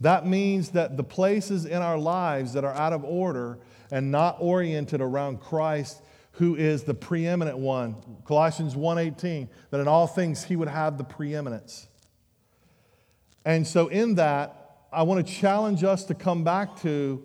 that 0.00 0.26
means 0.26 0.70
that 0.70 0.96
the 0.96 1.04
places 1.04 1.64
in 1.64 1.80
our 1.80 1.98
lives 1.98 2.52
that 2.54 2.64
are 2.64 2.74
out 2.74 2.92
of 2.92 3.04
order 3.04 3.58
and 3.90 4.10
not 4.10 4.36
oriented 4.40 5.00
around 5.00 5.40
Christ 5.40 6.02
who 6.34 6.56
is 6.56 6.82
the 6.82 6.94
preeminent 6.94 7.58
one. 7.58 7.96
Colossians 8.24 8.74
1.18 8.74 9.48
that 9.70 9.80
in 9.80 9.88
all 9.88 10.06
things 10.06 10.44
he 10.44 10.56
would 10.56 10.68
have 10.68 10.98
the 10.98 11.04
preeminence. 11.04 11.88
And 13.44 13.66
so 13.66 13.88
in 13.88 14.16
that 14.16 14.60
i 14.92 15.02
want 15.02 15.26
to 15.26 15.32
challenge 15.32 15.82
us 15.82 16.04
to 16.04 16.14
come 16.14 16.44
back 16.44 16.80
to 16.80 17.20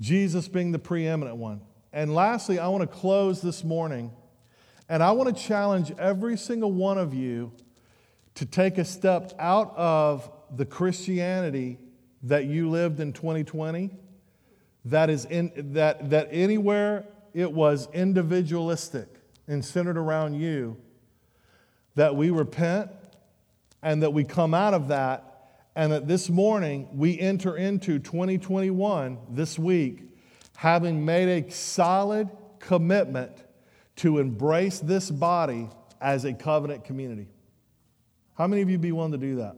jesus 0.00 0.48
being 0.48 0.72
the 0.72 0.78
preeminent 0.78 1.36
one. 1.36 1.60
And 1.92 2.14
lastly 2.14 2.58
i 2.58 2.68
want 2.68 2.82
to 2.82 2.96
close 2.96 3.40
this 3.40 3.64
morning 3.64 4.12
and 4.88 5.02
i 5.02 5.10
want 5.12 5.34
to 5.34 5.42
challenge 5.42 5.92
every 5.98 6.36
single 6.36 6.72
one 6.72 6.98
of 6.98 7.14
you 7.14 7.52
to 8.34 8.46
take 8.46 8.78
a 8.78 8.84
step 8.84 9.32
out 9.38 9.74
of 9.76 10.30
the 10.54 10.64
Christianity 10.64 11.78
that 12.24 12.44
you 12.44 12.70
lived 12.70 13.00
in 13.00 13.12
2020, 13.12 13.90
that 14.86 15.10
is 15.10 15.24
in 15.26 15.52
that 15.74 16.10
that 16.10 16.28
anywhere 16.30 17.04
it 17.34 17.52
was 17.52 17.88
individualistic 17.92 19.08
and 19.46 19.64
centered 19.64 19.96
around 19.96 20.34
you, 20.34 20.76
that 21.94 22.16
we 22.16 22.30
repent 22.30 22.90
and 23.82 24.02
that 24.02 24.12
we 24.12 24.24
come 24.24 24.54
out 24.54 24.74
of 24.74 24.88
that, 24.88 25.28
and 25.74 25.92
that 25.92 26.06
this 26.06 26.30
morning 26.30 26.88
we 26.92 27.18
enter 27.18 27.56
into 27.56 27.98
2021 27.98 29.18
this 29.30 29.58
week, 29.58 30.02
having 30.56 31.04
made 31.04 31.28
a 31.28 31.50
solid 31.50 32.28
commitment 32.58 33.32
to 33.96 34.18
embrace 34.18 34.80
this 34.80 35.10
body 35.10 35.68
as 36.00 36.24
a 36.24 36.32
covenant 36.32 36.84
community. 36.84 37.28
How 38.34 38.46
many 38.46 38.62
of 38.62 38.70
you 38.70 38.78
be 38.78 38.92
willing 38.92 39.12
to 39.12 39.18
do 39.18 39.36
that? 39.36 39.56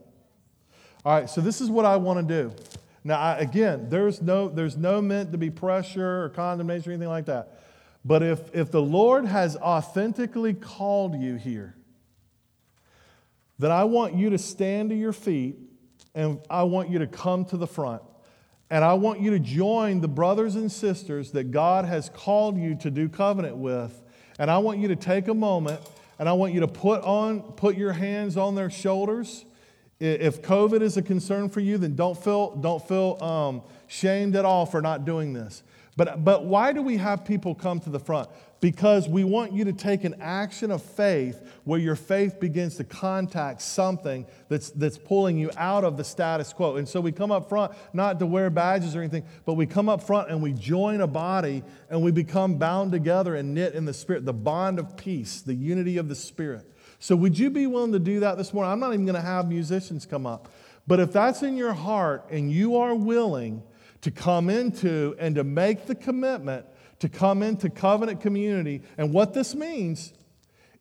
All 1.03 1.19
right, 1.19 1.29
so 1.29 1.41
this 1.41 1.61
is 1.61 1.69
what 1.69 1.85
I 1.85 1.97
want 1.97 2.27
to 2.27 2.43
do. 2.43 2.55
Now, 3.03 3.19
I, 3.19 3.37
again, 3.37 3.87
there's 3.89 4.21
no, 4.21 4.49
there's 4.49 4.75
no 4.75 5.01
meant 5.01 5.31
to 5.31 5.37
be 5.37 5.51
pressure 5.51 6.23
or 6.23 6.29
condemnation 6.29 6.91
or 6.91 6.93
anything 6.93 7.09
like 7.09 7.25
that. 7.25 7.54
But 8.05 8.21
if, 8.21 8.53
if 8.53 8.71
the 8.71 8.81
Lord 8.81 9.25
has 9.25 9.57
authentically 9.57 10.53
called 10.53 11.19
you 11.19 11.35
here, 11.35 11.75
then 13.57 13.71
I 13.71 13.85
want 13.85 14.13
you 14.13 14.29
to 14.29 14.37
stand 14.37 14.91
to 14.91 14.95
your 14.95 15.11
feet 15.11 15.57
and 16.13 16.39
I 16.49 16.63
want 16.63 16.89
you 16.89 16.99
to 16.99 17.07
come 17.07 17.45
to 17.45 17.57
the 17.57 17.67
front. 17.67 18.03
And 18.69 18.83
I 18.83 18.93
want 18.93 19.21
you 19.21 19.31
to 19.31 19.39
join 19.39 20.01
the 20.01 20.07
brothers 20.07 20.55
and 20.55 20.71
sisters 20.71 21.31
that 21.31 21.51
God 21.51 21.85
has 21.85 22.09
called 22.09 22.57
you 22.57 22.75
to 22.75 22.91
do 22.91 23.09
covenant 23.09 23.57
with. 23.57 24.01
And 24.37 24.51
I 24.51 24.59
want 24.59 24.79
you 24.79 24.87
to 24.89 24.95
take 24.95 25.27
a 25.27 25.33
moment 25.33 25.81
and 26.19 26.29
I 26.29 26.33
want 26.33 26.53
you 26.53 26.61
to 26.61 26.67
put 26.67 27.01
on 27.01 27.41
put 27.53 27.75
your 27.75 27.91
hands 27.91 28.37
on 28.37 28.55
their 28.55 28.69
shoulders 28.69 29.45
if 29.99 30.41
COVID 30.41 30.81
is 30.81 30.97
a 30.97 31.01
concern 31.01 31.49
for 31.49 31.61
you, 31.61 31.77
then 31.77 31.95
don't 31.95 32.21
feel, 32.21 32.55
don't 32.55 32.85
feel 32.85 33.17
um, 33.21 33.61
shamed 33.87 34.35
at 34.35 34.43
all 34.43 34.65
for 34.65 34.81
not 34.81 35.05
doing 35.05 35.33
this. 35.33 35.63
But, 35.97 36.25
but 36.25 36.45
why 36.45 36.73
do 36.73 36.81
we 36.81 36.97
have 36.97 37.23
people 37.23 37.55
come 37.55 37.79
to 37.81 37.89
the 37.89 37.99
front? 37.99 38.29
Because 38.59 39.07
we 39.07 39.23
want 39.23 39.53
you 39.53 39.63
to 39.65 39.73
take 39.73 40.03
an 40.03 40.15
action 40.19 40.71
of 40.71 40.81
faith 40.81 41.41
where 41.63 41.79
your 41.79 41.95
faith 41.95 42.39
begins 42.39 42.75
to 42.77 42.83
contact 42.83 43.61
something 43.61 44.25
that's, 44.49 44.71
that's 44.71 44.97
pulling 44.97 45.37
you 45.37 45.51
out 45.55 45.85
of 45.85 45.95
the 45.95 46.03
status 46.03 46.51
quo. 46.51 46.75
And 46.75 46.87
so 46.87 46.99
we 46.99 47.13
come 47.13 47.31
up 47.31 47.47
front, 47.47 47.71
not 47.93 48.19
to 48.19 48.25
wear 48.25 48.49
badges 48.49 48.95
or 48.95 48.99
anything, 48.99 49.23
but 49.45 49.53
we 49.53 49.65
come 49.65 49.87
up 49.87 50.03
front 50.03 50.29
and 50.29 50.41
we 50.41 50.51
join 50.51 50.99
a 50.99 51.07
body 51.07 51.63
and 51.89 52.01
we 52.01 52.11
become 52.11 52.55
bound 52.55 52.91
together 52.91 53.35
and 53.35 53.53
knit 53.53 53.73
in 53.73 53.85
the 53.85 53.93
Spirit, 53.93 54.25
the 54.25 54.33
bond 54.33 54.79
of 54.79 54.97
peace, 54.97 55.41
the 55.41 55.55
unity 55.55 55.97
of 55.97 56.09
the 56.09 56.15
Spirit. 56.15 56.69
So 56.99 57.15
would 57.15 57.37
you 57.39 57.49
be 57.49 57.67
willing 57.67 57.93
to 57.93 57.99
do 57.99 58.19
that 58.21 58.37
this 58.37 58.53
morning? 58.53 58.71
I'm 58.71 58.79
not 58.79 58.93
even 58.93 59.05
going 59.05 59.15
to 59.15 59.21
have 59.21 59.47
musicians 59.47 60.05
come 60.05 60.25
up. 60.25 60.49
But 60.87 60.99
if 60.99 61.13
that's 61.13 61.41
in 61.41 61.55
your 61.55 61.73
heart 61.73 62.25
and 62.29 62.51
you 62.51 62.77
are 62.77 62.95
willing, 62.95 63.63
to 64.05 64.11
come 64.11 64.51
into 64.51 65.15
and 65.17 65.33
to 65.33 65.43
make 65.43 65.87
the 65.87 65.95
commitment 65.95 66.63
to 66.99 67.09
come 67.09 67.41
into 67.41 67.71
covenant 67.71 68.21
community. 68.21 68.83
And 68.99 69.11
what 69.11 69.33
this 69.33 69.55
means 69.55 70.13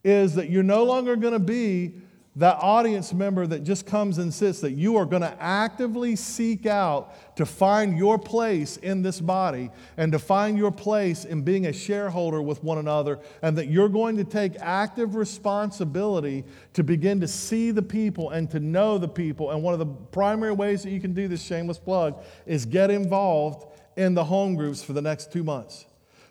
is 0.05 0.35
that 0.35 0.51
you're 0.51 0.63
no 0.63 0.85
longer 0.85 1.17
going 1.17 1.33
to 1.33 1.39
be 1.39 1.95
that 2.37 2.57
audience 2.61 3.13
member 3.13 3.47
that 3.47 3.63
just 3.63 3.87
comes 3.87 4.19
and 4.19 4.35
sits, 4.35 4.61
that 4.61 4.73
you 4.73 4.97
are 4.97 5.07
going 5.07 5.23
to 5.23 5.37
actively 5.41 6.17
seek 6.17 6.67
out 6.67 7.37
to 7.37 7.47
find 7.47 7.97
your 7.97 8.19
place 8.19 8.77
in 8.79 9.03
this 9.03 9.21
body 9.21 9.71
and 9.97 10.11
to 10.11 10.19
find 10.19 10.59
your 10.59 10.73
place 10.73 11.25
in 11.25 11.43
being 11.43 11.67
a 11.67 11.73
shareholder 11.73 12.43
with 12.43 12.63
one 12.65 12.79
another, 12.79 13.21
and 13.43 13.57
that 13.57 13.69
you're 13.69 13.89
going 13.89 14.17
to 14.17 14.25
take 14.25 14.57
active 14.59 15.15
responsibility 15.15 16.45
to 16.73 16.83
begin 16.83 17.21
to 17.21 17.29
see 17.29 17.71
the 17.71 17.83
people 17.83 18.31
and 18.31 18.51
to 18.51 18.59
know 18.59 18.99
the 18.99 19.09
people. 19.09 19.53
And 19.53 19.63
one 19.63 19.73
of 19.73 19.79
the 19.79 19.87
primary 19.87 20.53
ways 20.53 20.83
that 20.83 20.91
you 20.91 21.01
can 21.01 21.15
do 21.15 21.29
this 21.29 21.43
shameless 21.43 21.79
plug 21.79 22.21
is 22.47 22.67
get 22.67 22.91
involved 22.91 23.67
in 23.97 24.15
the 24.15 24.25
home 24.25 24.57
groups 24.57 24.83
for 24.83 24.93
the 24.93 25.03
next 25.03 25.33
two 25.33 25.45
months. 25.45 25.87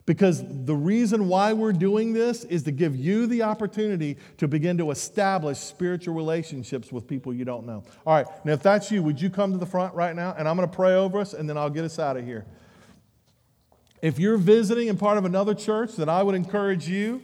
Because 0.06 0.44
the 0.66 0.76
reason 0.76 1.30
why 1.30 1.54
we're 1.54 1.72
doing 1.72 2.12
this 2.12 2.44
is 2.44 2.64
to 2.64 2.72
give 2.72 2.96
you 2.96 3.26
the 3.26 3.44
opportunity 3.44 4.18
to 4.38 4.50
begin 4.50 4.78
to 4.80 4.92
establish 4.92 5.58
spiritual 5.58 6.14
relationships 6.14 6.92
with 6.92 7.08
people 7.08 7.34
you 7.34 7.46
don't 7.46 7.66
know. 7.66 7.84
All 8.06 8.14
right, 8.14 8.26
now 8.44 8.52
if 8.52 8.62
that's 8.62 8.92
you, 8.92 9.02
would 9.02 9.22
you 9.22 9.30
come 9.30 9.54
to 9.54 9.58
the 9.58 9.66
front 9.66 9.94
right 9.94 10.14
now? 10.14 10.36
And 10.38 10.48
I'm 10.48 10.58
going 10.58 10.70
to 10.70 10.76
pray 10.76 10.96
over 10.96 11.20
us 11.20 11.34
and 11.34 11.50
then 11.50 11.58
I'll 11.58 11.70
get 11.70 11.86
us 11.86 12.00
out 12.00 12.18
of 12.18 12.26
here. 12.26 12.46
If 14.02 14.20
you're 14.20 14.38
visiting 14.38 14.90
and 14.90 15.00
part 15.00 15.18
of 15.18 15.24
another 15.24 15.54
church, 15.54 15.96
then 15.96 16.10
I 16.10 16.22
would 16.22 16.36
encourage 16.36 16.90
you 16.90 17.22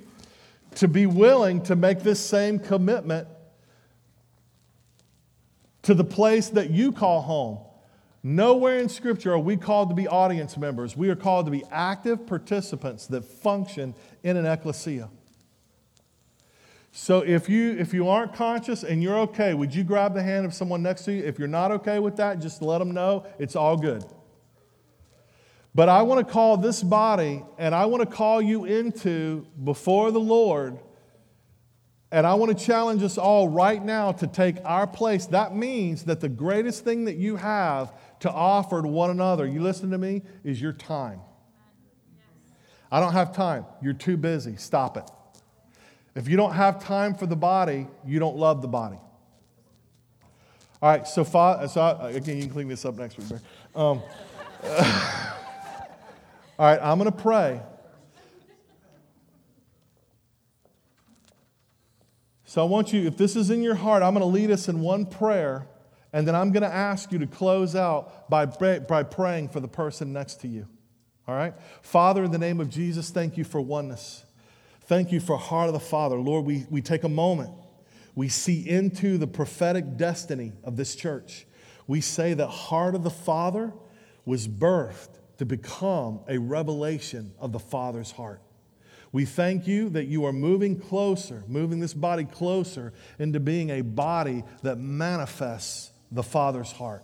to 0.76 0.88
be 0.88 1.06
willing 1.06 1.62
to 1.64 1.76
make 1.76 2.00
this 2.00 2.26
same 2.26 2.60
commitment 2.60 3.28
to 5.82 5.94
the 5.94 6.06
place 6.06 6.48
that 6.50 6.70
you 6.70 6.94
call 6.94 7.22
home. 7.22 7.60
Nowhere 8.22 8.80
in 8.80 8.90
Scripture 8.90 9.34
are 9.34 9.40
we 9.40 9.56
called 9.56 9.90
to 9.90 9.96
be 9.96 10.08
audience 10.08 10.58
members. 10.58 10.98
We 10.98 11.10
are 11.10 11.16
called 11.16 11.46
to 11.46 11.52
be 11.52 11.64
active 11.72 12.28
participants 12.28 13.08
that 13.08 13.24
function 13.24 13.96
in 14.24 14.36
an 14.36 14.46
ecclesia. 14.46 15.10
So 16.91 17.22
if 17.22 17.48
you 17.48 17.78
if 17.78 17.94
you 17.94 18.10
aren't 18.10 18.34
conscious 18.34 18.84
and 18.84 19.02
you're 19.02 19.20
okay, 19.20 19.54
would 19.54 19.74
you 19.74 19.84
grab 19.84 20.14
the 20.14 20.24
hand 20.24 20.46
of 20.46 20.54
someone 20.54 20.82
next 20.82 21.06
to 21.06 21.14
you? 21.14 21.24
If 21.24 21.40
you're 21.40 21.48
not 21.48 21.72
okay 21.72 22.00
with 22.00 22.18
that, 22.18 22.40
just 22.40 22.62
let 22.62 22.80
them 22.80 22.91
know 22.91 23.26
it's 23.38 23.56
all 23.56 23.78
good. 23.78 24.04
But 25.74 25.88
I 25.88 26.02
want 26.02 26.26
to 26.26 26.34
call 26.34 26.58
this 26.58 26.84
body 26.84 27.44
and 27.58 27.74
I 27.74 27.86
want 27.86 28.02
to 28.02 28.16
call 28.16 28.41
you 28.41 28.66
into 28.66 29.46
before 29.64 30.12
the 30.12 30.20
Lord 30.20 30.80
and 32.12 32.26
I 32.26 32.34
want 32.34 32.58
to 32.58 32.66
challenge 32.66 33.04
us 33.04 33.20
all 33.20 33.48
right 33.48 33.84
now 33.84 34.12
to 34.14 34.26
take 34.26 34.56
our 34.66 34.88
place. 34.88 35.28
That 35.28 35.56
means 35.56 36.06
that 36.06 36.20
the 36.22 36.30
greatest 36.30 36.84
thing 36.84 37.06
that 37.06 37.18
you 37.18 37.36
have 37.36 37.94
to 38.20 38.32
offer 38.32 38.82
to 38.82 38.88
one 38.88 39.10
another, 39.10 39.46
you 39.46 39.62
listen 39.62 39.91
to 39.91 39.98
me, 39.98 40.22
is 40.44 40.62
your 40.62 40.74
time. 40.74 41.22
I 42.91 43.00
don't 43.00 43.14
have 43.14 43.36
time. 43.36 43.66
You're 43.82 43.94
too 43.94 44.18
busy. 44.18 44.56
Stop 44.58 44.98
it. 44.98 45.10
If 46.16 46.28
you 46.28 46.36
don't 46.36 46.54
have 46.54 46.84
time 46.84 47.14
for 47.14 47.28
the 47.28 47.36
body, 47.36 47.88
you 48.06 48.20
don't 48.20 48.36
love 48.36 48.62
the 48.62 48.68
body. 48.68 48.98
All 50.82 50.90
right, 50.90 51.08
so, 51.08 51.24
so 51.24 51.82
I, 51.82 52.12
again, 52.12 52.38
you 52.38 52.44
can 52.44 52.52
clean 52.52 52.68
this 52.68 52.86
up 52.86 52.98
next 52.98 53.18
week. 53.18 53.40
Um, 53.76 54.02
all 54.64 54.72
right, 56.58 56.80
I'm 56.82 56.98
going 56.98 57.12
to 57.12 57.18
pray. 57.18 57.62
So 62.46 62.62
I 62.64 62.66
want 62.66 62.91
you, 62.94 63.06
if 63.06 63.16
this 63.16 63.36
is 63.36 63.52
in 63.52 63.62
your 63.62 63.76
heart, 63.76 64.02
I'm 64.02 64.14
going 64.14 64.22
to 64.22 64.26
lead 64.26 64.50
us 64.50 64.68
in 64.68 64.80
one 64.80 65.06
prayer. 65.06 65.68
And 66.11 66.27
then 66.27 66.36
I'm 66.36 66.52
going 66.52 66.64
to 66.64 66.73
ask 66.73 67.11
you 67.11 67.19
to 67.19 67.27
close 67.27 67.76
out 67.76 68.30
by, 68.30 68.45
by 68.45 69.03
praying 69.03 69.49
for 69.49 69.60
the 69.60 69.68
person 69.68 70.11
next 70.11 70.41
to 70.41 70.48
you. 70.48 70.68
All 71.27 71.36
right? 71.36 71.53
Father, 71.81 72.23
in 72.23 72.31
the 72.31 72.40
name 72.40 72.60
of 72.60 72.69
Jesus, 72.69 73.11
thank 73.11 73.38
you 73.38 73.44
for 73.44 73.61
oneness. 73.61 74.26
Thank 74.86 75.11
you 75.11 75.19
for 75.19 75.38
heart 75.38 75.68
of 75.68 75.73
the 75.73 75.80
Father. 75.80 76.15
Lord, 76.15 76.45
we, 76.45 76.65
we 76.72 76.81
take 76.81 77.03
a 77.03 77.10
moment. 77.10 77.52
We 78.15 78.27
see 78.27 78.68
into 78.68 79.19
the 79.19 79.27
prophetic 79.27 79.98
destiny 79.98 80.53
of 80.64 80.77
this 80.77 80.95
church. 80.95 81.45
We 81.86 82.02
say 82.02 82.34
that 82.34 82.48
heart 82.48 82.95
of 82.95 83.03
the 83.03 83.11
Father 83.11 83.72
was 84.26 84.48
birthed 84.48 85.10
to 85.38 85.45
become 85.45 86.22
a 86.27 86.40
revelation 86.40 87.34
of 87.40 87.52
the 87.52 87.60
Father's 87.60 88.11
heart. 88.11 88.41
We 89.11 89.26
thank 89.26 89.68
you 89.68 89.90
that 89.90 90.06
you 90.06 90.26
are 90.26 90.34
moving 90.34 90.80
closer, 90.80 91.44
moving 91.48 91.80
this 91.80 91.94
body 91.94 92.26
closer 92.26 92.94
into 93.18 93.40
being 93.40 93.69
a 93.69 93.81
body 93.81 94.44
that 94.64 94.77
manifests 94.77 95.89
the 96.11 96.23
Father's 96.23 96.72
heart. 96.72 97.03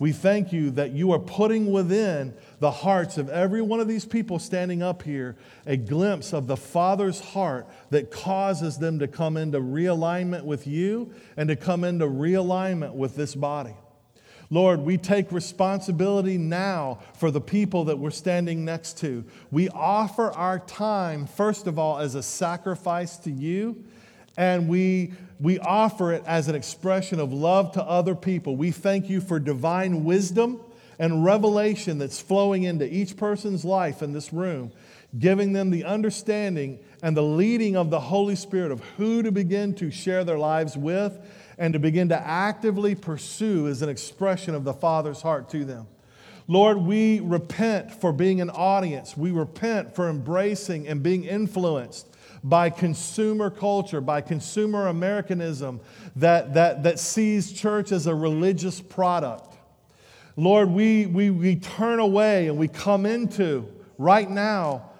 We 0.00 0.12
thank 0.12 0.50
you 0.50 0.70
that 0.72 0.92
you 0.92 1.12
are 1.12 1.18
putting 1.18 1.70
within 1.70 2.32
the 2.58 2.70
hearts 2.70 3.18
of 3.18 3.28
every 3.28 3.60
one 3.60 3.80
of 3.80 3.88
these 3.88 4.06
people 4.06 4.38
standing 4.38 4.82
up 4.82 5.02
here 5.02 5.36
a 5.66 5.76
glimpse 5.76 6.32
of 6.32 6.46
the 6.46 6.56
Father's 6.56 7.20
heart 7.20 7.68
that 7.90 8.10
causes 8.10 8.78
them 8.78 8.98
to 9.00 9.06
come 9.06 9.36
into 9.36 9.60
realignment 9.60 10.44
with 10.44 10.66
you 10.66 11.12
and 11.36 11.50
to 11.50 11.56
come 11.56 11.84
into 11.84 12.06
realignment 12.06 12.94
with 12.94 13.14
this 13.14 13.34
body. 13.34 13.74
Lord, 14.48 14.80
we 14.80 14.96
take 14.96 15.30
responsibility 15.30 16.38
now 16.38 17.00
for 17.14 17.30
the 17.30 17.40
people 17.40 17.84
that 17.84 17.98
we're 17.98 18.10
standing 18.10 18.64
next 18.64 18.98
to. 18.98 19.24
We 19.50 19.68
offer 19.68 20.32
our 20.32 20.58
time, 20.60 21.26
first 21.26 21.66
of 21.66 21.78
all, 21.78 21.98
as 21.98 22.14
a 22.14 22.22
sacrifice 22.22 23.18
to 23.18 23.30
you 23.30 23.84
and 24.40 24.68
we, 24.68 25.12
we 25.38 25.58
offer 25.58 26.14
it 26.14 26.24
as 26.26 26.48
an 26.48 26.54
expression 26.54 27.20
of 27.20 27.30
love 27.30 27.72
to 27.72 27.84
other 27.84 28.14
people. 28.14 28.56
We 28.56 28.70
thank 28.70 29.10
you 29.10 29.20
for 29.20 29.38
divine 29.38 30.02
wisdom 30.04 30.62
and 30.98 31.22
revelation 31.22 31.98
that's 31.98 32.18
flowing 32.18 32.62
into 32.62 32.90
each 32.90 33.18
person's 33.18 33.66
life 33.66 34.00
in 34.00 34.14
this 34.14 34.32
room, 34.32 34.72
giving 35.18 35.52
them 35.52 35.68
the 35.68 35.84
understanding 35.84 36.78
and 37.02 37.14
the 37.14 37.22
leading 37.22 37.76
of 37.76 37.90
the 37.90 38.00
Holy 38.00 38.34
Spirit 38.34 38.72
of 38.72 38.80
who 38.96 39.22
to 39.22 39.30
begin 39.30 39.74
to 39.74 39.90
share 39.90 40.24
their 40.24 40.38
lives 40.38 40.74
with 40.74 41.18
and 41.58 41.74
to 41.74 41.78
begin 41.78 42.08
to 42.08 42.18
actively 42.18 42.94
pursue 42.94 43.68
as 43.68 43.82
an 43.82 43.90
expression 43.90 44.54
of 44.54 44.64
the 44.64 44.72
Father's 44.72 45.20
heart 45.20 45.50
to 45.50 45.66
them. 45.66 45.86
Lord, 46.48 46.78
we 46.78 47.20
repent 47.20 47.92
for 47.92 48.10
being 48.10 48.40
an 48.40 48.48
audience. 48.48 49.18
We 49.18 49.32
repent 49.32 49.94
for 49.94 50.08
embracing 50.08 50.88
and 50.88 51.02
being 51.02 51.24
influenced 51.24 52.06
by 52.42 52.70
consumer 52.70 53.50
culture, 53.50 54.00
by 54.00 54.20
consumer 54.20 54.86
Americanism 54.86 55.80
that, 56.16 56.54
that, 56.54 56.82
that 56.84 56.98
sees 56.98 57.52
church 57.52 57.92
as 57.92 58.06
a 58.06 58.14
religious 58.14 58.80
product. 58.80 59.56
Lord, 60.36 60.70
we, 60.70 61.06
we, 61.06 61.30
we 61.30 61.56
turn 61.56 61.98
away 61.98 62.48
and 62.48 62.56
we 62.56 62.68
come 62.68 63.04
into 63.04 63.68
right 63.98 64.28
now 64.28 64.90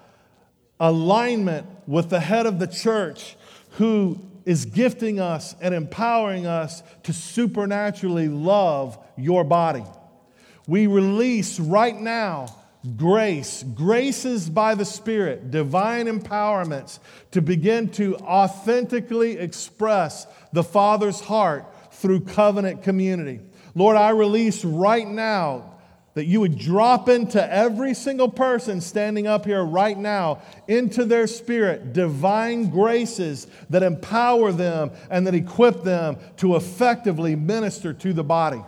alignment 0.79 1.67
with 1.87 2.09
the 2.09 2.19
head 2.19 2.45
of 2.45 2.59
the 2.59 2.67
church 2.67 3.35
who 3.71 4.19
is 4.45 4.65
gifting 4.65 5.19
us 5.19 5.55
and 5.61 5.73
empowering 5.73 6.45
us 6.45 6.83
to 7.03 7.13
supernaturally 7.13 8.27
love 8.27 8.97
your 9.17 9.43
body. 9.43 9.85
We 10.67 10.87
release 10.87 11.59
right 11.59 11.99
now 11.99 12.55
grace, 12.97 13.63
graces 13.63 14.49
by 14.49 14.75
the 14.75 14.85
Spirit, 14.85 15.51
divine 15.51 16.07
empowerments 16.07 16.99
to 17.31 17.41
begin 17.41 17.89
to 17.89 18.15
authentically 18.17 19.37
express 19.37 20.25
the 20.51 20.63
Father's 20.63 21.21
heart 21.21 21.65
through 21.91 22.21
covenant 22.21 22.83
community. 22.83 23.39
Lord, 23.75 23.95
I 23.95 24.09
release 24.09 24.65
right 24.65 25.07
now 25.07 25.71
that 26.13 26.25
you 26.25 26.41
would 26.41 26.57
drop 26.57 27.07
into 27.07 27.41
every 27.53 27.93
single 27.93 28.27
person 28.27 28.81
standing 28.81 29.27
up 29.27 29.45
here 29.45 29.63
right 29.63 29.97
now, 29.97 30.41
into 30.67 31.05
their 31.05 31.25
spirit, 31.25 31.93
divine 31.93 32.69
graces 32.69 33.47
that 33.69 33.81
empower 33.81 34.51
them 34.51 34.91
and 35.09 35.25
that 35.25 35.35
equip 35.35 35.83
them 35.83 36.17
to 36.37 36.55
effectively 36.55 37.35
minister 37.35 37.93
to 37.93 38.11
the 38.11 38.23
body. 38.23 38.61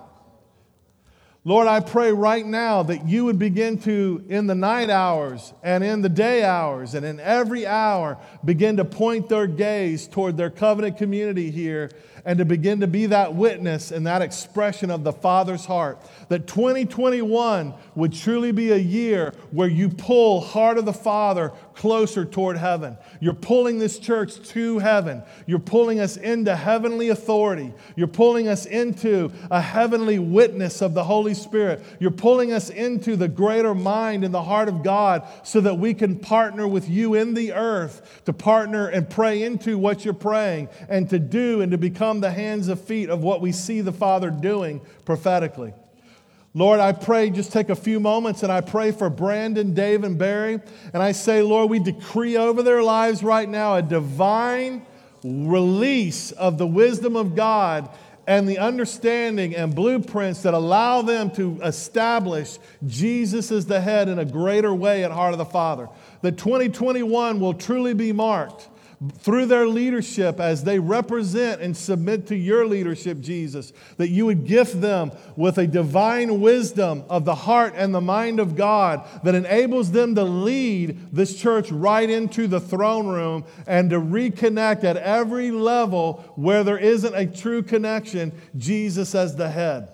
Lord, 1.46 1.68
I 1.68 1.82
pray 1.82 2.14
right 2.14 2.46
now 2.46 2.84
that 2.84 3.06
you 3.06 3.26
would 3.26 3.38
begin 3.38 3.78
to, 3.80 4.24
in 4.30 4.48
the 4.48 4.56
night 4.56 4.90
hours 4.90 5.54
and 5.62 5.84
in 5.84 6.02
the 6.02 6.08
day 6.08 6.42
hours 6.42 6.94
and 6.94 7.06
in 7.06 7.20
every 7.20 7.68
hour, 7.68 8.18
begin 8.46 8.78
to 8.78 8.86
point 8.86 9.28
their 9.28 9.46
gaze 9.46 10.08
toward 10.08 10.38
their 10.38 10.50
covenant 10.50 10.98
community 10.98 11.52
here 11.52 11.92
and 12.24 12.38
to 12.40 12.46
begin 12.46 12.80
to 12.80 12.88
be 12.88 13.08
that 13.08 13.36
witness 13.36 13.92
and 13.92 14.08
that 14.08 14.22
expression 14.22 14.90
of 14.90 15.04
the 15.04 15.12
Father's 15.12 15.66
heart. 15.66 16.00
That 16.30 16.48
2021 16.48 17.74
would 17.96 18.14
truly 18.14 18.54
be 18.54 18.72
a 18.72 18.78
year 18.78 19.34
where 19.52 19.68
you 19.68 19.90
pull 19.90 20.40
heart 20.40 20.78
of 20.78 20.86
the 20.86 20.94
Father 20.94 21.52
closer 21.76 22.26
toward 22.26 22.58
heaven. 22.58 22.98
You're 23.20 23.34
pulling 23.34 23.80
this 23.80 24.00
church 24.00 24.42
to 24.50 24.80
heaven. 24.80 25.24
You're 25.46 25.60
pulling 25.60 26.00
us 26.00 26.18
into 26.18 26.56
heavenly 26.56 27.10
authority. 27.10 27.74
You're 27.96 28.08
pulling 28.08 28.48
us 28.48 28.66
into 28.66 29.32
a 29.50 29.62
heavenly 29.62 30.20
witness 30.20 30.82
of 30.82 30.94
the 30.94 31.04
Holy 31.04 31.34
Spirit. 31.34 31.84
You're 32.00 32.12
pulling 32.12 32.52
us 32.52 32.70
into 32.70 33.16
the 33.16 33.28
greater 33.28 33.74
mind 33.74 34.24
and 34.24 34.34
the 34.34 34.44
heart 34.44 34.70
of 34.70 34.84
God 34.84 35.28
so 35.44 35.62
that 35.62 35.78
we 35.78 35.94
can 35.94 36.20
partner 36.20 36.68
with 36.68 36.90
you 36.90 37.16
in 37.16 37.34
the 37.34 37.54
earth 37.54 38.22
to 38.26 38.34
partner 38.34 38.88
and 38.88 39.10
pray 39.10 39.44
into 39.44 39.78
what 39.78 40.06
you're 40.06 40.14
praying 40.14 40.70
and 40.90 41.10
to 41.10 41.20
do 41.20 41.62
and 41.62 41.72
to 41.72 41.78
become 41.78 42.20
the 42.20 42.32
hands 42.32 42.68
and 42.68 42.80
feet 42.80 43.10
of 43.10 43.24
what 43.24 43.42
we 43.42 43.52
see 43.52 43.82
the 43.82 43.92
Father 43.92 44.30
doing 44.30 44.82
prophetically. 45.06 45.74
Lord, 46.56 46.80
I 46.80 46.92
pray, 46.92 47.32
just 47.32 47.52
take 47.52 47.70
a 47.70 47.76
few 47.76 48.00
moments 48.00 48.44
and 48.44 48.52
I 48.52 48.62
pray 48.62 48.92
for 48.92 49.10
Brandon, 49.10 49.74
Dave, 49.74 50.04
and 50.04 50.18
Barry. 50.18 50.60
And 50.94 51.02
I 51.02 51.12
say, 51.12 51.42
Lord, 51.42 51.70
we 51.70 51.80
decree 51.80 52.38
over 52.38 52.62
their 52.62 52.84
lives 52.84 53.24
right 53.24 53.50
now 53.50 53.76
a 53.76 53.82
divine 53.82 54.86
release 55.24 56.32
of 56.32 56.60
the 56.60 56.68
wisdom 56.68 57.16
of 57.16 57.36
God 57.36 57.90
and 58.28 58.48
the 58.48 58.60
understanding 58.60 59.56
and 59.56 59.74
blueprints 59.74 60.44
that 60.44 60.54
allow 60.54 61.02
them 61.02 61.32
to 61.32 61.60
establish 61.64 62.58
Jesus 62.86 63.52
as 63.52 63.66
the 63.66 63.82
head 63.82 64.08
in 64.08 64.20
a 64.20 64.26
greater 64.26 64.74
way 64.74 65.04
at 65.04 65.12
Heart 65.12 65.34
of 65.34 65.40
the 65.40 65.46
Father. 65.46 65.90
That 66.22 66.38
2021 66.38 67.40
will 67.40 67.54
truly 67.54 67.94
be 67.94 68.12
marked 68.12 68.70
through 69.20 69.48
their 69.48 69.68
leadership 69.68 70.40
as 70.40 70.64
they 70.64 70.80
represent 70.80 71.62
and 71.62 71.76
submit 71.76 72.28
to 72.28 72.36
your 72.36 72.66
leadership, 72.66 73.20
Jesus, 73.20 73.74
that 73.98 74.10
you 74.10 74.26
would 74.26 74.46
gift 74.46 74.80
them 74.82 75.12
with 75.36 75.58
a 75.58 75.68
divine 75.68 76.42
wisdom 76.42 77.04
of 77.10 77.26
the 77.26 77.36
heart 77.36 77.74
and 77.76 77.94
the 77.94 78.02
mind 78.02 78.40
of 78.40 78.56
God 78.56 79.08
that 79.24 79.36
enables 79.36 79.92
them 79.92 80.16
to 80.16 80.24
lead 80.24 81.14
this 81.14 81.36
church 81.36 81.72
right 81.72 82.10
into 82.10 82.48
the 82.48 82.60
throne 82.60 83.08
room 83.08 83.46
and 83.68 83.90
to 83.90 84.00
reconnect 84.00 84.84
at 84.84 84.98
every 84.98 85.52
level 85.52 86.24
where 86.36 86.64
there 86.64 86.78
isn't 86.78 87.16
a 87.16 87.26
true 87.26 87.64
connection, 87.64 88.32
Jesus 88.58 89.16
as 89.16 89.36
the 89.36 89.50
head. 89.50 89.90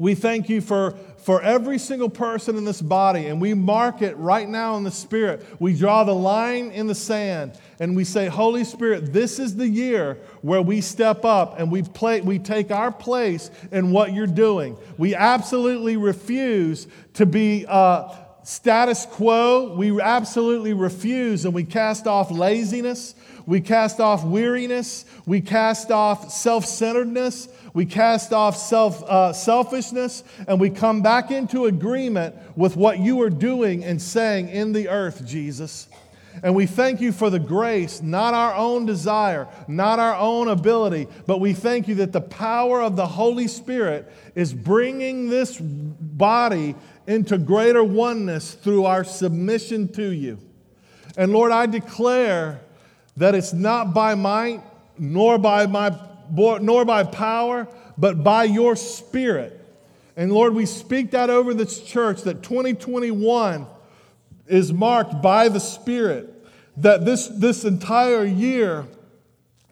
We 0.00 0.14
thank 0.14 0.48
you 0.48 0.60
for, 0.60 0.92
for 1.16 1.42
every 1.42 1.76
single 1.78 2.08
person 2.08 2.56
in 2.56 2.64
this 2.64 2.80
body, 2.80 3.26
and 3.26 3.40
we 3.40 3.52
mark 3.52 4.00
it 4.00 4.16
right 4.16 4.48
now 4.48 4.76
in 4.76 4.84
the 4.84 4.92
Spirit. 4.92 5.44
We 5.58 5.74
draw 5.74 6.04
the 6.04 6.14
line 6.14 6.70
in 6.70 6.86
the 6.86 6.94
sand, 6.94 7.58
and 7.80 7.96
we 7.96 8.04
say, 8.04 8.28
Holy 8.28 8.62
Spirit, 8.62 9.12
this 9.12 9.40
is 9.40 9.56
the 9.56 9.66
year 9.66 10.18
where 10.42 10.62
we 10.62 10.80
step 10.82 11.24
up 11.24 11.58
and 11.58 11.72
we, 11.72 11.82
play, 11.82 12.20
we 12.20 12.38
take 12.38 12.70
our 12.70 12.92
place 12.92 13.50
in 13.72 13.90
what 13.90 14.12
you're 14.12 14.28
doing. 14.28 14.78
We 14.98 15.16
absolutely 15.16 15.96
refuse 15.96 16.86
to 17.14 17.26
be. 17.26 17.66
Uh, 17.66 18.14
status 18.44 19.04
quo, 19.04 19.74
we 19.76 20.00
absolutely 20.00 20.72
refuse 20.72 21.44
and 21.44 21.52
we 21.52 21.64
cast 21.64 22.06
off 22.06 22.30
laziness, 22.30 23.14
we 23.48 23.62
cast 23.62 23.98
off 23.98 24.24
weariness, 24.24 25.06
we 25.24 25.40
cast 25.40 25.90
off 25.90 26.30
self 26.30 26.66
centeredness, 26.66 27.48
we 27.72 27.86
cast 27.86 28.34
off 28.34 28.58
self, 28.58 29.02
uh, 29.04 29.32
selfishness, 29.32 30.22
and 30.46 30.60
we 30.60 30.68
come 30.68 31.00
back 31.00 31.30
into 31.30 31.64
agreement 31.64 32.34
with 32.56 32.76
what 32.76 32.98
you 32.98 33.22
are 33.22 33.30
doing 33.30 33.84
and 33.84 34.02
saying 34.02 34.50
in 34.50 34.74
the 34.74 34.90
earth, 34.90 35.24
Jesus. 35.24 35.88
And 36.42 36.54
we 36.54 36.66
thank 36.66 37.00
you 37.00 37.10
for 37.10 37.30
the 37.30 37.38
grace, 37.38 38.02
not 38.02 38.34
our 38.34 38.54
own 38.54 38.84
desire, 38.84 39.48
not 39.66 39.98
our 39.98 40.14
own 40.16 40.48
ability, 40.48 41.08
but 41.26 41.40
we 41.40 41.54
thank 41.54 41.88
you 41.88 41.94
that 41.96 42.12
the 42.12 42.20
power 42.20 42.82
of 42.82 42.96
the 42.96 43.06
Holy 43.06 43.48
Spirit 43.48 44.12
is 44.34 44.52
bringing 44.52 45.30
this 45.30 45.56
body 45.58 46.74
into 47.06 47.38
greater 47.38 47.82
oneness 47.82 48.52
through 48.52 48.84
our 48.84 49.04
submission 49.04 49.90
to 49.94 50.10
you. 50.10 50.38
And 51.16 51.32
Lord, 51.32 51.50
I 51.50 51.64
declare 51.64 52.60
that 53.18 53.34
it's 53.34 53.52
not 53.52 53.92
by 53.92 54.14
might 54.14 54.62
nor 54.98 55.38
by 55.38 55.66
my 55.66 55.96
nor 56.30 56.84
by 56.84 57.04
power, 57.04 57.68
but 57.96 58.22
by 58.22 58.44
your 58.44 58.76
spirit. 58.76 59.54
And 60.16 60.32
Lord, 60.32 60.54
we 60.54 60.66
speak 60.66 61.12
that 61.12 61.30
over 61.30 61.54
this 61.54 61.80
church 61.80 62.22
that 62.22 62.42
2021 62.42 63.66
is 64.48 64.72
marked 64.72 65.22
by 65.22 65.48
the 65.48 65.60
Spirit, 65.60 66.28
that 66.78 67.04
this, 67.04 67.28
this 67.28 67.64
entire 67.64 68.24
year 68.24 68.84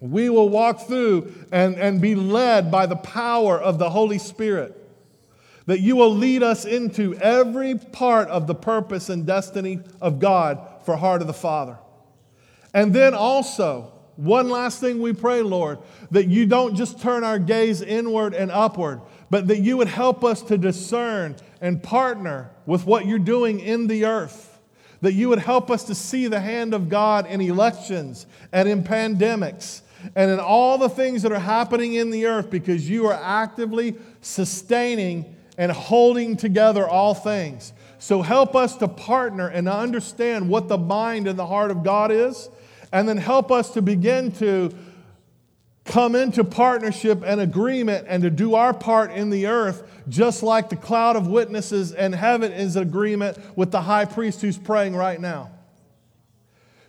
we 0.00 0.28
will 0.28 0.48
walk 0.48 0.86
through 0.86 1.32
and, 1.50 1.74
and 1.76 2.00
be 2.00 2.14
led 2.14 2.70
by 2.70 2.86
the 2.86 2.96
power 2.96 3.60
of 3.60 3.78
the 3.78 3.90
Holy 3.90 4.18
Spirit. 4.18 4.80
That 5.66 5.80
you 5.80 5.96
will 5.96 6.14
lead 6.14 6.44
us 6.44 6.64
into 6.64 7.16
every 7.16 7.74
part 7.74 8.28
of 8.28 8.46
the 8.46 8.54
purpose 8.54 9.08
and 9.08 9.26
destiny 9.26 9.80
of 10.00 10.20
God 10.20 10.60
for 10.84 10.96
Heart 10.96 11.22
of 11.22 11.26
the 11.26 11.34
Father. 11.34 11.76
And 12.74 12.94
then 12.94 13.14
also, 13.14 13.92
one 14.16 14.48
last 14.48 14.80
thing 14.80 15.00
we 15.00 15.12
pray, 15.12 15.42
Lord, 15.42 15.78
that 16.10 16.26
you 16.28 16.46
don't 16.46 16.74
just 16.74 17.00
turn 17.00 17.22
our 17.22 17.38
gaze 17.38 17.82
inward 17.82 18.34
and 18.34 18.50
upward, 18.50 19.00
but 19.30 19.48
that 19.48 19.58
you 19.58 19.76
would 19.76 19.88
help 19.88 20.24
us 20.24 20.42
to 20.42 20.58
discern 20.58 21.36
and 21.60 21.82
partner 21.82 22.50
with 22.64 22.86
what 22.86 23.06
you're 23.06 23.18
doing 23.18 23.60
in 23.60 23.86
the 23.86 24.06
earth. 24.06 24.58
That 25.02 25.12
you 25.12 25.28
would 25.28 25.38
help 25.38 25.70
us 25.70 25.84
to 25.84 25.94
see 25.94 26.26
the 26.26 26.40
hand 26.40 26.72
of 26.72 26.88
God 26.88 27.26
in 27.26 27.40
elections 27.40 28.26
and 28.52 28.68
in 28.68 28.82
pandemics 28.82 29.82
and 30.14 30.30
in 30.30 30.40
all 30.40 30.78
the 30.78 30.88
things 30.88 31.22
that 31.22 31.32
are 31.32 31.38
happening 31.38 31.94
in 31.94 32.10
the 32.10 32.26
earth 32.26 32.50
because 32.50 32.88
you 32.88 33.06
are 33.06 33.20
actively 33.22 33.96
sustaining 34.20 35.36
and 35.58 35.72
holding 35.72 36.36
together 36.36 36.86
all 36.86 37.14
things. 37.14 37.72
So 37.98 38.22
help 38.22 38.54
us 38.54 38.76
to 38.76 38.88
partner 38.88 39.48
and 39.48 39.68
understand 39.68 40.48
what 40.48 40.68
the 40.68 40.78
mind 40.78 41.26
and 41.26 41.38
the 41.38 41.46
heart 41.46 41.70
of 41.70 41.82
God 41.82 42.10
is 42.10 42.48
and 42.92 43.08
then 43.08 43.16
help 43.16 43.50
us 43.50 43.70
to 43.72 43.82
begin 43.82 44.32
to 44.32 44.72
come 45.84 46.14
into 46.14 46.44
partnership 46.44 47.22
and 47.24 47.40
agreement 47.40 48.06
and 48.08 48.22
to 48.22 48.30
do 48.30 48.54
our 48.54 48.74
part 48.74 49.12
in 49.12 49.30
the 49.30 49.46
earth, 49.46 49.88
just 50.08 50.42
like 50.42 50.68
the 50.68 50.76
cloud 50.76 51.16
of 51.16 51.26
witnesses 51.28 51.92
and 51.92 52.14
heaven 52.14 52.52
is 52.52 52.76
agreement 52.76 53.38
with 53.56 53.70
the 53.70 53.80
high 53.80 54.04
priest 54.04 54.40
who's 54.40 54.58
praying 54.58 54.94
right 54.94 55.20
now. 55.20 55.50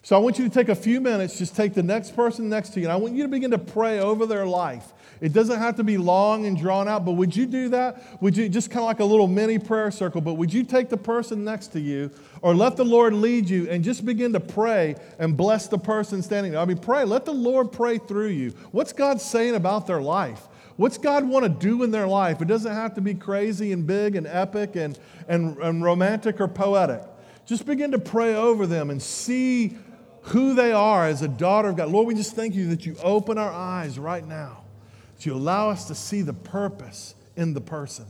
So 0.01 0.15
I 0.15 0.19
want 0.19 0.39
you 0.39 0.47
to 0.47 0.53
take 0.53 0.69
a 0.69 0.75
few 0.75 1.01
minutes, 1.01 1.38
just 1.38 1.55
take 1.55 1.73
the 1.73 1.84
next 1.84 2.15
person 2.15 2.49
next 2.49 2.69
to 2.69 2.79
you, 2.79 2.85
and 2.85 2.93
I 2.93 2.95
want 2.95 3.13
you 3.13 3.23
to 3.23 3.29
begin 3.29 3.51
to 3.51 3.57
pray 3.57 3.99
over 3.99 4.25
their 4.25 4.45
life. 4.45 4.93
It 5.19 5.34
doesn't 5.34 5.60
have 5.60 5.76
to 5.77 5.84
be 5.84 5.98
long 5.98 6.45
and 6.45 6.57
drawn 6.57 6.88
out, 6.88 7.06
but 7.06 7.14
would 7.14 7.35
you 7.35 7.45
do 7.45 7.69
that? 7.69 8.22
Would 8.22 8.38
you 8.38 8.49
just 8.49 8.69
kind 8.69 8.81
of 8.81 8.85
like 8.85 8.99
a 8.99 9.06
little 9.06 9.27
mini 9.27 9.60
prayer 9.60 9.91
circle, 9.91 10.22
but 10.22 10.35
would 10.35 10.53
you 10.53 10.64
take 10.64 10.89
the 10.89 10.98
person 10.98 11.44
next 11.44 11.68
to 11.69 11.80
you 11.80 12.11
or 12.41 12.56
let 12.56 12.77
the 12.77 12.85
Lord 12.85 13.14
lead 13.14 13.49
you 13.49 13.69
and 13.69 13.84
just 13.84 14.06
begin 14.06 14.34
to 14.34 14.39
pray 14.39 14.95
and 15.19 15.35
bless 15.35 15.68
the 15.68 15.77
person 15.77 16.22
standing 16.22 16.52
there? 16.52 16.61
I 16.61 16.65
mean, 16.65 16.77
pray. 16.77 17.03
Let 17.03 17.26
the 17.26 17.34
Lord 17.34 17.72
pray 17.72 17.98
through 17.98 18.30
you. 18.30 18.52
What's 18.72 18.94
God 18.94 19.19
saying 19.19 19.56
about 19.56 19.88
their 19.88 20.02
life? 20.02 20.48
What's 20.76 20.99
God 20.99 21.27
want 21.27 21.44
to 21.44 21.49
do 21.49 21.81
in 21.81 21.89
their 21.89 22.07
life? 22.07 22.41
It 22.41 22.48
doesn't 22.48 22.72
have 22.72 22.94
to 22.95 23.02
be 23.02 23.15
crazy 23.15 23.72
and 23.72 23.88
big 23.88 24.15
and 24.15 24.27
epic 24.27 24.76
and, 24.76 24.98
and, 25.27 25.57
and 25.57 25.84
romantic 25.84 26.39
or 26.39 26.48
poetic. 26.48 27.02
Just 27.48 27.65
begin 27.65 27.91
to 27.91 27.99
pray 27.99 28.35
over 28.35 28.68
them 28.68 28.91
and 28.91 29.02
see 29.02 29.76
who 30.22 30.53
they 30.53 30.72
are 30.72 31.07
as 31.07 31.22
a 31.22 31.27
daughter 31.27 31.69
of 31.69 31.77
God. 31.77 31.89
Lord, 31.89 32.07
we 32.07 32.14
just 32.14 32.35
thank 32.35 32.53
you 32.53 32.68
that 32.69 32.85
you 32.85 32.95
open 33.02 33.38
our 33.38 33.52
eyes 33.52 33.98
right 33.98 34.26
now, 34.26 34.64
you 35.26 35.34
allow 35.34 35.69
us 35.69 35.85
to 35.85 35.95
see 35.95 36.22
the 36.22 36.34
purpose 36.34 37.15
in 37.35 37.53
the 37.53 37.61
person. 37.61 38.06